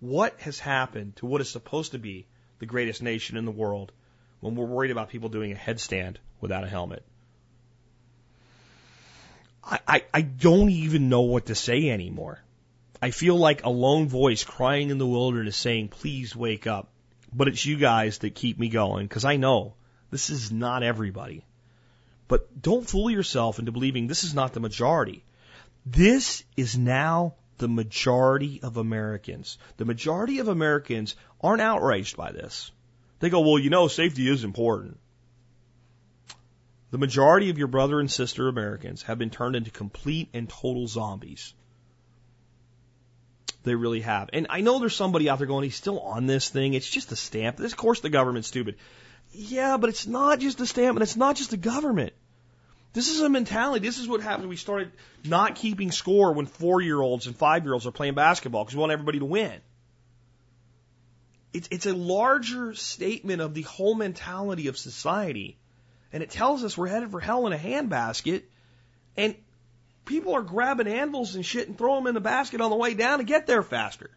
what 0.00 0.38
has 0.40 0.58
happened 0.58 1.16
to 1.16 1.26
what 1.26 1.40
is 1.40 1.48
supposed 1.48 1.92
to 1.92 1.98
be 1.98 2.26
the 2.58 2.66
greatest 2.66 3.02
nation 3.02 3.36
in 3.36 3.44
the 3.44 3.50
world 3.50 3.92
when 4.40 4.54
we're 4.54 4.66
worried 4.66 4.90
about 4.90 5.08
people 5.08 5.28
doing 5.28 5.52
a 5.52 5.56
headstand 5.56 6.16
without 6.40 6.64
a 6.64 6.68
helmet? 6.68 7.02
I, 9.64 9.80
I, 9.86 10.04
I 10.14 10.20
don't 10.22 10.70
even 10.70 11.08
know 11.08 11.22
what 11.22 11.46
to 11.46 11.54
say 11.54 11.90
anymore. 11.90 12.40
I 13.00 13.10
feel 13.10 13.36
like 13.36 13.64
a 13.64 13.70
lone 13.70 14.08
voice 14.08 14.44
crying 14.44 14.90
in 14.90 14.98
the 14.98 15.06
wilderness 15.06 15.56
saying, 15.56 15.88
please 15.88 16.34
wake 16.34 16.66
up. 16.66 16.88
But 17.32 17.48
it's 17.48 17.64
you 17.64 17.76
guys 17.76 18.18
that 18.18 18.34
keep 18.34 18.58
me 18.58 18.68
going 18.68 19.06
because 19.06 19.24
I 19.24 19.36
know 19.36 19.74
this 20.10 20.30
is 20.30 20.50
not 20.50 20.82
everybody. 20.82 21.44
But 22.26 22.60
don't 22.60 22.88
fool 22.88 23.10
yourself 23.10 23.58
into 23.58 23.72
believing 23.72 24.06
this 24.06 24.24
is 24.24 24.34
not 24.34 24.52
the 24.52 24.60
majority. 24.60 25.24
This 25.84 26.42
is 26.56 26.76
now 26.76 27.34
the 27.58 27.68
majority 27.68 28.60
of 28.62 28.76
Americans. 28.76 29.58
The 29.76 29.84
majority 29.84 30.38
of 30.38 30.48
Americans 30.48 31.16
aren't 31.40 31.62
outraged 31.62 32.16
by 32.16 32.32
this. 32.32 32.70
They 33.20 33.30
go, 33.30 33.40
well, 33.40 33.58
you 33.58 33.70
know, 33.70 33.88
safety 33.88 34.28
is 34.28 34.44
important. 34.44 34.98
The 36.90 36.98
majority 36.98 37.50
of 37.50 37.58
your 37.58 37.66
brother 37.66 38.00
and 38.00 38.10
sister 38.10 38.48
Americans 38.48 39.02
have 39.02 39.18
been 39.18 39.30
turned 39.30 39.56
into 39.56 39.70
complete 39.70 40.30
and 40.32 40.48
total 40.48 40.86
zombies. 40.86 41.52
They 43.64 43.74
really 43.74 44.00
have. 44.00 44.30
And 44.32 44.46
I 44.48 44.62
know 44.62 44.78
there's 44.78 44.96
somebody 44.96 45.28
out 45.28 45.38
there 45.38 45.46
going, 45.46 45.64
he's 45.64 45.74
still 45.74 46.00
on 46.00 46.26
this 46.26 46.48
thing. 46.48 46.74
It's 46.74 46.88
just 46.88 47.12
a 47.12 47.16
stamp. 47.16 47.56
This, 47.56 47.72
of 47.72 47.78
course, 47.78 48.00
the 48.00 48.08
government's 48.08 48.48
stupid. 48.48 48.76
Yeah, 49.32 49.76
but 49.76 49.90
it's 49.90 50.06
not 50.06 50.38
just 50.38 50.56
the 50.56 50.66
stamp 50.66 50.96
and 50.96 51.02
it's 51.02 51.16
not 51.16 51.36
just 51.36 51.50
the 51.50 51.58
government. 51.58 52.14
This 52.92 53.10
is 53.10 53.20
a 53.20 53.28
mentality. 53.28 53.86
This 53.86 53.98
is 53.98 54.08
what 54.08 54.22
happened. 54.22 54.48
We 54.48 54.56
started 54.56 54.92
not 55.24 55.56
keeping 55.56 55.92
score 55.92 56.32
when 56.32 56.46
four 56.46 56.80
year 56.80 57.00
olds 57.00 57.26
and 57.26 57.36
five 57.36 57.64
year 57.64 57.74
olds 57.74 57.86
are 57.86 57.92
playing 57.92 58.14
basketball 58.14 58.64
because 58.64 58.74
we 58.74 58.80
want 58.80 58.92
everybody 58.92 59.18
to 59.18 59.24
win. 59.24 59.60
It's, 61.52 61.68
it's 61.70 61.86
a 61.86 61.94
larger 61.94 62.74
statement 62.74 63.40
of 63.40 63.54
the 63.54 63.62
whole 63.62 63.94
mentality 63.94 64.68
of 64.68 64.78
society. 64.78 65.58
And 66.12 66.22
it 66.22 66.30
tells 66.30 66.64
us 66.64 66.76
we're 66.76 66.88
headed 66.88 67.10
for 67.10 67.20
hell 67.20 67.46
in 67.46 67.52
a 67.52 67.58
handbasket. 67.58 68.42
And 69.16 69.34
people 70.04 70.34
are 70.34 70.42
grabbing 70.42 70.88
anvils 70.88 71.34
and 71.34 71.44
shit 71.44 71.68
and 71.68 71.76
throwing 71.76 72.04
them 72.04 72.08
in 72.08 72.14
the 72.14 72.20
basket 72.20 72.60
on 72.60 72.70
the 72.70 72.76
way 72.76 72.94
down 72.94 73.18
to 73.18 73.24
get 73.24 73.46
there 73.46 73.62
faster. 73.62 74.10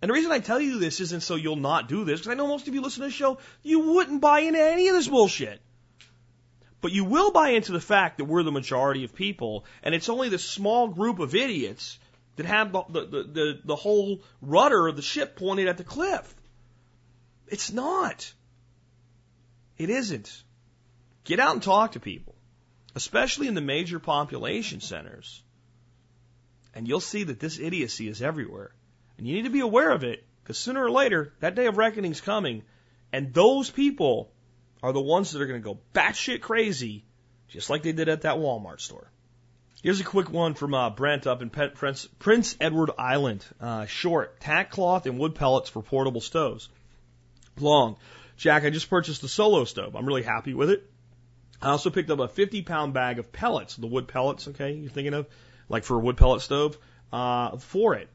And 0.00 0.08
the 0.08 0.14
reason 0.14 0.32
I 0.32 0.38
tell 0.38 0.60
you 0.60 0.78
this 0.78 1.00
isn't 1.00 1.22
so 1.22 1.34
you'll 1.34 1.56
not 1.56 1.88
do 1.88 2.04
this, 2.04 2.20
because 2.20 2.32
I 2.32 2.34
know 2.34 2.46
most 2.46 2.68
of 2.68 2.74
you 2.74 2.80
listen 2.80 3.02
to 3.02 3.08
this 3.08 3.14
show, 3.14 3.38
you 3.62 3.80
wouldn't 3.80 4.20
buy 4.20 4.40
into 4.40 4.60
any 4.60 4.88
of 4.88 4.94
this 4.94 5.08
bullshit. 5.08 5.60
But 6.80 6.92
you 6.92 7.04
will 7.04 7.30
buy 7.30 7.50
into 7.50 7.72
the 7.72 7.80
fact 7.80 8.18
that 8.18 8.24
we're 8.24 8.42
the 8.42 8.52
majority 8.52 9.04
of 9.04 9.14
people, 9.14 9.64
and 9.82 9.94
it's 9.94 10.08
only 10.08 10.28
this 10.28 10.44
small 10.44 10.88
group 10.88 11.18
of 11.18 11.34
idiots 11.34 11.98
that 12.36 12.46
have 12.46 12.72
the, 12.72 12.84
the, 12.88 13.22
the, 13.22 13.60
the 13.64 13.76
whole 13.76 14.22
rudder 14.40 14.88
of 14.88 14.96
the 14.96 15.02
ship 15.02 15.36
pointed 15.36 15.68
at 15.68 15.76
the 15.76 15.84
cliff. 15.84 16.34
It's 17.48 17.70
not. 17.70 18.32
It 19.76 19.90
isn't. 19.90 20.42
Get 21.24 21.40
out 21.40 21.52
and 21.52 21.62
talk 21.62 21.92
to 21.92 22.00
people 22.00 22.34
especially 22.94 23.46
in 23.46 23.54
the 23.54 23.60
major 23.60 23.98
population 23.98 24.80
centers. 24.80 25.42
And 26.74 26.86
you'll 26.86 27.00
see 27.00 27.24
that 27.24 27.40
this 27.40 27.58
idiocy 27.58 28.08
is 28.08 28.22
everywhere. 28.22 28.72
And 29.18 29.26
you 29.26 29.34
need 29.34 29.44
to 29.44 29.50
be 29.50 29.60
aware 29.60 29.90
of 29.90 30.04
it 30.04 30.24
because 30.42 30.58
sooner 30.58 30.84
or 30.84 30.90
later, 30.90 31.32
that 31.40 31.54
day 31.54 31.66
of 31.66 31.76
reckoning 31.76 32.12
is 32.12 32.20
coming. 32.20 32.62
And 33.12 33.34
those 33.34 33.70
people 33.70 34.30
are 34.82 34.92
the 34.92 35.00
ones 35.00 35.32
that 35.32 35.42
are 35.42 35.46
going 35.46 35.60
to 35.60 35.64
go 35.64 35.80
batshit 35.94 36.40
crazy, 36.40 37.04
just 37.48 37.70
like 37.70 37.82
they 37.82 37.92
did 37.92 38.08
at 38.08 38.22
that 38.22 38.36
Walmart 38.36 38.80
store. 38.80 39.10
Here's 39.82 40.00
a 40.00 40.04
quick 40.04 40.30
one 40.30 40.54
from 40.54 40.74
uh, 40.74 40.90
Brent 40.90 41.26
up 41.26 41.40
in 41.40 41.48
Prince, 41.48 42.06
Prince 42.18 42.56
Edward 42.60 42.90
Island. 42.98 43.44
Uh, 43.60 43.86
short, 43.86 44.38
tack 44.40 44.70
cloth 44.70 45.06
and 45.06 45.18
wood 45.18 45.34
pellets 45.34 45.70
for 45.70 45.82
portable 45.82 46.20
stoves. 46.20 46.68
Long, 47.58 47.96
Jack, 48.36 48.64
I 48.64 48.70
just 48.70 48.90
purchased 48.90 49.22
a 49.22 49.28
solo 49.28 49.64
stove. 49.64 49.96
I'm 49.96 50.06
really 50.06 50.22
happy 50.22 50.52
with 50.52 50.70
it. 50.70 50.90
I 51.62 51.70
also 51.70 51.90
picked 51.90 52.10
up 52.10 52.18
a 52.18 52.28
50 52.28 52.62
pound 52.62 52.94
bag 52.94 53.18
of 53.18 53.32
pellets, 53.32 53.76
the 53.76 53.86
wood 53.86 54.08
pellets, 54.08 54.48
okay, 54.48 54.72
you're 54.72 54.90
thinking 54.90 55.14
of, 55.14 55.26
like 55.68 55.84
for 55.84 55.96
a 55.96 56.00
wood 56.00 56.16
pellet 56.16 56.42
stove, 56.42 56.78
uh, 57.12 57.56
for 57.58 57.94
it. 57.94 58.08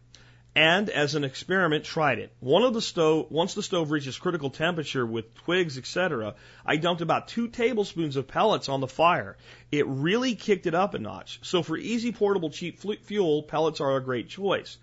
And 0.55 0.89
as 0.89 1.15
an 1.15 1.25
experiment, 1.25 1.83
tried 1.83 2.17
it. 2.17 2.31
One 2.39 2.63
of 2.63 2.73
the 2.73 2.81
stove, 2.81 3.29
once 3.29 3.53
the 3.53 3.61
stove 3.61 3.91
reaches 3.91 4.17
critical 4.17 4.49
temperature 4.49 5.05
with 5.05 5.35
twigs, 5.35 5.77
etc., 5.77 6.35
I 6.65 6.77
dumped 6.77 7.01
about 7.01 7.27
two 7.27 7.49
tablespoons 7.49 8.15
of 8.15 8.29
pellets 8.29 8.69
on 8.69 8.79
the 8.79 8.87
fire. 8.87 9.35
It 9.69 9.85
really 9.85 10.35
kicked 10.35 10.65
it 10.65 10.73
up 10.73 10.93
a 10.93 10.99
notch. 10.99 11.41
So 11.43 11.61
for 11.61 11.77
easy, 11.77 12.13
portable, 12.13 12.51
cheap 12.51 12.79
fuel, 12.79 13.43
pellets 13.43 13.81
are 13.81 13.97
a 13.97 14.03
great 14.03 14.29
choice. 14.29 14.77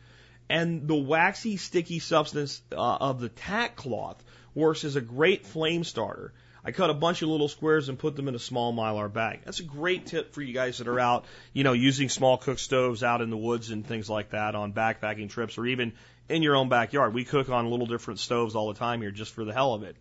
And 0.50 0.86
the 0.86 0.94
waxy, 0.94 1.56
sticky 1.56 2.00
substance 2.00 2.60
uh, 2.72 2.96
of 3.00 3.20
the 3.20 3.30
tack 3.30 3.74
cloth 3.74 4.22
works 4.54 4.84
as 4.84 4.96
a 4.96 5.00
great 5.00 5.46
flame 5.46 5.84
starter. 5.84 6.34
I 6.64 6.70
cut 6.70 6.90
a 6.90 6.94
bunch 6.94 7.22
of 7.22 7.28
little 7.28 7.48
squares 7.48 7.88
and 7.88 7.98
put 7.98 8.14
them 8.14 8.28
in 8.28 8.36
a 8.36 8.38
small 8.38 8.72
mylar 8.72 9.12
bag. 9.12 9.40
That's 9.44 9.58
a 9.58 9.64
great 9.64 10.06
tip 10.06 10.32
for 10.32 10.42
you 10.42 10.54
guys 10.54 10.78
that 10.78 10.86
are 10.86 11.00
out, 11.00 11.24
you 11.52 11.64
know, 11.64 11.72
using 11.72 12.08
small 12.08 12.38
cook 12.38 12.60
stoves 12.60 13.02
out 13.02 13.20
in 13.20 13.30
the 13.30 13.36
woods 13.36 13.70
and 13.70 13.84
things 13.84 14.08
like 14.08 14.30
that 14.30 14.54
on 14.54 14.72
backpacking 14.72 15.28
trips 15.28 15.58
or 15.58 15.66
even 15.66 15.92
in 16.28 16.42
your 16.42 16.54
own 16.54 16.68
backyard. 16.68 17.14
We 17.14 17.24
cook 17.24 17.48
on 17.48 17.68
little 17.68 17.86
different 17.86 18.20
stoves 18.20 18.54
all 18.54 18.72
the 18.72 18.78
time 18.78 19.00
here 19.00 19.10
just 19.10 19.34
for 19.34 19.44
the 19.44 19.52
hell 19.52 19.74
of 19.74 19.82
it. 19.82 19.96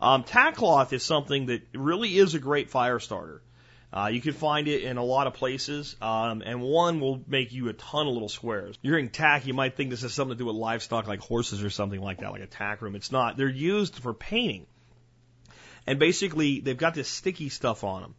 Um, 0.00 0.24
tack 0.24 0.56
cloth 0.56 0.92
is 0.92 1.02
something 1.02 1.46
that 1.46 1.62
really 1.74 2.16
is 2.16 2.34
a 2.34 2.38
great 2.38 2.70
fire 2.70 2.98
starter. 2.98 3.42
Uh, 3.92 4.08
you 4.08 4.20
can 4.20 4.32
find 4.32 4.68
it 4.68 4.82
in 4.82 4.96
a 4.96 5.04
lot 5.04 5.26
of 5.26 5.34
places, 5.34 5.96
um, 6.02 6.42
and 6.44 6.60
one 6.60 7.00
will 7.00 7.22
make 7.26 7.52
you 7.52 7.68
a 7.68 7.72
ton 7.72 8.06
of 8.06 8.12
little 8.12 8.28
squares. 8.28 8.76
You're 8.82 8.94
hearing 8.94 9.10
tack, 9.10 9.46
you 9.46 9.54
might 9.54 9.76
think 9.76 9.90
this 9.90 10.02
has 10.02 10.12
something 10.12 10.36
to 10.36 10.38
do 10.38 10.46
with 10.46 10.56
livestock 10.56 11.06
like 11.06 11.20
horses 11.20 11.62
or 11.62 11.70
something 11.70 12.00
like 12.00 12.18
that, 12.18 12.32
like 12.32 12.42
a 12.42 12.46
tack 12.46 12.82
room. 12.82 12.94
It's 12.94 13.12
not. 13.12 13.36
They're 13.36 13.48
used 13.48 13.96
for 13.96 14.12
painting. 14.12 14.66
And 15.86 15.98
basically, 15.98 16.60
they've 16.60 16.76
got 16.76 16.94
this 16.94 17.08
sticky 17.08 17.48
stuff 17.48 17.84
on 17.84 18.02
them, 18.02 18.14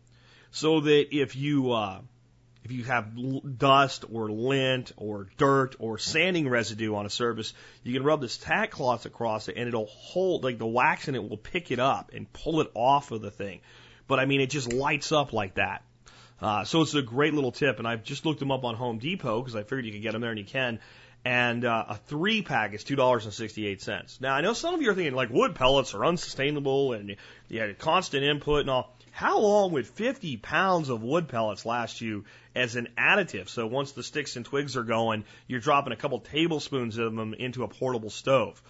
so 0.51 0.81
that 0.81 1.15
if 1.15 1.35
you 1.35 1.71
uh, 1.71 1.99
if 2.63 2.71
you 2.71 2.83
have 2.83 3.57
dust 3.57 4.03
or 4.11 4.29
lint 4.29 4.91
or 4.97 5.29
dirt 5.37 5.75
or 5.79 5.97
sanding 5.97 6.49
residue 6.49 6.95
on 6.95 7.05
a 7.05 7.09
surface, 7.09 7.53
you 7.83 7.93
can 7.93 8.03
rub 8.03 8.21
this 8.21 8.37
tack 8.37 8.71
cloth 8.71 9.05
across 9.05 9.47
it, 9.47 9.55
and 9.57 9.67
it'll 9.67 9.85
hold 9.85 10.43
like 10.43 10.57
the 10.57 10.67
wax 10.67 11.07
in 11.07 11.15
it 11.15 11.29
will 11.29 11.37
pick 11.37 11.71
it 11.71 11.79
up 11.79 12.11
and 12.13 12.31
pull 12.33 12.61
it 12.61 12.69
off 12.73 13.11
of 13.11 13.21
the 13.21 13.31
thing. 13.31 13.61
But 14.07 14.19
I 14.19 14.25
mean, 14.25 14.41
it 14.41 14.49
just 14.49 14.71
lights 14.71 15.11
up 15.11 15.33
like 15.33 15.55
that. 15.55 15.83
Uh, 16.41 16.63
so 16.65 16.81
it's 16.81 16.93
a 16.93 17.01
great 17.01 17.33
little 17.33 17.51
tip, 17.51 17.79
and 17.79 17.87
I've 17.87 18.03
just 18.03 18.25
looked 18.25 18.39
them 18.39 18.51
up 18.51 18.63
on 18.63 18.75
Home 18.75 18.99
Depot 18.99 19.41
because 19.41 19.55
I 19.55 19.63
figured 19.63 19.85
you 19.85 19.91
could 19.91 20.01
get 20.03 20.11
them 20.11 20.21
there, 20.21 20.31
and 20.31 20.39
you 20.39 20.45
can 20.45 20.79
and 21.27 21.65
uh, 21.65 21.83
a 21.89 21.95
three 21.95 22.41
pack 22.41 22.73
is 22.73 22.85
two 22.85 22.95
dollars 22.95 23.25
and 23.25 23.33
sixty 23.33 23.67
eight 23.67 23.81
cents. 23.81 24.21
Now 24.21 24.33
I 24.33 24.39
know 24.39 24.53
some 24.53 24.73
of 24.73 24.81
you 24.81 24.91
are 24.91 24.93
thinking 24.93 25.13
like 25.13 25.29
wood 25.29 25.55
pellets 25.55 25.93
are 25.93 26.05
unsustainable 26.05 26.93
and 26.93 27.17
you 27.49 27.59
had 27.59 27.77
constant 27.77 28.23
input 28.23 28.61
and 28.61 28.69
all. 28.69 28.95
How 29.11 29.39
long 29.39 29.73
would 29.73 29.87
50 29.87 30.37
pounds 30.37 30.89
of 30.89 31.01
wood 31.01 31.27
pellets 31.27 31.65
last 31.65 31.99
you 31.99 32.23
as 32.55 32.75
an 32.75 32.89
additive? 32.97 33.49
So 33.49 33.67
once 33.67 33.91
the 33.91 34.03
sticks 34.03 34.35
and 34.37 34.45
twigs 34.45 34.77
are 34.77 34.83
going, 34.83 35.25
you're 35.47 35.59
dropping 35.59 35.91
a 35.91 35.97
couple 35.97 36.19
tablespoons 36.19 36.97
of 36.97 37.13
them 37.15 37.33
into 37.33 37.63
a 37.63 37.67
portable 37.67 38.11
stove. 38.11 38.61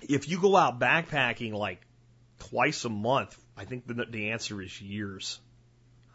If 0.00 0.28
you 0.28 0.40
go 0.40 0.56
out 0.56 0.78
backpacking 0.78 1.52
like 1.52 1.84
twice 2.38 2.84
a 2.84 2.88
month, 2.88 3.36
I 3.58 3.64
think 3.64 3.86
the, 3.86 4.06
the 4.08 4.30
answer 4.30 4.62
is 4.62 4.80
years. 4.80 5.38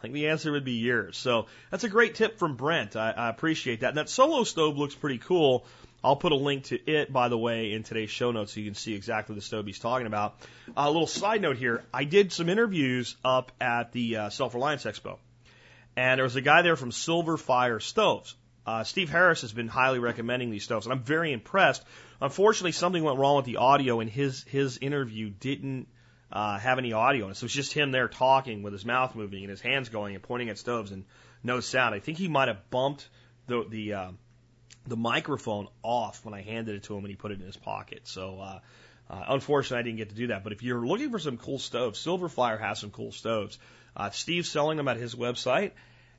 Think 0.05 0.13
the 0.13 0.27
answer 0.27 0.51
would 0.51 0.63
be 0.63 0.73
years. 0.73 1.17
So 1.17 1.47
that's 1.71 1.83
a 1.83 1.89
great 1.89 2.13
tip 2.13 2.37
from 2.37 2.55
Brent. 2.55 2.95
I, 2.95 3.09
I 3.09 3.29
appreciate 3.29 3.79
that. 3.79 3.87
And 3.87 3.97
that 3.97 4.07
solo 4.07 4.43
stove 4.43 4.77
looks 4.77 4.93
pretty 4.93 5.17
cool. 5.17 5.65
I'll 6.03 6.15
put 6.15 6.31
a 6.31 6.35
link 6.35 6.65
to 6.65 6.79
it, 6.87 7.11
by 7.11 7.27
the 7.27 7.37
way, 7.39 7.73
in 7.73 7.81
today's 7.81 8.11
show 8.11 8.29
notes 8.29 8.53
so 8.53 8.59
you 8.59 8.67
can 8.67 8.75
see 8.75 8.93
exactly 8.93 9.33
the 9.33 9.41
stove 9.41 9.65
he's 9.65 9.79
talking 9.79 10.05
about. 10.05 10.35
A 10.77 10.91
little 10.91 11.07
side 11.07 11.41
note 11.41 11.57
here. 11.57 11.83
I 11.91 12.03
did 12.03 12.31
some 12.31 12.49
interviews 12.49 13.15
up 13.25 13.51
at 13.59 13.93
the 13.93 14.17
uh, 14.17 14.29
Self 14.29 14.53
Reliance 14.53 14.83
Expo. 14.83 15.17
And 15.97 16.19
there 16.19 16.23
was 16.23 16.35
a 16.35 16.41
guy 16.41 16.61
there 16.61 16.75
from 16.75 16.91
Silver 16.91 17.35
Fire 17.35 17.79
Stoves. 17.79 18.35
Uh, 18.63 18.83
Steve 18.83 19.09
Harris 19.09 19.41
has 19.41 19.53
been 19.53 19.67
highly 19.67 19.97
recommending 19.97 20.51
these 20.51 20.65
stoves, 20.65 20.85
and 20.85 20.93
I'm 20.93 21.01
very 21.01 21.33
impressed. 21.33 21.83
Unfortunately, 22.21 22.73
something 22.73 23.03
went 23.03 23.17
wrong 23.17 23.37
with 23.37 23.45
the 23.45 23.57
audio, 23.57 24.01
and 24.01 24.09
his 24.09 24.43
his 24.43 24.77
interview 24.77 25.31
didn't 25.31 25.87
uh, 26.35 26.59
have 26.59 26.77
any 26.77 26.91
audio. 26.91 27.27
And 27.27 27.37
so 27.37 27.45
it's 27.45 27.55
just 27.55 27.71
him 27.71 27.91
there 27.91 28.09
talking 28.09 28.61
with 28.61 28.73
his 28.73 28.85
mouth 28.85 29.15
moving 29.15 29.43
and 29.43 29.49
his 29.49 29.61
hands 29.61 29.87
going 29.87 30.15
and 30.15 30.23
pointing 30.23 30.49
at 30.49 30.57
stoves 30.57 30.91
and 30.91 31.05
no 31.43 31.61
sound. 31.61 31.95
I 31.95 31.99
think 31.99 32.17
he 32.17 32.27
might 32.27 32.49
have 32.49 32.69
bumped 32.69 33.07
the 33.47 33.65
the 33.69 33.93
uh, 33.93 34.11
the 34.85 34.97
microphone 34.97 35.69
off 35.81 36.25
when 36.25 36.33
I 36.33 36.41
handed 36.41 36.75
it 36.75 36.83
to 36.83 36.93
him 36.93 37.05
and 37.05 37.09
he 37.09 37.15
put 37.15 37.31
it 37.31 37.39
in 37.39 37.45
his 37.45 37.55
pocket. 37.55 38.01
So 38.03 38.41
uh, 38.41 38.59
uh, 39.09 39.23
unfortunately, 39.29 39.79
I 39.79 39.83
didn't 39.83 39.97
get 39.97 40.09
to 40.09 40.15
do 40.15 40.27
that. 40.27 40.43
But 40.43 40.51
if 40.51 40.61
you're 40.61 40.85
looking 40.85 41.09
for 41.09 41.19
some 41.19 41.37
cool 41.37 41.57
stoves, 41.57 41.99
Silver 41.99 42.27
Fire 42.27 42.57
has 42.57 42.79
some 42.79 42.91
cool 42.91 43.13
stoves. 43.13 43.57
Uh, 43.95 44.09
Steve's 44.09 44.49
selling 44.49 44.75
them 44.75 44.89
at 44.89 44.97
his 44.97 45.15
website. 45.15 45.71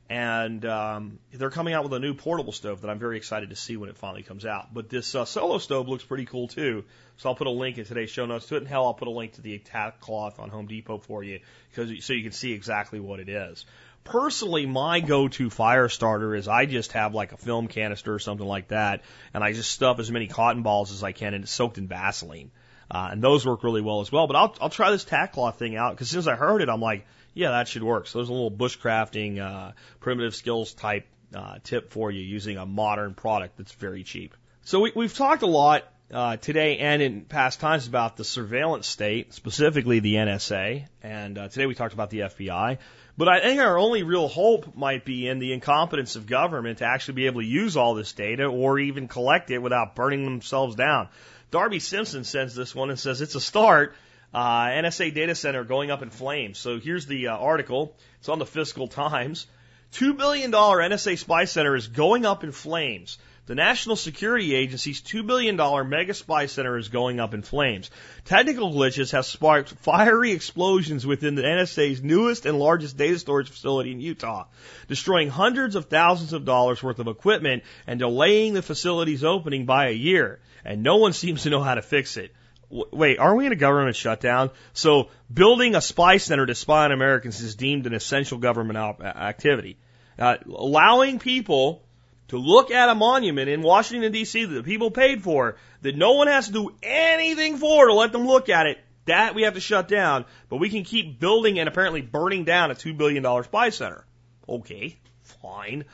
And 0.08 0.64
um, 0.64 1.18
they're 1.32 1.50
coming 1.50 1.74
out 1.74 1.82
with 1.82 1.92
a 1.92 1.98
new 1.98 2.14
portable 2.14 2.52
stove 2.52 2.82
that 2.82 2.90
I'm 2.90 2.98
very 2.98 3.16
excited 3.16 3.50
to 3.50 3.56
see 3.56 3.76
when 3.76 3.88
it 3.88 3.96
finally 3.96 4.22
comes 4.22 4.46
out. 4.46 4.72
But 4.72 4.88
this 4.88 5.14
uh, 5.14 5.24
solo 5.24 5.58
stove 5.58 5.88
looks 5.88 6.04
pretty 6.04 6.26
cool 6.26 6.48
too. 6.48 6.84
So 7.16 7.28
I'll 7.28 7.34
put 7.34 7.46
a 7.46 7.50
link 7.50 7.78
in 7.78 7.84
today's 7.84 8.10
show 8.10 8.26
notes 8.26 8.46
to 8.46 8.56
it, 8.56 8.58
and 8.58 8.68
hell, 8.68 8.86
I'll 8.86 8.94
put 8.94 9.08
a 9.08 9.10
link 9.10 9.34
to 9.34 9.42
the 9.42 9.54
attack 9.54 10.00
cloth 10.00 10.38
on 10.38 10.50
Home 10.50 10.66
Depot 10.66 10.98
for 10.98 11.24
you, 11.24 11.40
because 11.70 12.04
so 12.04 12.12
you 12.12 12.22
can 12.22 12.32
see 12.32 12.52
exactly 12.52 13.00
what 13.00 13.20
it 13.20 13.28
is. 13.28 13.64
Personally, 14.04 14.66
my 14.66 15.00
go-to 15.00 15.50
fire 15.50 15.88
starter 15.88 16.36
is 16.36 16.46
I 16.46 16.66
just 16.66 16.92
have 16.92 17.12
like 17.12 17.32
a 17.32 17.36
film 17.36 17.66
canister 17.66 18.14
or 18.14 18.20
something 18.20 18.46
like 18.46 18.68
that, 18.68 19.02
and 19.34 19.42
I 19.42 19.52
just 19.52 19.72
stuff 19.72 19.98
as 19.98 20.12
many 20.12 20.28
cotton 20.28 20.62
balls 20.62 20.92
as 20.92 21.02
I 21.02 21.10
can, 21.10 21.34
and 21.34 21.42
it's 21.42 21.52
soaked 21.52 21.78
in 21.78 21.88
Vaseline. 21.88 22.52
And 22.90 23.22
those 23.22 23.46
work 23.46 23.64
really 23.64 23.80
well 23.80 24.00
as 24.00 24.12
well. 24.12 24.26
But 24.26 24.36
I'll, 24.36 24.56
I'll 24.60 24.70
try 24.70 24.90
this 24.90 25.04
tack 25.04 25.32
cloth 25.32 25.58
thing 25.58 25.76
out 25.76 25.92
because 25.92 26.08
as 26.08 26.10
soon 26.12 26.18
as 26.20 26.28
I 26.28 26.36
heard 26.36 26.62
it, 26.62 26.68
I'm 26.68 26.80
like, 26.80 27.06
yeah, 27.34 27.50
that 27.50 27.68
should 27.68 27.82
work. 27.82 28.06
So 28.06 28.18
there's 28.18 28.28
a 28.28 28.32
little 28.32 28.50
bushcrafting, 28.50 29.40
uh, 29.40 29.72
primitive 30.00 30.34
skills 30.34 30.72
type 30.72 31.06
uh, 31.34 31.58
tip 31.62 31.92
for 31.92 32.10
you 32.10 32.20
using 32.22 32.56
a 32.56 32.66
modern 32.66 33.14
product 33.14 33.56
that's 33.56 33.72
very 33.72 34.04
cheap. 34.04 34.34
So 34.62 34.80
we, 34.80 34.92
we've 34.94 35.14
talked 35.14 35.42
a 35.42 35.46
lot 35.46 35.84
uh, 36.12 36.36
today 36.36 36.78
and 36.78 37.02
in 37.02 37.24
past 37.24 37.60
times 37.60 37.86
about 37.86 38.16
the 38.16 38.24
surveillance 38.24 38.86
state, 38.86 39.32
specifically 39.32 40.00
the 40.00 40.14
NSA, 40.14 40.86
and 41.02 41.38
uh, 41.38 41.48
today 41.48 41.66
we 41.66 41.74
talked 41.74 41.94
about 41.94 42.10
the 42.10 42.20
FBI. 42.20 42.78
But 43.18 43.28
I 43.28 43.40
think 43.40 43.60
our 43.60 43.78
only 43.78 44.02
real 44.02 44.28
hope 44.28 44.76
might 44.76 45.04
be 45.04 45.26
in 45.26 45.38
the 45.38 45.52
incompetence 45.52 46.16
of 46.16 46.26
government 46.26 46.78
to 46.78 46.84
actually 46.84 47.14
be 47.14 47.26
able 47.26 47.40
to 47.40 47.46
use 47.46 47.76
all 47.76 47.94
this 47.94 48.12
data 48.12 48.44
or 48.44 48.78
even 48.78 49.08
collect 49.08 49.50
it 49.50 49.58
without 49.58 49.94
burning 49.94 50.24
themselves 50.24 50.76
down. 50.76 51.08
Darby 51.56 51.80
Simpson 51.80 52.22
sends 52.24 52.54
this 52.54 52.74
one 52.74 52.90
and 52.90 52.98
says 52.98 53.22
it's 53.22 53.34
a 53.34 53.40
start, 53.40 53.94
uh, 54.34 54.66
NSA 54.66 55.14
data 55.14 55.34
center 55.34 55.64
going 55.64 55.90
up 55.90 56.02
in 56.02 56.10
flames. 56.10 56.58
So 56.58 56.78
here's 56.78 57.06
the 57.06 57.28
uh, 57.28 57.36
article. 57.38 57.96
It's 58.18 58.28
on 58.28 58.38
the 58.38 58.44
Fiscal 58.44 58.88
Times. 58.88 59.46
$2 59.94 60.18
billion 60.18 60.52
NSA 60.52 61.16
spy 61.16 61.46
center 61.46 61.74
is 61.74 61.86
going 61.86 62.26
up 62.26 62.44
in 62.44 62.52
flames. 62.52 63.16
The 63.46 63.54
National 63.54 63.96
Security 63.96 64.54
Agency's 64.54 65.00
$2 65.00 65.26
billion 65.26 65.56
mega 65.88 66.12
spy 66.12 66.44
center 66.44 66.76
is 66.76 66.88
going 66.88 67.20
up 67.20 67.32
in 67.32 67.40
flames. 67.40 67.90
Technical 68.26 68.74
glitches 68.74 69.12
have 69.12 69.24
sparked 69.24 69.70
fiery 69.70 70.32
explosions 70.32 71.06
within 71.06 71.36
the 71.36 71.42
NSA's 71.42 72.02
newest 72.02 72.44
and 72.44 72.58
largest 72.58 72.98
data 72.98 73.18
storage 73.18 73.48
facility 73.48 73.92
in 73.92 74.00
Utah, 74.00 74.44
destroying 74.88 75.30
hundreds 75.30 75.74
of 75.74 75.86
thousands 75.86 76.34
of 76.34 76.44
dollars 76.44 76.82
worth 76.82 76.98
of 76.98 77.06
equipment 77.06 77.62
and 77.86 77.98
delaying 77.98 78.52
the 78.52 78.60
facility's 78.60 79.24
opening 79.24 79.64
by 79.64 79.88
a 79.88 79.92
year. 79.92 80.38
And 80.66 80.82
no 80.82 80.96
one 80.96 81.14
seems 81.14 81.44
to 81.44 81.50
know 81.50 81.62
how 81.62 81.76
to 81.76 81.82
fix 81.82 82.18
it 82.18 82.34
wait, 82.68 83.18
aren't 83.18 83.38
we 83.38 83.46
in 83.46 83.52
a 83.52 83.56
government 83.56 83.96
shutdown? 83.96 84.50
So 84.72 85.08
building 85.32 85.74
a 85.74 85.80
spy 85.80 86.16
center 86.16 86.46
to 86.46 86.54
spy 86.54 86.84
on 86.84 86.92
Americans 86.92 87.40
is 87.40 87.54
deemed 87.54 87.86
an 87.86 87.94
essential 87.94 88.38
government 88.38 88.78
activity. 89.00 89.78
Uh, 90.18 90.36
allowing 90.46 91.18
people 91.18 91.82
to 92.28 92.38
look 92.38 92.70
at 92.70 92.88
a 92.88 92.94
monument 92.94 93.48
in 93.48 93.62
Washington 93.62 94.10
D.C. 94.12 94.44
that 94.44 94.54
the 94.54 94.62
people 94.62 94.90
paid 94.90 95.22
for, 95.22 95.56
that 95.82 95.96
no 95.96 96.12
one 96.12 96.26
has 96.26 96.46
to 96.46 96.52
do 96.52 96.74
anything 96.82 97.58
for 97.58 97.86
to 97.86 97.94
let 97.94 98.12
them 98.12 98.26
look 98.26 98.48
at 98.48 98.66
it, 98.66 98.78
that 99.04 99.34
we 99.34 99.42
have 99.42 99.54
to 99.54 99.60
shut 99.60 99.88
down. 99.88 100.24
But 100.48 100.56
we 100.56 100.70
can 100.70 100.82
keep 100.82 101.20
building 101.20 101.58
and 101.58 101.68
apparently 101.68 102.00
burning 102.00 102.44
down 102.44 102.70
a 102.70 102.74
two 102.74 102.94
billion 102.94 103.22
dollar 103.22 103.44
spy 103.44 103.68
center. 103.68 104.04
Okay, 104.48 104.96
fine. 105.22 105.84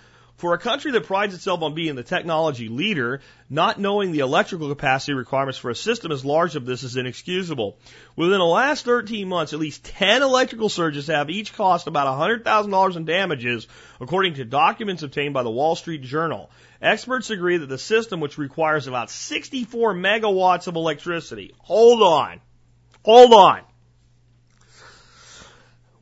For 0.43 0.55
a 0.55 0.59
country 0.59 0.91
that 0.91 1.07
prides 1.07 1.35
itself 1.35 1.63
on 1.63 1.75
being 1.75 1.95
the 1.95 2.03
technology 2.03 2.69
leader, 2.69 3.21
not 3.49 3.79
knowing 3.79 4.11
the 4.11 4.19
electrical 4.19 4.69
capacity 4.69 5.13
requirements 5.13 5.57
for 5.57 5.71
a 5.71 5.75
system 5.77 6.11
as 6.11 6.25
large 6.25 6.57
as 6.57 6.65
this 6.65 6.83
is 6.83 6.97
inexcusable. 6.97 7.79
Within 8.17 8.39
the 8.39 8.45
last 8.45 8.85
13 8.85 9.29
months, 9.29 9.53
at 9.53 9.61
least 9.61 9.85
10 9.85 10.21
electrical 10.21 10.69
surges 10.69 11.07
have 11.07 11.31
each 11.31 11.55
cost 11.55 11.87
about 11.87 12.19
$100,000 12.19 12.97
in 12.97 13.05
damages, 13.05 13.69
according 14.01 14.35
to 14.35 14.45
documents 14.45 15.05
obtained 15.05 15.33
by 15.33 15.45
the 15.45 15.49
Wall 15.49 15.77
Street 15.77 16.03
Journal. 16.03 16.51
Experts 16.81 17.31
agree 17.31 17.59
that 17.59 17.69
the 17.69 17.79
system, 17.79 18.19
which 18.19 18.37
requires 18.37 18.89
about 18.89 19.11
64 19.11 19.95
megawatts 19.95 20.67
of 20.67 20.75
electricity, 20.75 21.55
hold 21.59 22.03
on, 22.03 22.41
hold 23.05 23.33
on, 23.33 23.61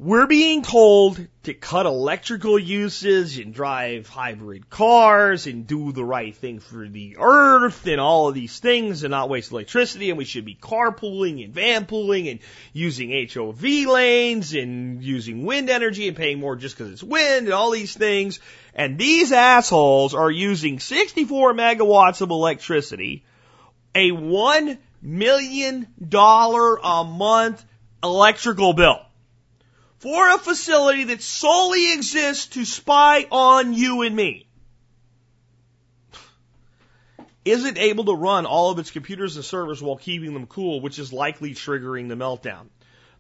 we're 0.01 0.27
being 0.27 0.62
told 0.62 1.20
to 1.43 1.52
cut 1.52 1.85
electrical 1.85 2.59
usage 2.59 3.39
and 3.39 3.52
drive 3.52 4.09
hybrid 4.09 4.70
cars 4.70 5.47
and 5.47 5.66
do 5.66 5.93
the 5.93 6.02
right 6.02 6.35
thing 6.35 6.59
for 6.59 6.89
the 6.89 7.18
earth 7.20 7.86
and 7.86 8.01
all 8.01 8.27
of 8.27 8.35
these 8.35 8.59
things 8.60 9.05
and 9.05 9.10
not 9.10 9.28
waste 9.28 9.52
electricity 9.52 10.09
and 10.09 10.16
we 10.16 10.24
should 10.24 10.47
be 10.47 10.55
carpooling 10.55 11.44
and 11.44 11.52
vanpooling 11.52 12.31
and 12.31 12.40
using 12.72 13.28
HOV 13.28 13.62
lanes 13.62 14.55
and 14.55 15.02
using 15.02 15.44
wind 15.44 15.68
energy 15.68 16.09
and 16.09 16.16
paying 16.16 16.40
more 16.40 16.56
just 16.56 16.78
because 16.78 16.94
it's 16.94 17.02
wind 17.02 17.44
and 17.44 17.52
all 17.52 17.70
these 17.70 17.94
things. 17.94 18.40
And 18.74 18.97
these 18.97 19.32
assholes 19.32 20.14
are 20.14 20.31
using 20.31 20.81
64 20.81 21.52
megawatts 21.52 22.22
of 22.22 22.31
electricity, 22.31 23.22
a 23.94 24.12
one 24.12 24.78
million 25.02 25.89
dollar 26.09 26.78
a 26.82 27.05
month 27.05 27.62
electrical 28.02 28.72
bill 28.72 29.01
for 30.01 30.35
a 30.35 30.39
facility 30.39 31.05
that 31.05 31.22
solely 31.22 31.93
exists 31.93 32.47
to 32.48 32.64
spy 32.64 33.27
on 33.31 33.72
you 33.74 34.02
and 34.02 34.16
me 34.16 34.47
isn't 37.44 37.78
able 37.78 38.05
to 38.05 38.14
run 38.14 38.47
all 38.47 38.70
of 38.70 38.78
its 38.78 38.90
computers 38.90 39.36
and 39.36 39.44
servers 39.44 39.82
while 39.82 39.97
keeping 39.97 40.35
them 40.35 40.47
cool, 40.47 40.81
which 40.81 40.98
is 40.98 41.12
likely 41.12 41.55
triggering 41.55 42.09
the 42.09 42.14
meltdown. 42.14 42.68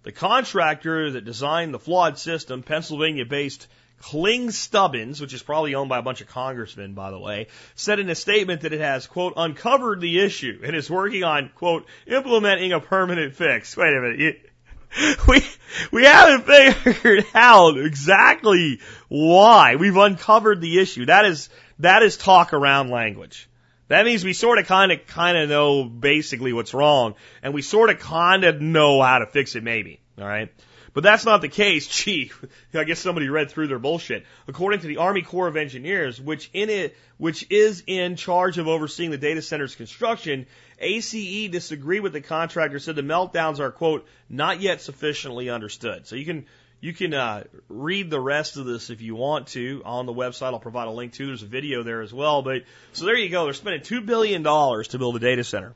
The 0.02 0.12
contractor 0.12 1.12
that 1.12 1.24
designed 1.24 1.74
the 1.74 1.78
flawed 1.78 2.18
system, 2.18 2.62
Pennsylvania 2.62 3.26
based 3.26 3.66
Kling 4.00 4.50
Stubbins, 4.50 5.20
which 5.20 5.34
is 5.34 5.42
probably 5.42 5.74
owned 5.74 5.90
by 5.90 5.98
a 5.98 6.02
bunch 6.02 6.22
of 6.22 6.28
congressmen, 6.28 6.94
by 6.94 7.10
the 7.10 7.18
way, 7.18 7.48
said 7.74 7.98
in 7.98 8.08
a 8.08 8.14
statement 8.14 8.62
that 8.62 8.72
it 8.72 8.80
has, 8.80 9.06
quote, 9.06 9.34
uncovered 9.36 10.00
the 10.00 10.20
issue 10.20 10.60
and 10.64 10.74
is 10.74 10.90
working 10.90 11.22
on, 11.22 11.50
quote, 11.54 11.86
implementing 12.06 12.72
a 12.72 12.80
permanent 12.80 13.36
fix. 13.36 13.76
Wait 13.76 13.94
a 13.94 14.00
minute. 14.00 14.49
we 15.28 15.44
we 15.92 16.04
haven't 16.04 16.46
figured 16.46 17.26
out 17.34 17.78
exactly 17.78 18.80
why. 19.08 19.76
We've 19.76 19.96
uncovered 19.96 20.60
the 20.60 20.80
issue. 20.80 21.06
That 21.06 21.24
is 21.24 21.48
that 21.78 22.02
is 22.02 22.16
talk 22.16 22.52
around 22.52 22.90
language. 22.90 23.48
That 23.88 24.04
means 24.04 24.24
we 24.24 24.34
sort 24.34 24.58
of 24.58 24.66
kind 24.66 24.92
of 24.92 25.06
kind 25.06 25.36
of 25.36 25.48
know 25.48 25.84
basically 25.84 26.52
what's 26.52 26.74
wrong, 26.74 27.14
and 27.42 27.54
we 27.54 27.62
sort 27.62 27.90
of 27.90 27.98
kind 27.98 28.44
of 28.44 28.60
know 28.60 29.02
how 29.02 29.18
to 29.18 29.26
fix 29.26 29.56
it. 29.56 29.62
Maybe. 29.62 30.00
All 30.18 30.26
right. 30.26 30.52
But 30.92 31.04
that's 31.04 31.24
not 31.24 31.40
the 31.40 31.48
case. 31.48 31.86
Gee, 32.04 32.32
I 32.74 32.84
guess 32.84 32.98
somebody 32.98 33.28
read 33.28 33.50
through 33.50 33.68
their 33.68 33.78
bullshit. 33.78 34.24
According 34.48 34.80
to 34.80 34.86
the 34.86 34.98
Army 34.98 35.22
Corps 35.22 35.48
of 35.48 35.56
Engineers, 35.56 36.20
which 36.20 36.50
in 36.52 36.70
it, 36.70 36.96
which 37.18 37.46
is 37.50 37.82
in 37.86 38.16
charge 38.16 38.58
of 38.58 38.68
overseeing 38.68 39.10
the 39.10 39.18
data 39.18 39.42
center's 39.42 39.74
construction, 39.74 40.46
ACE 40.78 41.50
disagreed 41.50 42.02
with 42.02 42.12
the 42.12 42.20
contractor, 42.20 42.78
said 42.78 42.96
the 42.96 43.02
meltdowns 43.02 43.60
are 43.60 43.70
quote 43.70 44.06
not 44.28 44.60
yet 44.60 44.80
sufficiently 44.80 45.50
understood. 45.50 46.06
So 46.06 46.16
you 46.16 46.24
can 46.24 46.46
you 46.80 46.94
can 46.94 47.12
uh, 47.12 47.44
read 47.68 48.08
the 48.08 48.20
rest 48.20 48.56
of 48.56 48.64
this 48.64 48.88
if 48.88 49.02
you 49.02 49.14
want 49.14 49.48
to 49.48 49.82
on 49.84 50.06
the 50.06 50.14
website. 50.14 50.52
I'll 50.54 50.60
provide 50.60 50.88
a 50.88 50.90
link 50.90 51.12
to. 51.14 51.26
There's 51.26 51.42
a 51.42 51.46
video 51.46 51.82
there 51.82 52.00
as 52.00 52.12
well. 52.12 52.42
But 52.42 52.62
so 52.92 53.04
there 53.04 53.16
you 53.16 53.28
go. 53.28 53.44
They're 53.44 53.52
spending 53.52 53.82
two 53.82 54.00
billion 54.00 54.42
dollars 54.42 54.88
to 54.88 54.98
build 54.98 55.16
a 55.16 55.18
data 55.18 55.44
center. 55.44 55.74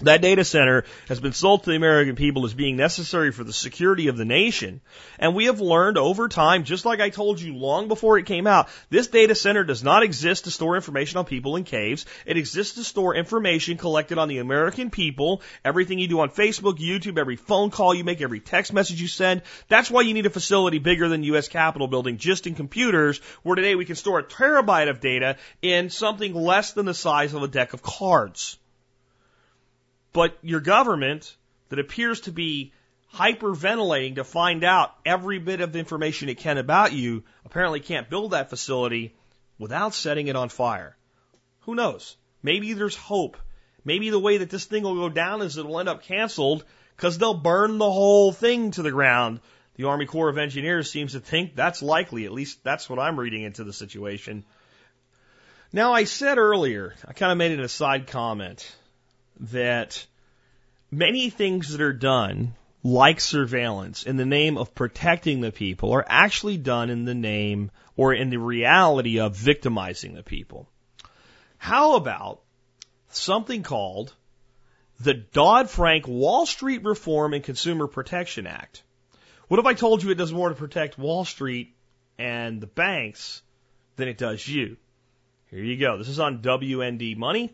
That 0.00 0.20
data 0.20 0.44
center 0.44 0.84
has 1.08 1.20
been 1.20 1.32
sold 1.32 1.64
to 1.64 1.70
the 1.70 1.76
American 1.76 2.16
people 2.16 2.44
as 2.44 2.52
being 2.52 2.76
necessary 2.76 3.32
for 3.32 3.44
the 3.44 3.52
security 3.52 4.08
of 4.08 4.18
the 4.18 4.26
nation. 4.26 4.82
And 5.18 5.34
we 5.34 5.46
have 5.46 5.62
learned 5.62 5.96
over 5.96 6.28
time, 6.28 6.64
just 6.64 6.84
like 6.84 7.00
I 7.00 7.08
told 7.08 7.40
you 7.40 7.56
long 7.56 7.88
before 7.88 8.18
it 8.18 8.26
came 8.26 8.46
out, 8.46 8.68
this 8.90 9.06
data 9.06 9.34
center 9.34 9.64
does 9.64 9.82
not 9.82 10.02
exist 10.02 10.44
to 10.44 10.50
store 10.50 10.76
information 10.76 11.16
on 11.16 11.24
people 11.24 11.56
in 11.56 11.64
caves. 11.64 12.04
It 12.26 12.36
exists 12.36 12.74
to 12.74 12.84
store 12.84 13.14
information 13.14 13.78
collected 13.78 14.18
on 14.18 14.28
the 14.28 14.36
American 14.36 14.90
people, 14.90 15.40
everything 15.64 15.98
you 15.98 16.08
do 16.08 16.20
on 16.20 16.28
Facebook, 16.28 16.76
YouTube, 16.76 17.18
every 17.18 17.36
phone 17.36 17.70
call 17.70 17.94
you 17.94 18.04
make, 18.04 18.20
every 18.20 18.40
text 18.40 18.74
message 18.74 19.00
you 19.00 19.08
send. 19.08 19.40
That's 19.68 19.90
why 19.90 20.02
you 20.02 20.12
need 20.12 20.26
a 20.26 20.30
facility 20.30 20.78
bigger 20.78 21.08
than 21.08 21.22
U.S. 21.22 21.48
Capitol 21.48 21.88
building 21.88 22.18
just 22.18 22.46
in 22.46 22.54
computers, 22.54 23.22
where 23.44 23.56
today 23.56 23.76
we 23.76 23.86
can 23.86 23.96
store 23.96 24.18
a 24.18 24.24
terabyte 24.24 24.90
of 24.90 25.00
data 25.00 25.38
in 25.62 25.88
something 25.88 26.34
less 26.34 26.72
than 26.72 26.84
the 26.84 26.92
size 26.92 27.32
of 27.32 27.42
a 27.42 27.48
deck 27.48 27.72
of 27.72 27.82
cards. 27.82 28.58
But 30.16 30.38
your 30.40 30.60
government 30.60 31.36
that 31.68 31.78
appears 31.78 32.22
to 32.22 32.32
be 32.32 32.72
hyperventilating 33.12 34.14
to 34.14 34.24
find 34.24 34.64
out 34.64 34.94
every 35.04 35.38
bit 35.38 35.60
of 35.60 35.76
information 35.76 36.30
it 36.30 36.38
can 36.38 36.56
about 36.56 36.94
you 36.94 37.24
apparently 37.44 37.80
can't 37.80 38.08
build 38.08 38.30
that 38.30 38.48
facility 38.48 39.14
without 39.58 39.92
setting 39.92 40.28
it 40.28 40.34
on 40.34 40.48
fire. 40.48 40.96
Who 41.66 41.74
knows? 41.74 42.16
Maybe 42.42 42.72
there's 42.72 42.96
hope. 42.96 43.36
Maybe 43.84 44.08
the 44.08 44.18
way 44.18 44.38
that 44.38 44.48
this 44.48 44.64
thing 44.64 44.84
will 44.84 44.94
go 44.94 45.10
down 45.10 45.42
is 45.42 45.58
it'll 45.58 45.78
end 45.78 45.90
up 45.90 46.02
canceled 46.02 46.64
because 46.96 47.18
they'll 47.18 47.34
burn 47.34 47.76
the 47.76 47.92
whole 47.92 48.32
thing 48.32 48.70
to 48.70 48.82
the 48.82 48.90
ground. 48.90 49.40
The 49.74 49.84
Army 49.84 50.06
Corps 50.06 50.30
of 50.30 50.38
Engineers 50.38 50.90
seems 50.90 51.12
to 51.12 51.20
think 51.20 51.54
that's 51.54 51.82
likely. 51.82 52.24
At 52.24 52.32
least 52.32 52.64
that's 52.64 52.88
what 52.88 52.98
I'm 52.98 53.20
reading 53.20 53.42
into 53.42 53.64
the 53.64 53.72
situation. 53.74 54.46
Now, 55.74 55.92
I 55.92 56.04
said 56.04 56.38
earlier, 56.38 56.94
I 57.06 57.12
kind 57.12 57.32
of 57.32 57.36
made 57.36 57.52
an 57.52 57.60
aside 57.60 58.06
comment 58.06 58.66
that 59.40 60.06
many 60.90 61.30
things 61.30 61.70
that 61.70 61.80
are 61.80 61.92
done 61.92 62.54
like 62.82 63.20
surveillance 63.20 64.04
in 64.04 64.16
the 64.16 64.24
name 64.24 64.56
of 64.56 64.74
protecting 64.74 65.40
the 65.40 65.50
people 65.50 65.92
are 65.92 66.04
actually 66.06 66.56
done 66.56 66.88
in 66.88 67.04
the 67.04 67.14
name 67.14 67.70
or 67.96 68.12
in 68.12 68.30
the 68.30 68.38
reality 68.38 69.18
of 69.18 69.34
victimizing 69.34 70.14
the 70.14 70.22
people. 70.22 70.68
How 71.58 71.96
about 71.96 72.42
something 73.08 73.62
called 73.62 74.14
the 75.00 75.14
Dodd-Frank 75.14 76.06
Wall 76.06 76.46
Street 76.46 76.84
Reform 76.84 77.34
and 77.34 77.42
Consumer 77.42 77.86
Protection 77.86 78.46
Act? 78.46 78.82
What 79.48 79.60
if 79.60 79.66
I 79.66 79.74
told 79.74 80.02
you 80.02 80.10
it 80.10 80.18
does 80.18 80.32
more 80.32 80.48
to 80.48 80.54
protect 80.54 80.98
Wall 80.98 81.24
Street 81.24 81.74
and 82.18 82.60
the 82.60 82.66
banks 82.66 83.42
than 83.96 84.08
it 84.08 84.18
does 84.18 84.46
you? 84.46 84.76
Here 85.50 85.62
you 85.62 85.76
go. 85.76 85.98
This 85.98 86.08
is 86.08 86.20
on 86.20 86.42
WND 86.42 87.16
Money. 87.16 87.52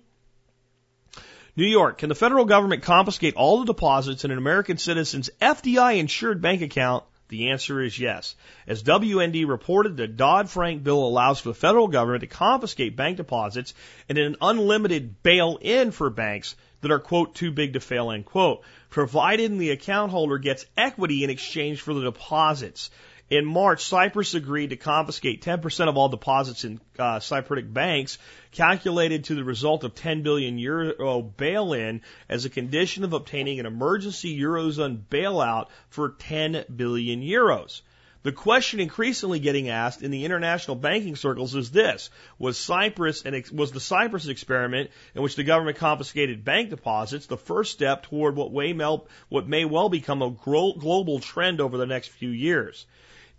New 1.55 1.67
York, 1.67 1.99
can 1.99 2.09
the 2.09 2.15
federal 2.15 2.47
government 2.47 2.83
confiscate 2.83 3.35
all 3.35 3.61
the 3.61 3.67
deposits 3.67 4.25
in 4.25 4.31
an 4.31 4.39
American 4.39 4.79
citizen's 4.79 5.29
FDI 5.39 5.99
insured 5.99 6.41
bank 6.41 6.63
account? 6.63 7.05
The 7.29 7.51
answer 7.51 7.83
is 7.83 7.99
yes. 7.99 8.35
As 8.67 8.83
WND 8.83 9.47
reported, 9.47 9.99
the 9.99 10.09
Dodd 10.09 10.49
Frank 10.49 10.83
bill 10.83 11.05
allows 11.05 11.41
for 11.41 11.51
the 11.51 11.55
federal 11.55 11.89
government 11.89 12.23
to 12.23 12.27
confiscate 12.27 12.97
bank 12.97 13.19
deposits 13.19 13.75
and 14.09 14.17
an 14.17 14.37
unlimited 14.41 15.23
bail 15.23 15.59
in 15.61 15.91
for 15.91 16.09
banks 16.09 16.57
that 16.81 16.91
are, 16.91 16.99
quote, 16.99 17.35
too 17.35 17.51
big 17.51 17.75
to 17.75 17.81
fail, 17.81 18.11
end 18.11 18.25
quote, 18.25 18.63
provided 18.89 19.59
the 19.59 19.73
account 19.73 20.11
holder 20.11 20.39
gets 20.39 20.65
equity 20.75 21.23
in 21.23 21.29
exchange 21.29 21.83
for 21.83 21.93
the 21.93 22.01
deposits. 22.01 22.91
In 23.33 23.47
March, 23.47 23.85
Cyprus 23.85 24.35
agreed 24.35 24.69
to 24.71 24.77
confiscate 24.77 25.43
10% 25.43 25.89
of 25.89 25.97
all 25.97 26.11
deposits 26.11 26.65
in 26.65 26.83
uh, 26.99 27.19
Cypriot 27.19 27.73
banks, 27.73 28.19
calculated 28.51 29.25
to 29.25 29.35
the 29.35 29.43
result 29.43 29.85
of 29.85 29.95
10 29.95 30.21
billion 30.21 30.59
euro 30.59 31.23
bail-in 31.23 32.03
as 32.29 32.45
a 32.45 32.51
condition 32.51 33.05
of 33.05 33.15
obtaining 33.15 33.59
an 33.59 33.65
emergency 33.65 34.39
eurozone 34.39 34.99
bailout 35.09 35.69
for 35.89 36.11
10 36.11 36.67
billion 36.77 37.23
euros. 37.23 37.81
The 38.23 38.33
question 38.33 38.81
increasingly 38.81 39.39
getting 39.39 39.71
asked 39.71 40.03
in 40.03 40.11
the 40.11 40.27
international 40.27 40.77
banking 40.77 41.17
circles 41.17 41.55
is 41.55 41.71
this: 41.71 42.11
Was 42.39 42.59
Cyprus 42.59 43.23
and 43.23 43.43
was 43.51 43.73
the 43.73 43.81
Cyprus 43.81 44.27
experiment 44.27 44.91
in 45.15 45.23
which 45.23 45.37
the 45.37 45.43
government 45.43 45.79
confiscated 45.79 46.45
bank 46.45 46.69
deposits 46.69 47.25
the 47.25 47.39
first 47.39 47.73
step 47.73 48.03
toward 48.03 48.37
what 48.37 48.53
may 48.53 49.65
well 49.65 49.89
become 49.89 50.21
a 50.21 50.31
global 50.31 51.19
trend 51.21 51.63
over 51.63 51.79
the 51.79 51.87
next 51.87 52.09
few 52.09 52.29
years? 52.29 52.85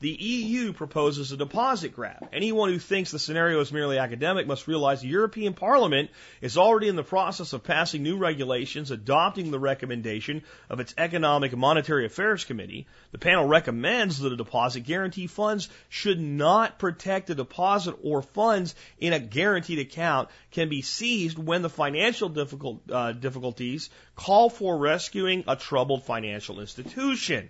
The 0.03 0.21
EU 0.21 0.73
proposes 0.73 1.31
a 1.31 1.38
deposit 1.38 1.95
grab. 1.95 2.27
Anyone 2.34 2.67
who 2.67 2.77
thinks 2.77 3.11
the 3.11 3.19
scenario 3.19 3.61
is 3.61 3.71
merely 3.71 3.97
academic 3.97 4.45
must 4.45 4.67
realize 4.67 4.99
the 4.99 5.07
European 5.07 5.53
Parliament 5.53 6.09
is 6.41 6.57
already 6.57 6.89
in 6.89 6.97
the 6.97 7.05
process 7.05 7.53
of 7.53 7.63
passing 7.63 8.03
new 8.03 8.17
regulations 8.17 8.91
adopting 8.91 9.49
the 9.49 9.61
recommendation 9.61 10.43
of 10.69 10.81
its 10.81 10.93
Economic 10.97 11.53
and 11.53 11.61
Monetary 11.61 12.05
Affairs 12.05 12.43
Committee. 12.43 12.85
The 13.13 13.17
panel 13.17 13.45
recommends 13.45 14.19
that 14.19 14.34
a 14.34 14.35
deposit 14.35 14.81
guarantee 14.81 15.27
funds 15.27 15.69
should 15.88 16.19
not 16.19 16.80
protect 16.80 17.30
a 17.30 17.35
deposit 17.35 17.95
or 18.03 18.21
funds 18.21 18.75
in 18.99 19.13
a 19.13 19.19
guaranteed 19.19 19.80
account 19.80 20.27
can 20.51 20.67
be 20.67 20.81
seized 20.81 21.38
when 21.38 21.61
the 21.61 21.69
financial 21.69 22.27
difficult, 22.27 22.81
uh, 22.91 23.13
difficulties 23.13 23.89
call 24.17 24.49
for 24.49 24.77
rescuing 24.77 25.45
a 25.47 25.55
troubled 25.55 26.03
financial 26.03 26.59
institution. 26.59 27.49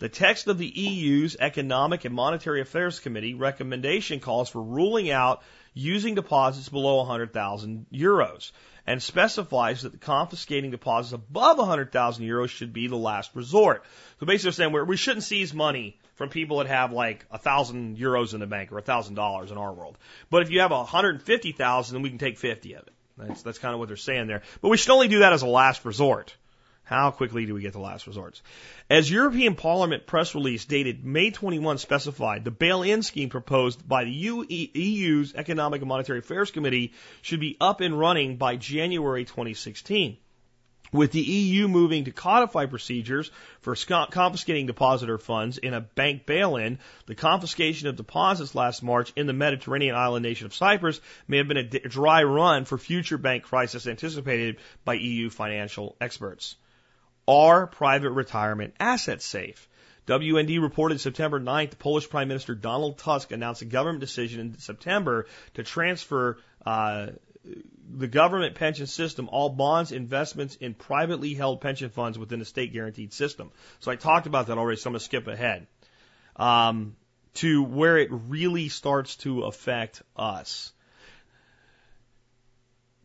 The 0.00 0.08
text 0.08 0.48
of 0.48 0.58
the 0.58 0.66
EU's 0.66 1.36
Economic 1.38 2.04
and 2.04 2.14
Monetary 2.14 2.60
Affairs 2.60 2.98
Committee 2.98 3.34
recommendation 3.34 4.18
calls 4.18 4.50
for 4.50 4.60
ruling 4.60 5.10
out 5.10 5.42
using 5.72 6.14
deposits 6.14 6.68
below 6.68 6.96
100,000 6.96 7.86
euros 7.92 8.50
and 8.86 9.02
specifies 9.02 9.82
that 9.82 10.00
confiscating 10.00 10.70
deposits 10.70 11.12
above 11.12 11.58
100,000 11.58 12.24
euros 12.24 12.48
should 12.48 12.72
be 12.72 12.88
the 12.88 12.96
last 12.96 13.30
resort. 13.34 13.84
So 14.20 14.26
basically, 14.26 14.50
they're 14.50 14.70
saying 14.70 14.86
we 14.86 14.96
shouldn't 14.96 15.24
seize 15.24 15.54
money 15.54 15.98
from 16.16 16.28
people 16.28 16.58
that 16.58 16.66
have 16.66 16.92
like 16.92 17.24
a 17.30 17.38
thousand 17.38 17.96
euros 17.96 18.34
in 18.34 18.40
the 18.40 18.46
bank 18.46 18.72
or 18.72 18.78
a 18.78 18.82
thousand 18.82 19.14
dollars 19.14 19.50
in 19.50 19.58
our 19.58 19.72
world. 19.72 19.96
But 20.30 20.42
if 20.42 20.50
you 20.50 20.60
have 20.60 20.70
150,000, 20.70 21.94
then 21.94 22.02
we 22.02 22.10
can 22.10 22.18
take 22.18 22.38
50 22.38 22.74
of 22.74 22.86
it. 22.86 22.94
That's 23.16 23.42
that's 23.42 23.58
kind 23.58 23.72
of 23.72 23.78
what 23.78 23.88
they're 23.88 23.96
saying 23.96 24.26
there. 24.26 24.42
But 24.60 24.70
we 24.70 24.76
should 24.76 24.90
only 24.90 25.08
do 25.08 25.20
that 25.20 25.32
as 25.32 25.42
a 25.42 25.46
last 25.46 25.84
resort. 25.84 26.34
How 26.86 27.10
quickly 27.10 27.46
do 27.46 27.54
we 27.54 27.62
get 27.62 27.72
to 27.72 27.80
last 27.80 28.06
resorts? 28.06 28.42
As 28.90 29.10
European 29.10 29.54
Parliament 29.54 30.06
press 30.06 30.34
release 30.34 30.66
dated 30.66 31.02
May 31.02 31.30
21 31.30 31.78
specified, 31.78 32.44
the 32.44 32.50
bail-in 32.50 33.02
scheme 33.02 33.30
proposed 33.30 33.88
by 33.88 34.04
the 34.04 34.10
EU's 34.10 35.34
Economic 35.34 35.80
and 35.80 35.88
Monetary 35.88 36.18
Affairs 36.18 36.50
Committee 36.50 36.92
should 37.22 37.40
be 37.40 37.56
up 37.58 37.80
and 37.80 37.98
running 37.98 38.36
by 38.36 38.56
January 38.56 39.24
2016. 39.24 40.18
With 40.92 41.12
the 41.12 41.22
EU 41.22 41.68
moving 41.68 42.04
to 42.04 42.12
codify 42.12 42.66
procedures 42.66 43.30
for 43.62 43.74
confiscating 43.74 44.66
depositor 44.66 45.16
funds 45.16 45.56
in 45.56 45.72
a 45.72 45.80
bank 45.80 46.26
bail-in, 46.26 46.78
the 47.06 47.14
confiscation 47.14 47.88
of 47.88 47.96
deposits 47.96 48.54
last 48.54 48.82
March 48.82 49.10
in 49.16 49.26
the 49.26 49.32
Mediterranean 49.32 49.96
island 49.96 50.22
nation 50.22 50.44
of 50.44 50.54
Cyprus 50.54 51.00
may 51.26 51.38
have 51.38 51.48
been 51.48 51.56
a 51.56 51.64
dry 51.64 52.22
run 52.24 52.66
for 52.66 52.76
future 52.76 53.16
bank 53.16 53.42
crisis 53.42 53.86
anticipated 53.86 54.58
by 54.84 54.94
EU 54.94 55.30
financial 55.30 55.96
experts. 55.98 56.56
Are 57.26 57.66
private 57.66 58.10
retirement 58.10 58.74
assets 58.78 59.24
safe? 59.24 59.68
WND 60.06 60.60
reported 60.60 61.00
September 61.00 61.40
9th, 61.40 61.70
the 61.70 61.76
Polish 61.76 62.10
Prime 62.10 62.28
Minister 62.28 62.54
Donald 62.54 62.98
Tusk 62.98 63.32
announced 63.32 63.62
a 63.62 63.64
government 63.64 64.00
decision 64.00 64.40
in 64.40 64.58
September 64.58 65.26
to 65.54 65.62
transfer 65.62 66.36
uh, 66.66 67.06
the 67.96 68.06
government 68.06 68.54
pension 68.54 68.86
system, 68.86 69.28
all 69.30 69.50
bonds, 69.50 69.92
investments 69.92 70.56
in 70.56 70.74
privately 70.74 71.34
held 71.34 71.60
pension 71.60 71.90
funds 71.90 72.18
within 72.18 72.38
the 72.38 72.44
state 72.44 72.72
guaranteed 72.72 73.12
system. 73.12 73.50
So 73.80 73.90
I 73.90 73.96
talked 73.96 74.26
about 74.26 74.48
that 74.48 74.58
already, 74.58 74.78
so 74.78 74.88
I'm 74.88 74.92
going 74.92 75.00
to 75.00 75.04
skip 75.04 75.26
ahead 75.26 75.66
um, 76.36 76.96
to 77.34 77.62
where 77.62 77.98
it 77.98 78.08
really 78.10 78.68
starts 78.68 79.16
to 79.16 79.42
affect 79.42 80.02
us. 80.16 80.72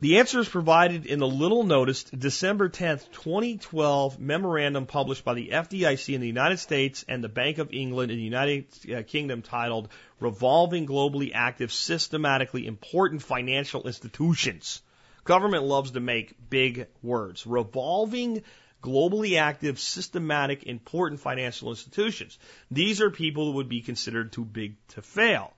The 0.01 0.19
answer 0.19 0.39
is 0.39 0.47
provided 0.47 1.05
in 1.05 1.19
the 1.19 1.27
little 1.27 1.63
noticed 1.63 2.17
December 2.17 2.69
10th, 2.69 3.11
2012 3.11 4.17
memorandum 4.17 4.85
published 4.85 5.25
by 5.25 5.33
the 5.33 5.49
FDIC 5.49 6.15
in 6.15 6.21
the 6.21 6.27
United 6.27 6.59
States 6.59 7.03
and 7.09 7.21
the 7.21 7.27
Bank 7.27 7.57
of 7.57 7.73
England 7.73 8.09
in 8.09 8.17
the 8.17 8.23
United 8.23 8.67
uh, 8.89 9.03
Kingdom 9.03 9.41
titled 9.41 9.89
Revolving 10.21 10.87
Globally 10.87 11.31
Active 11.33 11.73
Systematically 11.73 12.65
Important 12.65 13.21
Financial 13.21 13.85
Institutions. 13.85 14.81
Government 15.25 15.65
loves 15.65 15.91
to 15.91 15.99
make 15.99 16.33
big 16.49 16.87
words. 17.03 17.45
Revolving 17.45 18.43
globally 18.81 19.37
active, 19.37 19.79
systematic, 19.79 20.63
important 20.63 21.19
financial 21.19 21.71
institutions. 21.71 22.39
These 22.71 23.01
are 23.01 23.11
people 23.11 23.47
who 23.47 23.57
would 23.57 23.67
be 23.67 23.81
considered 23.81 24.31
too 24.31 24.45
big 24.45 24.77
to 24.89 25.01
fail. 25.01 25.53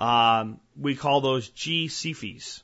Um, 0.00 0.58
we 0.74 0.94
call 0.94 1.20
those 1.20 1.50
GCFIs. 1.50 2.62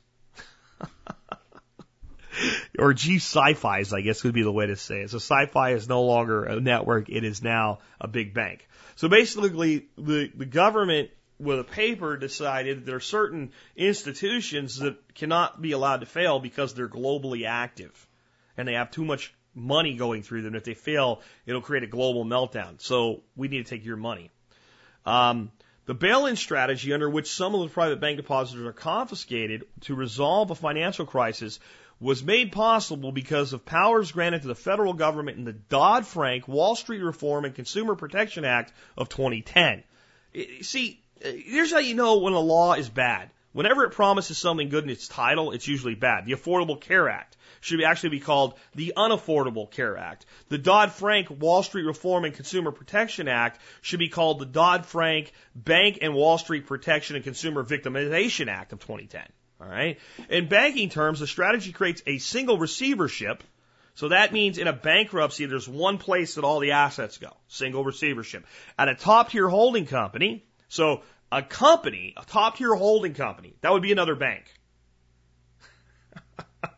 or 2.79 2.93
G 2.93 3.17
sci-fis, 3.17 3.93
I 3.93 4.01
guess 4.01 4.23
would 4.23 4.33
be 4.33 4.43
the 4.43 4.51
way 4.51 4.67
to 4.67 4.75
say 4.75 5.01
it. 5.01 5.09
So 5.09 5.17
sci-fi 5.17 5.71
is 5.71 5.87
no 5.87 6.03
longer 6.03 6.45
a 6.45 6.59
network; 6.59 7.09
it 7.09 7.23
is 7.23 7.41
now 7.41 7.79
a 7.99 8.07
big 8.07 8.33
bank. 8.33 8.67
So 8.95 9.07
basically, 9.07 9.87
the 9.97 10.31
the 10.35 10.45
government 10.45 11.09
with 11.39 11.59
a 11.59 11.63
paper 11.63 12.17
decided 12.17 12.85
there 12.85 12.95
are 12.95 13.01
certain 13.01 13.51
institutions 13.75 14.77
that 14.79 15.13
cannot 15.15 15.61
be 15.61 15.73
allowed 15.73 15.99
to 15.99 16.05
fail 16.05 16.39
because 16.39 16.73
they're 16.73 16.87
globally 16.87 17.45
active, 17.45 18.07
and 18.57 18.67
they 18.67 18.73
have 18.73 18.91
too 18.91 19.05
much 19.05 19.33
money 19.53 19.95
going 19.95 20.23
through 20.23 20.43
them. 20.43 20.55
If 20.55 20.63
they 20.63 20.73
fail, 20.73 21.21
it'll 21.45 21.61
create 21.61 21.83
a 21.83 21.87
global 21.87 22.25
meltdown. 22.25 22.81
So 22.81 23.23
we 23.35 23.47
need 23.47 23.65
to 23.65 23.69
take 23.69 23.85
your 23.85 23.97
money. 23.97 24.31
Um, 25.05 25.51
the 25.85 25.93
bail-in 25.93 26.35
strategy 26.35 26.93
under 26.93 27.09
which 27.09 27.31
some 27.31 27.53
of 27.53 27.61
the 27.61 27.73
private 27.73 27.99
bank 27.99 28.17
depositors 28.17 28.65
are 28.65 28.73
confiscated 28.73 29.65
to 29.81 29.95
resolve 29.95 30.51
a 30.51 30.55
financial 30.55 31.05
crisis 31.05 31.59
was 31.99 32.23
made 32.23 32.51
possible 32.51 33.11
because 33.11 33.53
of 33.53 33.65
powers 33.65 34.11
granted 34.11 34.41
to 34.41 34.47
the 34.47 34.55
federal 34.55 34.93
government 34.93 35.37
in 35.37 35.45
the 35.45 35.53
Dodd-Frank 35.53 36.47
Wall 36.47 36.75
Street 36.75 37.01
Reform 37.01 37.45
and 37.45 37.55
Consumer 37.55 37.95
Protection 37.95 38.43
Act 38.43 38.73
of 38.97 39.09
2010. 39.09 39.83
See, 40.61 41.01
here's 41.21 41.71
how 41.71 41.79
you 41.79 41.95
know 41.95 42.17
when 42.17 42.33
a 42.33 42.39
law 42.39 42.73
is 42.73 42.89
bad. 42.89 43.29
Whenever 43.55 43.85
it 43.85 43.91
promises 43.91 44.37
something 44.37 44.67
good 44.67 44.83
in 44.83 44.89
its 44.89 45.07
title, 45.07 45.53
it's 45.53 45.65
usually 45.65 45.95
bad. 45.95 46.25
The 46.25 46.33
Affordable 46.33 46.81
Care 46.81 47.07
Act 47.07 47.37
should 47.61 47.81
actually 47.81 48.09
be 48.09 48.19
called 48.19 48.55
the 48.75 48.91
Unaffordable 48.97 49.71
Care 49.71 49.95
Act. 49.95 50.25
The 50.49 50.57
Dodd-Frank 50.57 51.29
Wall 51.29 51.63
Street 51.63 51.85
Reform 51.85 52.25
and 52.25 52.33
Consumer 52.33 52.73
Protection 52.73 53.29
Act 53.29 53.61
should 53.81 53.99
be 53.99 54.09
called 54.09 54.39
the 54.39 54.45
Dodd-Frank 54.45 55.31
Bank 55.55 55.99
and 56.01 56.13
Wall 56.13 56.37
Street 56.37 56.67
Protection 56.67 57.15
and 57.15 57.23
Consumer 57.23 57.63
Victimization 57.63 58.49
Act 58.49 58.73
of 58.73 58.81
2010. 58.81 59.23
All 59.61 59.69
right. 59.69 59.99
In 60.29 60.49
banking 60.49 60.89
terms, 60.89 61.21
the 61.21 61.27
strategy 61.27 61.71
creates 61.71 62.03
a 62.05 62.17
single 62.17 62.57
receivership. 62.57 63.41
So 63.93 64.09
that 64.09 64.33
means 64.33 64.57
in 64.57 64.67
a 64.67 64.73
bankruptcy, 64.73 65.45
there's 65.45 65.69
one 65.69 65.97
place 65.97 66.35
that 66.35 66.43
all 66.43 66.59
the 66.59 66.71
assets 66.71 67.19
go. 67.19 67.31
Single 67.47 67.85
receivership. 67.85 68.45
At 68.77 68.89
a 68.89 68.95
top 68.95 69.29
tier 69.29 69.47
holding 69.47 69.85
company, 69.85 70.43
so 70.67 71.03
a 71.35 71.41
company, 71.41 72.13
a 72.15 72.23
top 72.23 72.55
tier 72.55 72.73
holding 72.73 73.13
company, 73.13 73.53
that 73.59 73.73
would 73.73 73.81
be 73.81 73.91
another 73.91 74.15
bank. 74.15 74.45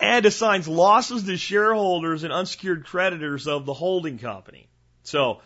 and 0.00 0.24
assigns 0.24 0.68
losses 0.68 1.24
to 1.24 1.36
shareholders 1.36 2.22
and 2.22 2.32
unsecured 2.32 2.86
creditors 2.86 3.48
of 3.48 3.66
the 3.66 3.74
holding 3.74 4.18
company. 4.18 4.68
So 5.02 5.40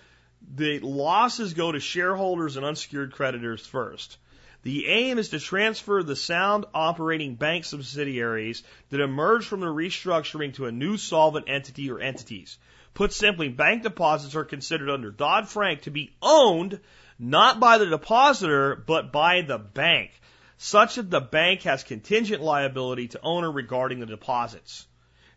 the 0.55 0.78
losses 0.81 1.55
go 1.55 1.73
to 1.73 1.81
shareholders 1.81 2.59
and 2.59 2.66
unsecured 2.66 3.12
creditors 3.12 3.66
first. 3.66 4.19
The 4.62 4.86
aim 4.89 5.19
is 5.19 5.31
to 5.31 5.40
transfer 5.40 6.02
the 6.02 6.16
sound 6.16 6.66
operating 6.74 7.36
bank 7.36 7.65
subsidiaries 7.65 8.62
that 8.90 9.01
emerge 9.01 9.47
from 9.47 9.61
the 9.61 9.69
restructuring 9.69 10.52
to 10.55 10.66
a 10.66 10.73
new 10.73 10.98
solvent 10.98 11.48
entity 11.48 11.90
or 11.90 11.98
entities. 11.98 12.59
Put 12.94 13.12
simply, 13.12 13.48
bank 13.48 13.82
deposits 13.82 14.36
are 14.36 14.44
considered 14.44 14.88
under 14.88 15.10
Dodd 15.10 15.48
Frank 15.48 15.82
to 15.82 15.90
be 15.90 16.14
owned 16.22 16.80
not 17.18 17.60
by 17.60 17.78
the 17.78 17.86
depositor, 17.86 18.76
but 18.76 19.12
by 19.12 19.42
the 19.42 19.58
bank, 19.58 20.12
such 20.56 20.94
that 20.94 21.10
the 21.10 21.20
bank 21.20 21.62
has 21.62 21.82
contingent 21.82 22.42
liability 22.42 23.08
to 23.08 23.20
owner 23.22 23.50
regarding 23.50 24.00
the 24.00 24.06
deposits. 24.06 24.86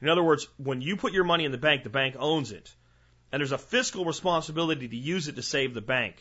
In 0.02 0.10
other 0.10 0.24
words, 0.24 0.48
when 0.58 0.82
you 0.82 0.96
put 0.96 1.14
your 1.14 1.24
money 1.24 1.46
in 1.46 1.52
the 1.52 1.58
bank, 1.58 1.84
the 1.84 1.90
bank 1.90 2.16
owns 2.20 2.52
it. 2.52 2.74
And 3.32 3.40
there's 3.40 3.52
a 3.52 3.58
fiscal 3.58 4.06
responsibility 4.06 4.88
to 4.88 4.96
use 4.96 5.28
it 5.28 5.36
to 5.36 5.42
save 5.42 5.74
the 5.74 5.82
bank. 5.82 6.16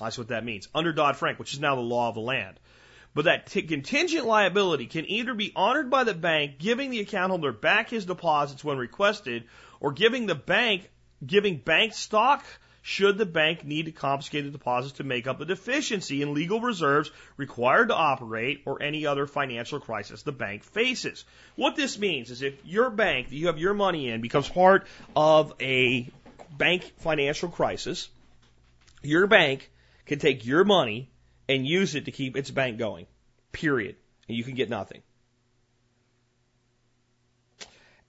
That's 0.00 0.16
what 0.16 0.28
that 0.28 0.44
means. 0.44 0.68
Under 0.74 0.92
Dodd 0.92 1.16
Frank, 1.16 1.38
which 1.38 1.52
is 1.52 1.60
now 1.60 1.74
the 1.74 1.80
law 1.80 2.08
of 2.08 2.14
the 2.14 2.20
land. 2.20 2.58
But 3.14 3.24
that 3.24 3.46
t- 3.46 3.62
contingent 3.62 4.26
liability 4.26 4.86
can 4.86 5.10
either 5.10 5.34
be 5.34 5.52
honored 5.56 5.90
by 5.90 6.04
the 6.04 6.14
bank, 6.14 6.58
giving 6.58 6.90
the 6.90 7.00
account 7.00 7.30
holder 7.30 7.52
back 7.52 7.90
his 7.90 8.04
deposits 8.04 8.62
when 8.62 8.78
requested, 8.78 9.44
or 9.80 9.92
giving 9.92 10.26
the 10.26 10.34
bank, 10.34 10.90
giving 11.24 11.56
bank 11.56 11.94
stock 11.94 12.44
should 12.82 13.18
the 13.18 13.26
bank 13.26 13.64
need 13.64 13.84
to 13.84 13.92
confiscate 13.92 14.44
the 14.44 14.50
deposits 14.50 14.94
to 14.94 15.04
make 15.04 15.26
up 15.26 15.38
the 15.38 15.44
deficiency 15.44 16.22
in 16.22 16.32
legal 16.32 16.60
reserves 16.60 17.10
required 17.36 17.88
to 17.88 17.94
operate 17.94 18.62
or 18.64 18.82
any 18.82 19.04
other 19.04 19.26
financial 19.26 19.78
crisis 19.78 20.22
the 20.22 20.32
bank 20.32 20.64
faces. 20.64 21.24
What 21.54 21.76
this 21.76 21.98
means 21.98 22.30
is 22.30 22.40
if 22.40 22.64
your 22.64 22.88
bank 22.88 23.28
that 23.28 23.34
you 23.34 23.48
have 23.48 23.58
your 23.58 23.74
money 23.74 24.08
in 24.08 24.22
becomes 24.22 24.48
part 24.48 24.86
of 25.14 25.52
a 25.60 26.08
bank 26.56 26.94
financial 26.98 27.50
crisis, 27.50 28.08
your 29.02 29.26
bank 29.26 29.70
can 30.06 30.18
take 30.18 30.46
your 30.46 30.64
money 30.64 31.10
and 31.48 31.66
use 31.66 31.94
it 31.94 32.06
to 32.06 32.10
keep 32.10 32.36
its 32.36 32.50
bank 32.50 32.78
going. 32.78 33.06
Period. 33.52 33.96
And 34.28 34.36
you 34.36 34.44
can 34.44 34.54
get 34.54 34.70
nothing. 34.70 35.02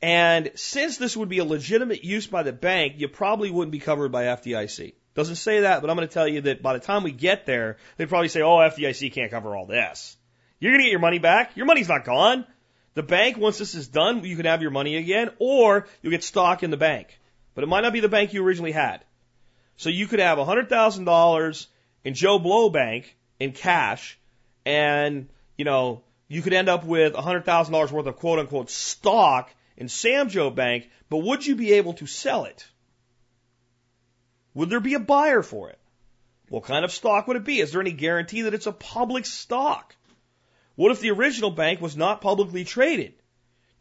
And 0.01 0.51
since 0.55 0.97
this 0.97 1.17
would 1.17 1.29
be 1.29 1.39
a 1.39 1.45
legitimate 1.45 2.03
use 2.03 2.25
by 2.25 2.43
the 2.43 2.53
bank, 2.53 2.95
you 2.97 3.07
probably 3.07 3.51
wouldn't 3.51 3.71
be 3.71 3.79
covered 3.79 4.11
by 4.11 4.25
FDIC. 4.25 4.93
Doesn't 5.13 5.35
say 5.35 5.61
that, 5.61 5.81
but 5.81 5.89
I'm 5.89 5.97
going 5.97 6.07
to 6.07 6.13
tell 6.13 6.27
you 6.27 6.41
that 6.41 6.61
by 6.61 6.73
the 6.73 6.79
time 6.79 7.03
we 7.03 7.11
get 7.11 7.45
there, 7.45 7.77
they 7.97 8.05
probably 8.05 8.29
say, 8.29 8.41
oh, 8.41 8.57
FDIC 8.57 9.11
can't 9.11 9.31
cover 9.31 9.55
all 9.55 9.65
this. 9.65 10.15
You're 10.59 10.71
going 10.71 10.79
to 10.79 10.85
get 10.85 10.91
your 10.91 11.01
money 11.01 11.19
back. 11.19 11.57
Your 11.57 11.65
money's 11.65 11.89
not 11.89 12.05
gone. 12.05 12.45
The 12.93 13.03
bank, 13.03 13.37
once 13.37 13.57
this 13.57 13.75
is 13.75 13.87
done, 13.87 14.23
you 14.23 14.37
can 14.37 14.45
have 14.45 14.61
your 14.61 14.71
money 14.71 14.95
again, 14.95 15.31
or 15.39 15.87
you'll 16.01 16.11
get 16.11 16.23
stock 16.23 16.63
in 16.63 16.71
the 16.71 16.77
bank. 16.77 17.19
But 17.53 17.63
it 17.63 17.67
might 17.67 17.81
not 17.81 17.93
be 17.93 17.99
the 17.99 18.09
bank 18.09 18.33
you 18.33 18.43
originally 18.43 18.71
had. 18.71 19.03
So 19.75 19.89
you 19.89 20.07
could 20.07 20.19
have 20.19 20.37
$100,000 20.37 21.67
in 22.05 22.13
Joe 22.13 22.39
Blow 22.39 22.69
Bank 22.69 23.15
in 23.39 23.51
cash, 23.51 24.17
and, 24.65 25.29
you 25.57 25.65
know, 25.65 26.03
you 26.27 26.41
could 26.41 26.53
end 26.53 26.69
up 26.69 26.85
with 26.85 27.13
$100,000 27.13 27.91
worth 27.91 28.05
of 28.05 28.15
quote 28.17 28.39
unquote 28.39 28.69
stock 28.69 29.49
in 29.79 29.87
Sam 29.87 30.29
Joe 30.29 30.51
Bank, 30.51 30.89
but 31.09 31.17
would 31.17 31.43
you 31.43 31.55
be 31.55 31.73
able 31.73 31.93
to 31.93 32.05
sell 32.05 32.43
it? 32.43 32.67
Would 34.53 34.69
there 34.69 34.81
be 34.81 34.93
a 34.93 34.99
buyer 34.99 35.41
for 35.41 35.69
it? 35.69 35.79
What 36.49 36.65
kind 36.65 36.83
of 36.83 36.91
stock 36.91 37.27
would 37.27 37.37
it 37.37 37.45
be? 37.45 37.59
Is 37.59 37.71
there 37.71 37.81
any 37.81 37.93
guarantee 37.93 38.43
that 38.43 38.53
it's 38.53 38.67
a 38.67 38.73
public 38.73 39.25
stock? 39.25 39.95
What 40.75 40.91
if 40.91 40.99
the 40.99 41.11
original 41.11 41.49
bank 41.49 41.79
was 41.79 41.95
not 41.95 42.21
publicly 42.21 42.65
traded? 42.65 43.13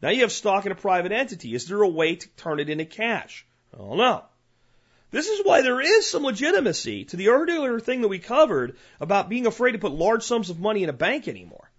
Now 0.01 0.09
you 0.09 0.21
have 0.21 0.31
stock 0.31 0.65
in 0.65 0.71
a 0.71 0.75
private 0.75 1.11
entity. 1.11 1.53
Is 1.53 1.67
there 1.67 1.81
a 1.81 1.87
way 1.87 2.15
to 2.15 2.27
turn 2.29 2.59
it 2.59 2.69
into 2.69 2.85
cash? 2.85 3.45
I 3.73 3.77
don't 3.77 3.97
know. 3.97 4.23
This 5.11 5.27
is 5.27 5.41
why 5.43 5.61
there 5.61 5.81
is 5.81 6.09
some 6.09 6.23
legitimacy 6.23 7.05
to 7.05 7.17
the 7.17 7.29
earlier 7.29 7.79
thing 7.79 8.01
that 8.01 8.07
we 8.07 8.19
covered 8.19 8.77
about 9.01 9.27
being 9.27 9.47
afraid 9.47 9.73
to 9.73 9.79
put 9.79 9.91
large 9.91 10.23
sums 10.23 10.49
of 10.49 10.59
money 10.59 10.83
in 10.83 10.89
a 10.89 10.93
bank 10.93 11.27
anymore. 11.27 11.69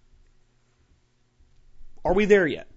Are 2.03 2.13
we 2.13 2.25
there 2.25 2.45
yet? 2.45 2.70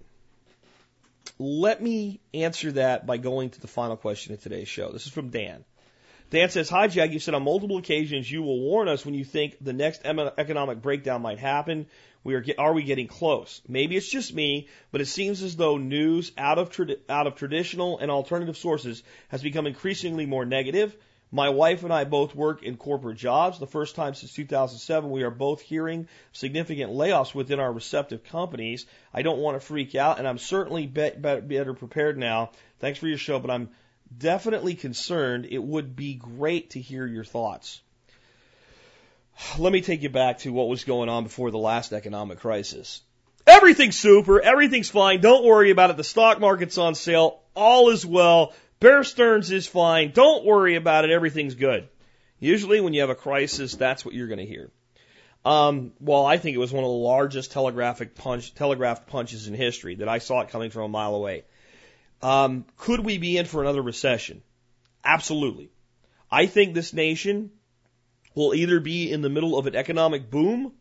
Let 1.37 1.81
me 1.81 2.21
answer 2.33 2.71
that 2.73 3.05
by 3.05 3.17
going 3.17 3.49
to 3.51 3.61
the 3.61 3.67
final 3.67 3.97
question 3.97 4.33
of 4.33 4.41
today's 4.41 4.69
show. 4.69 4.91
This 4.91 5.05
is 5.05 5.11
from 5.11 5.29
Dan. 5.29 5.65
Dan 6.29 6.49
says, 6.49 6.69
Hi, 6.69 6.87
Jack. 6.87 7.11
You 7.11 7.19
said 7.19 7.33
on 7.33 7.43
multiple 7.43 7.77
occasions 7.77 8.31
you 8.31 8.41
will 8.41 8.59
warn 8.59 8.87
us 8.87 9.05
when 9.05 9.13
you 9.13 9.25
think 9.25 9.57
the 9.61 9.73
next 9.73 10.01
economic 10.05 10.81
breakdown 10.81 11.21
might 11.21 11.39
happen. 11.39 11.87
We 12.23 12.35
are, 12.35 12.43
are 12.57 12.73
we 12.73 12.83
getting 12.83 13.07
close? 13.07 13.61
Maybe 13.67 13.95
it's 13.95 14.09
just 14.09 14.33
me, 14.33 14.67
but 14.91 15.01
it 15.01 15.05
seems 15.05 15.43
as 15.43 15.55
though 15.55 15.77
news 15.77 16.31
out 16.37 16.57
of, 16.57 16.75
out 17.07 17.27
of 17.27 17.35
traditional 17.35 17.99
and 17.99 18.09
alternative 18.09 18.57
sources 18.57 19.03
has 19.27 19.43
become 19.43 19.67
increasingly 19.67 20.25
more 20.25 20.45
negative. 20.45 20.95
My 21.31 21.49
wife 21.49 21.83
and 21.83 21.91
I 21.91 22.03
both 22.03 22.35
work 22.35 22.63
in 22.63 22.77
corporate 22.77 23.17
jobs. 23.17 23.59
The 23.59 23.67
first 23.67 23.95
time 23.95 24.13
since 24.13 24.31
2007, 24.33 25.09
we 25.09 25.23
are 25.23 25.31
both 25.31 25.61
hearing 25.61 26.07
significant 26.31 26.91
layoffs 26.91 27.35
within 27.35 27.59
our 27.59 27.71
receptive 27.71 28.23
companies. 28.23 28.85
I 29.13 29.21
don't 29.21 29.39
want 29.39 29.59
to 29.59 29.65
freak 29.65 29.95
out, 29.95 30.19
and 30.19 30.27
I'm 30.27 30.37
certainly 30.37 30.87
be- 30.87 31.11
be- 31.11 31.41
better 31.41 31.73
prepared 31.73 32.17
now. 32.17 32.51
Thanks 32.79 32.99
for 32.99 33.07
your 33.07 33.17
show, 33.17 33.39
but 33.39 33.51
I'm 33.51 33.69
definitely 34.15 34.75
concerned. 34.75 35.47
It 35.49 35.61
would 35.61 35.95
be 35.95 36.13
great 36.13 36.71
to 36.71 36.79
hear 36.79 37.05
your 37.05 37.25
thoughts. 37.25 37.81
Let 39.57 39.73
me 39.73 39.81
take 39.81 40.03
you 40.03 40.09
back 40.09 40.39
to 40.39 40.53
what 40.53 40.69
was 40.69 40.83
going 40.85 41.09
on 41.09 41.23
before 41.23 41.51
the 41.51 41.57
last 41.57 41.91
economic 41.91 42.39
crisis. 42.39 43.01
Everything's 43.45 43.97
super. 43.97 44.41
Everything's 44.41 44.89
fine. 44.89 45.21
Don't 45.21 45.45
worry 45.45 45.69
about 45.69 45.89
it. 45.89 45.97
The 45.97 46.03
stock 46.03 46.39
market's 46.39 46.77
on 46.77 46.95
sale. 46.95 47.41
All 47.55 47.89
is 47.89 48.05
well. 48.05 48.53
Bear 48.79 49.03
Stearns 49.03 49.51
is 49.51 49.67
fine. 49.67 50.11
Don't 50.11 50.45
worry 50.45 50.75
about 50.75 51.05
it. 51.05 51.11
Everything's 51.11 51.55
good. 51.55 51.87
Usually, 52.39 52.81
when 52.81 52.93
you 52.93 53.01
have 53.01 53.09
a 53.09 53.15
crisis, 53.15 53.75
that's 53.75 54.03
what 54.03 54.13
you're 54.13 54.27
going 54.27 54.39
to 54.39 54.45
hear. 54.45 54.69
Um, 55.45 55.93
well, 55.99 56.25
I 56.25 56.37
think 56.37 56.55
it 56.55 56.59
was 56.59 56.73
one 56.73 56.83
of 56.83 56.89
the 56.89 56.95
largest 56.95 57.51
telegraphic 57.51 58.15
punch, 58.15 58.53
punches 58.55 59.47
in 59.47 59.53
history 59.53 59.95
that 59.95 60.09
I 60.09 60.17
saw 60.17 60.41
it 60.41 60.49
coming 60.49 60.71
from 60.71 60.83
a 60.83 60.87
mile 60.89 61.15
away. 61.15 61.45
Um, 62.21 62.65
could 62.77 63.01
we 63.01 63.17
be 63.17 63.37
in 63.37 63.45
for 63.45 63.61
another 63.61 63.81
recession? 63.81 64.41
Absolutely. 65.03 65.69
I 66.31 66.47
think 66.47 66.73
this 66.73 66.93
nation 66.93 67.51
will 68.33 68.53
either 68.53 68.79
be 68.79 69.11
in 69.11 69.21
the 69.21 69.29
middle 69.29 69.57
of 69.57 69.67
an 69.67 69.75
economic 69.75 70.29
boom 70.29 70.73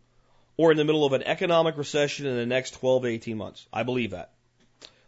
or 0.56 0.70
in 0.70 0.78
the 0.78 0.84
middle 0.84 1.04
of 1.04 1.12
an 1.12 1.22
economic 1.22 1.76
recession 1.76 2.26
in 2.26 2.36
the 2.36 2.46
next 2.46 2.72
12 2.72 3.02
to 3.02 3.08
18 3.08 3.36
months. 3.36 3.66
I 3.72 3.82
believe 3.82 4.10
that 4.12 4.33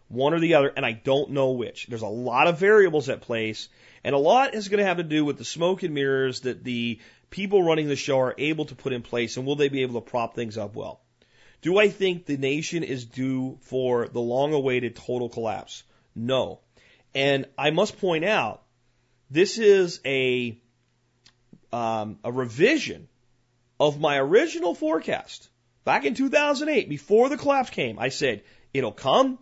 one 0.08 0.34
or 0.34 0.40
the 0.40 0.54
other, 0.54 0.68
and 0.68 0.86
I 0.86 0.92
don't 0.92 1.30
know 1.30 1.52
which. 1.52 1.86
There's 1.86 2.02
a 2.02 2.06
lot 2.06 2.46
of 2.46 2.58
variables 2.58 3.08
at 3.08 3.22
place, 3.22 3.68
and 4.04 4.14
a 4.14 4.18
lot 4.18 4.54
is 4.54 4.68
going 4.68 4.78
to 4.78 4.84
have 4.84 4.98
to 4.98 5.02
do 5.02 5.24
with 5.24 5.38
the 5.38 5.44
smoke 5.44 5.82
and 5.82 5.94
mirrors 5.94 6.40
that 6.40 6.62
the 6.62 7.00
people 7.30 7.62
running 7.62 7.88
the 7.88 7.96
show 7.96 8.20
are 8.20 8.34
able 8.38 8.66
to 8.66 8.74
put 8.74 8.92
in 8.92 9.02
place, 9.02 9.36
and 9.36 9.46
will 9.46 9.56
they 9.56 9.68
be 9.68 9.82
able 9.82 10.00
to 10.00 10.10
prop 10.10 10.34
things 10.34 10.56
up 10.56 10.74
well? 10.74 11.00
Do 11.62 11.78
I 11.78 11.88
think 11.88 12.26
the 12.26 12.36
nation 12.36 12.84
is 12.84 13.04
due 13.04 13.58
for 13.62 14.08
the 14.08 14.20
long 14.20 14.52
awaited 14.52 14.94
total 14.94 15.28
collapse? 15.28 15.82
No. 16.14 16.60
And 17.14 17.46
I 17.58 17.70
must 17.70 17.98
point 17.98 18.24
out, 18.24 18.62
this 19.30 19.58
is 19.58 20.00
a, 20.04 20.56
um, 21.72 22.18
a 22.22 22.30
revision 22.30 23.08
of 23.80 23.98
my 23.98 24.18
original 24.18 24.74
forecast. 24.74 25.48
Back 25.84 26.04
in 26.04 26.14
2008, 26.14 26.88
before 26.88 27.28
the 27.28 27.36
collapse 27.36 27.70
came, 27.70 27.98
I 27.98 28.10
said, 28.10 28.42
it'll 28.72 28.92
come, 28.92 29.38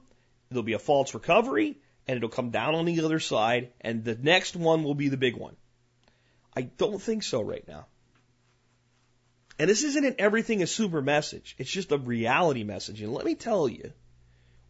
There'll 0.55 0.64
be 0.64 0.72
a 0.72 0.78
false 0.78 1.14
recovery 1.14 1.76
and 2.06 2.16
it'll 2.16 2.28
come 2.28 2.51
down 2.51 2.74
on 2.74 2.85
the 2.85 3.01
other 3.05 3.20
side 3.20 3.72
and 3.81 4.05
the 4.05 4.14
next 4.14 4.56
one 4.56 4.85
will 4.85 4.94
be 4.94 5.09
the 5.09 5.16
big 5.16 5.36
one. 5.36 5.56
I 6.56 6.62
don't 6.62 7.02
think 7.02 7.22
so 7.22 7.43
right 7.43 7.66
now. 7.66 7.86
And 9.59 9.70
this 9.70 9.85
isn't 9.85 10.05
an 10.05 10.16
everything 10.18 10.60
is 10.60 10.70
super 10.70 11.02
message. 11.02 11.55
It's 11.59 11.70
just 11.70 11.93
a 11.93 11.98
reality 11.98 12.64
message. 12.64 13.01
And 13.01 13.12
let 13.12 13.24
me 13.24 13.35
tell 13.35 13.68
you 13.68 13.93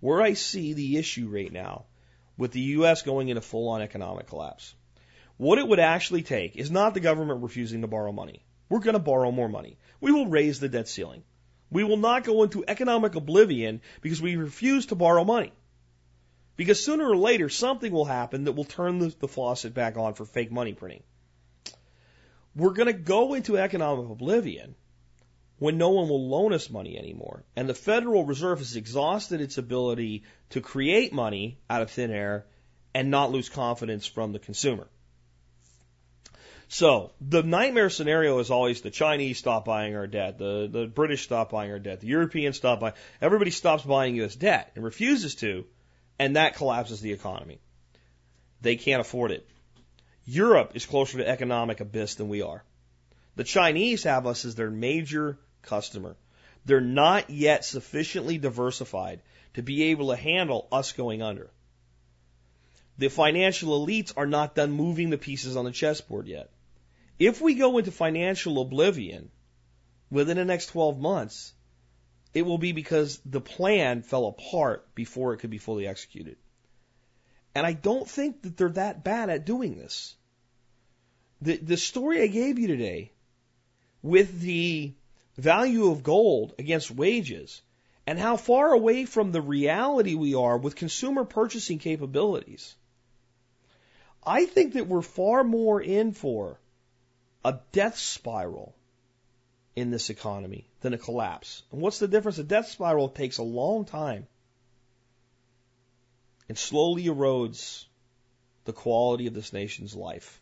where 0.01 0.21
I 0.21 0.35
see 0.35 0.75
the 0.75 0.99
issue 0.99 1.29
right 1.29 1.53
now 1.53 1.85
with 2.37 2.53
the 2.53 2.61
U.S. 2.79 3.03
going 3.03 3.29
into 3.29 3.41
full 3.41 3.69
on 3.69 3.81
economic 3.81 4.27
collapse. 4.27 4.75
What 5.37 5.59
it 5.59 5.67
would 5.67 5.81
actually 5.81 6.23
take 6.23 6.57
is 6.57 6.71
not 6.71 6.95
the 6.95 7.01
government 7.01 7.43
refusing 7.43 7.81
to 7.81 7.89
borrow 7.89 8.13
money. 8.13 8.45
We're 8.69 8.81
going 8.81 8.95
to 8.95 9.01
borrow 9.01 9.31
more 9.31 9.49
money. 9.49 9.79
We 10.01 10.13
will 10.13 10.27
raise 10.27 10.61
the 10.61 10.69
debt 10.69 10.89
ceiling. 10.89 11.23
We 11.71 11.85
will 11.85 11.97
not 11.97 12.25
go 12.25 12.43
into 12.43 12.65
economic 12.67 13.15
oblivion 13.15 13.81
because 14.01 14.23
we 14.23 14.37
refuse 14.37 14.87
to 14.87 14.95
borrow 14.95 15.25
money. 15.25 15.53
Because 16.57 16.85
sooner 16.85 17.09
or 17.09 17.17
later, 17.17 17.49
something 17.49 17.93
will 17.93 18.05
happen 18.05 18.45
that 18.45 18.53
will 18.53 18.65
turn 18.65 18.99
the, 18.99 19.15
the 19.19 19.29
faucet 19.29 19.75
back 19.75 19.97
on 19.97 20.15
for 20.15 20.25
fake 20.25 20.53
money 20.53 20.73
printing. 20.73 21.03
We're 22.55 22.75
going 22.75 22.87
to 22.87 22.93
go 22.93 23.35
into 23.35 23.59
economic 23.59 24.09
oblivion 24.09 24.77
when 25.59 25.79
no 25.79 25.91
one 25.91 26.09
will 26.09 26.29
loan 26.29 26.53
us 26.53 26.71
money 26.71 26.97
anymore. 26.97 27.45
And 27.57 27.69
the 27.69 27.75
Federal 27.75 28.25
Reserve 28.25 28.59
has 28.59 28.77
exhausted 28.77 29.41
its 29.41 29.59
ability 29.59 30.25
to 30.51 30.61
create 30.61 31.13
money 31.13 31.59
out 31.69 31.83
of 31.83 31.91
thin 31.91 32.11
air 32.11 32.47
and 32.95 33.11
not 33.11 33.33
lose 33.33 33.49
confidence 33.49 34.07
from 34.07 34.33
the 34.33 34.39
consumer. 34.39 34.87
So 36.69 37.13
the 37.21 37.43
nightmare 37.43 37.91
scenario 37.91 38.39
is 38.39 38.51
always 38.51 38.81
the 38.81 38.91
Chinese 38.91 39.39
stop 39.39 39.65
buying 39.65 39.95
our 39.95 40.07
debt, 40.07 40.39
the, 40.39 40.69
the 40.71 40.87
British 40.87 41.25
stop 41.25 41.51
buying 41.51 41.71
our 41.71 41.79
debt, 41.79 42.01
the 42.01 42.07
Europeans 42.07 42.57
stop 42.57 42.81
buying, 42.81 42.95
everybody 43.21 43.51
stops 43.51 43.85
buying 43.85 44.17
U.S. 44.17 44.35
debt 44.35 44.73
and 44.75 44.85
refuses 44.85 45.35
to, 45.37 45.67
and 46.19 46.37
that 46.37 46.57
collapses 46.57 47.01
the 47.01 47.13
economy. 47.13 47.59
They 48.61 48.77
can't 48.77 49.01
afford 49.01 49.31
it. 49.31 49.49
Europe 50.25 50.73
is 50.75 50.87
closer 50.87 51.19
to 51.19 51.29
economic 51.29 51.81
abyss 51.81 52.15
than 52.15 52.29
we 52.29 52.43
are. 52.43 52.65
The 53.37 53.45
Chinese 53.45 54.05
have 54.05 54.27
us 54.27 54.45
as 54.45 54.55
their 54.55 54.71
major 54.71 55.39
customer. 55.63 56.17
They're 56.65 56.81
not 56.81 57.31
yet 57.31 57.65
sufficiently 57.65 58.39
diversified 58.39 59.21
to 59.55 59.63
be 59.63 59.85
able 59.85 60.09
to 60.11 60.17
handle 60.17 60.67
us 60.73 60.93
going 60.93 61.21
under. 61.21 61.51
The 62.97 63.09
financial 63.09 63.85
elites 63.85 64.13
are 64.17 64.27
not 64.27 64.55
done 64.55 64.71
moving 64.71 65.11
the 65.11 65.19
pieces 65.19 65.57
on 65.57 65.65
the 65.65 65.73
chessboard 65.73 66.29
yet. 66.29 66.51
If 67.19 67.41
we 67.41 67.55
go 67.55 67.79
into 67.79 67.91
financial 67.91 68.61
oblivion 68.61 69.31
within 70.11 70.37
the 70.37 70.45
next 70.45 70.67
12 70.67 70.99
months, 70.99 71.53
it 72.35 72.43
will 72.43 72.59
be 72.59 72.73
because 72.73 73.21
the 73.25 73.41
plan 73.41 74.03
fell 74.03 74.27
apart 74.27 74.95
before 74.95 75.33
it 75.33 75.39
could 75.39 75.51
be 75.51 75.59
fully 75.59 75.87
executed. 75.87 76.37
And 77.55 77.65
I 77.65 77.73
don't 77.73 78.09
think 78.09 78.43
that 78.43 78.57
they're 78.57 78.71
that 78.71 79.05
bad 79.05 79.31
at 79.31 79.47
doing 79.47 79.77
this. 79.77 80.17
The, 81.41 81.57
the 81.57 81.77
story 81.77 82.23
I 82.23 82.27
gave 82.27 82.59
you 82.59 82.67
today 82.67 83.13
with 84.03 84.41
the 84.41 84.93
value 85.37 85.91
of 85.91 86.03
gold 86.03 86.55
against 86.59 86.91
wages 86.91 87.63
and 88.07 88.19
how 88.19 88.37
far 88.37 88.73
away 88.73 89.05
from 89.05 89.31
the 89.31 89.41
reality 89.41 90.15
we 90.15 90.35
are 90.35 90.59
with 90.59 90.75
consumer 90.77 91.25
purchasing 91.25 91.79
capabilities. 91.79 92.75
I 94.27 94.47
think 94.47 94.75
that 94.75 94.89
we're 94.89 95.03
far 95.03 95.45
more 95.45 95.81
in 95.81 96.13
for 96.13 96.59
a 97.45 97.59
death 97.73 97.99
spiral 97.99 98.75
in 99.77 99.91
this 99.91 100.11
economy 100.11 100.69
than 100.81 100.95
a 100.95 100.99
collapse. 100.99 101.63
And 101.73 101.81
what's 101.81 101.99
the 101.99 102.09
difference? 102.09 102.39
A 102.39 102.45
death 102.45 102.69
spiral 102.69 103.09
takes 103.09 103.39
a 103.39 103.43
long 103.43 103.85
time 103.85 104.27
and 106.49 106.57
slowly 106.57 107.05
erodes 107.05 107.87
the 108.65 108.73
quality 108.73 109.27
of 109.27 109.35
this 109.35 109.53
nation's 109.53 109.95
life. 109.95 110.41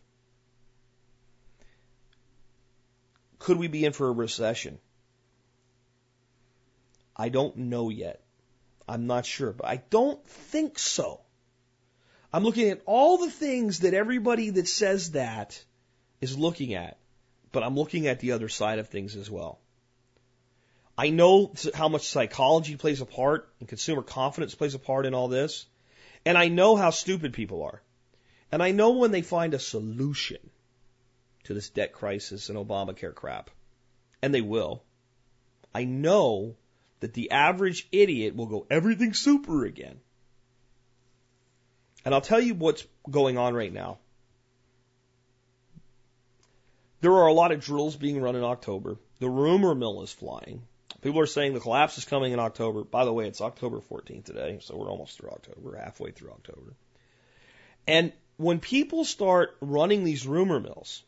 Could 3.39 3.57
we 3.57 3.67
be 3.67 3.85
in 3.85 3.93
for 3.93 4.07
a 4.07 4.11
recession? 4.11 4.79
I 7.15 7.29
don't 7.29 7.57
know 7.57 7.89
yet. 7.89 8.21
I'm 8.87 9.07
not 9.07 9.25
sure, 9.25 9.51
but 9.51 9.67
I 9.67 9.77
don't 9.89 10.25
think 10.25 10.79
so. 10.79 11.21
I'm 12.31 12.43
looking 12.43 12.69
at 12.69 12.81
all 12.85 13.17
the 13.17 13.29
things 13.29 13.81
that 13.81 13.93
everybody 13.93 14.49
that 14.51 14.67
says 14.67 15.11
that 15.11 15.63
is 16.19 16.37
looking 16.37 16.73
at, 16.73 16.97
but 17.53 17.63
I'm 17.63 17.75
looking 17.75 18.07
at 18.07 18.19
the 18.19 18.33
other 18.33 18.49
side 18.49 18.79
of 18.79 18.89
things 18.89 19.15
as 19.15 19.31
well. 19.31 19.59
I 20.97 21.09
know 21.09 21.53
how 21.73 21.87
much 21.87 22.07
psychology 22.07 22.75
plays 22.75 22.99
a 22.99 23.05
part 23.05 23.47
and 23.59 23.69
consumer 23.69 24.01
confidence 24.01 24.53
plays 24.53 24.73
a 24.73 24.79
part 24.79 25.05
in 25.05 25.13
all 25.13 25.29
this. 25.29 25.65
And 26.25 26.37
I 26.37 26.49
know 26.49 26.75
how 26.75 26.89
stupid 26.89 27.33
people 27.33 27.63
are. 27.63 27.81
And 28.51 28.61
I 28.61 28.71
know 28.71 28.91
when 28.91 29.11
they 29.11 29.21
find 29.21 29.53
a 29.53 29.59
solution 29.59 30.37
to 31.45 31.53
this 31.53 31.69
debt 31.69 31.93
crisis 31.93 32.49
and 32.49 32.57
Obamacare 32.57 33.15
crap. 33.15 33.49
And 34.21 34.33
they 34.33 34.41
will. 34.41 34.83
I 35.73 35.85
know 35.85 36.55
that 37.01 37.13
the 37.13 37.31
average 37.31 37.87
idiot 37.91 38.35
will 38.35 38.45
go 38.45 38.65
everything 38.69 39.13
super 39.13 39.65
again. 39.65 39.99
And 42.05 42.13
I'll 42.13 42.21
tell 42.21 42.39
you 42.39 42.53
what's 42.53 42.85
going 43.09 43.37
on 43.37 43.53
right 43.53 43.73
now. 43.73 43.97
There 47.03 47.11
are 47.11 47.27
a 47.27 47.33
lot 47.33 47.51
of 47.51 47.59
drills 47.59 47.97
being 47.97 48.21
run 48.21 48.37
in 48.37 48.45
October. 48.45 48.95
The 49.19 49.29
rumor 49.29 49.75
mill 49.75 50.03
is 50.03 50.13
flying. 50.13 50.61
People 51.01 51.19
are 51.19 51.25
saying 51.25 51.53
the 51.53 51.59
collapse 51.59 51.97
is 51.97 52.05
coming 52.05 52.31
in 52.31 52.39
October. 52.39 52.85
By 52.85 53.03
the 53.03 53.11
way, 53.11 53.27
it's 53.27 53.41
October 53.41 53.81
14th 53.81 54.23
today, 54.23 54.59
so 54.61 54.77
we're 54.77 54.89
almost 54.89 55.17
through 55.17 55.31
October, 55.31 55.75
halfway 55.75 56.11
through 56.11 56.31
October. 56.31 56.75
And 57.85 58.13
when 58.37 58.61
people 58.61 59.03
start 59.03 59.57
running 59.59 60.05
these 60.05 60.25
rumor 60.25 60.61
mills, 60.61 61.03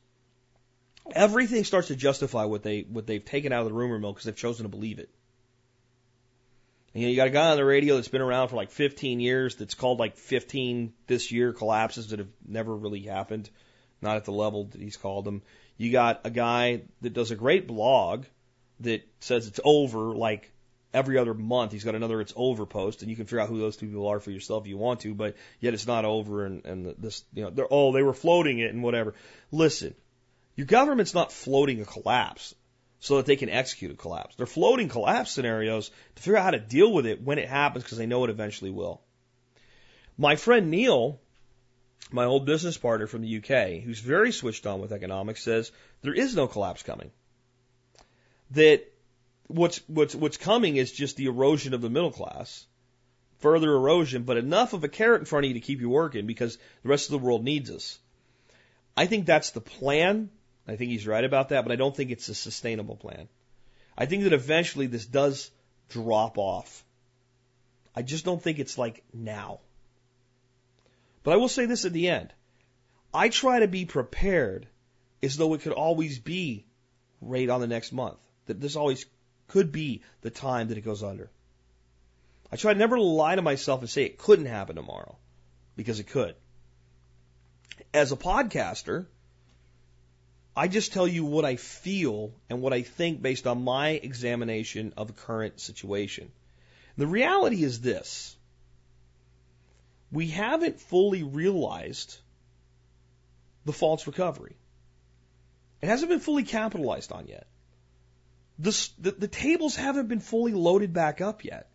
everything 1.13 1.63
starts 1.63 1.88
to 1.88 1.95
justify 1.95 2.43
what 2.43 2.61
they 2.61 2.81
what 2.81 3.07
they've 3.07 3.23
taken 3.23 3.53
out 3.53 3.61
of 3.61 3.67
the 3.67 3.73
rumor 3.73 3.97
mill 3.97 4.11
because 4.11 4.26
they've 4.26 4.35
chosen 4.35 4.63
to 4.63 4.69
believe 4.69 4.99
it. 4.99 5.09
And, 6.93 7.03
you 7.03 7.07
know, 7.07 7.11
you 7.11 7.15
got 7.15 7.27
a 7.27 7.31
guy 7.31 7.51
on 7.51 7.55
the 7.55 7.63
radio 7.63 7.95
that's 7.95 8.09
been 8.09 8.19
around 8.19 8.49
for 8.49 8.57
like 8.57 8.72
15 8.72 9.22
years 9.22 9.55
that's 9.55 9.76
called 9.76 9.99
like 9.99 10.17
15 10.17 10.91
this 11.07 11.31
year 11.31 11.53
collapses 11.53 12.09
that 12.09 12.19
have 12.19 12.34
never 12.45 12.76
really 12.76 13.03
happened, 13.03 13.49
not 14.01 14.17
at 14.17 14.26
the 14.26 14.34
level 14.34 14.65
that 14.65 14.81
he's 14.81 14.97
called 14.97 15.23
them. 15.23 15.41
You 15.77 15.91
got 15.91 16.22
a 16.23 16.30
guy 16.30 16.84
that 17.02 17.14
does 17.14 17.31
a 17.31 17.35
great 17.35 17.68
blog 17.68 18.26
that 18.81 19.07
says 19.19 19.47
it's 19.47 19.60
over 19.64 20.15
like 20.15 20.52
every 20.93 21.18
other 21.18 21.34
month 21.34 21.73
he's 21.73 21.84
got 21.84 21.95
another 21.95 22.22
it's 22.22 22.34
over 22.38 22.65
post 22.65 23.02
and 23.02 23.10
you 23.10 23.18
can 23.18 23.26
figure 23.26 23.41
out 23.41 23.49
who 23.49 23.60
those 23.60 23.76
two 23.76 23.88
people 23.88 24.07
are 24.07 24.22
for 24.22 24.31
yourself 24.31 24.64
if 24.64 24.69
you 24.69 24.77
want 24.77 25.02
to 25.02 25.14
but 25.14 25.35
yet 25.60 25.73
it's 25.73 25.88
not 25.88 26.06
over 26.06 26.45
and, 26.45 26.65
and 26.65 26.95
this 26.97 27.26
you 27.34 27.43
know 27.43 27.49
they're 27.49 27.68
oh 27.69 27.91
they 27.91 28.02
were 28.02 28.14
floating 28.14 28.60
it 28.60 28.73
and 28.73 28.81
whatever. 28.81 29.14
Listen 29.52 29.93
your 30.56 30.68
government's 30.68 31.14
not 31.14 31.31
floating 31.31 31.81
a 31.81 31.85
collapse 31.85 32.56
so 32.99 33.18
that 33.18 33.26
they 33.26 33.35
can 33.35 33.49
execute 33.49 33.91
a 33.91 33.95
collapse. 33.95 34.35
They're 34.35 34.45
floating 34.45 34.89
collapse 34.89 35.31
scenarios 35.31 35.91
to 36.15 36.22
figure 36.22 36.38
out 36.38 36.45
how 36.45 36.52
to 36.52 36.60
deal 36.60 36.91
with 36.91 37.06
it 37.06 37.22
when 37.22 37.39
it 37.39 37.49
happens 37.49 37.84
because 37.84 37.97
they 37.97 38.06
know 38.06 38.23
it 38.23 38.30
eventually 38.30 38.72
will. 38.72 39.02
My 40.18 40.38
friend 40.38 40.72
Neil 40.72 41.19
my 42.11 42.26
old 42.26 42.45
business 42.45 42.77
partner 42.77 43.07
from 43.07 43.22
the 43.22 43.38
UK 43.38 43.82
who's 43.84 43.99
very 43.99 44.32
switched 44.32 44.65
on 44.68 44.80
with 44.80 44.91
economics 44.91 45.44
says 45.44 45.72
there 46.02 46.14
is 46.14 46.36
no 46.36 46.48
collapse 46.48 46.84
coming 46.84 47.11
that 48.52 48.86
what's 49.48 49.77
what's 49.88 50.15
what's 50.15 50.38
coming 50.38 50.76
is 50.76 50.91
just 50.91 51.18
the 51.18 51.26
erosion 51.26 51.73
of 51.73 51.82
the 51.82 51.90
middle 51.90 52.11
class, 52.11 52.65
further 53.40 53.73
erosion, 53.73 54.23
but 54.23 54.38
enough 54.38 54.73
of 54.73 54.84
a 54.84 54.90
carrot 54.90 55.22
in 55.22 55.26
front 55.26 55.45
of 55.45 55.49
you 55.49 55.56
to 55.56 55.65
keep 55.65 55.82
you 55.82 55.90
working 55.90 56.26
because 56.26 56.57
the 56.84 56.90
rest 56.90 57.07
of 57.07 57.11
the 57.11 57.26
world 57.26 57.44
needs 57.44 57.69
us. 57.69 57.99
I 58.98 59.07
think 59.07 59.26
that's 59.26 59.52
the 59.52 59.61
plan. 59.61 60.30
I 60.68 60.76
think 60.76 60.91
he's 60.91 61.06
right 61.06 61.23
about 61.23 61.49
that, 61.49 61.64
but 61.64 61.72
I 61.72 61.76
don't 61.76 61.95
think 61.95 62.11
it's 62.11 62.30
a 62.30 62.36
sustainable 62.36 62.95
plan. 62.95 63.27
I 63.98 64.06
think 64.06 64.23
that 64.23 64.34
eventually 64.34 64.88
this 64.88 65.06
does 65.06 65.52
drop 65.90 66.38
off. 66.38 66.84
I 67.95 68.02
just 68.02 68.26
don't 68.26 68.41
think 68.41 68.60
it's 68.60 68.77
like 68.77 69.03
now. 69.14 69.60
But 71.26 71.34
I 71.34 71.38
will 71.38 71.49
say 71.49 71.65
this 71.65 71.85
at 71.85 71.91
the 71.91 72.07
end. 72.07 72.31
I 73.11 73.30
try 73.30 73.60
to 73.60 73.68
be 73.68 73.85
prepared 73.85 74.68
as 75.23 75.35
though 75.35 75.56
it 75.56 75.61
could 75.61 75.73
always 75.73 76.19
be 76.19 76.68
right 77.19 77.49
on 77.49 77.61
the 77.61 77.68
next 77.68 77.91
month 77.91 78.19
that 78.45 78.61
this 78.61 78.76
always 78.76 79.07
could 79.47 79.72
be 79.72 80.03
the 80.22 80.30
time 80.30 80.68
that 80.68 80.77
it 80.77 80.85
goes 80.85 81.02
under. 81.02 81.31
I 82.52 82.57
try 82.57 82.73
never 82.73 82.95
to 82.95 83.02
lie 83.02 83.35
to 83.35 83.41
myself 83.41 83.81
and 83.81 83.89
say 83.89 84.03
it 84.03 84.19
couldn't 84.19 84.45
happen 84.45 84.76
tomorrow 84.76 85.18
because 85.76 85.99
it 85.99 86.07
could. 86.07 86.35
As 87.91 88.11
a 88.11 88.18
podcaster, 88.18 89.07
I 90.56 90.68
just 90.68 90.93
tell 90.93 91.07
you 91.07 91.26
what 91.26 91.43
I 91.43 91.56
feel 91.56 92.34
and 92.52 92.61
what 92.61 92.72
I 92.72 92.84
think 92.84 93.23
based 93.23 93.47
on 93.47 93.64
my 93.64 93.89
examination 93.89 94.93
of 94.95 95.07
the 95.07 95.14
current 95.14 95.60
situation. 95.60 96.31
The 96.97 97.07
reality 97.07 97.64
is 97.64 97.81
this. 97.81 98.35
We 100.11 100.27
haven't 100.27 100.80
fully 100.80 101.23
realized 101.23 102.18
the 103.65 103.73
false 103.73 104.07
recovery. 104.07 104.56
It 105.82 105.88
hasn't 105.88 106.10
been 106.10 106.19
fully 106.19 106.44
capitalized 106.44 107.11
on 107.11 107.27
yet 107.27 107.48
the, 108.57 108.90
the, 108.99 109.11
the 109.11 109.27
tables 109.27 109.76
haven't 109.76 110.07
been 110.07 110.19
fully 110.19 110.53
loaded 110.53 110.94
back 110.94 111.22
up 111.22 111.44
yet. 111.44 111.69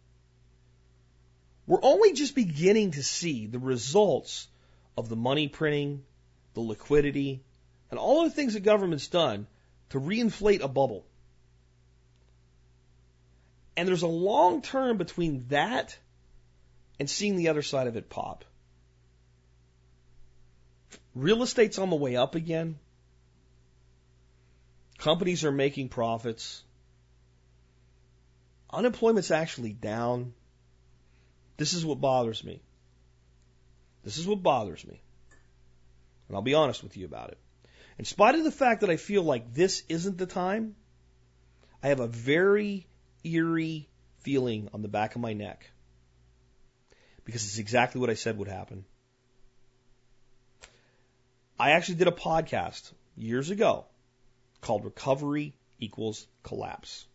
We're 1.67 1.83
only 1.83 2.15
just 2.15 2.35
beginning 2.35 2.93
to 2.93 3.03
see 3.03 3.47
the 3.47 3.59
results 3.59 4.49
of 4.97 5.09
the 5.09 5.17
money 5.17 5.49
printing, 5.49 6.03
the 6.55 6.61
liquidity, 6.61 7.43
and 7.91 7.99
all 7.99 8.25
the 8.25 8.31
things 8.31 8.55
the 8.55 8.61
government's 8.61 9.09
done 9.09 9.47
to 9.91 10.01
reinflate 10.01 10.63
a 10.63 10.69
bubble. 10.69 11.05
And 13.77 13.87
there's 13.87 14.03
a 14.03 14.09
long 14.09 14.63
term 14.63 14.97
between 14.97 15.47
that 15.49 15.97
and 17.01 17.09
seeing 17.09 17.37
the 17.37 17.49
other 17.49 17.63
side 17.63 17.87
of 17.87 17.97
it 17.97 18.11
pop. 18.11 18.45
Real 21.15 21.43
estate's 21.43 21.79
on 21.79 21.89
the 21.89 21.97
way 21.97 22.15
up 22.15 22.35
again. 22.35 22.79
Companies 24.99 25.45
are 25.45 25.51
making 25.51 25.89
profits. 25.89 26.63
Unemployment's 28.71 29.31
actually 29.31 29.73
down. 29.73 30.35
This 31.57 31.73
is 31.73 31.87
what 31.87 32.03
bothers 32.03 32.45
me. 32.45 32.61
This 34.05 34.19
is 34.19 34.27
what 34.27 34.43
bothers 34.43 34.87
me. 34.87 35.01
And 36.29 36.37
I'll 36.37 36.43
be 36.43 36.55
honest 36.55 36.83
with 36.83 36.99
you 36.99 37.07
about 37.07 37.31
it. 37.31 37.39
In 37.99 38.05
spite 38.05 38.35
of 38.35 38.45
the 38.45 38.53
fact 38.53 38.83
that 38.83 38.91
I 38.91 38.97
feel 38.97 39.23
like 39.23 39.55
this 39.55 39.83
isn't 39.89 40.19
the 40.19 40.27
time, 40.27 40.77
I 41.83 41.89
have 41.89 42.01
a 42.01 42.07
very 42.07 42.87
eerie 43.25 43.89
feeling 44.19 44.69
on 44.75 44.83
the 44.83 44.89
back 44.89 45.15
of 45.15 45.23
my 45.23 45.33
neck. 45.33 45.71
Because 47.31 47.47
it's 47.47 47.59
exactly 47.59 48.01
what 48.01 48.11
I 48.11 48.15
said 48.15 48.39
would 48.39 48.49
happen. 48.49 48.85
I 51.61 51.71
actually 51.71 51.95
did 51.95 52.09
a 52.09 52.11
podcast 52.11 52.91
years 53.17 53.51
ago 53.51 53.85
called 54.61 54.85
recovery 54.85 55.55
equals 55.79 56.27
collapse. 56.43 57.07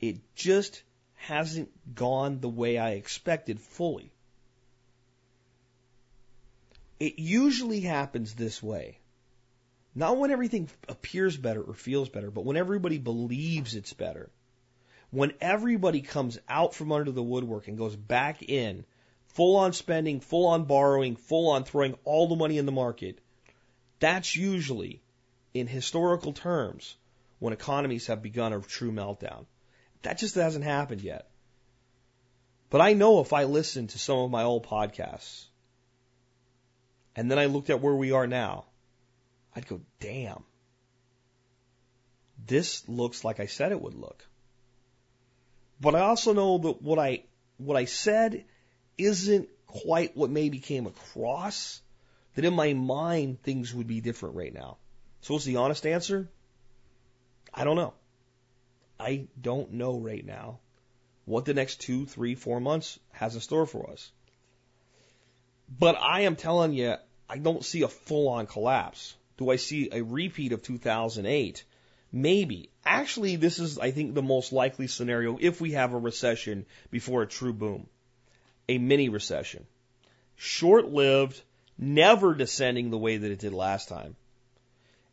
It 0.00 0.20
just 0.34 0.82
hasn't 1.16 1.68
gone 1.94 2.40
the 2.40 2.48
way 2.48 2.78
I 2.78 2.92
expected 2.92 3.60
fully. 3.60 4.10
It 6.98 7.18
usually 7.18 7.80
happens 7.80 8.34
this 8.34 8.62
way. 8.62 9.00
Not 9.94 10.16
when 10.16 10.30
everything 10.30 10.70
appears 10.88 11.36
better 11.36 11.60
or 11.62 11.74
feels 11.74 12.08
better, 12.08 12.30
but 12.30 12.46
when 12.46 12.56
everybody 12.56 12.96
believes 12.96 13.74
it's 13.74 13.92
better. 13.92 14.30
When 15.12 15.34
everybody 15.42 16.00
comes 16.00 16.38
out 16.48 16.74
from 16.74 16.90
under 16.90 17.12
the 17.12 17.22
woodwork 17.22 17.68
and 17.68 17.76
goes 17.76 17.94
back 17.94 18.42
in, 18.42 18.86
full 19.26 19.56
on 19.56 19.74
spending, 19.74 20.20
full 20.20 20.46
on 20.46 20.64
borrowing, 20.64 21.16
full 21.16 21.50
on 21.50 21.64
throwing 21.64 21.96
all 22.04 22.28
the 22.28 22.34
money 22.34 22.56
in 22.56 22.64
the 22.64 22.72
market, 22.72 23.18
that's 24.00 24.34
usually, 24.34 25.02
in 25.52 25.66
historical 25.66 26.32
terms, 26.32 26.96
when 27.40 27.52
economies 27.52 28.06
have 28.06 28.22
begun 28.22 28.54
a 28.54 28.60
true 28.62 28.90
meltdown. 28.90 29.44
That 30.00 30.16
just 30.16 30.34
hasn't 30.34 30.64
happened 30.64 31.02
yet. 31.02 31.28
But 32.70 32.80
I 32.80 32.94
know 32.94 33.20
if 33.20 33.34
I 33.34 33.44
listened 33.44 33.90
to 33.90 33.98
some 33.98 34.18
of 34.18 34.30
my 34.30 34.44
old 34.44 34.66
podcasts, 34.66 35.44
and 37.14 37.30
then 37.30 37.38
I 37.38 37.44
looked 37.44 37.68
at 37.68 37.82
where 37.82 37.94
we 37.94 38.12
are 38.12 38.26
now, 38.26 38.64
I'd 39.54 39.68
go, 39.68 39.82
damn. 40.00 40.42
This 42.46 42.88
looks 42.88 43.24
like 43.24 43.40
I 43.40 43.46
said 43.46 43.72
it 43.72 43.80
would 43.82 43.94
look. 43.94 44.26
But 45.82 45.96
I 45.96 46.02
also 46.02 46.32
know 46.32 46.58
that 46.58 46.80
what 46.80 47.00
I 47.00 47.24
what 47.56 47.76
I 47.76 47.86
said 47.86 48.44
isn't 48.96 49.48
quite 49.66 50.16
what 50.16 50.30
maybe 50.30 50.60
came 50.60 50.86
across. 50.86 51.82
That 52.34 52.44
in 52.44 52.54
my 52.54 52.72
mind 52.72 53.42
things 53.42 53.74
would 53.74 53.88
be 53.88 54.00
different 54.00 54.36
right 54.36 54.54
now. 54.54 54.76
So 55.22 55.34
what's 55.34 55.44
the 55.44 55.56
honest 55.56 55.84
answer? 55.84 56.28
I 57.52 57.64
don't 57.64 57.74
know. 57.74 57.94
I 59.00 59.26
don't 59.40 59.72
know 59.72 59.98
right 59.98 60.24
now 60.24 60.60
what 61.24 61.46
the 61.46 61.54
next 61.54 61.80
two, 61.80 62.06
three, 62.06 62.36
four 62.36 62.60
months 62.60 63.00
has 63.10 63.34
in 63.34 63.40
store 63.40 63.66
for 63.66 63.90
us. 63.90 64.12
But 65.68 65.96
I 66.00 66.20
am 66.20 66.36
telling 66.36 66.74
you, 66.74 66.94
I 67.28 67.38
don't 67.38 67.64
see 67.64 67.82
a 67.82 67.88
full 67.88 68.28
on 68.28 68.46
collapse. 68.46 69.16
Do 69.36 69.50
I 69.50 69.56
see 69.56 69.88
a 69.90 70.02
repeat 70.02 70.52
of 70.52 70.62
2008? 70.62 71.64
Maybe. 72.12 72.68
Actually, 72.84 73.36
this 73.36 73.58
is, 73.58 73.78
I 73.78 73.90
think, 73.90 74.14
the 74.14 74.22
most 74.22 74.52
likely 74.52 74.86
scenario 74.86 75.38
if 75.40 75.60
we 75.60 75.72
have 75.72 75.94
a 75.94 75.98
recession 75.98 76.66
before 76.90 77.22
a 77.22 77.26
true 77.26 77.54
boom. 77.54 77.86
A 78.68 78.78
mini 78.78 79.08
recession. 79.08 79.66
Short 80.36 80.88
lived, 80.88 81.40
never 81.78 82.34
descending 82.34 82.90
the 82.90 82.98
way 82.98 83.16
that 83.16 83.30
it 83.30 83.38
did 83.38 83.54
last 83.54 83.88
time. 83.88 84.16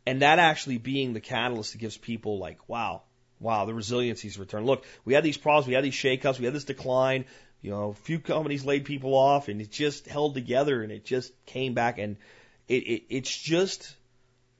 And 0.06 0.22
that 0.22 0.38
actually 0.38 0.78
being 0.78 1.12
the 1.12 1.20
catalyst 1.20 1.72
that 1.72 1.78
gives 1.78 1.96
people 1.96 2.38
like, 2.38 2.68
wow, 2.68 3.02
wow, 3.38 3.64
the 3.64 3.74
resiliency's 3.74 4.38
returned. 4.38 4.66
Look, 4.66 4.84
we 5.04 5.14
had 5.14 5.24
these 5.24 5.36
problems, 5.36 5.66
we 5.66 5.74
had 5.74 5.84
these 5.84 5.94
shakeups, 5.94 6.38
we 6.38 6.44
had 6.44 6.54
this 6.54 6.64
decline. 6.64 7.24
You 7.62 7.70
know, 7.70 7.90
a 7.90 7.94
few 7.94 8.18
companies 8.18 8.64
laid 8.64 8.84
people 8.84 9.14
off, 9.14 9.48
and 9.48 9.60
it 9.60 9.70
just 9.70 10.06
held 10.06 10.34
together, 10.34 10.82
and 10.82 10.90
it 10.90 11.04
just 11.04 11.32
came 11.46 11.74
back, 11.74 11.98
and 11.98 12.16
it, 12.68 12.82
it 12.84 13.02
it's 13.10 13.36
just 13.36 13.94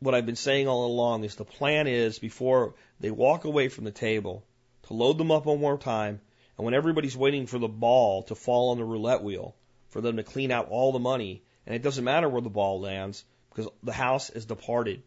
what 0.01 0.15
I've 0.15 0.27
been 0.27 0.37
saying 0.37 0.67
all 0.67 0.87
along 0.87 1.25
is 1.25 1.37
the 1.37 1.45
plan 1.45 1.87
is 1.87 2.19
before 2.19 2.75
they 3.01 3.11
walk 3.11 3.45
away 3.45 3.69
from 3.69 3.85
the 3.85 3.91
table 3.91 4.45
to 4.85 4.95
load 4.95 5.19
them 5.19 5.31
up 5.31 5.45
one 5.45 5.61
more 5.61 5.77
time, 5.79 6.21
and 6.57 6.65
when 6.65 6.75
everybody's 6.75 7.17
waiting 7.17 7.47
for 7.47 7.59
the 7.59 7.69
ball 7.69 8.23
to 8.25 8.35
fall 8.35 8.71
on 8.71 8.79
the 8.79 8.85
roulette 8.85 9.23
wheel, 9.23 9.55
for 9.91 10.01
them 10.01 10.17
to 10.17 10.23
clean 10.23 10.51
out 10.51 10.71
all 10.71 10.93
the 10.93 10.99
money, 10.99 11.43
and 11.67 11.75
it 11.75 11.83
doesn't 11.83 12.05
matter 12.05 12.29
where 12.29 12.41
the 12.41 12.49
ball 12.49 12.81
lands 12.81 13.25
because 13.51 13.71
the 13.83 13.93
house 13.93 14.31
is 14.31 14.47
departed 14.47 15.03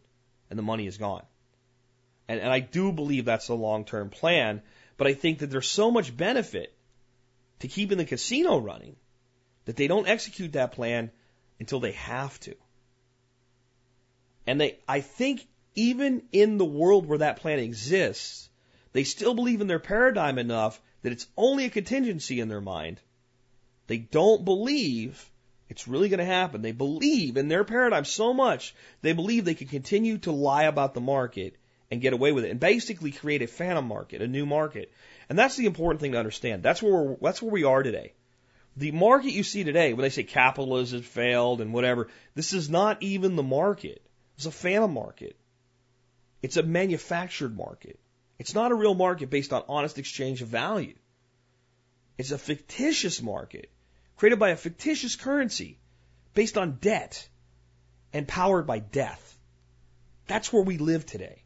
and 0.48 0.58
the 0.58 0.62
money 0.62 0.86
is 0.86 0.98
gone. 0.98 1.24
And, 2.28 2.40
and 2.40 2.50
I 2.50 2.60
do 2.60 2.92
believe 2.92 3.24
that's 3.24 3.48
a 3.48 3.54
long 3.54 3.84
term 3.84 4.10
plan, 4.10 4.62
but 4.96 5.06
I 5.06 5.14
think 5.14 5.40
that 5.40 5.50
there's 5.50 5.68
so 5.68 5.90
much 5.90 6.16
benefit 6.16 6.72
to 7.60 7.68
keeping 7.68 7.98
the 7.98 8.04
casino 8.04 8.58
running 8.58 8.96
that 9.64 9.76
they 9.76 9.88
don't 9.88 10.06
execute 10.06 10.52
that 10.52 10.72
plan 10.72 11.10
until 11.58 11.80
they 11.80 11.92
have 11.92 12.38
to. 12.40 12.54
And 14.46 14.60
they, 14.60 14.78
I 14.86 15.00
think 15.00 15.46
even 15.74 16.22
in 16.32 16.58
the 16.58 16.64
world 16.64 17.06
where 17.06 17.18
that 17.18 17.40
plan 17.40 17.58
exists, 17.58 18.48
they 18.92 19.04
still 19.04 19.34
believe 19.34 19.60
in 19.60 19.66
their 19.66 19.78
paradigm 19.78 20.38
enough 20.38 20.80
that 21.02 21.12
it's 21.12 21.26
only 21.36 21.64
a 21.64 21.70
contingency 21.70 22.40
in 22.40 22.48
their 22.48 22.60
mind. 22.60 23.00
They 23.86 23.98
don't 23.98 24.44
believe 24.44 25.30
it's 25.68 25.88
really 25.88 26.08
going 26.08 26.18
to 26.18 26.24
happen. 26.24 26.62
They 26.62 26.72
believe 26.72 27.36
in 27.36 27.48
their 27.48 27.64
paradigm 27.64 28.04
so 28.04 28.32
much, 28.32 28.74
they 29.02 29.12
believe 29.12 29.44
they 29.44 29.54
can 29.54 29.68
continue 29.68 30.18
to 30.18 30.32
lie 30.32 30.64
about 30.64 30.94
the 30.94 31.00
market 31.00 31.56
and 31.90 32.00
get 32.00 32.12
away 32.12 32.32
with 32.32 32.44
it 32.44 32.50
and 32.50 32.60
basically 32.60 33.12
create 33.12 33.42
a 33.42 33.46
phantom 33.46 33.86
market, 33.86 34.22
a 34.22 34.28
new 34.28 34.46
market. 34.46 34.92
And 35.28 35.38
that's 35.38 35.56
the 35.56 35.66
important 35.66 36.00
thing 36.00 36.12
to 36.12 36.18
understand. 36.18 36.62
That's 36.62 36.82
where 36.82 36.92
we're, 36.92 37.16
that's 37.20 37.42
where 37.42 37.52
we 37.52 37.64
are 37.64 37.82
today. 37.82 38.12
The 38.76 38.90
market 38.90 39.32
you 39.32 39.42
see 39.42 39.64
today, 39.64 39.92
when 39.92 40.02
they 40.02 40.10
say 40.10 40.24
capitalism 40.24 41.02
failed 41.02 41.60
and 41.60 41.72
whatever, 41.72 42.08
this 42.34 42.52
is 42.52 42.68
not 42.68 43.02
even 43.02 43.36
the 43.36 43.42
market. 43.42 44.03
It's 44.36 44.46
a 44.46 44.50
phantom 44.50 44.92
market. 44.92 45.36
It's 46.42 46.56
a 46.56 46.62
manufactured 46.62 47.56
market. 47.56 47.98
It's 48.38 48.54
not 48.54 48.72
a 48.72 48.74
real 48.74 48.94
market 48.94 49.30
based 49.30 49.52
on 49.52 49.64
honest 49.68 49.98
exchange 49.98 50.42
of 50.42 50.48
value. 50.48 50.94
It's 52.18 52.32
a 52.32 52.38
fictitious 52.38 53.22
market 53.22 53.70
created 54.16 54.38
by 54.38 54.50
a 54.50 54.56
fictitious 54.56 55.16
currency 55.16 55.78
based 56.34 56.58
on 56.58 56.78
debt 56.80 57.28
and 58.12 58.28
powered 58.28 58.66
by 58.66 58.78
death. 58.78 59.38
That's 60.26 60.52
where 60.52 60.62
we 60.62 60.78
live 60.78 61.06
today. 61.06 61.42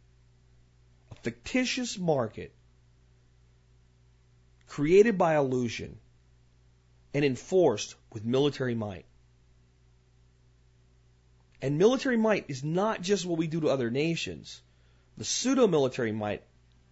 A 1.10 1.14
fictitious 1.16 1.98
market 1.98 2.54
created 4.66 5.16
by 5.16 5.36
illusion 5.36 5.98
and 7.14 7.24
enforced 7.24 7.94
with 8.12 8.24
military 8.24 8.74
might. 8.74 9.06
And 11.60 11.78
military 11.78 12.16
might 12.16 12.46
is 12.48 12.62
not 12.62 13.02
just 13.02 13.26
what 13.26 13.38
we 13.38 13.46
do 13.46 13.60
to 13.60 13.68
other 13.68 13.90
nations. 13.90 14.60
The 15.16 15.24
pseudo 15.24 15.66
military 15.66 16.12
might 16.12 16.42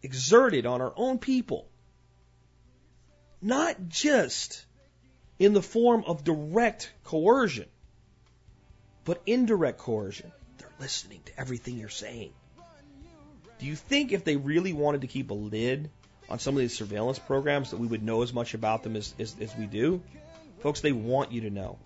exerted 0.03 0.67
on 0.67 0.81
our 0.81 0.93
own 0.97 1.19
people. 1.19 1.69
Not 3.41 3.89
just 3.89 4.65
in 5.39 5.53
the 5.53 5.63
form 5.63 6.05
of 6.07 6.25
direct 6.25 6.93
coercion, 7.05 7.69
but 9.05 9.23
indirect 9.27 9.79
coercion. 9.79 10.33
They're 10.59 10.69
listening 10.81 11.21
to 11.27 11.41
everything 11.41 11.79
you're 11.79 11.89
saying. 11.89 12.33
Do 13.59 13.67
you 13.67 13.77
think 13.77 14.13
if 14.13 14.25
they 14.25 14.37
really 14.37 14.73
wanted 14.73 15.03
to 15.03 15.07
keep 15.07 15.31
a 15.31 15.35
lid 15.35 15.91
on 16.29 16.39
some 16.39 16.55
of 16.55 16.61
these 16.61 16.77
surveillance 16.77 17.19
programs 17.19 17.71
that 17.71 17.79
we 17.79 17.87
would 17.87 18.03
know 18.03 18.23
as 18.23 18.33
much 18.33 18.55
about 18.55 18.83
them 18.83 18.97
as, 18.97 19.15
as, 19.19 19.37
as 19.41 19.55
we 19.57 19.67
do? 19.67 20.03
Folks, 20.61 20.81
they 20.81 20.93
want 20.93 21.33
you 21.33 21.43
to 21.43 21.51
know. 21.51 21.79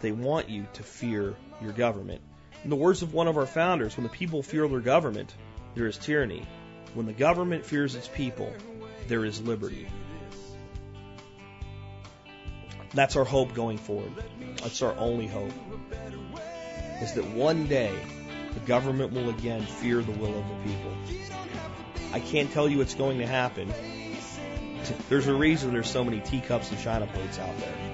They 0.00 0.12
want 0.12 0.48
you 0.48 0.66
to 0.74 0.82
fear 0.82 1.34
your 1.60 1.72
government. 1.72 2.20
In 2.64 2.70
the 2.70 2.76
words 2.76 3.02
of 3.02 3.14
one 3.14 3.28
of 3.28 3.36
our 3.36 3.46
founders, 3.46 3.96
when 3.96 4.04
the 4.04 4.12
people 4.12 4.42
fear 4.42 4.66
their 4.68 4.80
government, 4.80 5.34
there 5.74 5.86
is 5.86 5.96
tyranny. 5.96 6.46
When 6.94 7.06
the 7.06 7.12
government 7.12 7.64
fears 7.64 7.94
its 7.94 8.08
people, 8.08 8.52
there 9.06 9.24
is 9.24 9.40
liberty. 9.40 9.88
That's 12.94 13.16
our 13.16 13.24
hope 13.24 13.54
going 13.54 13.78
forward. 13.78 14.12
That's 14.62 14.82
our 14.82 14.96
only 14.96 15.26
hope. 15.26 15.52
Is 17.02 17.12
that 17.14 17.26
one 17.26 17.66
day 17.66 17.94
the 18.54 18.60
government 18.60 19.12
will 19.12 19.28
again 19.28 19.62
fear 19.62 20.02
the 20.02 20.12
will 20.12 20.36
of 20.36 20.44
the 20.48 20.72
people. 20.72 20.92
I 22.12 22.20
can't 22.20 22.50
tell 22.50 22.68
you 22.68 22.80
it's 22.80 22.94
going 22.94 23.18
to 23.18 23.26
happen. 23.26 23.72
There's 25.08 25.26
a 25.26 25.34
reason 25.34 25.72
there's 25.72 25.90
so 25.90 26.02
many 26.02 26.20
teacups 26.20 26.70
and 26.70 26.80
china 26.80 27.06
plates 27.06 27.38
out 27.38 27.56
there. 27.58 27.87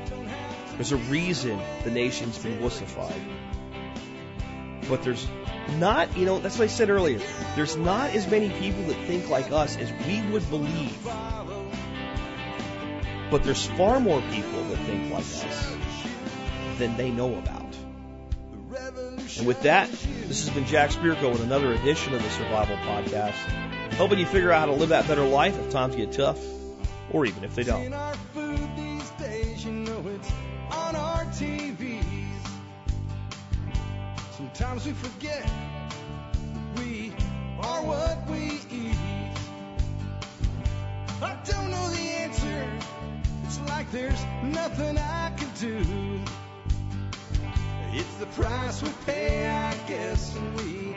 There's 0.75 0.93
a 0.93 0.97
reason 0.97 1.61
the 1.85 1.91
nation's 1.91 2.39
been 2.39 2.59
wussified. 2.59 3.21
But 4.89 5.03
there's 5.03 5.27
not, 5.79 6.17
you 6.17 6.27
know, 6.27 6.39
that's 6.41 6.59
what 6.59 6.65
I 6.65 6.69
said 6.69 6.91
earlier. 6.91 7.21
There's 7.55 7.77
not 7.77 8.11
as 8.11 8.27
many 8.29 8.51
people 8.51 8.83
that 8.85 8.97
think 9.07 9.29
like 9.29 9.51
us 9.53 9.77
as 9.77 9.93
we 10.07 10.21
would 10.33 10.49
believe. 10.51 10.99
But 13.31 13.45
there's 13.45 13.67
far 13.67 14.01
more 14.01 14.21
people 14.33 14.65
that 14.65 14.79
think 14.79 15.13
like 15.13 15.21
us 15.21 15.77
than 16.79 16.97
they 16.97 17.11
know 17.11 17.37
about. 17.37 17.63
And 19.39 19.47
with 19.47 19.63
that, 19.63 19.91
this 19.91 20.45
has 20.45 20.51
been 20.51 20.67
Jack 20.67 20.91
Spirko 20.91 21.33
with 21.33 21.43
another 21.43 21.73
edition 21.73 22.15
of 22.15 22.23
the 22.23 22.31
Survival 22.31 22.77
Podcast. 22.79 23.35
Helping 23.95 24.19
you 24.19 24.27
figure 24.27 24.53
out 24.53 24.61
how 24.61 24.67
to 24.67 24.73
live 24.73 24.91
that 24.91 25.07
better 25.07 25.25
life 25.25 25.59
if 25.59 25.71
times 25.71 25.97
get 25.97 26.13
tough, 26.13 26.39
or 27.13 27.25
even 27.27 27.45
if 27.45 27.55
they 27.55 27.63
don't. 27.63 27.93
Sometimes 34.75 34.87
we 34.87 35.09
forget 35.09 35.51
we 36.79 37.13
are 37.61 37.83
what 37.85 38.29
we 38.29 38.61
eat. 38.73 38.97
I 41.23 41.37
don't 41.45 41.71
know 41.71 41.89
the 41.91 42.01
answer. 42.01 42.69
It's 43.45 43.61
like 43.69 43.89
there's 43.93 44.21
nothing 44.43 44.99
I 44.99 45.31
can 45.37 45.49
do. 45.61 46.21
It's 47.93 48.15
the 48.17 48.27
price 48.27 48.83
we 48.83 48.91
pay, 49.07 49.49
I 49.49 49.77
guess, 49.87 50.35
and 50.35 50.57
we 50.57 50.94